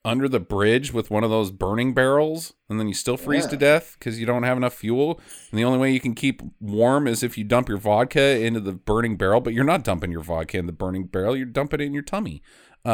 Under 0.03 0.27
the 0.27 0.39
bridge 0.39 0.91
with 0.93 1.11
one 1.11 1.23
of 1.23 1.29
those 1.29 1.51
burning 1.51 1.93
barrels, 1.93 2.53
and 2.69 2.79
then 2.79 2.87
you 2.87 2.93
still 2.93 3.17
freeze 3.17 3.45
to 3.45 3.55
death 3.57 3.95
because 3.99 4.19
you 4.19 4.25
don't 4.25 4.43
have 4.43 4.57
enough 4.57 4.73
fuel. 4.73 5.19
And 5.51 5.59
the 5.59 5.63
only 5.63 5.77
way 5.77 5.91
you 5.91 5.99
can 5.99 6.15
keep 6.15 6.41
warm 6.59 7.07
is 7.07 7.21
if 7.21 7.37
you 7.37 7.43
dump 7.43 7.69
your 7.69 7.77
vodka 7.77 8.39
into 8.39 8.59
the 8.59 8.71
burning 8.71 9.15
barrel. 9.15 9.41
But 9.41 9.53
you're 9.53 9.63
not 9.63 9.83
dumping 9.83 10.11
your 10.11 10.23
vodka 10.23 10.57
in 10.57 10.65
the 10.65 10.71
burning 10.71 11.05
barrel; 11.05 11.35
you're 11.37 11.45
dumping 11.45 11.81
it 11.81 11.83
in 11.85 11.93
your 11.93 12.01
tummy. 12.03 12.41
Uh, 12.83 12.89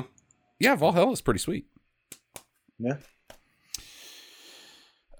Mhm. 0.00 0.06
Yeah, 0.58 0.74
Valhalla 0.74 1.12
is 1.12 1.20
pretty 1.20 1.38
sweet. 1.38 1.66
Yeah. 2.80 2.96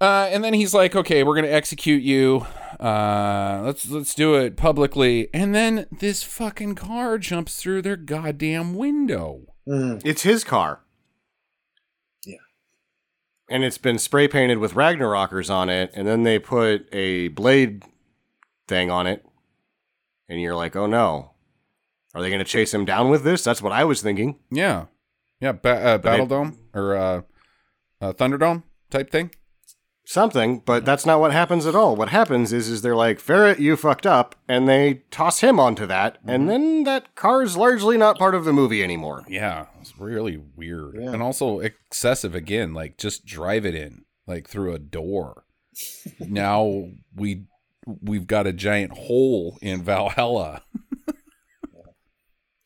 Uh, 0.01 0.29
and 0.31 0.43
then 0.43 0.53
he's 0.53 0.73
like, 0.73 0.95
"Okay, 0.95 1.23
we're 1.23 1.35
gonna 1.35 1.47
execute 1.47 2.01
you. 2.03 2.45
Uh, 2.79 3.61
let's 3.65 3.89
let's 3.89 4.13
do 4.15 4.35
it 4.35 4.55
publicly." 4.55 5.27
And 5.33 5.53
then 5.53 5.87
this 5.91 6.23
fucking 6.23 6.75
car 6.75 7.17
jumps 7.17 7.61
through 7.61 7.81
their 7.81 7.97
goddamn 7.97 8.75
window. 8.75 9.41
Mm. 9.67 10.01
It's 10.05 10.21
his 10.23 10.43
car. 10.45 10.81
And 13.49 13.63
it's 13.63 13.79
been 13.79 13.97
spray 13.97 14.27
painted 14.27 14.59
with 14.59 14.73
Ragnarokers 14.75 15.49
on 15.49 15.69
it, 15.69 15.91
and 15.95 16.07
then 16.07 16.23
they 16.23 16.37
put 16.37 16.87
a 16.93 17.29
blade 17.29 17.83
thing 18.67 18.91
on 18.91 19.07
it. 19.07 19.25
And 20.27 20.39
you're 20.39 20.55
like, 20.55 20.75
oh 20.75 20.85
no. 20.85 21.31
Are 22.13 22.21
they 22.21 22.29
going 22.29 22.39
to 22.39 22.45
chase 22.45 22.73
him 22.73 22.85
down 22.85 23.09
with 23.09 23.23
this? 23.23 23.43
That's 23.43 23.61
what 23.61 23.71
I 23.71 23.83
was 23.83 24.01
thinking. 24.01 24.39
Yeah, 24.51 24.85
yeah, 25.39 25.51
ba- 25.53 25.69
uh, 25.83 25.97
they- 25.97 26.03
Battle 26.03 26.25
Dome 26.27 26.57
or 26.73 26.95
uh, 26.95 27.21
uh, 28.01 28.13
Thunderdome 28.13 28.63
type 28.89 29.11
thing. 29.11 29.31
Something, 30.05 30.63
but 30.65 30.85
that's 30.85 31.05
not 31.05 31.19
what 31.19 31.31
happens 31.33 31.67
at 31.67 31.75
all. 31.75 31.95
What 31.95 32.09
happens 32.09 32.51
is, 32.51 32.67
is 32.67 32.81
they're 32.81 32.95
like, 32.95 33.19
Ferret, 33.19 33.59
you 33.59 33.75
fucked 33.75 34.07
up, 34.07 34.33
and 34.47 34.67
they 34.67 35.03
toss 35.11 35.41
him 35.41 35.59
onto 35.59 35.85
that, 35.85 36.17
and 36.25 36.49
then 36.49 36.83
that 36.85 37.13
car's 37.13 37.55
largely 37.55 37.95
not 37.95 38.17
part 38.17 38.33
of 38.33 38.43
the 38.43 38.51
movie 38.53 38.83
anymore. 38.83 39.23
Yeah, 39.29 39.67
really 39.99 40.37
weird 40.55 40.95
Yeah. 40.99 41.11
and 41.11 41.21
also 41.21 41.59
excessive 41.59 42.33
again. 42.35 42.73
Like 42.73 42.97
just 42.97 43.25
drive 43.25 43.65
it 43.65 43.75
in 43.75 44.05
like 44.27 44.47
through 44.47 44.73
a 44.73 44.79
door. 44.79 45.43
now 46.19 46.89
we 47.15 47.45
we've 47.85 48.27
got 48.27 48.47
a 48.47 48.53
giant 48.53 48.91
hole 48.93 49.57
in 49.61 49.83
Valhalla. 49.83 50.63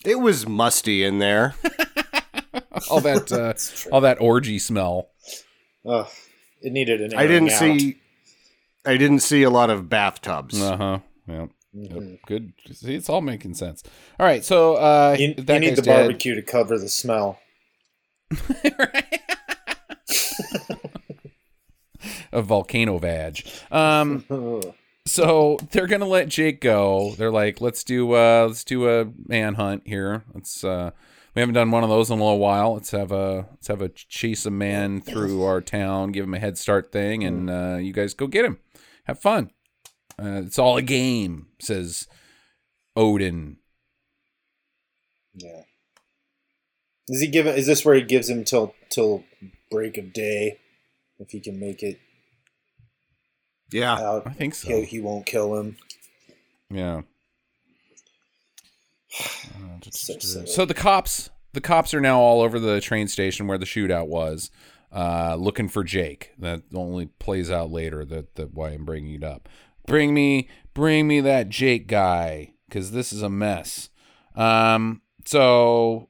It 0.05 0.19
was 0.19 0.45
musty 0.47 1.03
in 1.03 1.19
there. 1.19 1.55
all 2.89 2.99
that 3.01 3.31
uh, 3.31 3.53
all 3.93 4.01
that 4.01 4.19
orgy 4.19 4.59
smell. 4.59 5.09
Ugh, 5.87 6.07
it 6.61 6.73
needed 6.73 7.01
an. 7.01 7.13
I 7.15 7.25
didn't 7.27 7.51
out. 7.51 7.59
see. 7.59 7.97
I 8.85 8.97
didn't 8.97 9.19
see 9.19 9.43
a 9.43 9.49
lot 9.49 9.69
of 9.69 9.87
bathtubs. 9.87 10.61
Uh 10.61 10.99
huh. 11.27 11.47
Yep. 11.73 11.91
Mhm. 11.91 12.19
Good. 12.27 12.53
See, 12.71 12.93
it's 12.95 13.09
all 13.09 13.21
making 13.21 13.55
sense. 13.55 13.83
All 14.19 14.25
right. 14.25 14.45
So 14.45 14.75
uh, 14.75 15.15
You, 15.17 15.29
you 15.37 15.59
need 15.59 15.75
the 15.75 15.81
dead. 15.81 16.05
barbecue 16.07 16.35
to 16.35 16.41
cover 16.41 16.77
the 16.77 16.87
smell. 16.89 17.39
a 22.31 22.41
volcano 22.41 22.97
vag. 22.97 23.45
Um, 23.71 24.23
so 25.05 25.57
they're 25.71 25.87
gonna 25.87 26.05
let 26.07 26.29
Jake 26.29 26.61
go. 26.61 27.13
They're 27.17 27.31
like, 27.31 27.61
let's 27.61 27.83
do 27.83 28.13
uh 28.13 28.45
let's 28.47 28.63
do 28.63 28.87
a 28.89 29.07
manhunt 29.27 29.83
here. 29.85 30.23
Let's 30.33 30.63
uh 30.63 30.91
we 31.35 31.39
haven't 31.41 31.55
done 31.55 31.71
one 31.71 31.83
of 31.83 31.89
those 31.89 32.09
in 32.11 32.19
a 32.19 32.23
little 32.23 32.39
while. 32.39 32.73
Let's 32.73 32.91
have 32.91 33.11
a 33.11 33.47
let's 33.51 33.67
have 33.67 33.81
a 33.81 33.89
chase 33.89 34.45
a 34.45 34.51
man 34.51 35.01
through 35.01 35.43
our 35.43 35.61
town, 35.61 36.11
give 36.11 36.25
him 36.25 36.33
a 36.33 36.39
head 36.39 36.57
start 36.57 36.91
thing, 36.91 37.23
and 37.23 37.49
uh 37.49 37.77
you 37.79 37.93
guys 37.93 38.13
go 38.13 38.27
get 38.27 38.45
him. 38.45 38.59
Have 39.05 39.19
fun. 39.19 39.51
Uh, 40.21 40.41
it's 40.45 40.59
all 40.59 40.77
a 40.77 40.81
game, 40.81 41.47
says 41.59 42.07
Odin. 42.95 43.57
Yeah. 45.33 45.63
Is 47.09 47.21
he 47.21 47.27
give? 47.27 47.47
Is 47.47 47.67
this 47.67 47.83
where 47.83 47.95
he 47.95 48.01
gives 48.01 48.29
him 48.29 48.43
till 48.43 48.73
till 48.89 49.23
break 49.69 49.97
of 49.97 50.13
day, 50.13 50.59
if 51.19 51.31
he 51.31 51.39
can 51.39 51.59
make 51.59 51.83
it? 51.83 51.99
Yeah. 53.71 53.95
out. 53.95 54.27
I 54.27 54.31
think 54.31 54.55
so. 54.55 54.69
He, 54.69 54.83
he 54.83 54.99
won't 55.01 55.25
kill 55.25 55.55
him. 55.55 55.77
Yeah. 56.69 57.01
So 59.91 60.17
silly. 60.17 60.47
So 60.47 60.63
the 60.63 60.73
cops, 60.73 61.29
the 61.51 61.59
cops 61.59 61.93
are 61.93 61.99
now 61.99 62.19
all 62.21 62.41
over 62.41 62.57
the 62.57 62.79
train 62.79 63.09
station 63.09 63.47
where 63.47 63.57
the 63.57 63.65
shootout 63.65 64.07
was, 64.07 64.49
uh, 64.93 65.35
looking 65.37 65.67
for 65.67 65.83
Jake. 65.83 66.31
That 66.39 66.61
only 66.73 67.07
plays 67.07 67.51
out 67.51 67.69
later. 67.69 68.05
That 68.05 68.35
that 68.35 68.53
why 68.53 68.69
I'm 68.69 68.85
bringing 68.85 69.13
it 69.13 69.23
up. 69.25 69.49
Bring 69.85 70.13
me, 70.13 70.47
bring 70.73 71.07
me 71.07 71.19
that 71.21 71.49
Jake 71.49 71.87
guy, 71.87 72.53
because 72.67 72.91
this 72.91 73.11
is 73.13 73.21
a 73.21 73.29
mess. 73.29 73.89
Um. 74.35 75.01
So. 75.25 76.09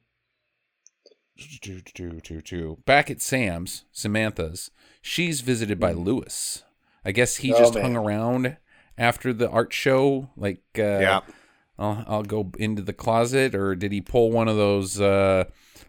Back 2.86 3.10
at 3.10 3.20
Sam's, 3.20 3.84
Samantha's, 3.92 4.70
she's 5.02 5.40
visited 5.40 5.80
by 5.80 5.92
Lewis. 5.92 6.62
I 7.04 7.12
guess 7.12 7.36
he 7.36 7.52
Oh, 7.52 7.58
just 7.58 7.74
man. 7.74 7.82
hung 7.82 7.96
around 7.96 8.56
after 8.96 9.32
the 9.32 9.50
art 9.50 9.72
show. 9.72 10.30
Like, 10.36 10.62
uh, 10.78 10.82
Yeah. 11.00 11.20
I'll, 11.76 12.04
I'll 12.06 12.22
go 12.22 12.52
into 12.56 12.82
the 12.82 12.92
closet, 12.92 13.52
or 13.54 13.74
did 13.74 13.90
he 13.90 14.00
pull 14.00 14.30
one 14.30 14.46
of 14.46 14.56
those 14.56 15.00
uh, 15.00 15.44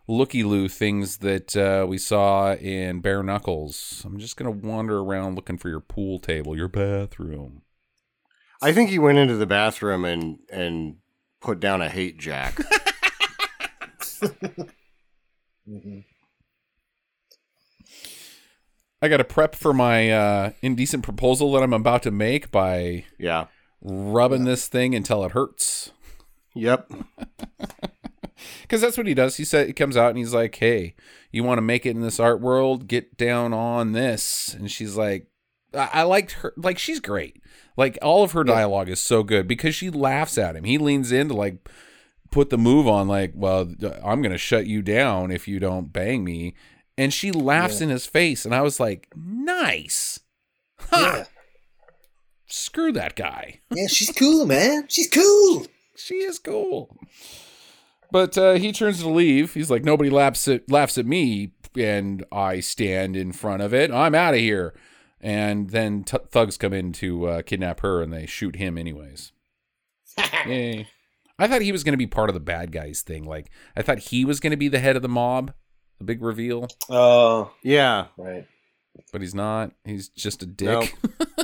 looky 0.07 0.43
loo 0.43 0.67
things 0.67 1.17
that 1.17 1.55
uh, 1.55 1.85
we 1.87 1.99
saw 1.99 2.53
in 2.55 3.01
Bare 3.01 3.21
Knuckles? 3.21 4.01
I'm 4.03 4.17
just 4.17 4.35
gonna 4.37 4.49
wander 4.49 4.97
around 4.99 5.35
looking 5.35 5.57
for 5.59 5.69
your 5.69 5.79
pool 5.81 6.17
table, 6.17 6.57
your 6.57 6.67
bathroom. 6.69 7.61
I 8.61 8.71
think 8.71 8.89
he 8.89 8.99
went 8.99 9.17
into 9.17 9.35
the 9.35 9.45
bathroom 9.45 10.05
and 10.05 10.39
and 10.51 10.97
put 11.41 11.59
down 11.59 11.81
a 11.81 11.89
hate 11.89 12.17
jack. 12.17 12.57
Mhm. 15.67 16.03
I 19.01 19.07
got 19.07 19.17
to 19.17 19.23
prep 19.23 19.55
for 19.55 19.73
my 19.73 20.11
uh, 20.11 20.51
indecent 20.61 21.03
proposal 21.03 21.51
that 21.53 21.63
I'm 21.63 21.73
about 21.73 22.03
to 22.03 22.11
make 22.11 22.51
by 22.51 23.05
yeah. 23.17 23.47
rubbing 23.81 24.45
this 24.45 24.67
thing 24.67 24.93
until 24.95 25.23
it 25.25 25.31
hurts. 25.31 25.91
Yep. 26.53 26.91
Because 28.61 28.81
that's 28.81 28.97
what 28.97 29.07
he 29.07 29.13
does. 29.13 29.37
He 29.37 29.45
said 29.45 29.67
he 29.67 29.73
comes 29.73 29.95
out 29.95 30.09
and 30.09 30.17
he's 30.17 30.33
like, 30.33 30.55
"Hey, 30.55 30.95
you 31.31 31.43
want 31.43 31.57
to 31.57 31.63
make 31.63 31.85
it 31.85 31.91
in 31.91 32.01
this 32.01 32.19
art 32.19 32.41
world? 32.41 32.87
Get 32.87 33.15
down 33.15 33.53
on 33.53 33.93
this." 33.93 34.53
And 34.53 34.69
she's 34.69 34.97
like, 34.97 35.27
"I, 35.75 36.03
liked 36.03 36.33
her. 36.33 36.53
Like 36.57 36.77
she's 36.79 36.99
great. 36.99 37.41
Like 37.77 37.97
all 38.01 38.23
of 38.23 38.31
her 38.31 38.43
dialogue 38.43 38.89
is 38.89 38.99
so 38.99 39.23
good 39.23 39.47
because 39.47 39.75
she 39.75 39.89
laughs 39.89 40.37
at 40.37 40.55
him. 40.55 40.63
He 40.63 40.77
leans 40.77 41.11
in 41.11 41.27
to 41.29 41.33
like 41.33 41.69
put 42.31 42.49
the 42.49 42.57
move 42.57 42.87
on. 42.87 43.07
Like, 43.07 43.33
well, 43.35 43.73
I'm 44.03 44.21
gonna 44.21 44.37
shut 44.37 44.67
you 44.67 44.81
down 44.81 45.31
if 45.31 45.47
you 45.47 45.59
don't 45.59 45.91
bang 45.93 46.23
me." 46.23 46.55
And 46.97 47.13
she 47.13 47.31
laughs 47.33 47.81
in 47.81 47.89
his 47.89 48.05
face, 48.05 48.45
and 48.45 48.55
I 48.55 48.61
was 48.61 48.79
like, 48.79 49.09
"Nice." 49.15 50.21
Ha! 50.79 51.13
Yeah. 51.17 51.25
Screw 52.47 52.91
that 52.93 53.15
guy. 53.15 53.59
yeah, 53.73 53.87
she's 53.87 54.11
cool, 54.11 54.45
man. 54.45 54.85
She's 54.87 55.09
cool. 55.09 55.65
she 55.97 56.15
is 56.15 56.39
cool. 56.39 56.95
But 58.11 58.37
uh, 58.37 58.53
he 58.53 58.71
turns 58.71 59.01
to 59.01 59.09
leave. 59.09 59.53
He's 59.55 59.71
like, 59.71 59.83
nobody 59.83 60.09
laughs 60.09 60.47
at 60.47 60.69
laughs 60.71 60.97
at 60.97 61.05
me, 61.05 61.51
and 61.75 62.23
I 62.31 62.59
stand 62.59 63.17
in 63.17 63.31
front 63.31 63.61
of 63.61 63.73
it. 63.73 63.91
I'm 63.91 64.15
out 64.15 64.35
of 64.35 64.39
here. 64.39 64.73
And 65.21 65.69
then 65.71 66.03
t- 66.03 66.17
thugs 66.29 66.57
come 66.57 66.73
in 66.73 66.91
to 66.93 67.25
uh, 67.27 67.41
kidnap 67.41 67.79
her, 67.81 68.01
and 68.01 68.13
they 68.13 68.25
shoot 68.25 68.55
him 68.57 68.77
anyways. 68.77 69.31
Yay! 70.45 70.87
I 71.39 71.47
thought 71.47 71.61
he 71.61 71.71
was 71.71 71.83
going 71.83 71.93
to 71.93 71.97
be 71.97 72.07
part 72.07 72.29
of 72.29 72.33
the 72.33 72.39
bad 72.39 72.71
guys 72.71 73.01
thing. 73.01 73.23
Like 73.25 73.49
I 73.75 73.81
thought 73.81 73.99
he 73.99 74.23
was 74.25 74.39
going 74.39 74.51
to 74.51 74.57
be 74.57 74.67
the 74.67 74.79
head 74.79 74.95
of 74.95 75.01
the 75.01 75.09
mob, 75.09 75.53
the 75.97 76.03
big 76.05 76.21
reveal. 76.21 76.67
Oh, 76.89 77.51
Yeah. 77.63 78.07
right. 78.17 78.45
But 79.11 79.21
he's 79.21 79.35
not. 79.35 79.71
He's 79.83 80.07
just 80.09 80.41
a 80.43 80.45
dick. 80.45 80.95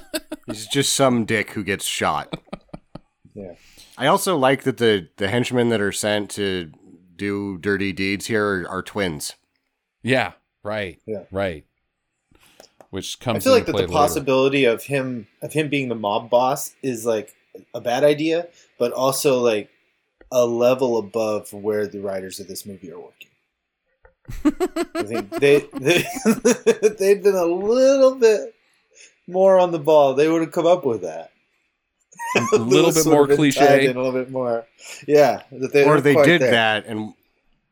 He's 0.47 0.67
just 0.67 0.93
some 0.93 1.25
dick 1.25 1.51
who 1.51 1.63
gets 1.63 1.85
shot. 1.85 2.33
Yeah. 3.33 3.53
I 3.97 4.07
also 4.07 4.35
like 4.35 4.63
that 4.63 4.75
the 4.75 5.07
the 5.15 5.29
henchmen 5.29 5.69
that 5.69 5.79
are 5.79 5.93
sent 5.93 6.31
to 6.31 6.69
do 7.15 7.57
dirty 7.59 7.93
deeds 7.93 8.25
here 8.25 8.45
are, 8.45 8.67
are 8.69 8.81
twins. 8.81 9.35
yeah. 10.03 10.33
Right. 10.65 10.99
Yeah. 11.05 11.23
Right. 11.31 11.65
Which 12.91 13.19
comes. 13.19 13.27
I 13.29 13.33
comes. 13.35 13.43
feel 13.45 13.53
like 13.53 13.65
that 13.65 13.71
the 13.73 13.77
later. 13.79 13.91
possibility 13.91 14.65
of 14.65 14.83
him 14.83 15.27
of 15.41 15.51
him 15.53 15.67
being 15.69 15.89
the 15.89 15.95
mob 15.95 16.29
boss 16.29 16.73
is 16.83 17.05
like 17.05 17.33
a 17.73 17.81
bad 17.81 18.03
idea, 18.03 18.47
but 18.77 18.91
also 18.93 19.39
like 19.39 19.69
a 20.31 20.45
level 20.45 20.97
above 20.97 21.51
where 21.51 21.87
the 21.87 21.99
writers 21.99 22.39
of 22.39 22.47
this 22.47 22.65
movie 22.65 22.91
are 22.91 22.99
working. 22.99 23.27
I 24.95 25.03
think 25.03 25.29
they 25.39 25.59
they 25.73 26.03
they've 26.99 27.23
been 27.23 27.35
a 27.35 27.45
little 27.45 28.15
bit 28.15 28.53
more 29.27 29.59
on 29.59 29.71
the 29.71 29.79
ball. 29.79 30.13
They 30.13 30.27
would 30.27 30.41
have 30.41 30.51
come 30.51 30.67
up 30.67 30.85
with 30.85 31.01
that. 31.01 31.31
a 32.53 32.57
little 32.57 32.91
bit 32.93 33.05
more 33.05 33.27
cliche. 33.27 33.85
a 33.85 33.93
little 33.93 34.11
bit 34.11 34.29
more. 34.31 34.65
Yeah, 35.07 35.43
that 35.51 35.73
they 35.73 35.85
or 35.85 35.99
they 36.01 36.15
did 36.15 36.41
there. 36.41 36.51
that 36.51 36.85
and 36.85 37.13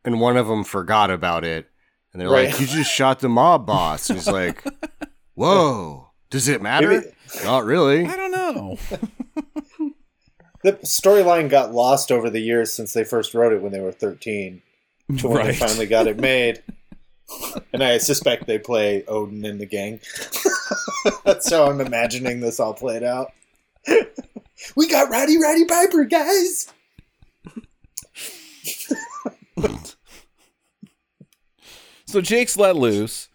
and 0.06 0.20
one 0.20 0.38
of 0.38 0.48
them 0.48 0.64
forgot 0.64 1.12
about 1.12 1.44
it 1.44 1.68
and 2.14 2.22
they're 2.22 2.30
Right. 2.30 2.50
like 2.50 2.60
you 2.60 2.66
just 2.68 2.92
shot 2.92 3.20
the 3.20 3.30
mob 3.30 3.66
boss 3.68 4.10
and 4.10 4.18
he's 4.18 4.28
like 4.28 4.64
whoa 5.40 6.10
does 6.30 6.48
it 6.48 6.62
matter 6.62 6.88
Maybe- 6.90 7.06
not 7.44 7.66
really 7.66 8.06
I 8.06 8.16
don't 8.16 8.32
know. 8.32 8.78
The 10.62 10.74
storyline 10.74 11.50
got 11.50 11.74
lost 11.74 12.12
over 12.12 12.30
the 12.30 12.42
years 12.42 12.74
since 12.74 12.92
they 12.92 13.06
first 13.06 13.34
wrote 13.34 13.54
it 13.54 13.62
when 13.62 13.72
they 13.72 13.80
were 13.80 13.94
thirteen. 13.94 14.62
to 15.20 15.30
when 15.30 15.48
they 15.48 15.54
finally 15.56 15.86
got 15.86 16.06
it 16.08 16.20
made. 16.20 16.62
and 17.72 17.82
I 17.82 17.98
suspect 17.98 18.46
they 18.46 18.60
play 18.60 19.06
Odin 19.08 19.46
in 19.46 19.58
the 19.58 19.66
gang. 19.66 20.02
That's 21.24 21.50
how 21.50 21.70
I'm 21.70 21.80
imagining 21.80 22.42
this 22.42 22.60
all 22.60 22.74
played 22.74 23.04
out. 23.04 23.32
we 24.76 24.90
got 24.90 25.10
Rowdy 25.10 25.38
Roddy 25.42 25.64
Piper, 25.64 26.04
guys. 26.04 26.68
So 32.06 32.22
Jake's 32.22 32.58
let 32.58 32.76
loose. 32.76 33.29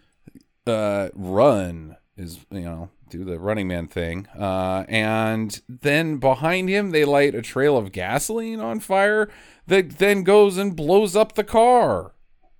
Uh, 0.66 1.08
run 1.14 1.96
is 2.16 2.38
you 2.50 2.60
know 2.60 2.90
do 3.10 3.22
the 3.24 3.38
running 3.38 3.68
man 3.68 3.86
thing. 3.86 4.26
Uh, 4.38 4.84
and 4.88 5.60
then 5.68 6.16
behind 6.16 6.68
him 6.68 6.90
they 6.90 7.04
light 7.04 7.34
a 7.34 7.42
trail 7.42 7.76
of 7.76 7.92
gasoline 7.92 8.60
on 8.60 8.80
fire 8.80 9.28
that 9.66 9.98
then 9.98 10.22
goes 10.24 10.56
and 10.56 10.74
blows 10.76 11.14
up 11.14 11.34
the 11.34 11.44
car 11.44 12.12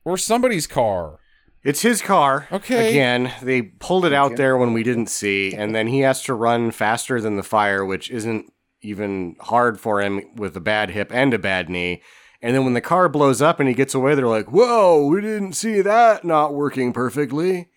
or 0.05 0.19
somebody's 0.19 0.67
car. 0.67 1.19
it's 1.63 1.81
his 1.83 2.03
car 2.03 2.47
Okay. 2.53 2.91
again 2.91 3.33
they 3.43 3.63
pulled 3.63 4.05
it 4.05 4.13
out 4.13 4.37
there 4.37 4.57
when 4.57 4.73
we 4.75 4.83
didn't 4.83 5.09
see 5.09 5.55
and 5.55 5.75
then 5.75 5.87
he 5.87 6.01
has 6.01 6.23
to 6.25 6.35
run 6.35 6.71
faster 6.71 7.21
than 7.23 7.37
the 7.37 7.43
fire 7.43 7.85
which 7.85 8.11
isn't 8.11 8.53
even 8.83 9.35
hard 9.41 9.81
for 9.81 10.03
him 10.03 10.21
with 10.37 10.55
a 10.57 10.61
bad 10.61 10.91
hip 10.91 11.11
and 11.13 11.33
a 11.33 11.39
bad 11.39 11.71
knee 11.71 12.03
and 12.43 12.55
then 12.55 12.65
when 12.65 12.75
the 12.75 12.81
car 12.83 13.09
blows 13.09 13.41
up 13.41 13.59
and 13.61 13.69
he 13.69 13.75
gets 13.75 13.95
away 13.95 14.15
they're 14.15 14.27
like 14.27 14.53
whoa 14.53 15.07
we 15.07 15.21
didn't 15.23 15.55
see 15.55 15.81
that 15.81 16.23
not 16.25 16.53
working 16.55 16.93
perfectly 16.93 17.69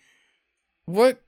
What? 0.88 1.20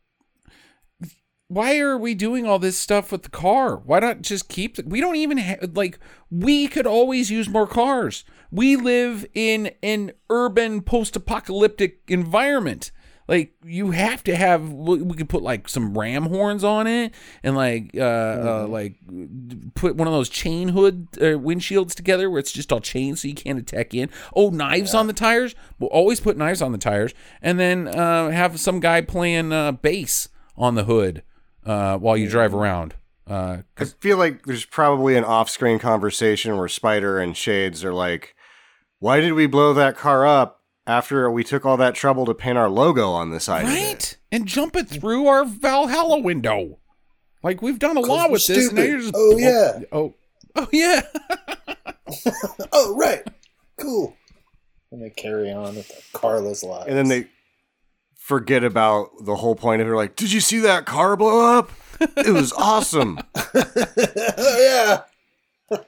Why 1.49 1.79
are 1.81 1.99
we 1.99 2.15
doing 2.15 2.47
all 2.47 2.59
this 2.59 2.79
stuff 2.79 3.13
with 3.13 3.25
the 3.25 3.29
car? 3.29 3.77
Why 3.77 3.99
not 3.99 4.23
just 4.23 4.49
keep? 4.49 4.77
The, 4.77 4.85
we 4.87 5.03
don't 5.03 5.17
even 5.17 5.37
have 5.37 5.77
like 5.77 5.99
we 6.31 6.67
could 6.67 6.87
always 6.87 7.31
use 7.31 7.47
more 7.47 7.67
cars. 7.67 8.25
We 8.51 8.77
live 8.77 9.27
in 9.35 9.73
an 9.83 10.13
urban 10.31 10.81
post-apocalyptic 10.81 12.01
environment. 12.09 12.91
Like 13.31 13.53
you 13.65 13.93
have 13.93 14.25
to 14.25 14.35
have. 14.35 14.73
We 14.73 15.03
we 15.03 15.15
could 15.15 15.29
put 15.29 15.45
like 15.45 15.69
some 15.69 15.97
ram 15.97 16.25
horns 16.25 16.65
on 16.65 16.89
it, 16.89 17.15
and 17.45 17.55
like 17.55 17.93
uh, 17.95 18.01
uh 18.01 18.67
like 18.69 18.97
put 19.77 19.95
one 19.95 20.09
of 20.09 20.13
those 20.13 20.29
chain 20.29 20.71
hood 20.71 21.07
uh, 21.19 21.39
windshields 21.39 21.95
together 21.95 22.29
where 22.29 22.41
it's 22.41 22.51
just 22.51 22.73
all 22.73 22.81
chain 22.81 23.15
so 23.15 23.29
you 23.29 23.35
can't 23.35 23.57
attack 23.57 23.95
in. 23.95 24.11
Oh, 24.35 24.51
knives 24.51 24.95
on 24.95 25.07
the 25.07 25.13
tires. 25.13 25.55
We'll 25.79 25.91
always 25.91 26.19
put 26.19 26.37
knives 26.37 26.61
on 26.61 26.73
the 26.73 26.79
tires, 26.79 27.15
and 27.41 27.61
then 27.61 27.87
uh, 27.87 28.31
have 28.31 28.59
some 28.59 28.81
guy 28.81 29.01
playing 29.01 29.53
uh, 29.53 29.73
bass 29.73 30.29
on 30.57 30.75
the 30.75 30.83
hood 30.83 31.23
uh, 31.65 31.99
while 31.99 32.17
you 32.17 32.29
drive 32.29 32.53
around. 32.53 32.97
Uh, 33.29 33.59
I 33.79 33.85
feel 33.85 34.17
like 34.17 34.45
there's 34.45 34.65
probably 34.65 35.15
an 35.15 35.23
off-screen 35.23 35.79
conversation 35.79 36.57
where 36.57 36.67
Spider 36.67 37.21
and 37.21 37.37
Shades 37.37 37.85
are 37.85 37.95
like, 37.95 38.35
"Why 38.99 39.21
did 39.21 39.35
we 39.35 39.47
blow 39.47 39.73
that 39.73 39.97
car 39.97 40.27
up 40.27 40.60
after 40.91 41.31
we 41.31 41.45
took 41.45 41.65
all 41.65 41.77
that 41.77 41.95
trouble 41.95 42.27
to 42.27 42.35
paint 42.35 42.59
our 42.59 42.69
logo 42.69 43.11
on 43.11 43.31
the 43.31 43.39
side 43.41 43.65
right, 43.65 44.17
and 44.33 44.47
jump 44.47 44.75
it 44.77 44.89
through 44.89 45.27
our 45.29 45.45
Valhalla 45.45 46.19
window. 46.19 46.79
Like 47.43 47.63
we've 47.63 47.79
done 47.79 47.97
a 47.97 48.01
lot 48.01 48.29
we're 48.29 48.35
with 48.35 48.47
this. 48.49 48.69
and 48.69 48.77
now 48.77 48.83
you're 48.83 48.99
just- 49.01 49.15
Oh, 49.17 49.37
yeah. 49.39 49.79
Oh, 49.93 50.15
oh 50.57 50.69
yeah. 50.73 51.03
Oh, 52.73 52.97
right. 52.97 53.23
Cool. 53.79 54.17
And 54.91 55.01
they 55.01 55.11
carry 55.11 55.53
on 55.53 55.77
with 55.77 55.87
the 55.87 56.19
Carla's 56.19 56.65
lives. 56.65 56.87
And 56.89 56.97
then 56.97 57.07
they 57.07 57.29
forget 58.17 58.65
about 58.65 59.11
the 59.25 59.37
whole 59.37 59.55
point 59.55 59.81
of 59.81 59.87
it. 59.87 59.91
They're 59.91 59.97
like, 59.97 60.17
"Did 60.17 60.33
you 60.33 60.41
see 60.41 60.59
that 60.59 60.87
car 60.87 61.17
blow 61.17 61.57
up? 61.59 61.71
It 62.01 62.33
was 62.35 62.53
awesome." 62.59 63.21
oh, 63.35 65.03
yeah. 65.71 65.79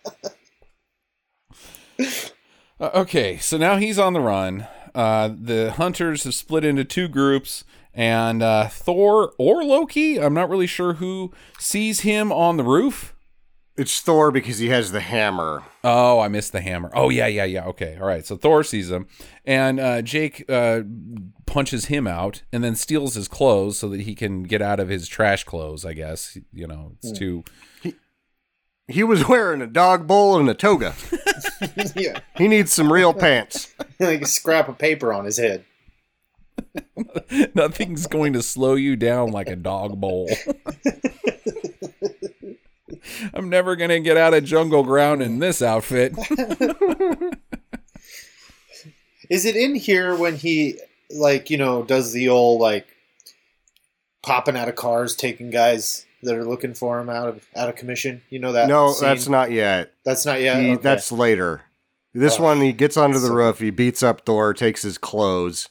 Uh, 2.81 2.91
okay, 2.95 3.37
so 3.39 3.57
now 3.57 3.77
he's 3.77 3.97
on 3.99 4.13
the 4.13 4.21
run. 4.21 4.67
Uh, 4.95 5.31
the 5.35 5.73
hunters 5.73 6.25
have 6.25 6.35
split 6.35 6.65
into 6.65 6.85
two 6.85 7.09
groups, 7.09 7.65
And 7.95 8.43
uh, 8.43 8.69
Thor 8.69 9.33
or 9.39 9.63
Loki, 9.65 10.19
I'm 10.21 10.35
not 10.35 10.49
really 10.49 10.67
sure 10.67 10.95
who 10.95 11.33
sees 11.59 12.01
him 12.01 12.33
on 12.33 12.57
the 12.57 12.65
roof. 12.65 13.15
It's 13.75 14.01
Thor 14.01 14.31
because 14.31 14.59
he 14.59 14.69
has 14.69 14.93
the 14.93 15.01
hammer. 15.01 15.63
Oh, 15.83 16.21
I 16.21 16.29
missed 16.29 16.53
the 16.53 16.61
hammer. 16.61 16.91
Oh, 16.95 17.09
yeah, 17.09 17.27
yeah, 17.27 17.45
yeah. 17.45 17.65
Okay. 17.69 17.97
All 17.99 18.07
right. 18.07 18.25
So 18.25 18.37
Thor 18.37 18.63
sees 18.65 18.91
him, 18.91 19.07
and 19.47 19.81
uh, 19.81 20.03
Jake 20.03 20.45
uh, 20.49 20.83
punches 21.47 21.87
him 21.87 22.07
out 22.07 22.43
and 22.53 22.63
then 22.63 22.77
steals 22.77 23.15
his 23.15 23.29
clothes 23.29 23.79
so 23.79 23.89
that 23.89 24.03
he 24.03 24.15
can 24.15 24.43
get 24.43 24.61
out 24.61 24.79
of 24.79 24.91
his 24.91 25.09
trash 25.09 25.45
clothes, 25.45 25.87
I 25.87 25.95
guess. 25.95 26.37
You 26.53 26.67
know, 26.67 26.93
it's 27.03 27.19
too. 27.19 27.45
He 28.89 29.03
was 29.05 29.27
wearing 29.27 29.63
a 29.63 29.67
dog 29.67 30.07
bowl 30.07 30.39
and 30.39 30.51
a 30.51 30.55
toga. 30.55 30.95
yeah, 31.97 32.21
He 32.37 32.49
needs 32.49 32.73
some 32.73 32.93
real 32.93 33.15
pants. 33.15 33.75
like 34.01 34.23
a 34.23 34.27
scrap 34.27 34.69
of 34.69 34.79
paper 34.79 35.13
on 35.13 35.25
his 35.25 35.37
head. 35.39 35.65
Nothing's 37.55 38.07
going 38.07 38.33
to 38.35 38.43
slow 38.43 38.75
you 38.75 38.97
down 38.97 39.31
like 39.31 39.49
a 39.49 39.57
dog 39.57 40.01
bowl. 40.01 40.29
I'm 43.35 43.49
never 43.49 43.77
going 43.77 43.91
to 43.91 44.01
get 44.01 44.17
out 44.17 44.35
of 44.35 44.45
Jungleground 44.45 45.23
in 45.23 45.39
this 45.39 45.63
outfit. 45.63 46.15
Is 49.31 49.45
it 49.45 49.57
in 49.57 49.75
here 49.75 50.15
when 50.15 50.37
he 50.37 50.79
like 51.11 51.51
you 51.51 51.57
know 51.57 51.83
does 51.83 52.13
the 52.13 52.29
old 52.29 52.61
like 52.61 52.87
popping 54.23 54.57
out 54.57 54.69
of 54.69 54.77
cars, 54.77 55.17
taking 55.17 55.51
guys 55.51 56.07
that 56.23 56.35
are 56.37 56.45
looking 56.45 56.75
for 56.75 57.01
him 57.01 57.09
out 57.11 57.29
of 57.29 57.47
out 57.57 57.69
of 57.69 57.77
commission? 57.77 58.23
You 58.31 58.39
know 58.39 58.53
that? 58.53 58.69
No, 58.69 58.93
scene? 58.93 59.09
that's 59.09 59.29
not 59.29 59.51
yet. 59.51 59.93
that's 60.05 60.25
not 60.27 60.41
yet. 60.41 60.61
He, 60.63 60.71
Okay. 60.73 60.83
That's 60.83 61.11
later. 61.13 61.63
This 62.15 62.39
Oh, 62.39 62.43
one, 62.45 62.61
he 62.61 62.73
gets 62.73 62.97
onto 62.97 63.19
the 63.19 63.29
so- 63.29 63.35
roof, 63.35 63.59
he 63.59 63.71
beats 63.71 64.03
up 64.03 64.27
Thor, 64.27 64.53
takes 64.53 64.83
his 64.83 64.99
clothes, 64.99 65.69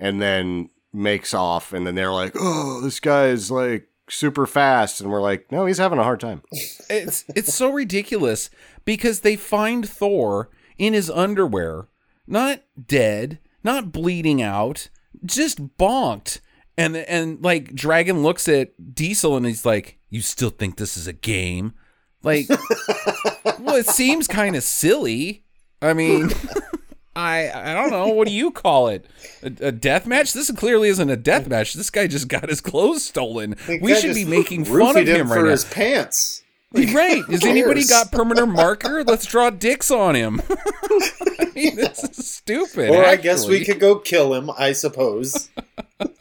and 0.00 0.20
then 0.22 0.70
makes 0.92 1.34
off. 1.34 1.72
And 1.72 1.86
then 1.86 1.94
they're 1.94 2.12
like, 2.12 2.32
"Oh, 2.38 2.80
this 2.80 3.00
guy 3.00 3.26
is 3.26 3.50
like 3.50 3.88
super 4.08 4.46
fast," 4.46 5.00
and 5.00 5.10
we're 5.10 5.20
like, 5.20 5.52
"No, 5.52 5.66
he's 5.66 5.78
having 5.78 5.98
a 5.98 6.04
hard 6.04 6.20
time." 6.20 6.42
it's 6.90 7.24
it's 7.36 7.52
so 7.54 7.70
ridiculous 7.70 8.48
because 8.84 9.20
they 9.20 9.36
find 9.36 9.86
Thor 9.88 10.48
in 10.78 10.94
his 10.94 11.10
underwear, 11.10 11.88
not 12.26 12.62
dead, 12.86 13.38
not 13.62 13.92
bleeding 13.92 14.40
out, 14.40 14.88
just 15.24 15.76
bonked. 15.76 16.40
And 16.78 16.96
and 16.96 17.42
like 17.42 17.74
Dragon 17.74 18.22
looks 18.22 18.48
at 18.48 18.94
Diesel 18.94 19.36
and 19.36 19.44
he's 19.44 19.66
like, 19.66 19.98
"You 20.10 20.22
still 20.22 20.50
think 20.50 20.76
this 20.76 20.96
is 20.96 21.08
a 21.08 21.12
game?" 21.12 21.74
Like, 22.22 22.48
well, 23.58 23.74
it 23.74 23.86
seems 23.86 24.28
kind 24.28 24.54
of 24.54 24.62
silly. 24.62 25.44
I 25.82 25.92
mean, 25.92 26.30
I 27.16 27.50
I 27.52 27.74
don't 27.74 27.90
know. 27.90 28.08
What 28.08 28.28
do 28.28 28.32
you 28.32 28.52
call 28.52 28.88
it? 28.88 29.06
A, 29.42 29.66
a 29.66 29.72
death 29.72 30.06
match? 30.06 30.32
This 30.32 30.52
clearly 30.52 30.88
isn't 30.88 31.10
a 31.10 31.16
death 31.16 31.48
match. 31.48 31.74
This 31.74 31.90
guy 31.90 32.06
just 32.06 32.28
got 32.28 32.48
his 32.48 32.60
clothes 32.60 33.04
stolen. 33.04 33.56
We 33.82 33.96
should 33.96 34.14
be 34.14 34.24
making 34.24 34.64
fun 34.64 34.96
of 34.96 35.08
him 35.08 35.28
right 35.28 35.36
for 35.36 35.44
now. 35.44 35.50
his 35.50 35.64
pants. 35.64 36.44
Right. 36.72 37.24
Has 37.28 37.44
anybody 37.44 37.84
got 37.86 38.12
permanent 38.12 38.48
marker? 38.52 39.02
Let's 39.02 39.26
draw 39.26 39.50
dicks 39.50 39.90
on 39.90 40.14
him. 40.14 40.40
I 40.48 41.50
mean, 41.54 41.76
this 41.76 42.04
is 42.04 42.28
stupid. 42.28 42.90
Or 42.90 43.04
I 43.04 43.16
guess 43.16 43.48
we 43.48 43.64
could 43.64 43.80
go 43.80 43.98
kill 43.98 44.34
him. 44.34 44.50
I 44.50 44.72
suppose. 44.72 45.48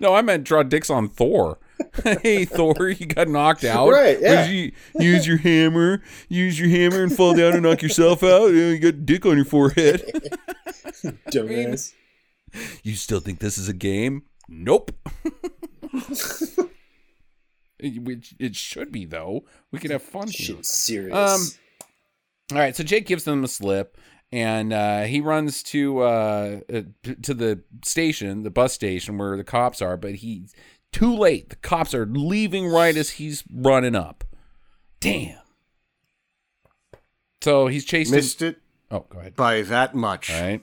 No, 0.00 0.14
I 0.14 0.22
meant 0.22 0.44
draw 0.44 0.62
dicks 0.62 0.88
on 0.88 1.08
Thor. 1.08 1.58
hey, 2.22 2.44
Thor, 2.44 2.90
you 2.90 3.06
got 3.06 3.26
knocked 3.26 3.64
out. 3.64 3.88
Right, 3.90 4.20
yeah. 4.20 4.46
You 4.46 4.70
use 5.00 5.26
your 5.26 5.38
hammer, 5.38 6.00
use 6.28 6.60
your 6.60 6.68
hammer 6.68 7.02
and 7.02 7.12
fall 7.14 7.34
down 7.34 7.54
and 7.54 7.62
knock 7.64 7.82
yourself 7.82 8.22
out. 8.22 8.48
You, 8.52 8.78
got 8.78 9.04
dick 9.04 9.26
on 9.26 9.34
your 9.34 9.44
forehead. 9.44 10.04
Dumbass. 11.32 11.92
you 12.84 12.94
still 12.94 13.18
think 13.18 13.40
this 13.40 13.58
is 13.58 13.68
a 13.68 13.72
game? 13.74 14.22
Nope. 14.48 14.92
It- 17.80 18.02
Which 18.02 18.34
it 18.38 18.54
should 18.54 18.92
be 18.92 19.04
though. 19.06 19.44
We 19.72 19.78
could 19.80 19.90
have 19.90 20.02
fun. 20.02 20.30
Shit, 20.30 20.64
serious. 20.64 21.14
Um, 21.16 21.40
All 22.52 22.58
right, 22.58 22.76
so 22.76 22.84
Jake 22.84 23.06
gives 23.06 23.24
them 23.24 23.42
a 23.42 23.48
slip, 23.48 23.98
and 24.34 24.72
uh, 24.72 25.02
he 25.02 25.20
runs 25.20 25.62
to 25.62 26.00
uh, 26.00 26.60
uh, 26.72 26.82
to 27.22 27.34
the 27.34 27.62
station, 27.84 28.42
the 28.42 28.50
bus 28.50 28.72
station 28.72 29.16
where 29.16 29.36
the 29.36 29.44
cops 29.44 29.80
are. 29.80 29.96
But 29.96 30.16
he's 30.16 30.52
too 30.90 31.16
late. 31.16 31.50
The 31.50 31.56
cops 31.56 31.94
are 31.94 32.04
leaving 32.04 32.66
right 32.66 32.96
as 32.96 33.10
he's 33.10 33.44
running 33.48 33.94
up. 33.94 34.24
Damn. 34.98 35.38
So 37.42 37.68
he's 37.68 37.84
chasing. 37.84 38.16
Missed 38.16 38.42
it 38.42 38.56
oh, 38.90 39.06
go 39.08 39.20
ahead. 39.20 39.36
by 39.36 39.62
that 39.62 39.94
much. 39.94 40.34
All 40.34 40.42
right. 40.42 40.62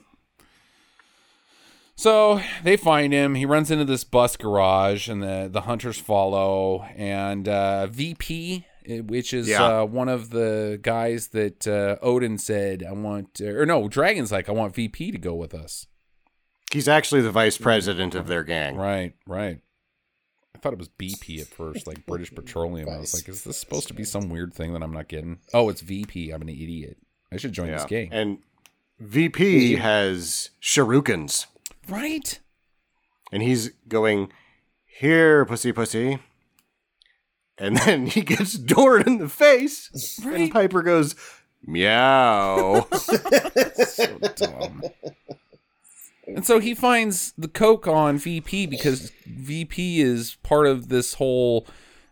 So 1.96 2.42
they 2.62 2.76
find 2.76 3.14
him. 3.14 3.36
He 3.36 3.46
runs 3.46 3.70
into 3.70 3.86
this 3.86 4.04
bus 4.04 4.36
garage, 4.36 5.08
and 5.08 5.22
the 5.22 5.48
the 5.50 5.62
hunters 5.62 5.98
follow. 5.98 6.82
And 6.94 7.48
uh, 7.48 7.86
VP, 7.86 8.66
which 8.88 9.32
is 9.32 9.48
Yeah. 9.48 9.80
uh, 9.82 9.84
one 9.84 10.08
of 10.08 10.30
the 10.30 10.78
guys 10.82 11.28
that 11.28 11.66
uh, 11.66 11.96
Odin 12.02 12.38
said, 12.38 12.82
"I 12.82 12.92
want," 12.92 13.40
or 13.40 13.64
no, 13.66 13.88
Dragon's 13.88 14.32
like, 14.32 14.48
"I 14.48 14.52
want 14.52 14.74
VP 14.74 15.10
to 15.12 15.18
go 15.18 15.34
with 15.34 15.54
us." 15.54 15.86
He's 16.72 16.88
actually 16.88 17.20
the 17.22 17.30
vice 17.30 17.58
president 17.58 18.14
of 18.14 18.26
their 18.28 18.42
gang. 18.44 18.76
Right, 18.76 19.14
right. 19.26 19.60
I 20.54 20.58
thought 20.58 20.72
it 20.72 20.78
was 20.78 20.88
BP 20.88 21.40
at 21.40 21.48
first, 21.48 21.86
like 21.86 22.06
British 22.06 22.30
Petroleum. 22.34 22.88
I 22.88 22.98
was 22.98 23.14
like, 23.14 23.28
"Is 23.28 23.44
this 23.44 23.58
supposed 23.58 23.88
to 23.88 23.94
be 23.94 24.04
some 24.04 24.28
weird 24.30 24.54
thing 24.54 24.72
that 24.72 24.82
I'm 24.82 24.92
not 24.92 25.08
getting?" 25.08 25.38
Oh, 25.52 25.68
it's 25.68 25.80
VP. 25.80 26.30
I'm 26.30 26.42
an 26.42 26.48
idiot. 26.48 26.96
I 27.32 27.36
should 27.36 27.52
join 27.52 27.68
this 27.68 27.82
Yeah. 27.90 28.04
gang. 28.04 28.08
And 28.12 28.38
VP 29.00 29.76
has 29.76 30.50
shurikens. 30.62 31.46
right. 31.88 32.38
and 33.32 33.42
he's 33.42 33.70
going 33.88 34.30
here 34.84 35.44
pussy 35.46 35.72
pussy 35.72 36.18
and 37.58 37.76
then 37.78 38.06
he 38.06 38.20
gets 38.22 38.56
doored 38.58 39.06
in 39.06 39.18
the 39.18 39.28
face 39.28 40.20
Right. 40.24 40.40
and 40.40 40.50
piper 40.52 40.82
goes 40.82 41.14
meow 41.64 42.86
so 42.96 44.18
dumb. 44.36 44.82
And 46.26 46.46
so 46.46 46.60
he 46.60 46.74
finds 46.74 47.32
the 47.36 47.48
coke 47.48 47.86
on 47.86 48.16
VP 48.18 48.66
because 48.66 49.10
VP 49.26 50.00
is 50.00 50.36
part 50.42 50.66
of 50.66 50.88
this 50.88 51.14
whole 51.14 51.66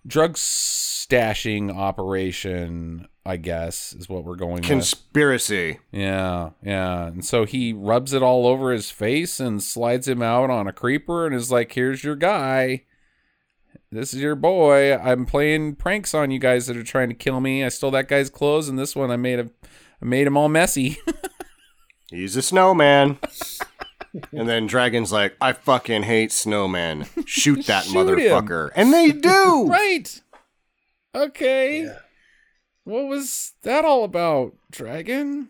drug 0.06 0.34
stashing 0.34 1.74
operation, 1.74 3.06
I 3.24 3.36
guess, 3.36 3.92
is 3.92 4.08
what 4.08 4.24
we're 4.24 4.36
going 4.36 4.56
with. 4.56 4.64
conspiracy 4.64 5.78
Yeah, 5.92 6.50
yeah. 6.62 7.06
And 7.06 7.24
so 7.24 7.44
he 7.44 7.72
rubs 7.72 8.12
it 8.12 8.22
all 8.22 8.46
over 8.46 8.72
his 8.72 8.90
face 8.90 9.40
and 9.40 9.62
slides 9.62 10.06
him 10.08 10.22
out 10.22 10.50
on 10.50 10.66
a 10.66 10.72
creeper 10.72 11.24
and 11.26 11.34
is 11.34 11.50
like, 11.50 11.72
"Here's 11.72 12.02
your 12.04 12.16
guy. 12.16 12.84
This 13.92 14.14
is 14.14 14.20
your 14.20 14.36
boy. 14.36 14.94
I'm 14.96 15.26
playing 15.26 15.74
pranks 15.74 16.14
on 16.14 16.30
you 16.30 16.38
guys 16.38 16.66
that 16.66 16.76
are 16.76 16.84
trying 16.84 17.08
to 17.08 17.14
kill 17.14 17.40
me. 17.40 17.64
I 17.64 17.68
stole 17.70 17.90
that 17.92 18.08
guy's 18.08 18.30
clothes, 18.30 18.68
and 18.68 18.78
this 18.78 18.94
one 18.94 19.10
I 19.10 19.16
made 19.16 19.40
him, 19.40 19.50
I 20.00 20.04
made 20.04 20.26
him 20.26 20.36
all 20.36 20.48
messy." 20.48 20.98
he's 22.10 22.34
a 22.36 22.42
snowman 22.42 23.16
and 24.32 24.48
then 24.48 24.66
dragon's 24.66 25.12
like 25.12 25.36
i 25.40 25.52
fucking 25.52 26.02
hate 26.02 26.30
snowmen 26.30 27.06
shoot 27.24 27.64
that 27.66 27.84
Shoot 27.84 27.94
him. 27.94 28.16
motherfucker 28.18 28.70
and 28.74 28.92
they 28.92 29.12
do 29.12 29.66
right. 29.68 30.20
Okay. 31.14 31.92
What 32.84 33.06
was 33.06 33.52
that 33.62 33.84
all 33.84 34.04
about, 34.04 34.54
Dragon? 34.70 35.48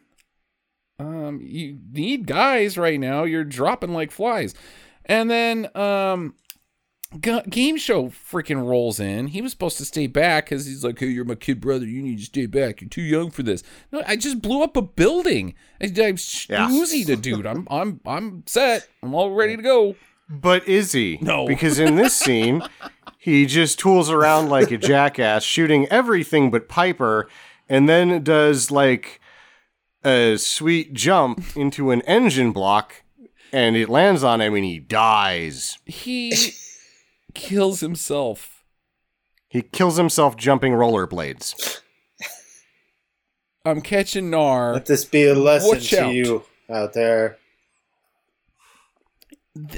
Um, 0.98 1.40
you 1.42 1.78
need 1.92 2.26
guys 2.26 2.76
right 2.78 2.98
now. 2.98 3.24
You're 3.24 3.44
dropping 3.44 3.92
like 3.92 4.10
flies. 4.10 4.54
And 5.04 5.30
then, 5.30 5.68
um, 5.76 6.34
G- 7.18 7.40
game 7.48 7.76
show 7.76 8.04
freaking 8.08 8.64
rolls 8.64 9.00
in. 9.00 9.28
He 9.28 9.42
was 9.42 9.50
supposed 9.50 9.78
to 9.78 9.84
stay 9.84 10.06
back 10.06 10.44
because 10.46 10.66
he's 10.66 10.84
like, 10.84 10.98
"Hey, 10.98 11.06
you're 11.08 11.24
my 11.24 11.34
kid 11.34 11.60
brother. 11.60 11.84
You 11.86 12.02
need 12.02 12.18
to 12.18 12.24
stay 12.24 12.46
back. 12.46 12.80
You're 12.80 12.88
too 12.90 13.02
young 13.02 13.30
for 13.30 13.42
this." 13.42 13.64
No, 13.90 14.02
I 14.06 14.14
just 14.16 14.40
blew 14.40 14.62
up 14.62 14.76
a 14.76 14.82
building. 14.82 15.54
I, 15.80 15.86
I'm 15.86 15.92
Yeah. 15.94 16.68
Uzi 16.70 17.04
to 17.06 17.16
dude. 17.16 17.46
I'm 17.46 17.66
I'm 17.70 18.00
I'm 18.06 18.44
set. 18.46 18.88
I'm 19.02 19.12
all 19.14 19.32
ready 19.32 19.56
to 19.56 19.62
go. 19.62 19.96
But 20.28 20.68
is 20.68 20.92
he? 20.92 21.18
No. 21.20 21.46
Because 21.48 21.80
in 21.80 21.96
this 21.96 22.14
scene, 22.14 22.62
he 23.18 23.44
just 23.46 23.80
tools 23.80 24.08
around 24.08 24.48
like 24.48 24.70
a 24.70 24.78
jackass, 24.78 25.42
shooting 25.42 25.86
everything 25.88 26.52
but 26.52 26.68
Piper, 26.68 27.28
and 27.68 27.88
then 27.88 28.22
does 28.22 28.70
like 28.70 29.20
a 30.04 30.36
sweet 30.38 30.92
jump 30.94 31.42
into 31.56 31.90
an 31.90 32.02
engine 32.02 32.52
block, 32.52 33.02
and 33.52 33.74
it 33.76 33.88
lands 33.88 34.22
on 34.22 34.40
him 34.40 34.54
and 34.54 34.64
he 34.64 34.78
dies. 34.78 35.78
He 35.84 36.30
kills 37.30 37.80
himself. 37.80 38.64
He 39.48 39.62
kills 39.62 39.96
himself 39.96 40.36
jumping 40.36 40.72
rollerblades. 40.72 41.80
I'm 43.64 43.80
catching 43.82 44.30
Nar. 44.30 44.72
Let 44.74 44.86
this 44.86 45.04
be 45.04 45.24
a 45.24 45.34
lesson 45.34 45.70
Watch 45.70 45.90
to 45.90 46.04
out. 46.04 46.14
you 46.14 46.44
out 46.70 46.92
there. 46.94 47.36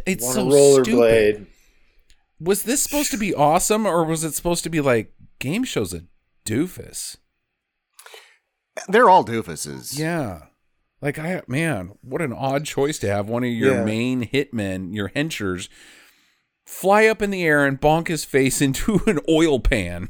It's 0.06 0.22
Want 0.24 0.34
so 0.34 0.48
a 0.48 0.52
rollerblade? 0.52 0.84
stupid. 1.34 1.46
Was 2.40 2.62
this 2.64 2.82
supposed 2.82 3.10
to 3.12 3.16
be 3.16 3.34
awesome, 3.34 3.86
or 3.86 4.04
was 4.04 4.24
it 4.24 4.34
supposed 4.34 4.64
to 4.64 4.70
be 4.70 4.80
like 4.80 5.12
game 5.38 5.64
shows 5.64 5.94
a 5.94 6.02
doofus? 6.44 7.16
They're 8.88 9.08
all 9.08 9.24
doofuses. 9.24 9.98
Yeah, 9.98 10.44
Like 11.00 11.18
I 11.18 11.42
man, 11.46 11.92
what 12.02 12.22
an 12.22 12.32
odd 12.32 12.64
choice 12.64 12.98
to 13.00 13.08
have 13.08 13.28
one 13.28 13.44
of 13.44 13.50
your 13.50 13.74
Yeah. 13.76 13.84
main 13.84 14.28
hitmen, 14.28 14.94
your 14.94 15.08
henchers, 15.08 15.68
fly 16.72 17.06
up 17.06 17.20
in 17.22 17.30
the 17.30 17.44
air 17.44 17.64
and 17.66 17.80
bonk 17.80 18.08
his 18.08 18.24
face 18.24 18.60
into 18.60 19.00
an 19.06 19.20
oil 19.28 19.60
pan. 19.60 20.08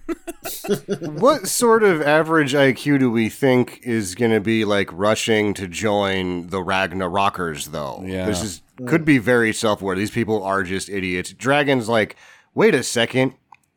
what 1.01 1.47
sort 1.47 1.83
of 1.83 2.01
average 2.01 2.55
IQ 2.55 3.01
do 3.01 3.11
we 3.11 3.29
think 3.29 3.81
is 3.83 4.15
going 4.15 4.31
to 4.31 4.41
be 4.41 4.65
like 4.65 4.89
rushing 4.93 5.55
to 5.55 5.67
join 5.69 6.47
the 6.49 6.59
Ragnarokers, 6.59 7.73
though? 7.73 8.03
Yeah. 8.07 8.27
This 8.27 8.43
is 8.43 8.63
could 8.87 9.05
be 9.05 9.19
very 9.19 9.53
self 9.53 9.83
aware. 9.83 9.97
These 9.97 10.11
people 10.11 10.43
are 10.43 10.63
just 10.63 10.89
idiots. 10.89 11.33
Dragon's 11.33 11.89
like, 11.89 12.17
wait 12.55 12.75
a 12.75 12.83
second, 12.83 13.35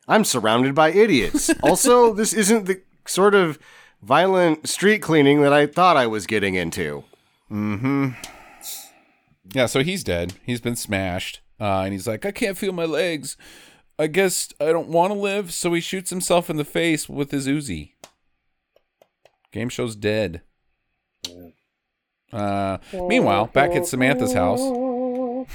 I'm 0.08 0.24
surrounded 0.24 0.74
by 0.74 0.92
idiots. 0.92 1.50
also, 1.62 2.14
this 2.14 2.32
isn't 2.32 2.64
the 2.64 2.80
sort 3.06 3.34
of 3.34 3.58
violent 4.00 4.68
street 4.68 5.00
cleaning 5.02 5.42
that 5.42 5.52
I 5.52 5.66
thought 5.66 5.96
I 5.96 6.06
was 6.06 6.26
getting 6.26 6.54
into. 6.54 7.04
Mhm. 7.50 8.16
Yeah, 9.52 9.66
so 9.66 9.82
he's 9.82 10.02
dead. 10.02 10.34
He's 10.44 10.60
been 10.60 10.76
smashed. 10.76 11.40
Uh, 11.60 11.80
and 11.80 11.92
he's 11.92 12.06
like, 12.06 12.26
I 12.26 12.30
can't 12.30 12.58
feel 12.58 12.72
my 12.72 12.84
legs. 12.84 13.36
I 13.98 14.08
guess 14.08 14.52
I 14.60 14.66
don't 14.66 14.88
want 14.88 15.12
to 15.12 15.18
live. 15.18 15.52
So 15.52 15.72
he 15.72 15.80
shoots 15.80 16.10
himself 16.10 16.50
in 16.50 16.56
the 16.56 16.64
face 16.64 17.08
with 17.08 17.30
his 17.30 17.46
Uzi. 17.46 17.92
Game 19.52 19.68
show's 19.68 19.96
dead. 19.96 20.42
Uh, 22.32 22.78
meanwhile, 22.92 23.46
back 23.46 23.70
at 23.70 23.86
Samantha's 23.86 24.34
house. 24.34 24.60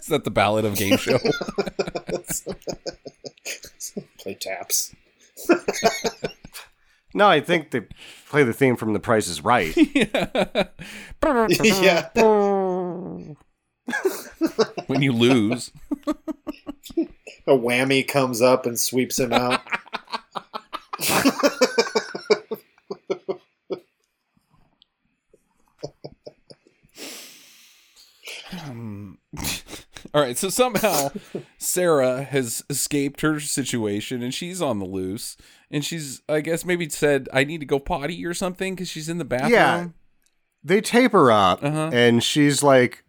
Is 0.00 0.06
that 0.06 0.24
the 0.24 0.30
ballad 0.30 0.64
of 0.64 0.76
game 0.76 0.96
show? 0.96 1.18
Play 4.18 4.34
taps. 4.34 4.94
No, 7.14 7.28
I 7.28 7.40
think 7.40 7.70
they 7.70 7.82
play 8.28 8.44
the 8.44 8.52
theme 8.52 8.76
from 8.76 8.92
The 8.92 9.00
Price 9.00 9.28
is 9.28 9.42
Right. 9.42 9.74
yeah. 9.94 10.64
When 14.86 15.02
you 15.02 15.12
lose. 15.12 15.70
A 17.46 17.52
whammy 17.52 18.06
comes 18.06 18.42
up 18.42 18.66
and 18.66 18.78
sweeps 18.78 19.18
him 19.18 19.32
out. 19.32 19.60
um, 28.64 29.18
All 30.14 30.22
right, 30.22 30.38
so 30.38 30.48
somehow 30.48 31.10
Sarah 31.58 32.22
has 32.22 32.64
escaped 32.70 33.20
her 33.20 33.40
situation 33.40 34.22
and 34.22 34.32
she's 34.32 34.62
on 34.62 34.78
the 34.78 34.86
loose. 34.86 35.36
And 35.70 35.84
she's, 35.84 36.22
I 36.28 36.40
guess, 36.40 36.64
maybe 36.64 36.88
said, 36.88 37.28
I 37.32 37.44
need 37.44 37.60
to 37.60 37.66
go 37.66 37.78
potty 37.78 38.24
or 38.24 38.32
something 38.32 38.74
because 38.74 38.88
she's 38.88 39.08
in 39.08 39.18
the 39.18 39.24
bathroom. 39.24 39.52
Yeah. 39.52 39.88
They 40.64 40.80
tape 40.80 41.12
her 41.12 41.30
up, 41.30 41.62
Uh-huh. 41.62 41.90
and 41.92 42.22
she's 42.24 42.62
like 42.62 43.04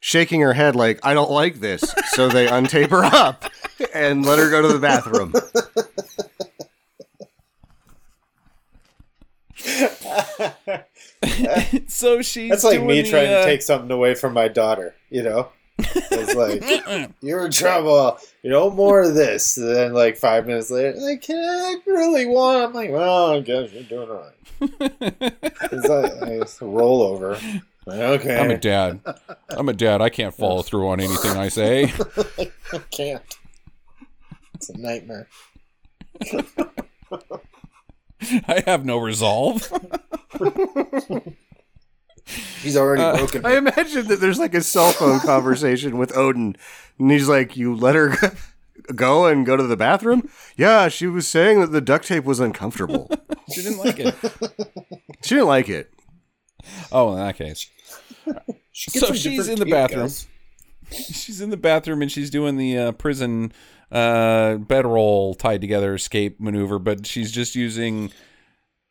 shaking 0.00 0.40
her 0.40 0.52
head, 0.52 0.76
like, 0.76 1.00
I 1.02 1.14
don't 1.14 1.30
like 1.30 1.60
this. 1.60 1.82
So 2.10 2.28
they 2.28 2.46
untape 2.58 2.90
her 2.90 3.04
up 3.04 3.44
and 3.94 4.24
let 4.24 4.38
her 4.38 4.50
go 4.50 4.62
to 4.62 4.68
the 4.68 4.78
bathroom. 4.78 5.32
So 11.88 12.22
she's. 12.22 12.50
That's 12.50 12.64
like 12.64 12.82
me 12.82 12.86
doing 12.86 13.04
the, 13.04 13.10
trying 13.10 13.32
uh, 13.32 13.40
to 13.40 13.46
take 13.46 13.62
something 13.62 13.90
away 13.90 14.14
from 14.14 14.34
my 14.34 14.48
daughter, 14.48 14.94
you 15.10 15.22
know? 15.22 15.48
It's 15.78 16.34
like, 16.34 16.62
you're 17.20 17.46
in 17.46 17.52
trouble. 17.52 18.18
You 18.42 18.50
know, 18.50 18.70
more 18.70 19.02
of 19.02 19.14
this. 19.14 19.56
And 19.56 19.74
then, 19.74 19.92
like, 19.92 20.16
five 20.16 20.46
minutes 20.46 20.70
later, 20.70 20.94
like, 20.98 21.22
can 21.22 21.38
I 21.38 21.76
really 21.86 22.26
want? 22.26 22.64
I'm 22.64 22.72
like, 22.72 22.90
well, 22.90 23.32
I 23.32 23.40
guess 23.40 23.72
you're 23.72 23.82
doing 23.84 24.10
all 24.10 24.16
right. 24.16 24.32
It's 25.72 25.88
like, 25.88 26.22
I 26.22 26.38
just 26.38 26.60
roll 26.60 27.02
over. 27.02 27.32
Like, 27.32 27.62
okay. 27.88 28.38
I'm 28.38 28.50
a 28.50 28.58
dad. 28.58 29.00
I'm 29.50 29.68
a 29.68 29.72
dad. 29.72 30.00
I 30.02 30.08
can't 30.08 30.34
follow 30.34 30.62
through 30.62 30.88
on 30.88 31.00
anything 31.00 31.32
I 31.36 31.48
say. 31.48 31.84
I 32.72 32.78
can't. 32.90 33.22
It's 34.54 34.68
a 34.70 34.78
nightmare. 34.78 35.28
I 38.48 38.62
have 38.66 38.84
no 38.84 38.96
resolve. 38.98 39.70
He's 42.62 42.76
already 42.76 43.02
Uh, 43.02 43.16
broken. 43.18 43.46
I 43.46 43.56
imagine 43.56 44.08
that 44.08 44.20
there's 44.20 44.38
like 44.38 44.54
a 44.54 44.62
cell 44.62 44.90
phone 44.92 45.20
conversation 45.20 45.96
with 45.98 46.16
Odin, 46.16 46.56
and 46.98 47.10
he's 47.10 47.28
like, 47.28 47.56
You 47.56 47.76
let 47.76 47.94
her 47.94 48.16
go 48.96 49.26
and 49.26 49.46
go 49.46 49.56
to 49.56 49.62
the 49.62 49.76
bathroom? 49.76 50.28
Yeah, 50.56 50.88
she 50.88 51.06
was 51.06 51.28
saying 51.28 51.60
that 51.60 51.70
the 51.72 51.80
duct 51.80 52.06
tape 52.08 52.24
was 52.24 52.40
uncomfortable. 52.40 53.08
She 53.54 53.62
didn't 53.62 53.78
like 53.78 54.00
it. 54.00 54.14
she 55.22 55.34
didn't 55.36 55.46
like 55.46 55.68
it. 55.68 55.92
Oh, 56.90 57.12
in 57.12 57.18
that 57.18 57.36
case. 57.36 57.70
She 58.72 58.90
so 58.90 59.12
she's 59.14 59.48
in 59.48 59.58
the 59.58 59.66
bathroom. 59.66 60.02
guys. 60.02 60.26
She's 60.90 61.40
in 61.40 61.50
the 61.50 61.56
bathroom 61.56 62.02
and 62.02 62.12
she's 62.12 62.30
doing 62.30 62.56
the 62.56 62.78
uh, 62.78 62.92
prison 62.92 63.52
uh, 63.90 64.56
bedroll 64.56 65.34
tied 65.34 65.60
together 65.60 65.94
escape 65.94 66.40
maneuver, 66.40 66.78
but 66.78 67.06
she's 67.06 67.32
just 67.32 67.54
using. 67.54 68.12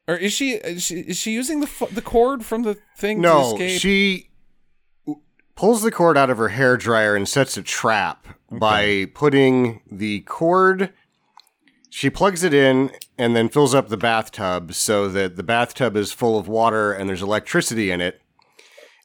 Or 0.07 0.15
is 0.15 0.33
she? 0.33 0.51
Is 0.53 0.83
she, 0.83 0.95
is 1.01 1.17
she 1.17 1.31
using 1.33 1.59
the 1.59 1.67
fu- 1.67 1.87
the 1.87 2.01
cord 2.01 2.45
from 2.45 2.63
the 2.63 2.77
thing 2.97 3.17
to 3.17 3.21
No, 3.21 3.57
she 3.67 4.29
pulls 5.55 5.81
the 5.81 5.91
cord 5.91 6.17
out 6.17 6.29
of 6.29 6.37
her 6.37 6.49
hair 6.49 6.77
dryer 6.77 7.15
and 7.15 7.27
sets 7.27 7.57
a 7.57 7.61
trap 7.61 8.27
by 8.51 9.07
putting 9.13 9.81
the 9.89 10.21
cord. 10.21 10.93
She 11.89 12.09
plugs 12.09 12.43
it 12.43 12.53
in 12.53 12.91
and 13.17 13.35
then 13.35 13.47
fills 13.47 13.73
up 13.73 13.87
the 13.87 13.97
bathtub 13.97 14.73
so 14.73 15.07
that 15.07 15.37
the 15.37 15.43
bathtub 15.43 15.95
is 15.95 16.11
full 16.11 16.37
of 16.37 16.47
water 16.47 16.91
and 16.91 17.07
there's 17.07 17.21
electricity 17.21 17.89
in 17.89 18.01
it. 18.01 18.21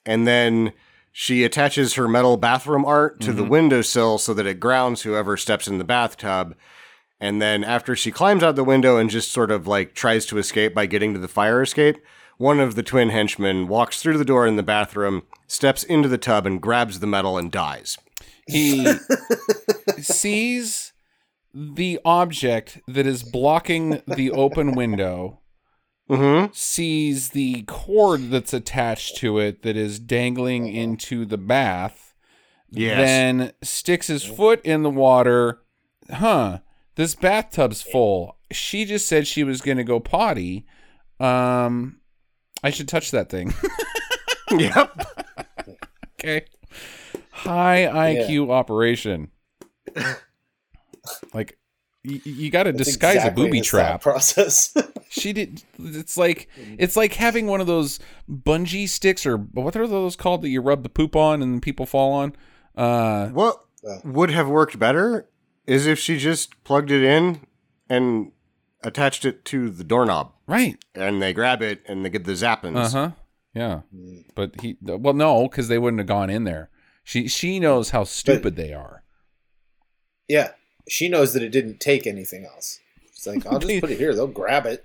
And 0.07 0.26
then 0.26 0.72
she 1.12 1.44
attaches 1.44 1.94
her 1.94 2.09
metal 2.09 2.36
bathroom 2.36 2.84
art 2.84 3.20
to 3.20 3.32
the 3.32 3.42
mm-hmm. 3.42 3.51
windowsill 3.51 4.18
so 4.18 4.32
that 4.34 4.46
it 4.46 4.61
grounds 4.61 5.03
whoever 5.03 5.36
steps 5.36 5.66
in 5.66 5.78
the 5.78 5.84
bathtub. 5.84 6.55
And 7.20 7.42
then 7.42 7.64
after 7.64 7.94
she 7.94 8.11
climbs 8.11 8.42
out 8.42 8.57
the 8.57 8.64
window 8.64 8.96
and 8.96 9.11
just 9.11 9.30
sort 9.30 9.51
of 9.51 9.66
like 9.66 9.94
tries 9.94 10.24
to 10.26 10.38
escape 10.38 10.74
by 10.74 10.86
getting 10.86 11.12
to 11.12 11.20
the 11.20 11.28
fire 11.28 11.61
escape, 11.62 11.98
one 12.38 12.61
of 12.61 12.74
the 12.74 12.82
twin 12.82 13.11
henchmen 13.11 13.68
walks 13.68 14.01
through 14.01 14.16
the 14.16 14.24
door 14.24 14.46
in 14.46 14.57
the 14.57 14.62
bathroom, 14.62 15.24
steps 15.46 15.82
into 15.82 16.09
the 16.09 16.16
tub 16.16 16.46
and 16.46 16.62
grabs 16.62 17.01
the 17.01 17.07
metal 17.07 17.36
and 17.36 17.53
dies. 17.53 17.98
he 18.46 18.86
sees 20.01 20.92
the 21.53 22.01
object 22.05 22.80
that 22.86 23.07
is 23.07 23.22
blocking 23.22 24.03
the 24.07 24.30
open 24.30 24.72
window 24.72 25.39
Mm-hmm. 26.11 26.52
sees 26.52 27.28
the 27.30 27.62
cord 27.62 28.30
that's 28.30 28.52
attached 28.52 29.16
to 29.18 29.38
it 29.38 29.62
that 29.62 29.76
is 29.76 29.98
dangling 30.00 30.66
into 30.66 31.24
the 31.24 31.38
bath 31.38 32.14
Yes. 32.72 32.96
then 32.98 33.52
sticks 33.62 34.06
his 34.08 34.24
foot 34.24 34.61
in 34.64 34.82
the 34.82 34.90
water. 34.90 35.61
Huh 36.12 36.58
this 36.96 37.14
bathtub's 37.14 37.80
full. 37.80 38.37
She 38.50 38.84
just 38.84 39.08
said 39.08 39.26
she 39.26 39.42
was 39.45 39.62
going 39.62 39.78
to 39.78 39.84
go 39.84 40.00
potty. 40.00 40.66
Um 41.18 42.00
i 42.62 42.70
should 42.70 42.88
touch 42.88 43.11
that 43.12 43.28
thing. 43.30 43.54
Yep. 44.50 45.07
okay. 46.18 46.45
High 47.30 47.87
iq 48.16 48.50
operation. 48.50 49.30
Like 51.32 51.57
y- 52.04 52.20
you 52.24 52.50
got 52.50 52.64
to 52.64 52.72
disguise 52.72 53.16
exactly 53.16 53.44
a 53.44 53.46
booby 53.46 53.60
trap. 53.60 54.02
process. 54.02 54.74
she 55.10 55.32
did 55.32 55.62
it's 55.78 56.16
like 56.16 56.48
it's 56.56 56.96
like 56.96 57.14
having 57.14 57.46
one 57.46 57.60
of 57.60 57.66
those 57.66 57.98
bungee 58.30 58.88
sticks 58.88 59.26
or 59.26 59.36
what 59.36 59.76
are 59.76 59.86
those 59.86 60.16
called 60.16 60.42
that 60.42 60.48
you 60.50 60.60
rub 60.60 60.82
the 60.82 60.88
poop 60.88 61.16
on 61.16 61.42
and 61.42 61.60
people 61.62 61.86
fall 61.86 62.12
on? 62.12 62.34
Uh 62.76 63.28
What 63.28 63.56
would 64.04 64.30
have 64.30 64.48
worked 64.48 64.78
better 64.78 65.28
is 65.66 65.86
if 65.86 65.98
she 65.98 66.16
just 66.18 66.62
plugged 66.64 66.90
it 66.90 67.02
in 67.02 67.40
and 67.88 68.32
attached 68.82 69.24
it 69.24 69.44
to 69.46 69.68
the 69.70 69.84
doorknob. 69.84 70.32
right. 70.46 70.76
And 70.94 71.20
they 71.20 71.32
grab 71.32 71.60
it 71.62 71.82
and 71.86 72.04
they 72.04 72.08
get 72.10 72.24
the 72.24 72.32
zappins. 72.32 72.76
uh-huh. 72.94 73.10
Yeah. 73.52 73.80
But 74.36 74.60
he 74.60 74.76
well 74.80 75.12
no 75.14 75.48
because 75.48 75.66
they 75.68 75.78
wouldn't 75.78 75.98
have 76.00 76.06
gone 76.06 76.30
in 76.30 76.44
there. 76.44 76.70
She 77.02 77.26
she 77.28 77.58
knows 77.58 77.90
how 77.90 78.04
stupid 78.04 78.54
they 78.56 78.72
are. 78.72 79.02
Yeah, 80.28 80.50
she 80.88 81.08
knows 81.08 81.32
that 81.34 81.42
it 81.42 81.50
didn't 81.50 81.80
take 81.80 82.07
anything 82.07 82.44
else. 82.44 82.78
She's 83.14 83.26
like, 83.26 83.46
I'll 83.46 83.58
just 83.58 83.80
put 83.80 83.90
it 83.90 83.98
here. 83.98 84.14
They'll 84.14 84.26
grab 84.26 84.66
it. 84.66 84.84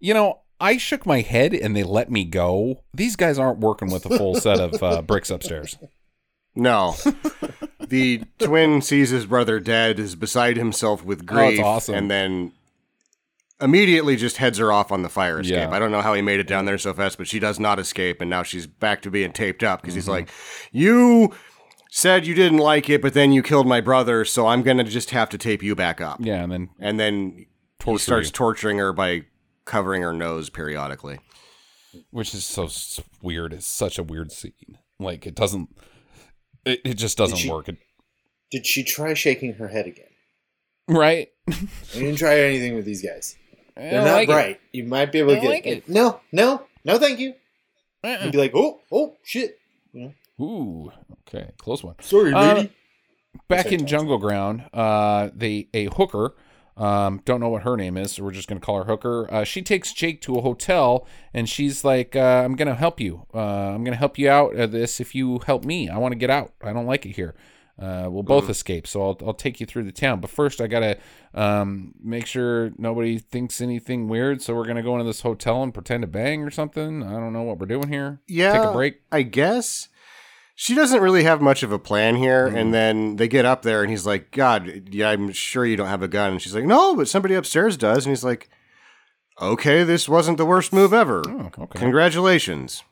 you 0.00 0.14
know 0.14 0.40
i 0.58 0.78
shook 0.78 1.04
my 1.04 1.20
head 1.20 1.52
and 1.52 1.76
they 1.76 1.82
let 1.82 2.10
me 2.10 2.24
go 2.24 2.80
these 2.94 3.14
guys 3.14 3.38
aren't 3.38 3.58
working 3.58 3.90
with 3.90 4.06
a 4.06 4.16
full 4.16 4.34
set 4.36 4.58
of 4.58 4.82
uh, 4.82 5.02
bricks 5.02 5.28
upstairs 5.28 5.76
No. 6.54 6.94
the 7.78 8.22
twin 8.38 8.80
sees 8.80 9.10
his 9.10 9.26
brother 9.26 9.60
dead, 9.60 9.98
is 9.98 10.14
beside 10.16 10.56
himself 10.56 11.04
with 11.04 11.20
Oh, 11.22 11.24
grief, 11.26 11.58
it's 11.58 11.62
awesome. 11.62 11.94
and 11.94 12.10
then 12.10 12.52
immediately 13.60 14.16
just 14.16 14.36
heads 14.38 14.58
her 14.58 14.72
off 14.72 14.92
on 14.92 15.02
the 15.02 15.08
fire 15.08 15.40
escape. 15.40 15.56
Yeah. 15.56 15.70
I 15.70 15.78
don't 15.78 15.90
know 15.90 16.02
how 16.02 16.14
he 16.14 16.22
made 16.22 16.40
it 16.40 16.46
down 16.46 16.64
there 16.66 16.78
so 16.78 16.92
fast, 16.92 17.16
but 17.18 17.26
she 17.26 17.38
does 17.38 17.58
not 17.58 17.78
escape, 17.78 18.20
and 18.20 18.28
now 18.30 18.42
she's 18.42 18.66
back 18.66 19.02
to 19.02 19.10
being 19.10 19.32
taped 19.32 19.62
up 19.62 19.80
because 19.80 19.92
Mm-hmm. 19.94 19.98
he's 20.00 20.08
like, 20.08 20.28
You 20.72 21.32
said 21.96 22.26
you 22.26 22.34
didn't 22.34 22.58
like 22.58 22.90
it, 22.90 23.00
but 23.00 23.14
then 23.14 23.32
you 23.32 23.42
killed 23.42 23.66
my 23.66 23.80
brother, 23.80 24.24
so 24.24 24.46
I'm 24.46 24.62
gonna 24.62 24.84
just 24.84 25.10
have 25.10 25.28
to 25.30 25.38
tape 25.38 25.62
you 25.62 25.74
back 25.74 26.00
up. 26.00 26.18
yeah 26.20 26.42
and 26.42 26.52
then 26.52 26.68
And 26.78 27.00
then 27.00 27.46
he 27.84 27.98
starts 27.98 28.28
you. 28.28 28.32
torturing 28.32 28.78
her 28.78 28.92
by 28.92 29.22
covering 29.64 30.02
her 30.02 30.12
nose 30.12 30.50
periodically. 30.50 31.18
which 32.10 32.34
is 32.34 32.44
so 32.44 32.68
weird. 33.22 33.52
It's 33.54 33.66
such 33.66 33.98
a 33.98 34.02
weird 34.02 34.30
scene. 34.30 34.78
Like 34.98 35.26
it 35.26 35.34
doesn't. 35.34 35.70
It, 36.66 36.80
it 36.84 36.94
just 36.94 37.16
doesn't 37.16 37.38
she- 37.38 37.50
work. 37.50 37.68
It, 37.68 37.78
Did 38.50 38.66
she 38.66 38.82
try 38.84 39.14
shaking 39.14 39.54
her 39.54 39.68
head 39.68 39.86
again? 39.86 40.04
right? 40.88 41.28
I 41.50 41.54
didn't 41.94 42.16
try 42.16 42.38
anything 42.40 42.74
with 42.76 42.84
these 42.84 43.02
guys. 43.02 43.36
I 43.76 43.80
They're 43.80 43.90
don't 43.92 44.04
not 44.04 44.28
like 44.34 44.46
it. 44.50 44.60
You 44.72 44.84
might 44.84 45.10
be 45.12 45.18
able 45.20 45.30
to 45.30 45.38
I 45.38 45.40
don't 45.40 45.44
get 45.44 45.64
like 45.64 45.66
it. 45.66 45.88
No, 45.88 46.20
no, 46.32 46.62
no, 46.84 46.98
thank 46.98 47.18
you. 47.18 47.34
Uh-uh. 48.04 48.24
You'd 48.24 48.32
be 48.32 48.38
like, 48.38 48.52
oh, 48.54 48.80
oh, 48.92 49.16
shit. 49.24 49.58
Ooh, 50.40 50.92
okay, 51.26 51.52
close 51.58 51.82
one. 51.82 51.96
Sorry, 52.00 52.32
Uh. 52.32 52.64
Back 53.48 53.66
in 53.70 53.80
Jungleground, 53.80 54.68
uh, 54.72 55.30
they 55.34 55.68
a 55.74 55.86
hooker. 55.86 56.34
Um, 56.76 57.22
don't 57.24 57.40
know 57.40 57.48
what 57.48 57.62
her 57.62 57.76
name 57.76 57.96
is, 57.96 58.12
so 58.12 58.24
we're 58.24 58.32
just 58.32 58.48
gonna 58.48 58.60
call 58.60 58.76
her 58.78 58.84
Hooker. 58.84 59.32
Uh, 59.32 59.44
she 59.44 59.62
takes 59.62 59.92
Jake 59.94 60.20
to 60.22 60.36
a 60.36 60.42
hotel, 60.42 61.06
and 61.32 61.48
she's 61.48 61.84
like, 61.84 62.14
uh, 62.14 62.42
"I'm 62.44 62.54
gonna 62.54 62.74
help 62.74 63.00
you. 63.00 63.26
Uh, 63.32 63.38
I'm 63.74 63.82
gonna 63.82 63.96
help 63.96 64.18
you 64.18 64.28
out 64.28 64.54
of 64.56 64.72
this 64.72 65.00
if 65.00 65.14
you 65.14 65.38
help 65.46 65.64
me. 65.64 65.88
I 65.88 65.96
want 65.96 66.12
to 66.12 66.18
get 66.18 66.28
out. 66.28 66.52
I 66.62 66.72
don't 66.74 66.86
like 66.86 67.06
it 67.06 67.16
here. 67.16 67.34
Uh, 67.78 68.08
we'll 68.10 68.22
both 68.22 68.48
escape. 68.50 68.86
So 68.86 69.02
I'll 69.02 69.18
I'll 69.26 69.34
take 69.34 69.58
you 69.60 69.66
through 69.66 69.84
the 69.84 69.92
town. 69.92 70.20
But 70.20 70.30
first, 70.30 70.60
I 70.60 70.66
gotta 70.66 70.98
um, 71.34 71.94
make 72.02 72.26
sure 72.26 72.72
nobody 72.78 73.18
thinks 73.18 73.60
anything 73.60 74.08
weird. 74.08 74.42
So 74.42 74.54
we're 74.54 74.66
gonna 74.66 74.82
go 74.82 74.94
into 74.94 75.04
this 75.04 75.20
hotel 75.22 75.62
and 75.62 75.72
pretend 75.72 76.02
to 76.02 76.06
bang 76.06 76.42
or 76.42 76.50
something. 76.50 77.02
I 77.02 77.12
don't 77.12 77.32
know 77.32 77.42
what 77.42 77.58
we're 77.58 77.66
doing 77.66 77.88
here. 77.88 78.20
Yeah. 78.28 78.52
take 78.52 78.70
a 78.70 78.72
break. 78.72 79.00
I 79.12 79.22
guess. 79.22 79.88
She 80.58 80.74
doesn't 80.74 81.02
really 81.02 81.24
have 81.24 81.42
much 81.42 81.62
of 81.62 81.70
a 81.70 81.78
plan 81.78 82.16
here. 82.16 82.46
And 82.46 82.72
then 82.72 83.16
they 83.16 83.28
get 83.28 83.44
up 83.44 83.60
there 83.60 83.82
and 83.82 83.90
he's 83.90 84.06
like, 84.06 84.30
God, 84.30 84.88
yeah, 84.90 85.10
I'm 85.10 85.30
sure 85.32 85.66
you 85.66 85.76
don't 85.76 85.86
have 85.88 86.02
a 86.02 86.08
gun. 86.08 86.32
And 86.32 86.42
she's 86.42 86.54
like, 86.54 86.64
No, 86.64 86.96
but 86.96 87.08
somebody 87.08 87.34
upstairs 87.34 87.76
does. 87.76 88.06
And 88.06 88.10
he's 88.10 88.24
like, 88.24 88.48
Okay, 89.40 89.84
this 89.84 90.08
wasn't 90.08 90.38
the 90.38 90.46
worst 90.46 90.72
move 90.72 90.94
ever. 90.94 91.22
Oh, 91.28 91.50
okay. 91.58 91.78
Congratulations. 91.78 92.82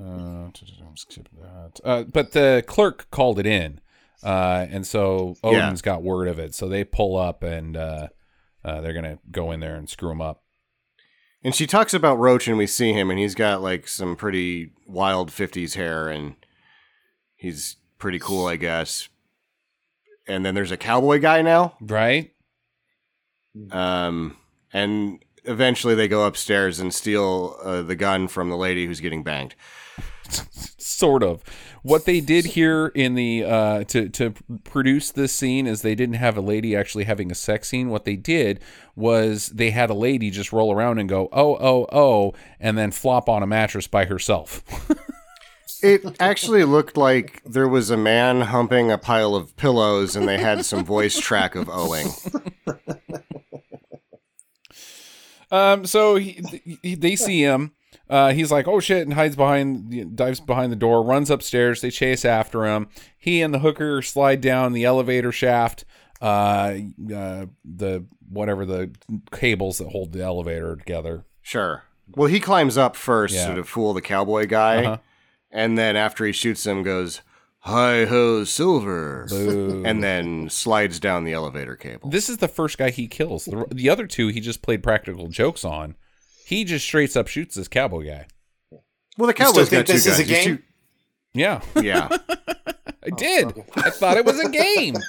Uh, 0.00 0.48
skip 0.94 1.28
that. 1.40 1.80
Uh, 1.84 2.04
but 2.04 2.30
the 2.32 2.62
clerk 2.68 3.08
called 3.10 3.40
it 3.40 3.46
in, 3.46 3.80
uh, 4.22 4.66
and 4.70 4.86
so 4.86 5.34
Yeah. 5.42 5.50
Odin's 5.50 5.82
got 5.82 6.04
word 6.04 6.28
of 6.28 6.38
it. 6.38 6.54
So 6.54 6.68
they 6.68 6.84
pull 6.84 7.16
up, 7.16 7.42
and 7.42 7.76
uh, 7.76 8.08
uh, 8.64 8.80
they're 8.80 8.92
gonna 8.92 9.18
go 9.32 9.50
in 9.50 9.58
there 9.58 9.74
and 9.74 9.88
screw 9.90 10.12
him 10.12 10.20
up. 10.20 10.42
And 11.48 11.54
she 11.54 11.66
talks 11.66 11.94
about 11.94 12.18
Roach 12.18 12.46
and 12.46 12.58
we 12.58 12.66
see 12.66 12.92
him 12.92 13.08
and 13.08 13.18
he's 13.18 13.34
got 13.34 13.62
like 13.62 13.88
some 13.88 14.16
pretty 14.16 14.72
wild 14.86 15.30
50s 15.30 15.76
hair 15.76 16.10
and 16.10 16.36
he's 17.36 17.76
pretty 17.96 18.18
cool, 18.18 18.46
I 18.46 18.56
guess. 18.56 19.08
And 20.26 20.44
then 20.44 20.54
there's 20.54 20.72
a 20.72 20.76
cowboy 20.76 21.20
guy 21.20 21.40
now. 21.40 21.72
Right? 21.80 22.32
Um, 23.70 24.36
and 24.74 25.24
eventually 25.44 25.94
they 25.94 26.06
go 26.06 26.26
upstairs 26.26 26.80
and 26.80 26.92
steal 26.92 27.56
uh, 27.62 27.80
the 27.80 27.96
gun 27.96 28.28
from 28.28 28.50
the 28.50 28.56
lady 28.58 28.84
who's 28.84 29.00
getting 29.00 29.22
banged. 29.22 29.54
Sort 30.78 31.22
of. 31.22 31.42
What 31.82 32.06
they 32.06 32.20
did 32.20 32.44
here 32.44 32.88
in 32.88 33.14
the 33.14 33.44
uh, 33.44 33.84
to 33.84 34.08
to 34.08 34.34
produce 34.64 35.12
this 35.12 35.32
scene 35.32 35.66
is 35.66 35.82
they 35.82 35.94
didn't 35.94 36.16
have 36.16 36.36
a 36.36 36.40
lady 36.40 36.74
actually 36.74 37.04
having 37.04 37.30
a 37.30 37.34
sex 37.34 37.68
scene. 37.68 37.88
What 37.88 38.04
they 38.04 38.16
did 38.16 38.60
was 38.96 39.48
they 39.48 39.70
had 39.70 39.90
a 39.90 39.94
lady 39.94 40.30
just 40.30 40.52
roll 40.52 40.72
around 40.72 40.98
and 40.98 41.08
go 41.08 41.28
oh 41.32 41.56
oh 41.60 41.86
oh, 41.92 42.34
and 42.58 42.76
then 42.76 42.90
flop 42.90 43.28
on 43.28 43.42
a 43.42 43.46
mattress 43.46 43.86
by 43.86 44.06
herself. 44.06 44.64
It 45.80 46.16
actually 46.18 46.64
looked 46.64 46.96
like 46.96 47.40
there 47.44 47.68
was 47.68 47.90
a 47.90 47.96
man 47.96 48.40
humping 48.40 48.90
a 48.90 48.98
pile 48.98 49.36
of 49.36 49.56
pillows 49.56 50.16
and 50.16 50.26
they 50.26 50.38
had 50.38 50.64
some 50.64 50.84
voice 50.84 51.20
track 51.20 51.54
of 51.54 51.68
owing. 51.68 52.08
Um, 55.50 55.86
so 55.86 56.16
he, 56.16 56.42
he, 56.82 56.94
they 56.94 57.16
see 57.16 57.42
him. 57.42 57.72
Uh, 58.10 58.32
he's 58.32 58.50
like, 58.50 58.66
"Oh 58.66 58.80
shit!" 58.80 59.02
and 59.02 59.14
hides 59.14 59.36
behind, 59.36 60.16
dives 60.16 60.40
behind 60.40 60.72
the 60.72 60.76
door, 60.76 61.02
runs 61.02 61.30
upstairs. 61.30 61.80
They 61.80 61.90
chase 61.90 62.24
after 62.24 62.64
him. 62.66 62.88
He 63.16 63.42
and 63.42 63.52
the 63.52 63.58
hooker 63.58 64.00
slide 64.02 64.40
down 64.40 64.72
the 64.72 64.84
elevator 64.84 65.32
shaft. 65.32 65.84
Uh, 66.20 66.78
uh, 67.14 67.46
the 67.64 68.04
whatever 68.28 68.64
the 68.66 68.90
cables 69.32 69.78
that 69.78 69.88
hold 69.88 70.12
the 70.12 70.22
elevator 70.22 70.74
together. 70.76 71.24
Sure. 71.42 71.84
Well, 72.16 72.28
he 72.28 72.40
climbs 72.40 72.76
up 72.76 72.96
first 72.96 73.34
Yeah. 73.34 73.54
to 73.54 73.62
fool 73.64 73.92
the 73.94 74.00
cowboy 74.00 74.46
guy, 74.46 74.84
Uh-huh. 74.84 74.96
and 75.52 75.76
then 75.78 75.94
after 75.96 76.24
he 76.24 76.32
shoots 76.32 76.66
him, 76.66 76.82
goes 76.82 77.20
"Hi 77.60 78.04
ho, 78.06 78.42
silver," 78.44 79.26
Boo. 79.28 79.82
and 79.84 80.02
then 80.02 80.48
slides 80.48 80.98
down 80.98 81.24
the 81.24 81.32
elevator 81.34 81.76
cable. 81.76 82.08
This 82.10 82.28
is 82.28 82.38
the 82.38 82.48
first 82.48 82.78
guy 82.78 82.90
he 82.90 83.06
kills. 83.06 83.44
The, 83.44 83.66
the 83.70 83.90
other 83.90 84.06
two 84.06 84.28
he 84.28 84.40
just 84.40 84.62
played 84.62 84.82
practical 84.82 85.28
jokes 85.28 85.64
on. 85.64 85.94
He 86.48 86.64
just 86.64 86.86
straight 86.86 87.14
up 87.14 87.28
shoots 87.28 87.56
this 87.56 87.68
cowboy 87.68 88.06
guy. 88.06 88.26
well, 89.18 89.26
the 89.26 89.34
still 89.34 89.52
cowboy's 89.52 89.68
think 89.68 89.86
got 89.86 89.86
two 89.86 89.92
this 89.98 90.06
is 90.06 90.16
guns. 90.16 90.30
a 90.30 90.32
game? 90.32 90.56
two- 90.56 90.62
Yeah, 91.34 91.60
yeah. 91.82 92.08
I 93.04 93.10
did. 93.10 93.52
I 93.76 93.90
thought 93.90 94.16
it 94.16 94.24
was 94.24 94.40
a 94.40 94.48
game. 94.48 94.96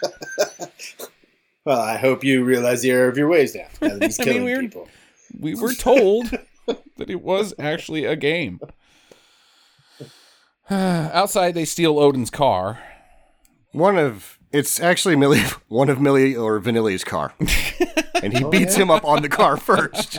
Well, 1.65 1.81
I 1.81 1.97
hope 1.97 2.23
you 2.23 2.43
realize 2.43 2.81
the 2.81 2.89
error 2.89 3.09
of 3.09 3.17
your 3.17 3.27
ways 3.27 3.53
now. 3.53 3.67
Now 3.81 3.89
that 3.97 4.01
he's 4.03 4.19
I 4.19 4.23
mean, 4.23 4.33
killing 4.33 4.45
we're- 4.45 4.61
people. 4.61 4.87
We 5.39 5.53
were 5.53 5.73
told 5.73 6.31
that 6.65 7.09
it 7.09 7.21
was 7.21 7.53
actually 7.59 8.05
a 8.05 8.15
game. 8.15 8.59
Outside, 10.69 11.53
they 11.53 11.65
steal 11.65 11.99
Odin's 11.99 12.31
car. 12.31 12.79
One 13.71 13.99
of 13.99 14.38
it's 14.51 14.79
actually 14.79 15.15
Milli, 15.15 15.39
one 15.67 15.89
of 15.89 15.97
Milli 15.99 16.39
or 16.41 16.59
Vanilli's 16.59 17.03
car, 17.03 17.33
and 18.23 18.37
he 18.37 18.43
beats 18.45 18.75
him 18.75 18.89
up 18.91 19.03
on 19.05 19.21
the 19.21 19.29
car 19.29 19.57
first. 19.69 20.17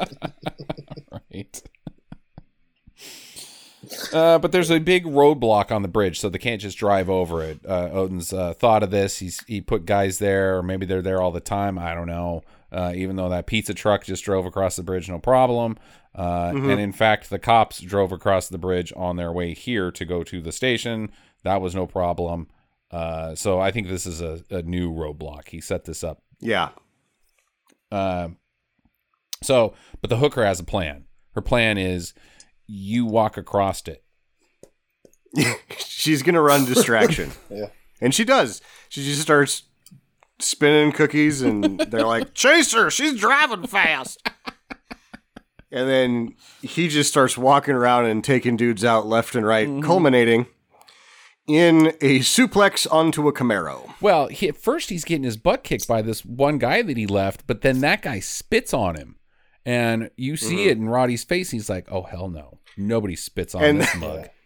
Right. 1.11 1.62
Uh, 4.12 4.39
but 4.39 4.52
there's 4.52 4.70
a 4.70 4.78
big 4.78 5.05
roadblock 5.05 5.73
on 5.73 5.82
the 5.82 5.89
bridge, 5.89 6.20
so 6.20 6.28
they 6.28 6.39
can't 6.39 6.61
just 6.61 6.78
drive 6.78 7.11
over 7.11 7.43
it. 7.43 7.59
Uh, 7.66 7.89
Odin's 7.93 8.32
uh, 8.32 8.55
thought 8.55 8.82
of 8.82 8.90
this. 8.90 9.19
He's 9.19 9.43
he 9.47 9.61
put 9.61 9.85
guys 9.85 10.19
there, 10.19 10.59
or 10.59 10.62
maybe 10.62 10.86
they're 10.86 11.02
there 11.02 11.20
all 11.20 11.32
the 11.32 11.40
time. 11.40 11.78
I 11.78 11.94
don't 11.94 12.07
know. 12.07 12.43
Uh, 12.70 12.93
even 12.94 13.16
though 13.16 13.28
that 13.28 13.47
pizza 13.47 13.74
truck 13.74 14.05
just 14.05 14.24
drove 14.24 14.47
across 14.47 14.77
the 14.77 14.82
bridge, 14.85 15.09
no 15.09 15.19
problem. 15.19 15.77
Uh, 16.15 16.52
And 16.55 16.78
in 16.81 16.93
fact, 16.93 17.31
the 17.31 17.39
cops 17.39 17.81
drove 17.81 18.12
across 18.12 18.48
the 18.48 18.59
bridge 18.59 18.93
on 18.94 19.16
their 19.16 19.32
way 19.32 19.55
here 19.55 19.90
to 19.90 20.05
go 20.05 20.23
to 20.23 20.40
the 20.40 20.52
station. 20.52 21.11
That 21.43 21.61
was 21.61 21.74
no 21.74 21.86
problem. 21.86 22.47
Uh, 22.91 23.35
so 23.35 23.61
I 23.61 23.71
think 23.71 23.87
this 23.89 24.07
is 24.07 24.21
a, 24.21 24.43
a 24.51 24.62
new 24.62 24.93
roadblock. 24.93 25.49
He 25.49 25.61
set 25.61 25.85
this 25.85 26.03
up 26.03 26.23
Yeah, 26.41 26.71
um, 27.93 28.39
so, 29.43 29.75
but 30.01 30.11
the 30.11 30.17
hooker 30.19 30.45
has 30.45 30.61
a 30.61 30.65
plan. 30.65 31.05
Her 31.35 31.41
plan 31.41 31.79
is 31.79 32.12
you 32.67 33.05
walk 33.07 33.37
across 33.37 33.83
it. 33.89 34.05
she's 35.79 36.23
gonna 36.23 36.43
run 36.43 36.65
distraction. 36.65 37.31
Yeah. 37.51 37.67
and 38.01 38.15
she 38.15 38.25
does. 38.25 38.61
She 38.89 39.03
just 39.05 39.23
starts 39.23 39.65
spinning 40.41 40.93
cookies, 40.93 41.43
and 41.43 41.79
they're 41.79 42.07
like, 42.07 42.35
"Chase 42.35 42.73
her! 42.73 42.91
She's 42.91 43.19
driving 43.19 43.67
fast." 43.67 44.29
and 45.73 45.89
then 45.89 46.35
he 46.62 46.89
just 46.89 47.11
starts 47.11 47.39
walking 47.39 47.75
around 47.75 48.07
and 48.07 48.25
taking 48.25 48.57
dudes 48.57 48.85
out 48.85 49.07
left 49.07 49.35
and 49.37 49.47
right, 49.47 49.69
culminating 49.83 50.47
in 51.47 51.89
a 52.01 52.21
suplex 52.21 52.87
onto 52.91 53.29
a 53.29 53.33
Camaro. 53.33 53.93
Well, 54.01 54.29
he, 54.29 54.49
at 54.49 54.57
first 54.57 54.91
he's 54.91 55.05
getting 55.05 55.25
his 55.25 55.37
butt 55.37 55.65
kicked 55.65 55.89
by 55.89 56.03
this 56.03 56.25
one 56.25 56.59
guy 56.59 56.83
that 56.83 56.97
he 56.97 57.07
left, 57.07 57.47
but 57.47 57.62
then 57.62 57.81
that 57.81 58.03
guy 58.03 58.21
spits 58.21 58.73
on 58.73 58.97
him, 58.97 59.17
and 59.65 60.11
you 60.17 60.37
see 60.37 60.57
mm-hmm. 60.57 60.69
it 60.69 60.79
in 60.79 60.89
Roddy's 60.89 61.25
face. 61.25 61.51
He's 61.51 61.69
like, 61.69 61.91
"Oh 61.91 62.03
hell 62.03 62.29
no, 62.29 62.59
nobody 62.77 63.17
spits 63.17 63.55
on 63.55 63.62
And- 63.62 63.81
this 63.81 63.95
mug." 63.97 64.29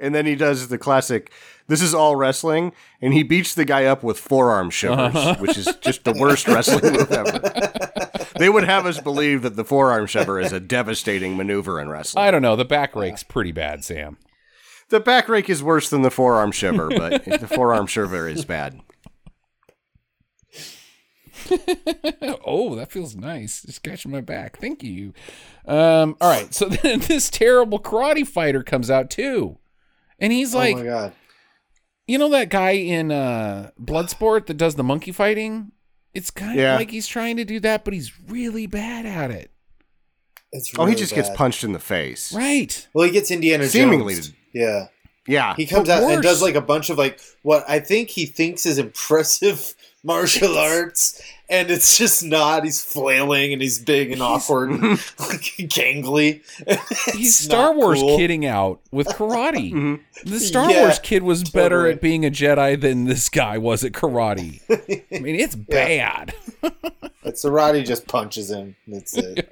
And 0.00 0.14
then 0.14 0.26
he 0.26 0.34
does 0.34 0.68
the 0.68 0.76
classic, 0.76 1.32
this 1.68 1.80
is 1.80 1.94
all 1.94 2.16
wrestling, 2.16 2.72
and 3.00 3.14
he 3.14 3.22
beats 3.22 3.54
the 3.54 3.64
guy 3.64 3.84
up 3.84 4.02
with 4.02 4.18
forearm 4.18 4.70
shivers, 4.70 5.14
uh-huh. 5.14 5.36
which 5.38 5.56
is 5.56 5.72
just 5.80 6.02
the 6.04 6.12
worst 6.12 6.48
wrestling 6.48 6.92
move 6.92 7.12
ever. 7.12 7.40
they 8.38 8.48
would 8.48 8.64
have 8.64 8.86
us 8.86 9.00
believe 9.00 9.42
that 9.42 9.54
the 9.54 9.64
forearm 9.64 10.06
shiver 10.06 10.40
is 10.40 10.52
a 10.52 10.58
devastating 10.58 11.36
maneuver 11.36 11.80
in 11.80 11.88
wrestling. 11.88 12.24
I 12.24 12.32
don't 12.32 12.42
know. 12.42 12.56
The 12.56 12.64
back 12.64 12.96
rake's 12.96 13.22
pretty 13.22 13.52
bad, 13.52 13.84
Sam. 13.84 14.18
The 14.94 15.00
back 15.00 15.28
rake 15.28 15.50
is 15.50 15.60
worse 15.60 15.90
than 15.90 16.02
the 16.02 16.10
forearm 16.12 16.52
shiver, 16.52 16.88
but 16.88 17.24
the 17.40 17.48
forearm 17.48 17.88
shiver 17.88 18.28
is 18.28 18.44
bad. 18.44 18.80
oh, 22.46 22.76
that 22.76 22.92
feels 22.92 23.16
nice. 23.16 23.62
Just 23.62 23.78
scratching 23.78 24.12
my 24.12 24.20
back. 24.20 24.56
Thank 24.58 24.84
you. 24.84 25.12
Um, 25.66 26.16
all 26.20 26.30
right. 26.30 26.54
So 26.54 26.68
then 26.82 27.00
this 27.00 27.28
terrible 27.28 27.80
karate 27.80 28.24
fighter 28.24 28.62
comes 28.62 28.88
out 28.88 29.10
too. 29.10 29.58
And 30.20 30.32
he's 30.32 30.54
like, 30.54 30.76
oh 30.76 30.78
my 30.78 30.84
god. 30.84 31.12
you 32.06 32.16
know 32.16 32.28
that 32.30 32.48
guy 32.48 32.70
in 32.70 33.10
uh 33.10 33.70
Bloodsport 33.82 34.46
that 34.46 34.56
does 34.56 34.76
the 34.76 34.84
monkey 34.84 35.10
fighting? 35.10 35.72
It's 36.12 36.30
kind 36.30 36.56
Yeah. 36.56 36.74
of 36.74 36.78
like 36.80 36.92
he's 36.92 37.08
trying 37.08 37.36
to 37.38 37.44
do 37.44 37.58
that, 37.60 37.84
but 37.84 37.94
he's 37.94 38.12
really 38.28 38.68
bad 38.68 39.06
at 39.06 39.32
it. 39.32 39.50
It's 40.52 40.70
Oh, 40.78 40.84
he 40.84 40.90
really 40.92 41.00
just 41.00 41.16
gets 41.16 41.30
punched 41.30 41.64
in 41.64 41.72
the 41.72 41.80
face. 41.80 42.32
Right. 42.32 42.86
Well, 42.94 43.06
he 43.06 43.10
gets 43.10 43.32
Indiana 43.32 43.66
Seemingly. 43.66 44.14
Jones. 44.14 44.32
Yeah. 44.54 44.86
Yeah. 45.26 45.54
He 45.56 45.66
comes 45.66 45.88
But 45.88 46.02
out 46.02 46.10
and 46.10 46.22
does 46.22 46.40
like 46.42 46.54
a 46.54 46.60
bunch 46.60 46.88
of 46.90 46.96
like 46.98 47.20
what 47.42 47.64
I 47.68 47.80
think 47.80 48.08
he 48.10 48.24
thinks 48.26 48.64
is 48.66 48.78
impressive 48.78 49.74
martial 50.04 50.58
arts, 50.58 51.22
and 51.48 51.70
it's 51.70 51.96
just 51.96 52.22
not. 52.22 52.62
He's 52.62 52.84
flailing 52.84 53.54
and 53.54 53.62
he's 53.62 53.78
big 53.78 54.12
and 54.12 54.20
awkward, 54.20 54.68
and 54.70 54.80
gangly. 55.70 56.42
He's 57.14 57.36
Star 57.38 57.72
Wars 57.74 58.00
cool. 58.00 58.18
kidding 58.18 58.44
out 58.44 58.80
with 58.92 59.06
karate. 59.08 59.72
Mhm. 59.72 60.00
The 60.24 60.38
Star 60.40 60.70
Yeah, 60.70 60.82
Wars 60.82 60.98
kid 60.98 61.22
was 61.22 61.42
better 61.44 61.86
at 61.86 62.02
being 62.02 62.26
a 62.26 62.30
Jedi 62.30 62.78
than 62.78 63.04
this 63.04 63.30
guy 63.30 63.56
was 63.56 63.82
at 63.82 63.92
karate. 63.92 64.60
I 65.10 65.20
mean, 65.20 65.36
it's 65.36 65.54
bad. 65.54 66.34
But 66.60 67.36
Sarati 67.36 67.82
just 67.86 68.06
punches 68.06 68.50
him. 68.50 68.76
That's 68.86 69.16
it. 69.16 69.50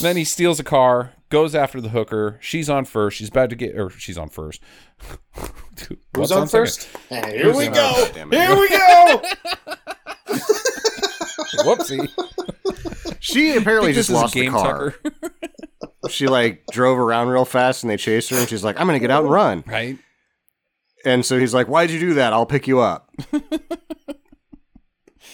Then 0.00 0.16
he 0.16 0.24
steals 0.24 0.60
a 0.60 0.64
car, 0.64 1.12
goes 1.30 1.54
after 1.54 1.80
the 1.80 1.88
hooker. 1.90 2.38
She's 2.40 2.70
on 2.70 2.84
first. 2.84 3.16
She's 3.16 3.28
about 3.28 3.50
to 3.50 3.56
get, 3.56 3.76
or 3.78 3.90
she's 3.90 4.16
on 4.18 4.28
first. 4.28 4.60
Who's 5.34 5.98
What's 6.14 6.32
on 6.32 6.48
first? 6.48 6.88
And 7.10 7.32
here 7.32 7.54
we 7.54 7.66
on- 7.68 7.72
go. 7.74 7.92
Oh, 7.96 8.10
damn 8.14 8.32
it. 8.32 8.40
Here 8.40 8.56
we 8.58 8.68
go. 8.68 9.22
Whoopsie. 11.64 12.08
She 13.20 13.56
apparently 13.56 13.92
just 13.92 14.08
is 14.10 14.16
a 14.16 14.18
lost 14.18 14.34
the 14.34 14.42
game 14.42 14.52
car. 14.52 14.90
tucker, 14.92 15.12
She 16.08 16.26
like 16.26 16.64
drove 16.72 16.98
around 16.98 17.28
real 17.28 17.44
fast 17.44 17.82
and 17.84 17.90
they 17.90 17.96
chased 17.96 18.30
her 18.30 18.36
and 18.38 18.48
she's 18.48 18.64
like, 18.64 18.80
I'm 18.80 18.86
gonna 18.86 18.98
get 18.98 19.10
out 19.10 19.24
and 19.24 19.32
run. 19.32 19.64
right? 19.66 19.98
And 21.04 21.24
so 21.24 21.38
he's 21.38 21.52
like, 21.52 21.66
Why'd 21.68 21.90
you 21.90 22.00
do 22.00 22.14
that? 22.14 22.32
I'll 22.32 22.46
pick 22.46 22.66
you 22.66 22.80
up. 22.80 23.10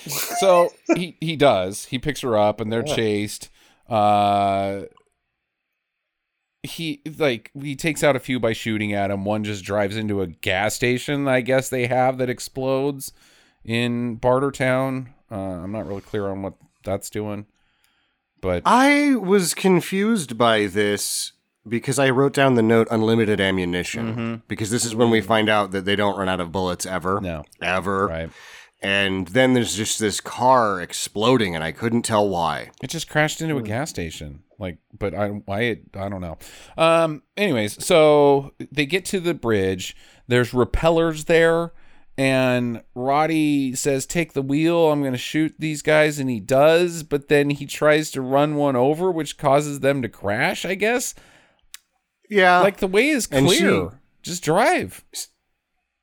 So 0.08 0.72
he 0.94 1.16
he 1.20 1.36
does. 1.36 1.86
He 1.86 1.98
picks 1.98 2.20
her 2.20 2.36
up 2.36 2.60
and 2.60 2.72
they're 2.72 2.84
Yeah. 2.86 2.94
chased. 2.94 3.50
Uh 3.88 4.82
he 6.62 7.00
like 7.18 7.50
he 7.60 7.76
takes 7.76 8.02
out 8.02 8.16
a 8.16 8.20
few 8.20 8.40
by 8.40 8.52
shooting 8.52 8.92
at 8.92 9.10
him. 9.10 9.24
One 9.24 9.44
just 9.44 9.64
drives 9.64 9.96
into 9.96 10.20
a 10.20 10.26
gas 10.26 10.74
station, 10.74 11.28
I 11.28 11.40
guess 11.40 11.68
they 11.68 11.86
have 11.86 12.18
that 12.18 12.28
explodes 12.30 13.12
in 13.64 14.18
Bartertown. 14.18 15.08
Uh, 15.30 15.34
I'm 15.36 15.72
not 15.72 15.86
really 15.86 16.00
clear 16.00 16.26
on 16.28 16.42
what 16.42 16.54
that's 16.84 17.10
doing. 17.10 17.46
But 18.40 18.62
I 18.66 19.14
was 19.16 19.54
confused 19.54 20.36
by 20.36 20.66
this 20.66 21.32
because 21.68 21.98
I 21.98 22.10
wrote 22.10 22.32
down 22.32 22.54
the 22.54 22.62
note 22.62 22.86
unlimited 22.90 23.40
ammunition. 23.40 24.14
Mhm. 24.14 24.42
Because 24.46 24.70
this 24.70 24.84
is 24.84 24.94
when 24.94 25.10
we 25.10 25.20
find 25.20 25.48
out 25.48 25.70
that 25.72 25.84
they 25.84 25.96
don't 25.96 26.16
run 26.18 26.28
out 26.28 26.40
of 26.40 26.52
bullets 26.52 26.86
ever. 26.86 27.20
no, 27.20 27.44
Ever. 27.62 28.06
right. 28.06 28.30
And 28.82 29.28
then 29.28 29.54
there's 29.54 29.74
just 29.74 29.98
this 29.98 30.20
car 30.20 30.80
exploding 30.80 31.54
and 31.54 31.64
I 31.64 31.72
couldn't 31.72 32.02
tell 32.02 32.28
why. 32.28 32.70
It 32.82 32.90
just 32.90 33.08
crashed 33.08 33.40
into 33.40 33.56
a 33.56 33.62
gas 33.62 33.90
station. 33.90 34.42
Like, 34.58 34.78
but 34.96 35.14
I 35.14 35.28
why 35.28 35.62
it 35.62 35.84
I 35.94 36.08
don't 36.08 36.20
know. 36.20 36.38
Um 36.76 37.22
anyways, 37.36 37.84
so 37.84 38.52
they 38.70 38.86
get 38.86 39.04
to 39.06 39.20
the 39.20 39.34
bridge. 39.34 39.96
There's 40.28 40.52
repellers 40.54 41.24
there 41.24 41.72
and 42.18 42.82
Roddy 42.94 43.74
says 43.74 44.06
take 44.06 44.32
the 44.32 44.42
wheel. 44.42 44.90
I'm 44.90 45.00
going 45.00 45.12
to 45.12 45.18
shoot 45.18 45.54
these 45.58 45.82
guys 45.82 46.18
and 46.18 46.30
he 46.30 46.40
does, 46.40 47.02
but 47.02 47.28
then 47.28 47.50
he 47.50 47.66
tries 47.66 48.10
to 48.12 48.22
run 48.22 48.56
one 48.56 48.76
over 48.76 49.10
which 49.10 49.36
causes 49.38 49.80
them 49.80 50.00
to 50.02 50.08
crash, 50.08 50.64
I 50.64 50.74
guess. 50.74 51.14
Yeah. 52.30 52.60
Like 52.60 52.78
the 52.78 52.86
way 52.86 53.08
is 53.08 53.26
clear. 53.26 53.90
she- 53.90 53.96
just 54.22 54.42
drive. 54.42 55.04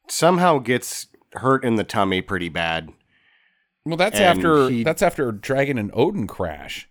somehow 0.07 0.59
gets 0.59 1.07
hurt 1.35 1.63
in 1.65 1.75
the 1.75 1.83
tummy 1.83 2.21
pretty 2.21 2.49
bad. 2.49 2.91
Well, 3.85 3.97
that's 3.97 4.15
And 4.15 4.25
after 4.25 4.69
he- 4.69 4.83
that's 4.83 5.01
after 5.01 5.31
Dragon 5.31 5.77
and 5.77 5.91
Odin 5.93 6.25
crash 6.27 6.87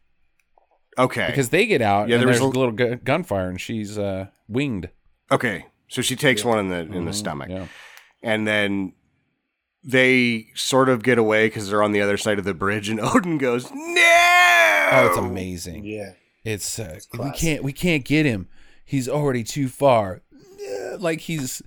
Okay. 0.99 1.27
because 1.29 1.49
they 1.49 1.67
get 1.67 1.81
out 1.81 2.09
Yeah, 2.09 2.17
and 2.17 2.21
there 2.23 2.29
was 2.29 2.39
there's 2.41 2.45
a 2.55 2.57
a- 2.57 2.59
little 2.59 2.73
gu- 2.73 2.97
gunfire 2.97 3.49
and 3.49 3.61
she's 3.61 3.97
uh 3.99 4.27
winged. 4.49 4.91
okay. 5.31 5.67
So 5.89 6.01
she 6.03 6.17
takes 6.17 6.45
one 6.45 6.59
in 6.59 6.69
the 6.69 6.81
in 6.81 7.05
the 7.05 7.11
Mhm, 7.11 7.15
stomach. 7.15 7.49
Yeah. 7.51 7.67
and 8.23 8.47
then 8.47 8.93
they 9.85 10.47
sort 10.55 10.89
of 10.89 11.03
get 11.03 11.19
away 11.19 11.47
because 11.47 11.69
they're 11.69 11.83
on 11.83 11.93
the 11.93 12.01
other 12.01 12.17
side 12.17 12.39
of 12.39 12.45
the 12.45 12.55
bridge, 12.55 12.89
and 12.89 13.01
Odin 13.03 13.37
goes, 13.39 13.71
"No!" 13.73 14.89
Oh, 14.93 15.07
it's 15.09 15.17
amazing. 15.19 15.85
Yeah. 15.85 16.13
It's 16.45 16.79
uh, 16.79 16.99
we 17.19 17.31
can't 17.33 17.63
we 17.65 17.73
can't 17.73 18.05
get 18.05 18.27
him. 18.27 18.49
He's 18.85 19.09
already 19.09 19.45
too 19.45 19.69
far. 19.69 20.23
Like 20.99 21.21
he's 21.21 21.63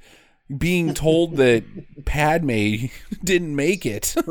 being 0.57 0.93
told 0.93 1.37
that 1.37 1.63
Padme 2.05 2.87
didn't 3.23 3.55
make 3.55 3.85
it. 3.85 4.15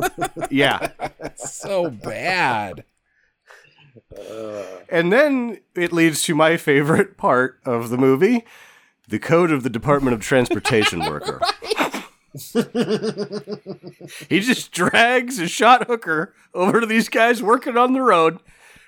Yeah, 0.51 0.91
so 1.36 1.91
bad. 1.91 2.85
Uh. 4.16 4.62
and 4.89 5.12
then 5.12 5.59
it 5.74 5.93
leads 5.93 6.23
to 6.24 6.35
my 6.35 6.57
favorite 6.57 7.16
part 7.16 7.59
of 7.65 7.89
the 7.91 7.97
movie: 7.97 8.45
the 9.09 9.19
code 9.19 9.51
of 9.51 9.62
the 9.62 9.70
Department 9.70 10.15
of 10.15 10.20
Transportation 10.20 11.01
worker. 11.07 11.41
he 14.28 14.41
just 14.41 14.70
drags 14.73 15.39
a 15.39 15.49
shot 15.49 15.86
hooker 15.86 16.35
over 16.53 16.81
to 16.81 16.86
these 16.86 17.09
guys 17.09 17.43
working 17.43 17.77
on 17.77 17.93
the 17.93 18.03
road. 18.03 18.39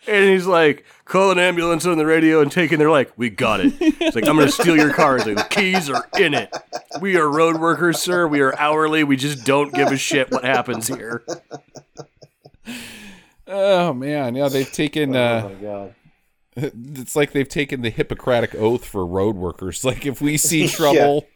And 0.09 0.31
he's 0.31 0.47
like, 0.47 0.85
call 1.05 1.33
an 1.33 1.39
ambulance 1.39 1.85
on 1.85 1.99
the 1.99 2.07
radio 2.07 2.41
and 2.41 2.51
take 2.51 2.71
it. 2.71 2.75
And 2.75 2.81
they're 2.81 2.91
like, 2.91 3.13
we 3.17 3.29
got 3.31 3.61
it. 3.61 3.75
It's 3.81 4.15
like, 4.15 4.27
I'm 4.27 4.37
going 4.37 4.47
to 4.47 4.53
steal 4.53 4.77
your 4.77 4.93
car. 4.93 5.17
It's 5.17 5.27
like, 5.27 5.37
the 5.37 5.43
keys 5.45 5.91
are 5.91 6.07
in 6.19 6.33
it. 6.35 6.55
We 7.01 7.17
are 7.17 7.29
road 7.29 7.61
workers, 7.61 7.99
sir. 7.99 8.29
We 8.29 8.41
are 8.41 8.57
hourly. 8.59 9.03
We 9.05 9.17
just 9.17 9.45
don't 9.45 9.75
give 9.75 9.89
a 9.89 9.97
shit 9.97 10.31
what 10.31 10.45
happens 10.45 10.87
here. 10.89 11.25
Oh 13.49 13.93
man, 13.93 14.35
yeah, 14.35 14.49
they've 14.49 14.71
taken 14.71 15.15
Oh 15.15 15.23
uh 15.23 15.49
my 15.49 15.55
god. 15.55 15.95
it's 16.57 17.15
like 17.15 17.33
they've 17.33 17.49
taken 17.49 17.83
the 17.83 17.91
Hippocratic 17.91 18.55
oath 18.55 18.85
for 18.85 19.07
road 19.07 19.37
workers. 19.37 19.85
Like 19.85 20.07
if 20.07 20.21
we 20.21 20.37
see 20.37 20.69
trouble, 20.69 21.27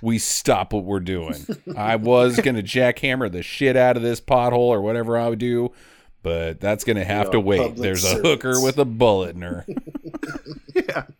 we 0.00 0.18
stop 0.18 0.72
what 0.72 0.84
we're 0.84 1.00
doing. 1.00 1.44
I 1.76 1.96
was 1.96 2.38
gonna 2.38 2.62
jackhammer 2.62 3.30
the 3.30 3.42
shit 3.42 3.76
out 3.76 3.96
of 3.96 4.02
this 4.02 4.20
pothole 4.20 4.68
or 4.68 4.80
whatever 4.80 5.18
I 5.18 5.28
would 5.28 5.38
do, 5.38 5.72
but 6.26 6.58
that's 6.58 6.82
gonna 6.82 7.04
have 7.04 7.28
are 7.28 7.32
to 7.32 7.40
wait. 7.40 7.76
There's 7.76 8.04
a 8.04 8.16
hooker 8.16 8.60
with 8.60 8.78
a 8.78 8.84
bullet 8.84 9.36
in 9.36 9.42
her. 9.42 9.64
Yeah. 10.74 11.04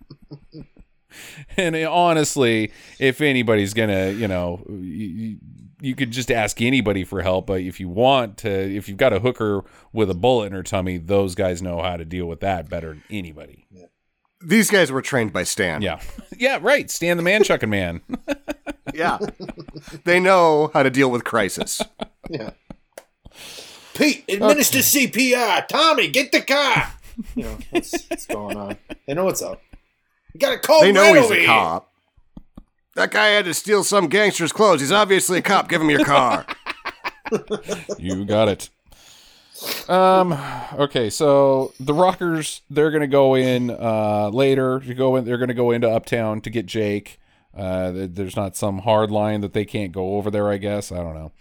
And 1.56 1.74
uh, 1.74 1.90
honestly, 1.90 2.72
if 2.98 3.20
anybody's 3.20 3.72
gonna, 3.72 4.10
you 4.10 4.28
know, 4.28 4.62
you, 4.68 5.38
you 5.80 5.94
could 5.94 6.10
just 6.10 6.30
ask 6.30 6.60
anybody 6.60 7.04
for 7.04 7.22
help. 7.22 7.46
But 7.46 7.62
if 7.62 7.80
you 7.80 7.88
want 7.88 8.38
to, 8.38 8.50
if 8.50 8.88
you've 8.88 8.98
got 8.98 9.12
a 9.12 9.20
hooker 9.20 9.64
with 9.92 10.10
a 10.10 10.14
bullet 10.14 10.46
in 10.46 10.52
her 10.52 10.62
tummy, 10.62 10.98
those 10.98 11.34
guys 11.34 11.62
know 11.62 11.80
how 11.80 11.96
to 11.96 12.04
deal 12.04 12.26
with 12.26 12.40
that 12.40 12.68
better 12.68 12.88
than 12.90 13.02
anybody. 13.10 13.66
These 14.44 14.70
guys 14.70 14.92
were 14.92 15.00
trained 15.00 15.32
by 15.32 15.44
Stan. 15.44 15.80
Yeah, 15.80 16.00
yeah, 16.38 16.58
right. 16.60 16.90
Stan 16.90 17.16
the 17.16 17.22
man 17.22 17.42
chucking 17.42 17.70
man. 17.70 18.02
Yeah. 18.92 19.18
they 20.04 20.20
know 20.20 20.70
how 20.74 20.82
to 20.82 20.90
deal 20.90 21.10
with 21.10 21.24
crisis. 21.24 21.80
Yeah. 22.28 22.50
Pete, 23.98 24.24
administer 24.28 24.78
CPR. 24.78 25.66
Tommy, 25.68 26.08
get 26.08 26.32
the 26.32 26.42
car. 26.42 26.92
You 27.34 27.44
know 27.44 27.58
what's, 27.70 28.06
what's 28.08 28.26
going 28.26 28.56
on. 28.56 28.76
They 29.06 29.14
know 29.14 29.24
what's 29.24 29.42
up. 29.42 29.60
You 30.34 30.40
got 30.40 30.52
a 30.54 30.58
cold 30.58 30.82
They 30.84 30.92
know 30.92 31.14
he's 31.14 31.30
a 31.30 31.34
here. 31.36 31.46
cop. 31.46 31.90
That 32.94 33.10
guy 33.10 33.28
had 33.28 33.44
to 33.46 33.54
steal 33.54 33.84
some 33.84 34.08
gangster's 34.08 34.52
clothes. 34.52 34.80
He's 34.80 34.92
obviously 34.92 35.38
a 35.38 35.42
cop. 35.42 35.68
Give 35.68 35.80
him 35.80 35.90
your 35.90 36.04
car. 36.04 36.46
You 37.98 38.24
got 38.24 38.48
it. 38.48 38.70
Um. 39.88 40.32
Okay. 40.74 41.10
So 41.10 41.72
the 41.80 41.92
Rockers, 41.92 42.62
they're 42.70 42.92
gonna 42.92 43.08
go 43.08 43.34
in 43.34 43.70
uh 43.70 44.30
later. 44.32 44.78
To 44.78 44.94
go 44.94 45.16
in, 45.16 45.24
they're 45.24 45.38
gonna 45.38 45.52
go 45.54 45.72
into 45.72 45.90
Uptown 45.90 46.40
to 46.42 46.50
get 46.50 46.66
Jake. 46.66 47.18
Uh, 47.56 47.90
there's 47.94 48.36
not 48.36 48.54
some 48.54 48.78
hard 48.80 49.10
line 49.10 49.40
that 49.40 49.54
they 49.54 49.64
can't 49.64 49.90
go 49.90 50.16
over 50.16 50.30
there. 50.30 50.48
I 50.48 50.58
guess 50.58 50.92
I 50.92 50.96
don't 50.98 51.14
know. 51.14 51.32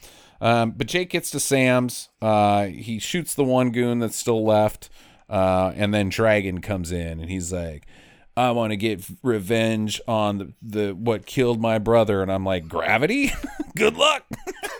Um, 0.45 0.71
but 0.77 0.85
Jake 0.85 1.09
gets 1.09 1.31
to 1.31 1.39
Sam's. 1.39 2.09
Uh, 2.21 2.65
he 2.65 2.99
shoots 2.99 3.33
the 3.33 3.43
one 3.43 3.71
goon 3.71 3.97
that's 3.97 4.15
still 4.15 4.45
left. 4.45 4.91
Uh, 5.27 5.73
and 5.75 5.91
then 5.91 6.09
Dragon 6.09 6.61
comes 6.61 6.91
in 6.91 7.19
and 7.19 7.31
he's 7.31 7.51
like, 7.51 7.87
"I 8.37 8.51
want 8.51 8.69
to 8.69 8.77
get 8.77 9.03
revenge 9.23 9.99
on 10.07 10.37
the, 10.37 10.53
the 10.61 10.91
what 10.91 11.25
killed 11.25 11.59
my 11.59 11.79
brother." 11.79 12.21
And 12.21 12.31
I'm 12.31 12.45
like, 12.45 12.67
"Gravity? 12.67 13.33
Good 13.75 13.97
luck." 13.97 14.23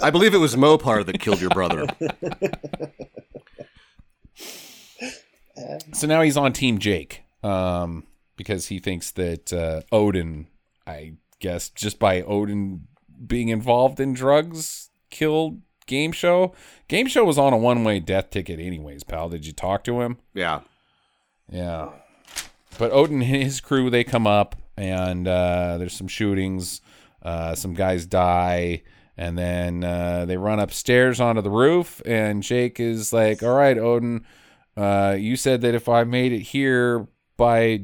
I 0.00 0.10
believe 0.12 0.32
it 0.32 0.38
was 0.38 0.54
Mopar 0.54 1.04
that 1.04 1.18
killed 1.18 1.40
your 1.40 1.50
brother. 1.50 1.86
So 5.92 6.08
now 6.08 6.20
he's 6.20 6.36
on 6.36 6.52
Team 6.52 6.78
Jake, 6.78 7.22
um, 7.42 8.04
because 8.36 8.66
he 8.66 8.80
thinks 8.80 9.12
that 9.12 9.52
uh, 9.52 9.82
Odin, 9.92 10.48
I 10.86 11.14
guess, 11.38 11.68
just 11.68 12.00
by 12.00 12.22
Odin 12.22 12.88
being 13.26 13.48
involved 13.48 14.00
in 14.00 14.12
drugs, 14.12 14.90
killed 15.10 15.60
Game 15.86 16.12
Show. 16.12 16.54
Game 16.88 17.06
Show 17.06 17.24
was 17.24 17.38
on 17.38 17.52
a 17.52 17.58
one-way 17.58 18.00
death 18.00 18.30
ticket, 18.30 18.58
anyways. 18.58 19.04
Pal, 19.04 19.28
did 19.28 19.46
you 19.46 19.52
talk 19.52 19.84
to 19.84 20.00
him? 20.00 20.18
Yeah. 20.32 20.60
Yeah. 21.50 21.90
But 22.78 22.92
Odin 22.92 23.22
and 23.22 23.42
his 23.42 23.60
crew, 23.60 23.90
they 23.90 24.04
come 24.04 24.26
up, 24.26 24.56
and 24.76 25.28
uh, 25.28 25.78
there's 25.78 25.94
some 25.94 26.08
shootings. 26.08 26.80
Uh, 27.22 27.54
some 27.54 27.72
guys 27.74 28.04
die, 28.06 28.82
and 29.16 29.38
then 29.38 29.82
uh, 29.82 30.24
they 30.26 30.36
run 30.36 30.60
upstairs 30.60 31.20
onto 31.20 31.40
the 31.40 31.50
roof. 31.50 32.02
And 32.04 32.42
Jake 32.42 32.78
is 32.80 33.12
like, 33.12 33.42
"All 33.42 33.54
right, 33.54 33.78
Odin, 33.78 34.26
uh, 34.76 35.16
you 35.18 35.36
said 35.36 35.60
that 35.62 35.74
if 35.74 35.88
I 35.88 36.04
made 36.04 36.32
it 36.32 36.40
here 36.40 37.06
by 37.36 37.80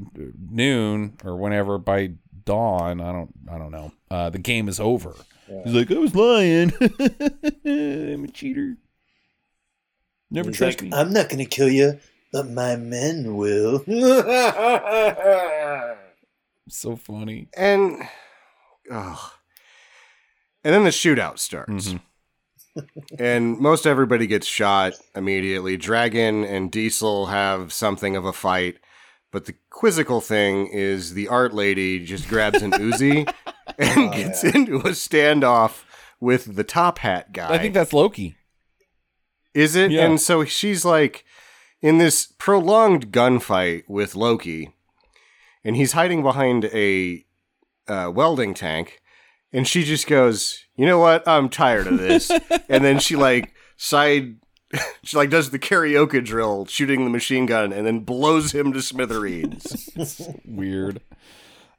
noon 0.51 1.17
or 1.25 1.37
whenever 1.37 1.79
by 1.79 2.13
dawn, 2.45 3.01
I 3.01 3.13
don't, 3.13 3.33
I 3.51 3.59
don't 3.59 3.71
know, 3.71 3.93
uh, 4.11 4.31
the 4.31 4.39
game 4.39 4.69
is 4.69 4.81
over." 4.81 5.15
He's 5.65 5.75
like, 5.75 5.91
I 5.91 5.99
was 5.99 6.15
lying. 6.15 6.73
I'm 6.81 8.25
a 8.25 8.29
cheater. 8.33 8.77
Never 10.31 10.51
He's 10.51 10.59
trust 10.59 10.81
like, 10.81 10.91
me. 10.91 10.97
I'm 10.97 11.13
not 11.13 11.29
going 11.29 11.45
to 11.45 11.45
kill 11.45 11.69
you, 11.69 11.99
but 12.33 12.49
my 12.49 12.77
men 12.77 13.35
will. 13.37 13.83
so 16.69 16.95
funny. 16.95 17.49
And 17.57 18.01
oh. 18.93 19.33
And 20.63 20.75
then 20.75 20.85
the 20.85 20.91
shootout 20.91 21.41
starts. 21.41 21.89
Mhm. 21.89 22.01
and 23.19 23.59
most 23.59 23.87
everybody 23.87 24.29
gets 24.29 24.47
shot 24.47 24.95
immediately. 25.17 25.77
Dragon 25.77 26.45
and 26.45 26.71
Diesel 26.71 27.27
have 27.27 27.73
something 27.73 28.15
of 28.15 28.25
a 28.25 28.33
fight, 28.33 28.77
but 29.31 29.45
the 29.47 29.55
quizzical 29.71 30.21
thing 30.21 30.67
is 30.69 31.15
the 31.15 31.29
art 31.29 31.53
lady 31.55 32.05
just 32.05 32.29
grabs 32.29 32.63
an 32.63 32.73
Uzi 32.73 33.33
and 33.79 33.99
Oh, 33.99 34.11
gets 34.13 34.43
yeah. 34.45 34.53
into 34.55 34.77
a 34.79 34.91
standoff 34.91 35.85
with 36.21 36.57
the 36.57 36.65
top 36.65 36.99
hat 36.99 37.33
guy. 37.33 37.53
I 37.55 37.59
think 37.59 37.75
that's 37.75 37.93
Loki. 37.93 38.37
Is 39.55 39.75
it? 39.77 39.91
Yeah. 39.91 40.05
And 40.05 40.21
so 40.21 40.45
she's 40.45 40.85
like 40.85 41.25
in 41.81 41.99
this 41.99 42.27
prolonged 42.39 43.11
gunfight 43.11 43.85
with 43.89 44.15
Loki, 44.15 44.75
and 45.65 45.77
he's 45.77 45.93
hiding 45.93 46.23
behind 46.23 46.67
a 46.67 47.25
uh, 47.89 48.11
welding 48.15 48.55
tank, 48.55 49.01
and 49.53 49.67
she 49.67 49.83
just 49.83 50.07
goes, 50.07 50.65
"You 50.77 50.87
know 50.87 50.99
what? 50.99 51.27
I'm 51.27 51.49
tired 51.49 51.87
of 51.89 51.99
this." 51.99 52.31
and 52.69 52.85
then 52.85 52.99
she 53.01 53.17
like 53.17 53.53
side. 53.77 54.37
She 55.03 55.17
like 55.17 55.31
does 55.31 55.51
the 55.51 55.59
karaoke 55.59 56.25
drill, 56.25 56.67
shooting 56.67 57.05
the 57.05 57.11
machine 57.11 57.47
gun, 57.47 57.73
and 57.73 57.87
then 57.87 58.01
blows 58.01 58.53
him 58.53 58.73
to 58.73 58.83
smithereens. 58.83 59.89
Weird. 60.45 61.01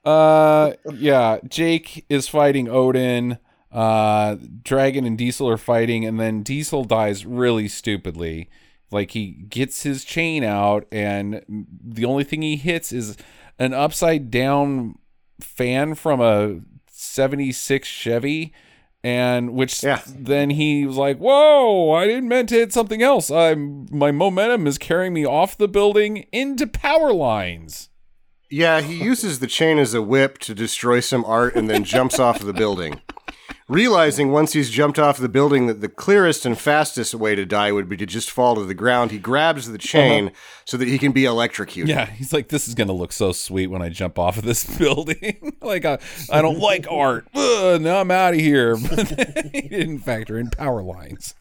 Uh, 0.03 0.73
yeah. 0.93 1.37
Jake 1.47 2.05
is 2.09 2.27
fighting 2.27 2.67
Odin. 2.67 3.37
Uh, 3.71 4.35
Dragon 4.63 5.05
and 5.05 5.17
Diesel 5.17 5.47
are 5.47 5.57
fighting, 5.57 6.05
and 6.05 6.19
then 6.19 6.43
Diesel 6.43 6.83
dies 6.83 7.25
really 7.25 7.67
stupidly. 7.67 8.49
Like 8.91 9.11
he 9.11 9.27
gets 9.27 9.83
his 9.83 10.03
chain 10.03 10.43
out, 10.43 10.85
and 10.91 11.43
the 11.47 12.03
only 12.03 12.25
thing 12.25 12.41
he 12.41 12.57
hits 12.57 12.91
is 12.91 13.15
an 13.57 13.73
upside 13.73 14.29
down 14.29 14.97
fan 15.39 15.95
from 15.95 16.19
a 16.19 16.59
'76 16.87 17.87
Chevy. 17.87 18.51
And 19.03 19.53
which 19.53 19.81
Yeah. 19.83 20.01
then 20.07 20.51
he 20.51 20.85
was 20.85 20.95
like, 20.95 21.17
"Whoa! 21.17 21.91
I 21.91 22.05
didn't 22.05 22.27
meant 22.27 22.49
to 22.49 22.55
hit 22.55 22.71
something 22.71 23.01
else. 23.01 23.31
I'm 23.31 23.87
my 23.91 24.11
momentum 24.11 24.67
is 24.67 24.77
carrying 24.77 25.13
me 25.13 25.25
off 25.25 25.57
the 25.57 25.67
building 25.67 26.25
into 26.31 26.67
power 26.67 27.11
lines." 27.11 27.89
Yeah, 28.51 28.81
he 28.81 28.95
uses 28.95 29.39
the 29.39 29.47
chain 29.47 29.79
as 29.79 29.93
a 29.93 30.01
whip 30.01 30.37
to 30.39 30.53
destroy 30.53 30.99
some 30.99 31.23
art 31.25 31.55
and 31.55 31.69
then 31.69 31.83
jumps 31.83 32.19
off 32.19 32.39
the 32.39 32.53
building. 32.53 32.99
Realizing 33.71 34.33
once 34.33 34.51
he's 34.51 34.69
jumped 34.69 34.99
off 34.99 35.17
the 35.17 35.29
building 35.29 35.67
that 35.67 35.79
the 35.79 35.87
clearest 35.87 36.45
and 36.45 36.59
fastest 36.59 37.15
way 37.15 37.35
to 37.35 37.45
die 37.45 37.71
would 37.71 37.87
be 37.87 37.95
to 37.95 38.05
just 38.05 38.29
fall 38.29 38.55
to 38.55 38.65
the 38.65 38.73
ground, 38.73 39.11
he 39.11 39.17
grabs 39.17 39.65
the 39.65 39.75
uh-huh. 39.75 39.77
chain 39.77 40.31
so 40.65 40.75
that 40.75 40.89
he 40.89 40.97
can 40.97 41.13
be 41.13 41.23
electrocuted. 41.23 41.87
Yeah, 41.87 42.05
he's 42.05 42.33
like, 42.33 42.49
this 42.49 42.67
is 42.67 42.75
gonna 42.75 42.91
look 42.91 43.13
so 43.13 43.31
sweet 43.31 43.67
when 43.67 43.81
I 43.81 43.87
jump 43.87 44.19
off 44.19 44.37
of 44.37 44.43
this 44.43 44.65
building. 44.77 45.53
like, 45.61 45.85
I, 45.85 45.99
I 46.29 46.41
don't 46.41 46.59
like 46.59 46.85
art. 46.91 47.25
Ugh, 47.33 47.79
now 47.79 48.01
I'm 48.01 48.11
out 48.11 48.33
of 48.33 48.41
here. 48.41 48.75
But 48.75 49.07
he 49.53 49.61
didn't 49.61 49.99
factor 49.99 50.37
in 50.37 50.49
power 50.49 50.83
lines. 50.83 51.33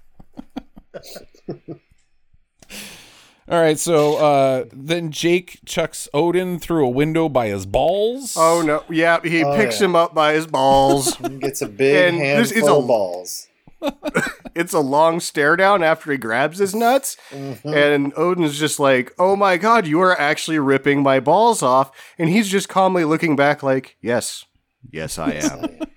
All 3.51 3.61
right, 3.61 3.79
so 3.79 4.17
uh, 4.17 4.65
then 4.73 5.11
Jake 5.11 5.59
chucks 5.67 6.09
Odin 6.15 6.61
through 6.61 6.87
a 6.87 6.91
window 6.91 7.29
by 7.29 7.49
his 7.49 7.67
balls. 7.67 8.35
Oh 8.39 8.63
no! 8.65 8.85
Yeah, 8.89 9.19
he 9.25 9.43
Oh, 9.43 9.57
picks 9.57 9.81
yeah. 9.81 9.87
him 9.87 9.97
up 9.97 10.15
by 10.15 10.35
his 10.35 10.47
balls. 10.47 11.17
He 11.21 11.39
gets 11.39 11.61
a 11.61 11.67
big 11.69 12.15
And 12.15 12.21
this 12.21 12.53
handful 12.53 12.63
is 12.63 12.69
a- 12.69 12.75
of 12.81 12.87
balls. 12.87 13.47
it's 14.55 14.75
a 14.75 14.79
long 14.81 15.21
stare 15.21 15.57
down 15.57 15.83
after 15.83 16.13
he 16.13 16.19
grabs 16.19 16.59
his 16.59 16.75
nuts, 16.75 17.17
Mm-hmm. 17.31 17.69
and 17.75 18.13
Odin's 18.17 18.59
just 18.59 18.79
like, 18.79 19.13
"Oh 19.19 19.35
my 19.37 19.57
god, 19.57 19.87
you 19.87 20.01
are 20.01 20.19
actually 20.21 20.59
ripping 20.59 21.03
my 21.03 21.19
balls 21.19 21.63
off," 21.63 21.91
and 22.19 22.29
he's 22.29 22.47
just 22.49 22.69
calmly 22.69 23.05
looking 23.05 23.37
back, 23.37 23.63
like, 23.63 23.97
"Yes, 24.03 24.45
yes, 24.93 25.19
I 25.19 25.33
am." 25.33 25.79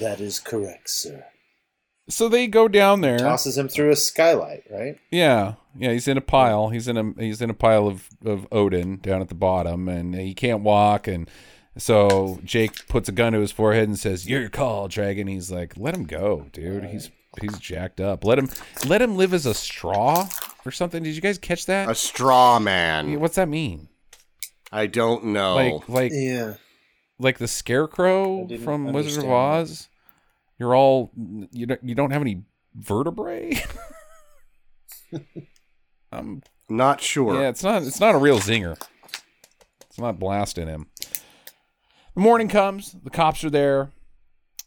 That 0.00 0.18
is 0.20 0.40
correct, 0.40 0.88
sir. 0.88 1.26
So 2.10 2.28
they 2.28 2.46
go 2.46 2.68
down 2.68 3.00
there. 3.00 3.18
Tosses 3.18 3.56
him 3.56 3.68
through 3.68 3.90
a 3.90 3.96
skylight, 3.96 4.64
right? 4.70 4.98
Yeah, 5.10 5.54
yeah, 5.78 5.92
he's 5.92 6.08
in 6.08 6.16
a 6.18 6.20
pile. 6.20 6.68
He's 6.68 6.88
in 6.88 6.96
a 6.96 7.12
he's 7.18 7.40
in 7.40 7.50
a 7.50 7.54
pile 7.54 7.86
of 7.86 8.08
of 8.24 8.46
Odin 8.52 8.98
down 8.98 9.20
at 9.20 9.28
the 9.28 9.34
bottom, 9.34 9.88
and 9.88 10.14
he 10.14 10.34
can't 10.34 10.62
walk. 10.62 11.06
And 11.06 11.30
so 11.78 12.40
Jake 12.44 12.88
puts 12.88 13.08
a 13.08 13.12
gun 13.12 13.32
to 13.32 13.40
his 13.40 13.52
forehead 13.52 13.88
and 13.88 13.98
says, 13.98 14.28
"Your 14.28 14.48
call, 14.48 14.88
Dragon." 14.88 15.26
He's 15.28 15.50
like, 15.50 15.76
"Let 15.76 15.94
him 15.94 16.04
go, 16.04 16.46
dude. 16.52 16.84
He's 16.84 17.10
he's 17.40 17.58
jacked 17.58 18.00
up. 18.00 18.24
Let 18.24 18.38
him 18.38 18.48
let 18.86 19.00
him 19.00 19.16
live 19.16 19.32
as 19.32 19.46
a 19.46 19.54
straw 19.54 20.28
or 20.66 20.72
something." 20.72 21.02
Did 21.02 21.14
you 21.14 21.22
guys 21.22 21.38
catch 21.38 21.66
that? 21.66 21.88
a 21.88 21.94
straw 21.94 22.58
man. 22.58 23.18
What's 23.20 23.36
that 23.36 23.48
mean? 23.48 23.88
I 24.72 24.86
don't 24.86 25.26
know. 25.26 25.54
Like 25.54 25.88
like 25.88 26.12
Yeah. 26.14 26.54
like 27.18 27.38
the 27.38 27.48
scarecrow 27.48 28.42
I 28.42 28.46
didn't 28.46 28.64
from 28.64 28.92
Wizard 28.92 29.24
of 29.24 29.30
understand 29.30 29.32
Oz? 29.32 29.88
You're 30.60 30.76
all 30.76 31.10
you 31.50 31.66
don't 31.66 31.82
you 31.82 31.94
don't 31.94 32.10
have 32.10 32.20
any 32.20 32.42
vertebrae. 32.74 33.60
I'm 36.12 36.42
Not 36.70 37.00
sure. 37.00 37.34
Yeah, 37.34 37.48
it's 37.48 37.64
not 37.64 37.82
it's 37.82 37.98
not 37.98 38.14
a 38.14 38.18
real 38.18 38.38
zinger. 38.38 38.80
It's 39.88 39.98
not 39.98 40.20
blasting 40.20 40.68
him. 40.68 40.86
The 42.14 42.20
morning 42.20 42.48
comes, 42.48 42.92
the 43.02 43.10
cops 43.10 43.42
are 43.42 43.50
there, 43.50 43.90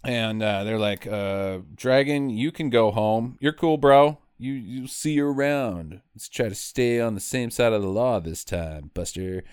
and 0.03 0.43
uh, 0.43 0.65
they're 0.65 0.79
like, 0.79 1.07
uh, 1.07 1.59
Dragon, 1.73 2.29
you 2.29 2.51
can 2.51 2.69
go 2.69 2.91
home. 2.91 3.37
You're 3.39 3.53
cool, 3.53 3.77
bro. 3.77 4.17
You 4.37 4.51
you 4.51 4.87
see 4.87 5.13
you 5.13 5.27
around. 5.27 6.01
Let's 6.13 6.27
try 6.27 6.49
to 6.49 6.55
stay 6.55 6.99
on 6.99 7.13
the 7.13 7.21
same 7.21 7.49
side 7.49 7.71
of 7.71 7.81
the 7.81 7.87
law 7.87 8.19
this 8.19 8.43
time, 8.43 8.91
Buster. 8.93 9.43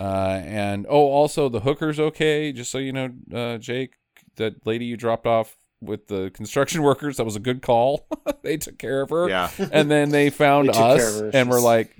Uh, 0.00 0.40
and 0.44 0.84
oh, 0.88 1.10
also 1.10 1.48
the 1.48 1.60
hooker's 1.60 2.00
okay. 2.00 2.52
Just 2.52 2.72
so 2.72 2.78
you 2.78 2.92
know, 2.92 3.10
uh, 3.32 3.58
Jake, 3.58 3.94
that 4.34 4.66
lady 4.66 4.86
you 4.86 4.96
dropped 4.96 5.26
off 5.26 5.59
with 5.80 6.08
the 6.08 6.30
construction 6.30 6.82
workers, 6.82 7.16
that 7.16 7.24
was 7.24 7.36
a 7.36 7.40
good 7.40 7.62
call. 7.62 8.06
they 8.42 8.56
took 8.56 8.78
care 8.78 9.02
of 9.02 9.10
her 9.10 9.28
Yeah. 9.28 9.50
and 9.72 9.90
then 9.90 10.10
they 10.10 10.30
found 10.30 10.68
They 10.74 10.78
us 10.78 11.20
and 11.34 11.48
we're 11.50 11.60
like 11.60 11.96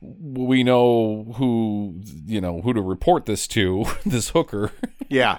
we 0.00 0.64
know 0.64 1.32
who 1.36 2.00
you 2.26 2.40
know 2.40 2.60
who 2.60 2.72
to 2.72 2.80
report 2.82 3.24
this 3.26 3.46
to 3.48 3.84
this 4.04 4.30
hooker 4.30 4.72
Yeah. 5.08 5.38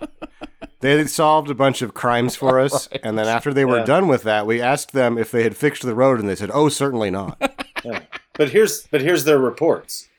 They 0.80 0.98
had 0.98 1.10
solved 1.10 1.50
a 1.50 1.54
bunch 1.56 1.82
of 1.82 1.94
crimes 1.94 2.36
for 2.36 2.60
us, 2.60 2.88
and 3.04 3.18
then 3.18 3.26
after 3.28 3.54
they 3.54 3.64
were 3.64 3.80
Yeah. 3.80 3.86
done 3.86 4.08
with 4.10 4.24
that, 4.24 4.46
we 4.46 4.62
asked 4.62 4.92
them 4.92 5.18
if 5.18 5.32
they 5.32 5.44
had 5.44 5.56
fixed 5.56 5.82
the 5.84 5.96
road, 5.96 6.20
and 6.20 6.28
they 6.28 6.36
said, 6.36 6.52
"Oh, 6.54 6.68
certainly 6.68 7.10
not." 7.10 7.38
yeah. 7.86 8.02
But 8.34 8.50
here's 8.50 8.86
but 8.88 9.00
here's 9.00 9.24
their 9.24 9.40
reports. 9.40 10.10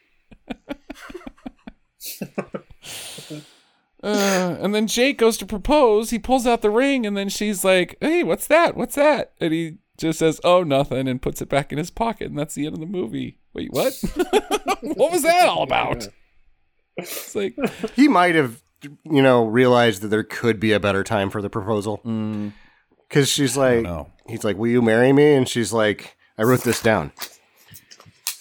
Uh, 4.05 4.57
and 4.61 4.75
then 4.75 4.87
jake 4.87 5.19
goes 5.19 5.37
to 5.39 5.47
propose. 5.47 6.11
He 6.11 6.19
pulls 6.19 6.47
out 6.47 6.63
the 6.63 6.71
ring 6.71 7.07
and 7.07 7.17
then 7.17 7.29
she's 7.29 7.65
like 7.65 7.97
hey 8.01 8.23
what's 8.23 8.47
that? 8.47 8.77
What's 8.77 8.95
that? 8.95 9.33
And 9.41 9.53
he 9.53 9.79
just 9.97 10.19
says 10.19 10.41
oh 10.45 10.63
nothing 10.63 11.09
and 11.09 11.23
puts 11.23 11.41
it 11.43 11.49
back 11.49 11.73
in 11.73 11.79
his 11.79 11.91
pocket 11.91 12.29
and 12.29 12.39
that's 12.39 12.55
the 12.55 12.67
end 12.67 12.75
of 12.75 12.81
the 12.81 12.87
movie. 12.87 13.39
Wait 13.53 13.73
what? 13.73 13.93
What 14.85 15.13
was 15.13 15.23
that 15.23 15.49
all 15.49 15.63
about? 15.63 16.09
It's 16.99 17.35
like 17.35 17.57
he 17.97 18.07
might 18.07 18.35
have, 18.35 18.63
you 18.83 19.23
know, 19.23 19.47
realized 19.47 20.03
that 20.03 20.09
there 20.09 20.23
could 20.23 20.61
be 20.61 20.73
a 20.73 20.81
better 20.81 21.03
time 21.03 21.31
for 21.31 21.41
the 21.41 21.49
proposal. 21.49 22.03
Mm, 22.05 22.53
because 23.09 23.31
she's 23.31 23.57
like, 23.57 23.83
no 23.83 24.11
he's 24.27 24.45
like, 24.45 24.57
"Will 24.57 24.71
you 24.71 24.83
marry 24.83 25.13
me?" 25.13 25.35
And 25.35 25.49
she's 25.49 25.73
like, 25.73 26.17
"I 26.39 26.43
wrote 26.43 26.63
this 26.63 26.83
down." 26.83 27.13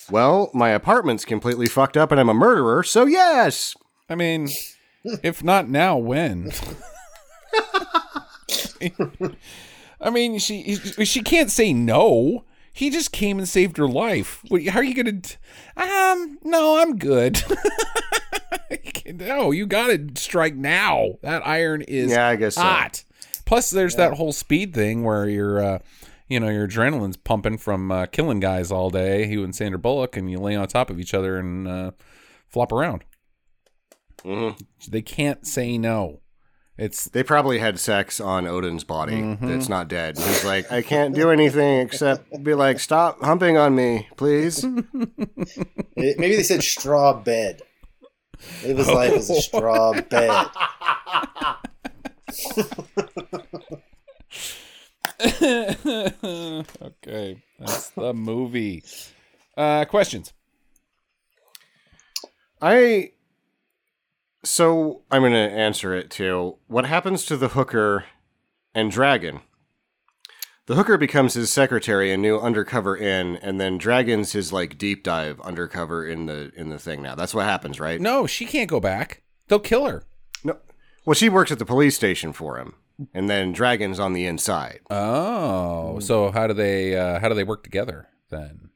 Well, 0.10 0.52
my 0.54 0.70
apartment's 0.70 1.26
completely 1.26 1.68
fucked 1.68 1.98
up, 1.98 2.12
and 2.12 2.20
I'm 2.20 2.30
a 2.30 2.34
murderer, 2.34 2.84
so 2.84 3.06
yes. 3.06 3.76
I 4.10 4.16
mean, 4.16 4.50
if 5.24 5.44
not 5.44 5.70
now, 5.70 5.98
when? 5.98 6.52
I 10.02 10.10
mean, 10.12 10.40
she 10.40 10.76
she 10.76 11.22
can't 11.22 11.50
say 11.52 11.74
no. 11.74 12.44
He 12.74 12.90
just 12.90 13.12
came 13.12 13.38
and 13.38 13.48
saved 13.48 13.78
her 13.78 13.88
life. 13.88 14.42
What, 14.48 14.66
how 14.66 14.80
are 14.80 14.84
you 14.84 14.96
gonna? 14.96 15.22
t- 15.22 15.36
Um, 15.78 16.40
no, 16.44 16.82
I'm 16.82 16.98
good. 16.98 17.42
no, 19.14 19.52
you 19.52 19.66
gotta 19.68 20.08
strike 20.16 20.56
now. 20.56 21.16
That 21.22 21.46
iron 21.46 21.84
is 21.84 22.12
Yeah, 22.12 22.28
I 22.28 22.36
guess 22.36 22.56
so. 22.56 22.62
hot. 22.62 23.04
Plus, 23.46 23.70
there's 23.70 23.96
that 23.96 24.14
whole 24.14 24.32
speed 24.32 24.74
thing 24.74 25.04
where 25.04 25.28
you're, 25.30 25.62
uh, 25.64 25.80
you 26.28 26.40
know, 26.40 26.50
your 26.50 26.68
adrenaline's 26.68 27.18
pumping 27.18 27.58
from 27.58 27.92
uh, 27.92 28.06
killing 28.08 28.40
guys 28.40 28.72
all 28.72 28.90
day. 28.90 29.28
You 29.28 29.44
and 29.44 29.56
Sandra 29.56 29.78
Bullock, 29.78 30.18
and 30.18 30.32
you 30.32 30.40
lay 30.40 30.56
on 30.56 30.68
top 30.68 30.90
of 30.90 31.00
each 31.00 31.14
other 31.14 31.38
and 31.38 31.68
uh, 31.68 31.92
flop 32.48 32.72
around. 32.72 33.04
Mhm. 34.26 34.60
They 34.90 35.02
can't 35.02 35.46
say 35.46 35.78
no. 35.78 36.20
It's 36.78 37.06
They 37.06 37.22
probably 37.24 37.60
had 37.60 37.80
sex 37.80 38.20
on 38.20 38.48
Odin's 38.48 38.84
body 38.84 39.14
Mm-hmm. 39.22 39.48
that's 39.48 39.70
not 39.70 39.88
dead. 39.88 40.18
He's 40.18 40.44
like, 40.44 40.72
I 40.72 40.82
can't 40.82 41.14
do 41.14 41.30
anything 41.30 41.80
except 41.82 42.44
be 42.44 42.56
like, 42.56 42.80
stop 42.80 43.22
humping 43.22 43.58
on 43.58 43.76
me, 43.76 44.08
please. 44.18 44.64
It- 45.96 46.18
maybe 46.20 46.36
they 46.36 46.44
said 46.44 46.64
straw 46.64 47.14
bed. 47.14 47.62
Live 48.64 48.78
his 48.78 48.90
life 48.90 49.14
as 49.14 49.30
a 49.30 49.42
straw 49.42 49.94
bed. 50.10 50.48
okay, 56.82 57.42
that's 57.60 57.90
the 57.92 58.14
movie. 58.14 58.84
Uh, 59.58 59.86
questions? 59.86 60.34
I. 62.62 63.12
So 64.44 65.04
I'm 65.10 65.22
going 65.22 65.34
to 65.34 65.38
answer 65.38 65.94
it 65.94 66.10
too. 66.10 66.58
What 66.68 66.86
happens 66.86 67.26
to 67.26 67.38
the 67.38 67.50
hooker 67.50 68.06
and 68.76 68.92
Dragon? 68.92 69.40
The 70.66 70.76
hooker 70.76 70.98
becomes 70.98 71.34
his 71.34 71.52
secretary 71.52 72.12
and 72.12 72.22
new 72.22 72.40
undercover 72.40 72.96
in, 72.96 73.36
and 73.38 73.60
then 73.60 73.78
Dragon's 73.78 74.32
his 74.32 74.54
like 74.54 74.78
deep 74.78 75.04
dive 75.04 75.42
undercover 75.42 76.08
in 76.08 76.26
the 76.26 76.54
in 76.56 76.70
the 76.70 76.80
thing 76.80 77.02
now. 77.02 77.16
That's 77.16 77.34
what 77.34 77.46
happens, 77.46 77.82
right? 77.82 78.00
No, 78.00 78.26
she 78.26 78.46
can't 78.46 78.70
go 78.70 78.80
back. 78.80 79.24
They'll 79.50 79.60
kill 79.60 79.86
her. 79.86 80.04
No. 80.42 80.58
Well, 81.06 81.16
she 81.16 81.28
works 81.28 81.52
at 81.52 81.60
the 81.60 81.66
police 81.66 81.98
station 81.98 82.32
for 82.32 82.58
him, 82.58 82.76
and 83.14 83.30
then 83.30 83.52
Dragon's 83.52 84.00
on 84.00 84.14
the 84.14 84.26
inside. 84.26 84.80
Oh, 84.90 86.00
so 86.00 86.32
how 86.32 86.48
do 86.48 86.54
they 86.54 86.96
uh, 86.96 87.20
how 87.20 87.28
do 87.28 87.36
they 87.36 87.44
work 87.44 87.64
together 87.64 88.08
then? 88.30 88.70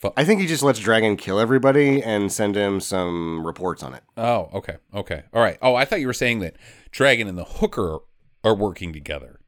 Fu- 0.00 0.12
I 0.16 0.24
think 0.24 0.40
he 0.40 0.46
just 0.46 0.62
lets 0.62 0.78
Dragon 0.78 1.16
kill 1.16 1.38
everybody 1.38 2.02
and 2.02 2.32
send 2.32 2.56
him 2.56 2.80
some 2.80 3.46
reports 3.46 3.82
on 3.82 3.94
it. 3.94 4.02
Oh, 4.16 4.48
okay, 4.54 4.76
okay, 4.94 5.24
all 5.32 5.42
right. 5.42 5.58
Oh, 5.60 5.74
I 5.74 5.84
thought 5.84 6.00
you 6.00 6.06
were 6.06 6.12
saying 6.12 6.38
that 6.40 6.56
Dragon 6.90 7.28
and 7.28 7.36
the 7.36 7.44
Hooker 7.44 7.98
are 8.42 8.54
working 8.54 8.92
together. 8.92 9.40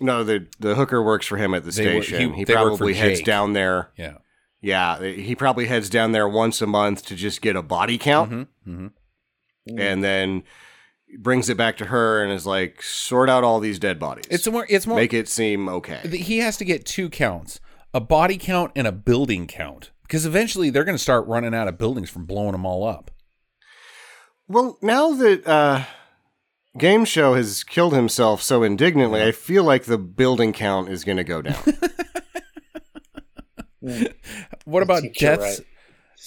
No, 0.00 0.24
the 0.24 0.48
the 0.58 0.74
hooker 0.74 1.00
works 1.02 1.24
for 1.26 1.36
him 1.36 1.54
at 1.54 1.62
the 1.64 1.70
They 1.70 2.00
station. 2.00 2.32
he- 2.32 2.38
He, 2.38 2.44
they 2.44 2.54
work 2.54 2.62
for 2.72 2.78
probably 2.78 2.94
heads 2.94 3.20
Jake. 3.20 3.26
down 3.26 3.52
there. 3.52 3.90
Yeah. 3.96 4.14
Yeah, 4.60 5.00
he 5.02 5.34
probably 5.36 5.66
heads 5.66 5.90
down 5.90 6.12
there 6.12 6.26
once 6.28 6.60
a 6.62 6.66
month 6.66 7.04
to 7.06 7.14
just 7.14 7.42
get 7.42 7.54
a 7.54 7.60
body 7.62 7.98
count, 7.98 8.30
Mm-hmm. 8.66 8.70
Mm-hmm. 8.86 9.78
and 9.78 10.02
then 10.02 10.42
brings 11.18 11.48
it 11.50 11.56
back 11.58 11.76
to 11.76 11.84
her 11.86 12.24
and 12.24 12.32
is 12.32 12.46
like, 12.46 12.82
sort 12.82 13.28
out 13.28 13.44
all 13.44 13.60
these 13.60 13.78
dead 13.78 13.98
bodies. 14.00 14.24
It's 14.30 14.48
more. 14.48 14.66
It's 14.70 14.86
more. 14.86 14.96
make 14.96 15.12
it 15.12 15.28
seem 15.28 15.68
okay. 15.68 16.00
he 16.16 16.38
has 16.38 16.56
to 16.56 16.64
get 16.64 16.86
two 16.86 17.08
counts: 17.10 17.60
a 17.94 18.00
body 18.00 18.36
count 18.36 18.72
and 18.76 18.86
a 18.86 18.92
building 18.92 19.46
count, 19.46 19.92
because 20.02 20.26
eventually 20.26 20.68
they're 20.68 20.84
going 20.84 20.96
to 20.96 21.02
start 21.02 21.26
running 21.26 21.54
out 21.54 21.68
of 21.68 21.78
buildings 21.78 22.10
from 22.10 22.26
blowing 22.26 22.52
them 22.52 22.66
all 22.66 22.86
up. 22.86 23.10
Well, 24.46 24.76
now 24.82 25.14
that 25.14 25.46
uh, 25.46 25.84
Game 26.76 27.06
Show 27.06 27.32
has 27.34 27.64
killed 27.64 27.94
himself 27.94 28.42
so 28.42 28.62
indignantly, 28.62 29.22
I 29.22 29.32
feel 29.32 29.64
like 29.64 29.84
the 29.84 29.96
building 29.96 30.52
count 30.52 30.90
is 30.90 31.04
going 31.04 31.16
to 31.16 31.24
go 31.24 31.40
down. 31.40 31.62
What 34.64 34.82
about 34.82 35.02
think 35.02 35.20
you're 35.20 35.36
deaths? 35.36 35.60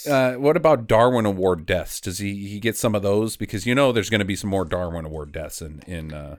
Uh, 0.08 0.34
what 0.34 0.56
about 0.56 0.88
Darwin 0.88 1.26
Award 1.26 1.66
deaths? 1.66 2.00
Does 2.00 2.20
he 2.20 2.48
he 2.48 2.60
get 2.60 2.78
some 2.78 2.94
of 2.94 3.02
those? 3.02 3.36
Because 3.36 3.66
you 3.66 3.74
know 3.74 3.92
there's 3.92 4.10
going 4.10 4.20
to 4.20 4.26
be 4.26 4.36
some 4.36 4.50
more 4.50 4.64
Darwin 4.64 5.06
Award 5.06 5.32
deaths 5.32 5.62
in 5.62 5.82
in 5.88 6.14
uh, 6.14 6.38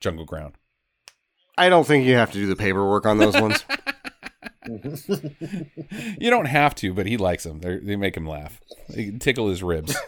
Jungleground. 0.00 0.54
I 1.56 1.68
don't 1.68 1.86
think 1.86 2.06
you 2.06 2.14
have 2.14 2.32
to 2.32 2.38
do 2.38 2.46
the 2.46 2.56
paperwork 2.56 3.06
on 3.06 3.18
those 3.18 3.34
ones. 3.34 3.64
You 6.20 6.30
don't 6.30 6.46
have 6.46 6.74
to, 6.76 6.92
but 6.94 7.06
he 7.06 7.16
likes 7.16 7.44
them. 7.44 7.60
They 7.60 7.78
they 7.78 7.96
make 7.96 8.16
him 8.16 8.26
laugh. 8.26 8.60
They 8.88 9.10
tickle 9.10 9.48
his 9.48 9.62
ribs. 9.62 9.94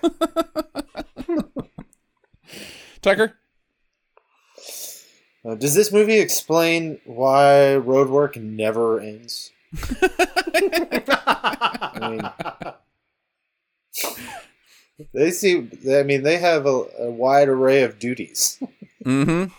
Tucker, 3.02 3.34
Uh, 5.44 5.54
does 5.54 5.74
this 5.74 5.92
movie 5.92 6.18
explain 6.18 6.98
why 7.04 7.76
road 7.76 8.08
work 8.08 8.36
never 8.36 8.98
ends? 9.00 9.52
I 11.18 12.08
mean, 12.10 12.22
they 15.12 15.30
see. 15.30 15.68
I 15.92 16.02
mean, 16.02 16.22
they 16.22 16.38
have 16.38 16.66
a, 16.66 16.84
a 16.98 17.10
wide 17.10 17.48
array 17.48 17.82
of 17.82 17.98
duties. 17.98 18.60
Mm-hmm. 19.04 19.52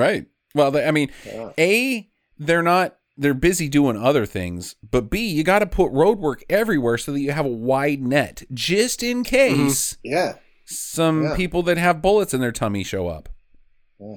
Right. 0.00 0.26
Well, 0.54 0.70
they, 0.70 0.86
I 0.86 0.90
mean, 0.92 1.10
Yeah. 1.26 1.50
a 1.58 2.08
they're 2.38 2.62
not 2.62 2.96
they're 3.18 3.34
busy 3.34 3.68
doing 3.68 3.96
other 3.96 4.24
things, 4.24 4.76
but 4.88 5.10
b 5.10 5.26
you 5.26 5.42
got 5.42 5.58
to 5.58 5.66
put 5.66 5.90
road 5.92 6.18
work 6.18 6.44
everywhere 6.48 6.96
so 6.96 7.12
that 7.12 7.20
you 7.20 7.32
have 7.32 7.44
a 7.44 7.50
wide 7.50 8.00
net 8.00 8.44
just 8.54 9.02
in 9.02 9.22
mm-hmm. 9.22 9.66
case 9.66 9.96
Yeah, 10.04 10.36
some 10.64 11.24
Yeah. 11.24 11.36
people 11.36 11.62
that 11.64 11.76
have 11.76 12.00
bullets 12.00 12.32
in 12.32 12.40
their 12.40 12.52
tummy 12.52 12.84
show 12.84 13.08
up. 13.08 13.28
Yeah. 13.98 14.16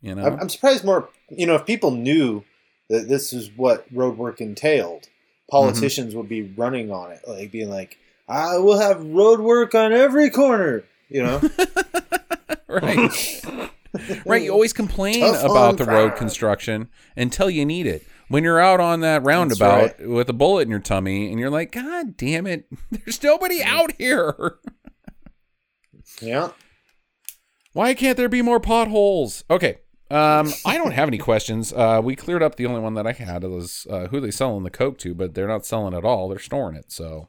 You 0.00 0.14
know. 0.14 0.24
I'm, 0.24 0.40
I'm 0.40 0.48
surprised 0.48 0.84
more. 0.84 1.08
You 1.28 1.46
know, 1.46 1.56
if 1.56 1.66
people 1.66 1.90
knew 1.90 2.44
that 2.88 3.08
this 3.08 3.32
is 3.32 3.50
what 3.56 3.84
road 3.92 4.16
work 4.16 4.40
entailed, 4.40 5.08
politicians 5.50 6.14
would 6.14 6.28
be 6.28 6.42
running 6.42 6.90
on 6.92 7.10
it, 7.10 7.20
like 7.26 7.50
being 7.50 7.68
like, 7.68 7.98
"I 8.28 8.58
will 8.58 8.78
have 8.78 9.04
road 9.04 9.40
work 9.40 9.74
on 9.74 9.92
every 9.92 10.30
corner." 10.30 10.84
You 11.08 11.22
know, 11.24 11.40
right. 12.68 13.44
right. 14.26 14.42
You 14.42 14.52
always 14.52 14.72
complain 14.72 15.20
Tough 15.20 15.44
about 15.44 15.78
the 15.78 15.84
road 15.84 16.16
construction 16.16 16.88
until 17.16 17.50
you 17.50 17.64
need 17.66 17.86
it. 17.86 18.06
When 18.28 18.44
you're 18.44 18.60
out 18.60 18.80
on 18.80 19.00
that 19.00 19.24
roundabout 19.24 20.00
with 20.06 20.28
a 20.28 20.34
bullet 20.34 20.62
in 20.62 20.70
your 20.70 20.80
tummy 20.80 21.30
and 21.30 21.40
you're 21.40 21.50
like, 21.50 21.72
God 21.72 22.16
damn 22.16 22.46
it, 22.46 22.66
there's 22.90 23.22
nobody 23.22 23.62
out 23.62 23.92
here. 23.98 24.58
yeah. 26.20 26.50
Why 27.72 27.94
can't 27.94 28.16
there 28.16 28.28
be 28.28 28.42
more 28.42 28.60
potholes? 28.60 29.44
Okay. 29.48 29.78
Um, 30.10 30.50
I 30.64 30.76
don't 30.78 30.92
have 30.92 31.08
any 31.08 31.18
questions. 31.18 31.72
Uh, 31.72 32.00
we 32.02 32.16
cleared 32.16 32.42
up 32.42 32.56
the 32.56 32.66
only 32.66 32.80
one 32.80 32.94
that 32.94 33.06
I 33.06 33.12
had 33.12 33.44
was 33.44 33.86
uh, 33.90 34.06
who 34.08 34.20
they 34.20 34.30
selling 34.30 34.64
the 34.64 34.70
coke 34.70 34.98
to, 34.98 35.14
but 35.14 35.34
they're 35.34 35.46
not 35.48 35.66
selling 35.66 35.92
it 35.94 36.04
all. 36.04 36.28
They're 36.28 36.38
storing 36.38 36.76
it. 36.76 36.90
So 36.90 37.28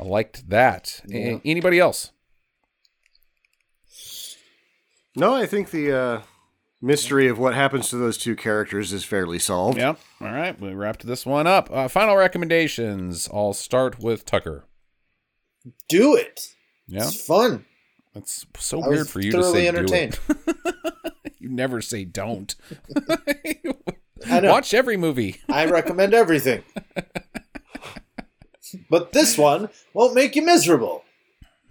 I 0.00 0.04
liked 0.04 0.48
that. 0.50 1.00
A- 1.10 1.40
anybody 1.44 1.78
else? 1.78 2.12
no, 5.16 5.34
I 5.34 5.46
think 5.46 5.70
the 5.70 5.92
uh, 5.92 6.20
mystery 6.82 7.28
of 7.28 7.38
what 7.38 7.54
happens 7.54 7.88
to 7.88 7.96
those 7.96 8.18
two 8.18 8.36
characters 8.36 8.92
is 8.92 9.04
fairly 9.04 9.38
solved. 9.38 9.78
Yep. 9.78 9.98
All 10.20 10.32
right. 10.32 10.60
We 10.60 10.74
wrapped 10.74 11.06
this 11.06 11.24
one 11.24 11.46
up. 11.46 11.70
Uh, 11.72 11.88
final 11.88 12.16
recommendations. 12.16 13.28
I'll 13.32 13.54
start 13.54 14.00
with 14.00 14.26
Tucker. 14.26 14.66
Do 15.88 16.16
it. 16.16 16.48
Yeah. 16.88 17.04
It's 17.04 17.24
fun. 17.24 17.64
That's 18.12 18.44
so 18.58 18.82
I 18.82 18.88
weird 18.88 19.08
for 19.08 19.20
you 19.20 19.30
to 19.32 19.44
say 19.44 19.68
entertained. 19.68 20.18
do 20.28 20.34
it. 20.46 20.54
you 21.38 21.48
never 21.48 21.80
say 21.80 22.04
don't. 22.04 22.54
I 24.28 24.40
know. 24.40 24.50
Watch 24.50 24.74
every 24.74 24.96
movie. 24.96 25.40
I 25.48 25.66
recommend 25.66 26.12
everything. 26.12 26.64
but 28.90 29.12
this 29.12 29.38
one 29.38 29.68
won't 29.94 30.14
make 30.14 30.36
you 30.36 30.42
miserable. 30.42 31.04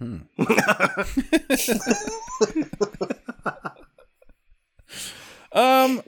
Um, 5.54 6.02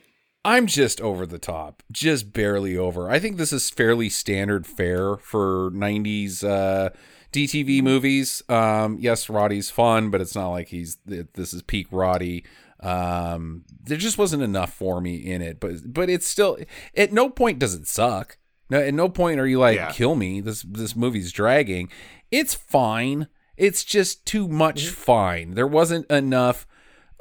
I'm 0.45 0.67
just 0.67 1.01
over 1.01 1.27
the 1.27 1.39
top, 1.39 1.83
just 1.91 2.33
barely 2.33 2.77
over. 2.77 3.11
I 3.11 3.19
think 3.19 3.37
this 3.37 3.53
is 3.53 3.71
fairly 3.71 4.09
standard 4.11 4.67
fare 4.67 5.17
for 5.17 5.71
'90s 5.73 6.45
uh, 6.45 6.91
DTV 7.33 7.83
movies. 7.83 8.43
Um, 8.49 8.99
yes, 9.01 9.29
Roddy's 9.31 9.71
fun, 9.71 10.11
but 10.11 10.21
it's 10.21 10.35
not 10.35 10.51
like 10.51 10.69
he's 10.69 10.99
this 11.07 11.55
is 11.55 11.63
peak 11.63 11.87
Roddy. 11.91 12.45
Um, 12.81 13.65
there 13.83 13.97
just 13.97 14.19
wasn't 14.19 14.43
enough 14.43 14.73
for 14.75 15.01
me 15.01 15.17
in 15.17 15.41
it, 15.41 15.61
but 15.61 15.77
but 15.87 16.11
it's 16.11 16.27
still 16.27 16.59
at 16.97 17.13
no 17.13 17.31
point 17.31 17.59
does 17.59 17.75
it 17.75 17.87
suck. 17.87 18.37
No, 18.71 18.79
at 18.81 18.93
no 18.95 19.09
point 19.09 19.41
are 19.41 19.47
you 19.47 19.59
like 19.59 19.77
Yeah. 19.77 19.91
kill 19.93 20.15
me. 20.15 20.41
This 20.43 20.63
this 20.63 20.95
movie's 20.95 21.33
dragging. 21.33 21.89
It's 22.31 22.55
fine. 22.55 23.29
It's 23.57 23.85
just 23.85 24.27
too 24.27 24.49
much 24.49 24.89
fine. 24.89 25.55
There 25.55 25.67
wasn't 25.67 26.11
enough 26.11 26.67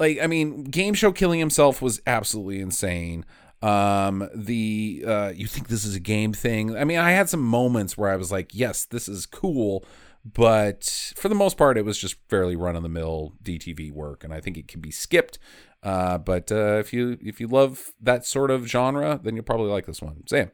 like 0.04 0.20
I 0.22 0.28
mean, 0.28 0.66
game 0.66 0.94
show 0.94 1.12
killing 1.12 1.40
himself 1.40 1.82
was 1.82 2.02
absolutely 2.06 2.60
insane. 2.60 3.26
Um, 3.62 4.30
the 4.36 5.04
uh, 5.08 5.32
you 5.34 5.48
think 5.48 5.70
this 5.70 5.86
is 5.86 5.96
a 5.96 6.00
game 6.00 6.34
thing? 6.34 6.76
I 6.76 6.84
mean, 6.84 7.00
I 7.00 7.12
had 7.12 7.30
some 7.30 7.42
moments 7.42 7.98
where 7.98 8.10
I 8.10 8.18
was 8.18 8.32
like, 8.32 8.54
yes, 8.54 8.86
this 8.86 9.08
is 9.08 9.26
cool, 9.26 9.86
but 10.26 11.14
for 11.16 11.30
the 11.30 11.36
most 11.36 11.58
part, 11.58 11.78
it 11.78 11.86
was 11.86 11.98
just 11.98 12.18
fairly 12.28 12.58
run 12.58 12.76
of 12.76 12.84
the 12.84 12.90
mill 12.90 13.34
DTV 13.42 13.92
work, 13.92 14.24
and 14.24 14.34
I 14.34 14.42
think 14.42 14.58
it 14.58 14.68
can 14.68 14.82
be 14.82 14.92
skipped. 14.92 15.40
Uh, 15.82 16.18
but 16.18 16.52
uh, 16.52 16.78
if 16.80 16.92
you 16.92 17.18
if 17.22 17.40
you 17.40 17.48
love 17.48 17.94
that 18.02 18.26
sort 18.26 18.52
of 18.52 18.68
genre, 18.68 19.20
then 19.24 19.36
you'll 19.36 19.46
probably 19.46 19.72
like 19.72 19.86
this 19.86 20.02
one. 20.02 20.24
Sam, 20.28 20.52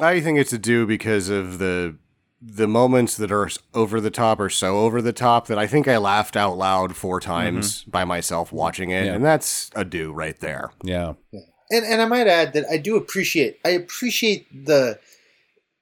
I 0.00 0.20
think 0.20 0.38
it's 0.38 0.52
a 0.52 0.58
do 0.58 0.84
because 0.86 1.28
of 1.28 1.58
the 1.58 1.96
the 2.40 2.68
moments 2.68 3.16
that 3.16 3.32
are 3.32 3.48
over 3.74 4.00
the 4.00 4.10
top 4.10 4.38
are 4.38 4.48
so 4.48 4.78
over 4.78 5.02
the 5.02 5.12
top 5.12 5.48
that 5.48 5.58
I 5.58 5.66
think 5.66 5.88
I 5.88 5.98
laughed 5.98 6.36
out 6.36 6.56
loud 6.56 6.94
four 6.94 7.18
times 7.20 7.82
by 7.84 8.04
myself 8.04 8.52
watching 8.52 8.90
it, 8.90 8.98
Mm-hmm. 8.98 9.06
Yeah. 9.06 9.14
and 9.14 9.24
that's 9.24 9.70
a 9.74 9.84
do 9.84 10.12
right 10.12 10.38
there. 10.40 10.70
yeah, 10.82 11.14
And 11.32 11.84
and 11.84 12.00
I 12.00 12.04
might 12.06 12.26
add 12.28 12.52
that 12.52 12.64
I 12.70 12.76
do 12.78 12.96
appreciate 12.96 13.58
I 13.64 13.70
appreciate 13.70 14.46
the 14.66 14.98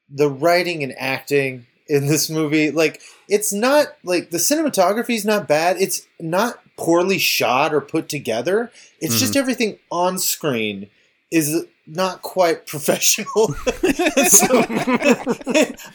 the 0.09 0.31
writing 0.31 0.83
and 0.83 0.95
acting 0.99 1.67
in 1.89 2.07
this 2.07 2.31
movie. 2.31 2.71
Like 2.71 3.03
it's 3.29 3.53
not 3.53 3.89
like 4.03 4.31
the 4.31 4.39
cinematography 4.39 5.15
is 5.17 5.25
not 5.25 5.47
bad. 5.49 5.77
It's 5.79 6.03
not 6.21 6.59
poorly 6.79 7.19
shot 7.19 7.75
or 7.75 7.81
put 7.81 8.09
together. 8.09 8.71
It's 9.01 9.19
just 9.21 9.37
everything 9.37 9.79
on 9.91 10.19
screen 10.19 10.89
is 11.31 11.65
not 11.87 12.23
quite 12.23 12.67
professional. 12.67 13.49
so, 14.29 14.65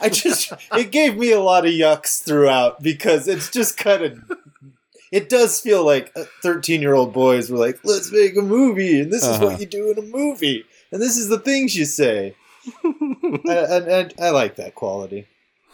I 0.01 0.09
just 0.11 0.53
it 0.73 0.91
gave 0.91 1.17
me 1.17 1.31
a 1.31 1.39
lot 1.41 1.65
of 1.65 1.71
yucks 1.71 2.23
throughout 2.23 2.81
because 2.81 3.27
it's 3.27 3.49
just 3.49 3.77
kind 3.77 4.03
of 4.03 4.31
it 5.11 5.27
does 5.29 5.59
feel 5.59 5.85
like 5.85 6.13
thirteen 6.41 6.81
year 6.81 6.93
old 6.93 7.13
boys 7.13 7.49
were 7.51 7.57
like, 7.57 7.79
let's 7.83 8.11
make 8.11 8.37
a 8.37 8.41
movie, 8.41 9.01
and 9.01 9.11
this 9.11 9.23
is 9.23 9.29
Uh-huh. 9.29 9.45
what 9.47 9.59
you 9.59 9.65
do 9.65 9.91
in 9.91 9.97
a 9.97 10.01
movie, 10.01 10.63
and 10.91 11.01
this 11.01 11.17
is 11.17 11.27
the 11.27 11.39
things 11.39 11.75
you 11.75 11.85
say. 11.85 12.35
and, 12.83 13.45
and, 13.45 13.87
and 13.87 14.13
I 14.21 14.29
like 14.29 14.55
that 14.57 14.75
quality, 14.75 15.27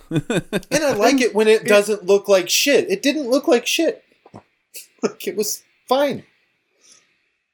and 0.10 0.24
I 0.72 0.94
like 0.94 1.20
it 1.22 1.36
when 1.36 1.48
it 1.48 1.66
doesn't 1.66 2.06
look 2.06 2.28
like 2.30 2.50
shit. 2.50 2.90
It 2.90 3.02
didn't 3.04 3.30
look 3.30 3.48
like 3.48 3.68
shit. 3.68 4.04
like 5.04 5.28
it 5.28 5.36
was 5.36 5.64
fine, 5.88 6.24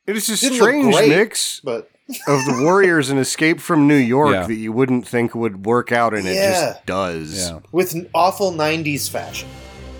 It 0.07 0.15
is 0.15 0.29
a 0.29 0.37
strange 0.37 0.93
great. 0.95 1.09
mix 1.09 1.59
but 1.61 1.89
of 2.09 2.45
the 2.45 2.59
Warriors 2.63 3.09
and 3.09 3.19
Escape 3.19 3.59
from 3.59 3.87
New 3.87 3.95
York 3.95 4.33
Yeah. 4.33 4.47
that 4.47 4.55
you 4.55 4.71
wouldn't 4.71 5.07
think 5.07 5.33
would 5.35 5.65
work 5.65 5.91
out, 5.91 6.13
and 6.13 6.27
it 6.27 6.35
just 6.35 6.85
does. 6.85 7.49
Yeah. 7.49 7.59
with 7.71 7.95
awful 8.13 8.51
'90s 8.51 9.09
fashion. 9.09 9.47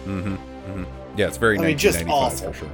hmm 0.03 0.35
hmm 0.35 0.83
Yeah, 1.15 1.27
it's 1.27 1.37
very 1.37 1.57
I 1.57 1.61
mean, 1.61 1.77
just 1.77 2.05
1995 2.05 2.49
awful. 2.49 2.53
for 2.53 2.59
sure. 2.59 2.69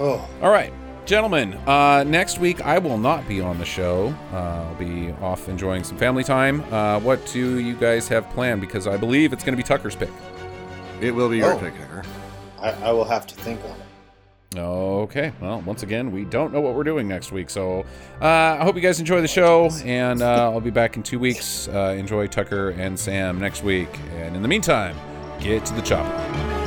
Oh, 0.00 0.28
All 0.42 0.50
right, 0.50 0.72
gentlemen. 1.04 1.52
Uh, 1.66 2.04
next 2.06 2.38
week 2.38 2.64
I 2.64 2.78
will 2.78 2.96
not 2.96 3.28
be 3.28 3.40
on 3.42 3.58
the 3.58 3.66
show. 3.66 4.14
Uh, 4.32 4.36
I'll 4.68 4.74
be 4.76 5.12
off 5.20 5.48
enjoying 5.50 5.84
some 5.84 5.98
family 5.98 6.24
time. 6.24 6.62
Uh, 6.72 6.98
what 7.00 7.24
do 7.32 7.58
you 7.58 7.74
guys 7.76 8.08
have 8.08 8.28
planned? 8.30 8.62
Because 8.62 8.86
I 8.86 8.96
believe 8.96 9.32
it's 9.34 9.44
going 9.44 9.52
to 9.52 9.56
be 9.58 9.62
Tucker's 9.62 9.94
pick. 9.96 10.08
It 11.02 11.10
will 11.14 11.28
be 11.28 11.38
your 11.38 11.52
Oh. 11.54 11.58
pick, 11.58 11.78
Tucker. 11.78 12.02
I, 12.58 12.70
I 12.88 12.92
will 12.92 13.04
have 13.04 13.26
to 13.26 13.34
think 13.34 13.60
on 13.64 13.70
it. 13.70 13.76
Okay. 14.56 15.32
Well, 15.40 15.60
once 15.60 15.84
again, 15.84 16.10
we 16.10 16.24
don't 16.24 16.52
know 16.52 16.60
what 16.60 16.74
we're 16.74 16.82
doing 16.82 17.06
next 17.06 17.30
week. 17.30 17.48
So 17.48 17.86
uh, 18.20 18.24
I 18.26 18.64
hope 18.64 18.74
you 18.74 18.80
guys 18.80 18.98
enjoy 18.98 19.20
the 19.20 19.28
show, 19.28 19.70
and 19.84 20.22
uh, 20.22 20.50
I'll 20.50 20.60
be 20.60 20.70
back 20.70 20.96
in 20.96 21.04
two 21.04 21.20
weeks. 21.20 21.68
Uh, 21.68 21.94
enjoy 21.96 22.26
Tucker 22.26 22.70
and 22.70 22.98
Sam 22.98 23.38
next 23.38 23.62
week. 23.62 23.88
And 24.14 24.34
in 24.34 24.42
the 24.42 24.48
meantime, 24.48 24.96
get 25.38 25.64
to 25.66 25.74
the 25.74 25.82
chopper. 25.82 26.59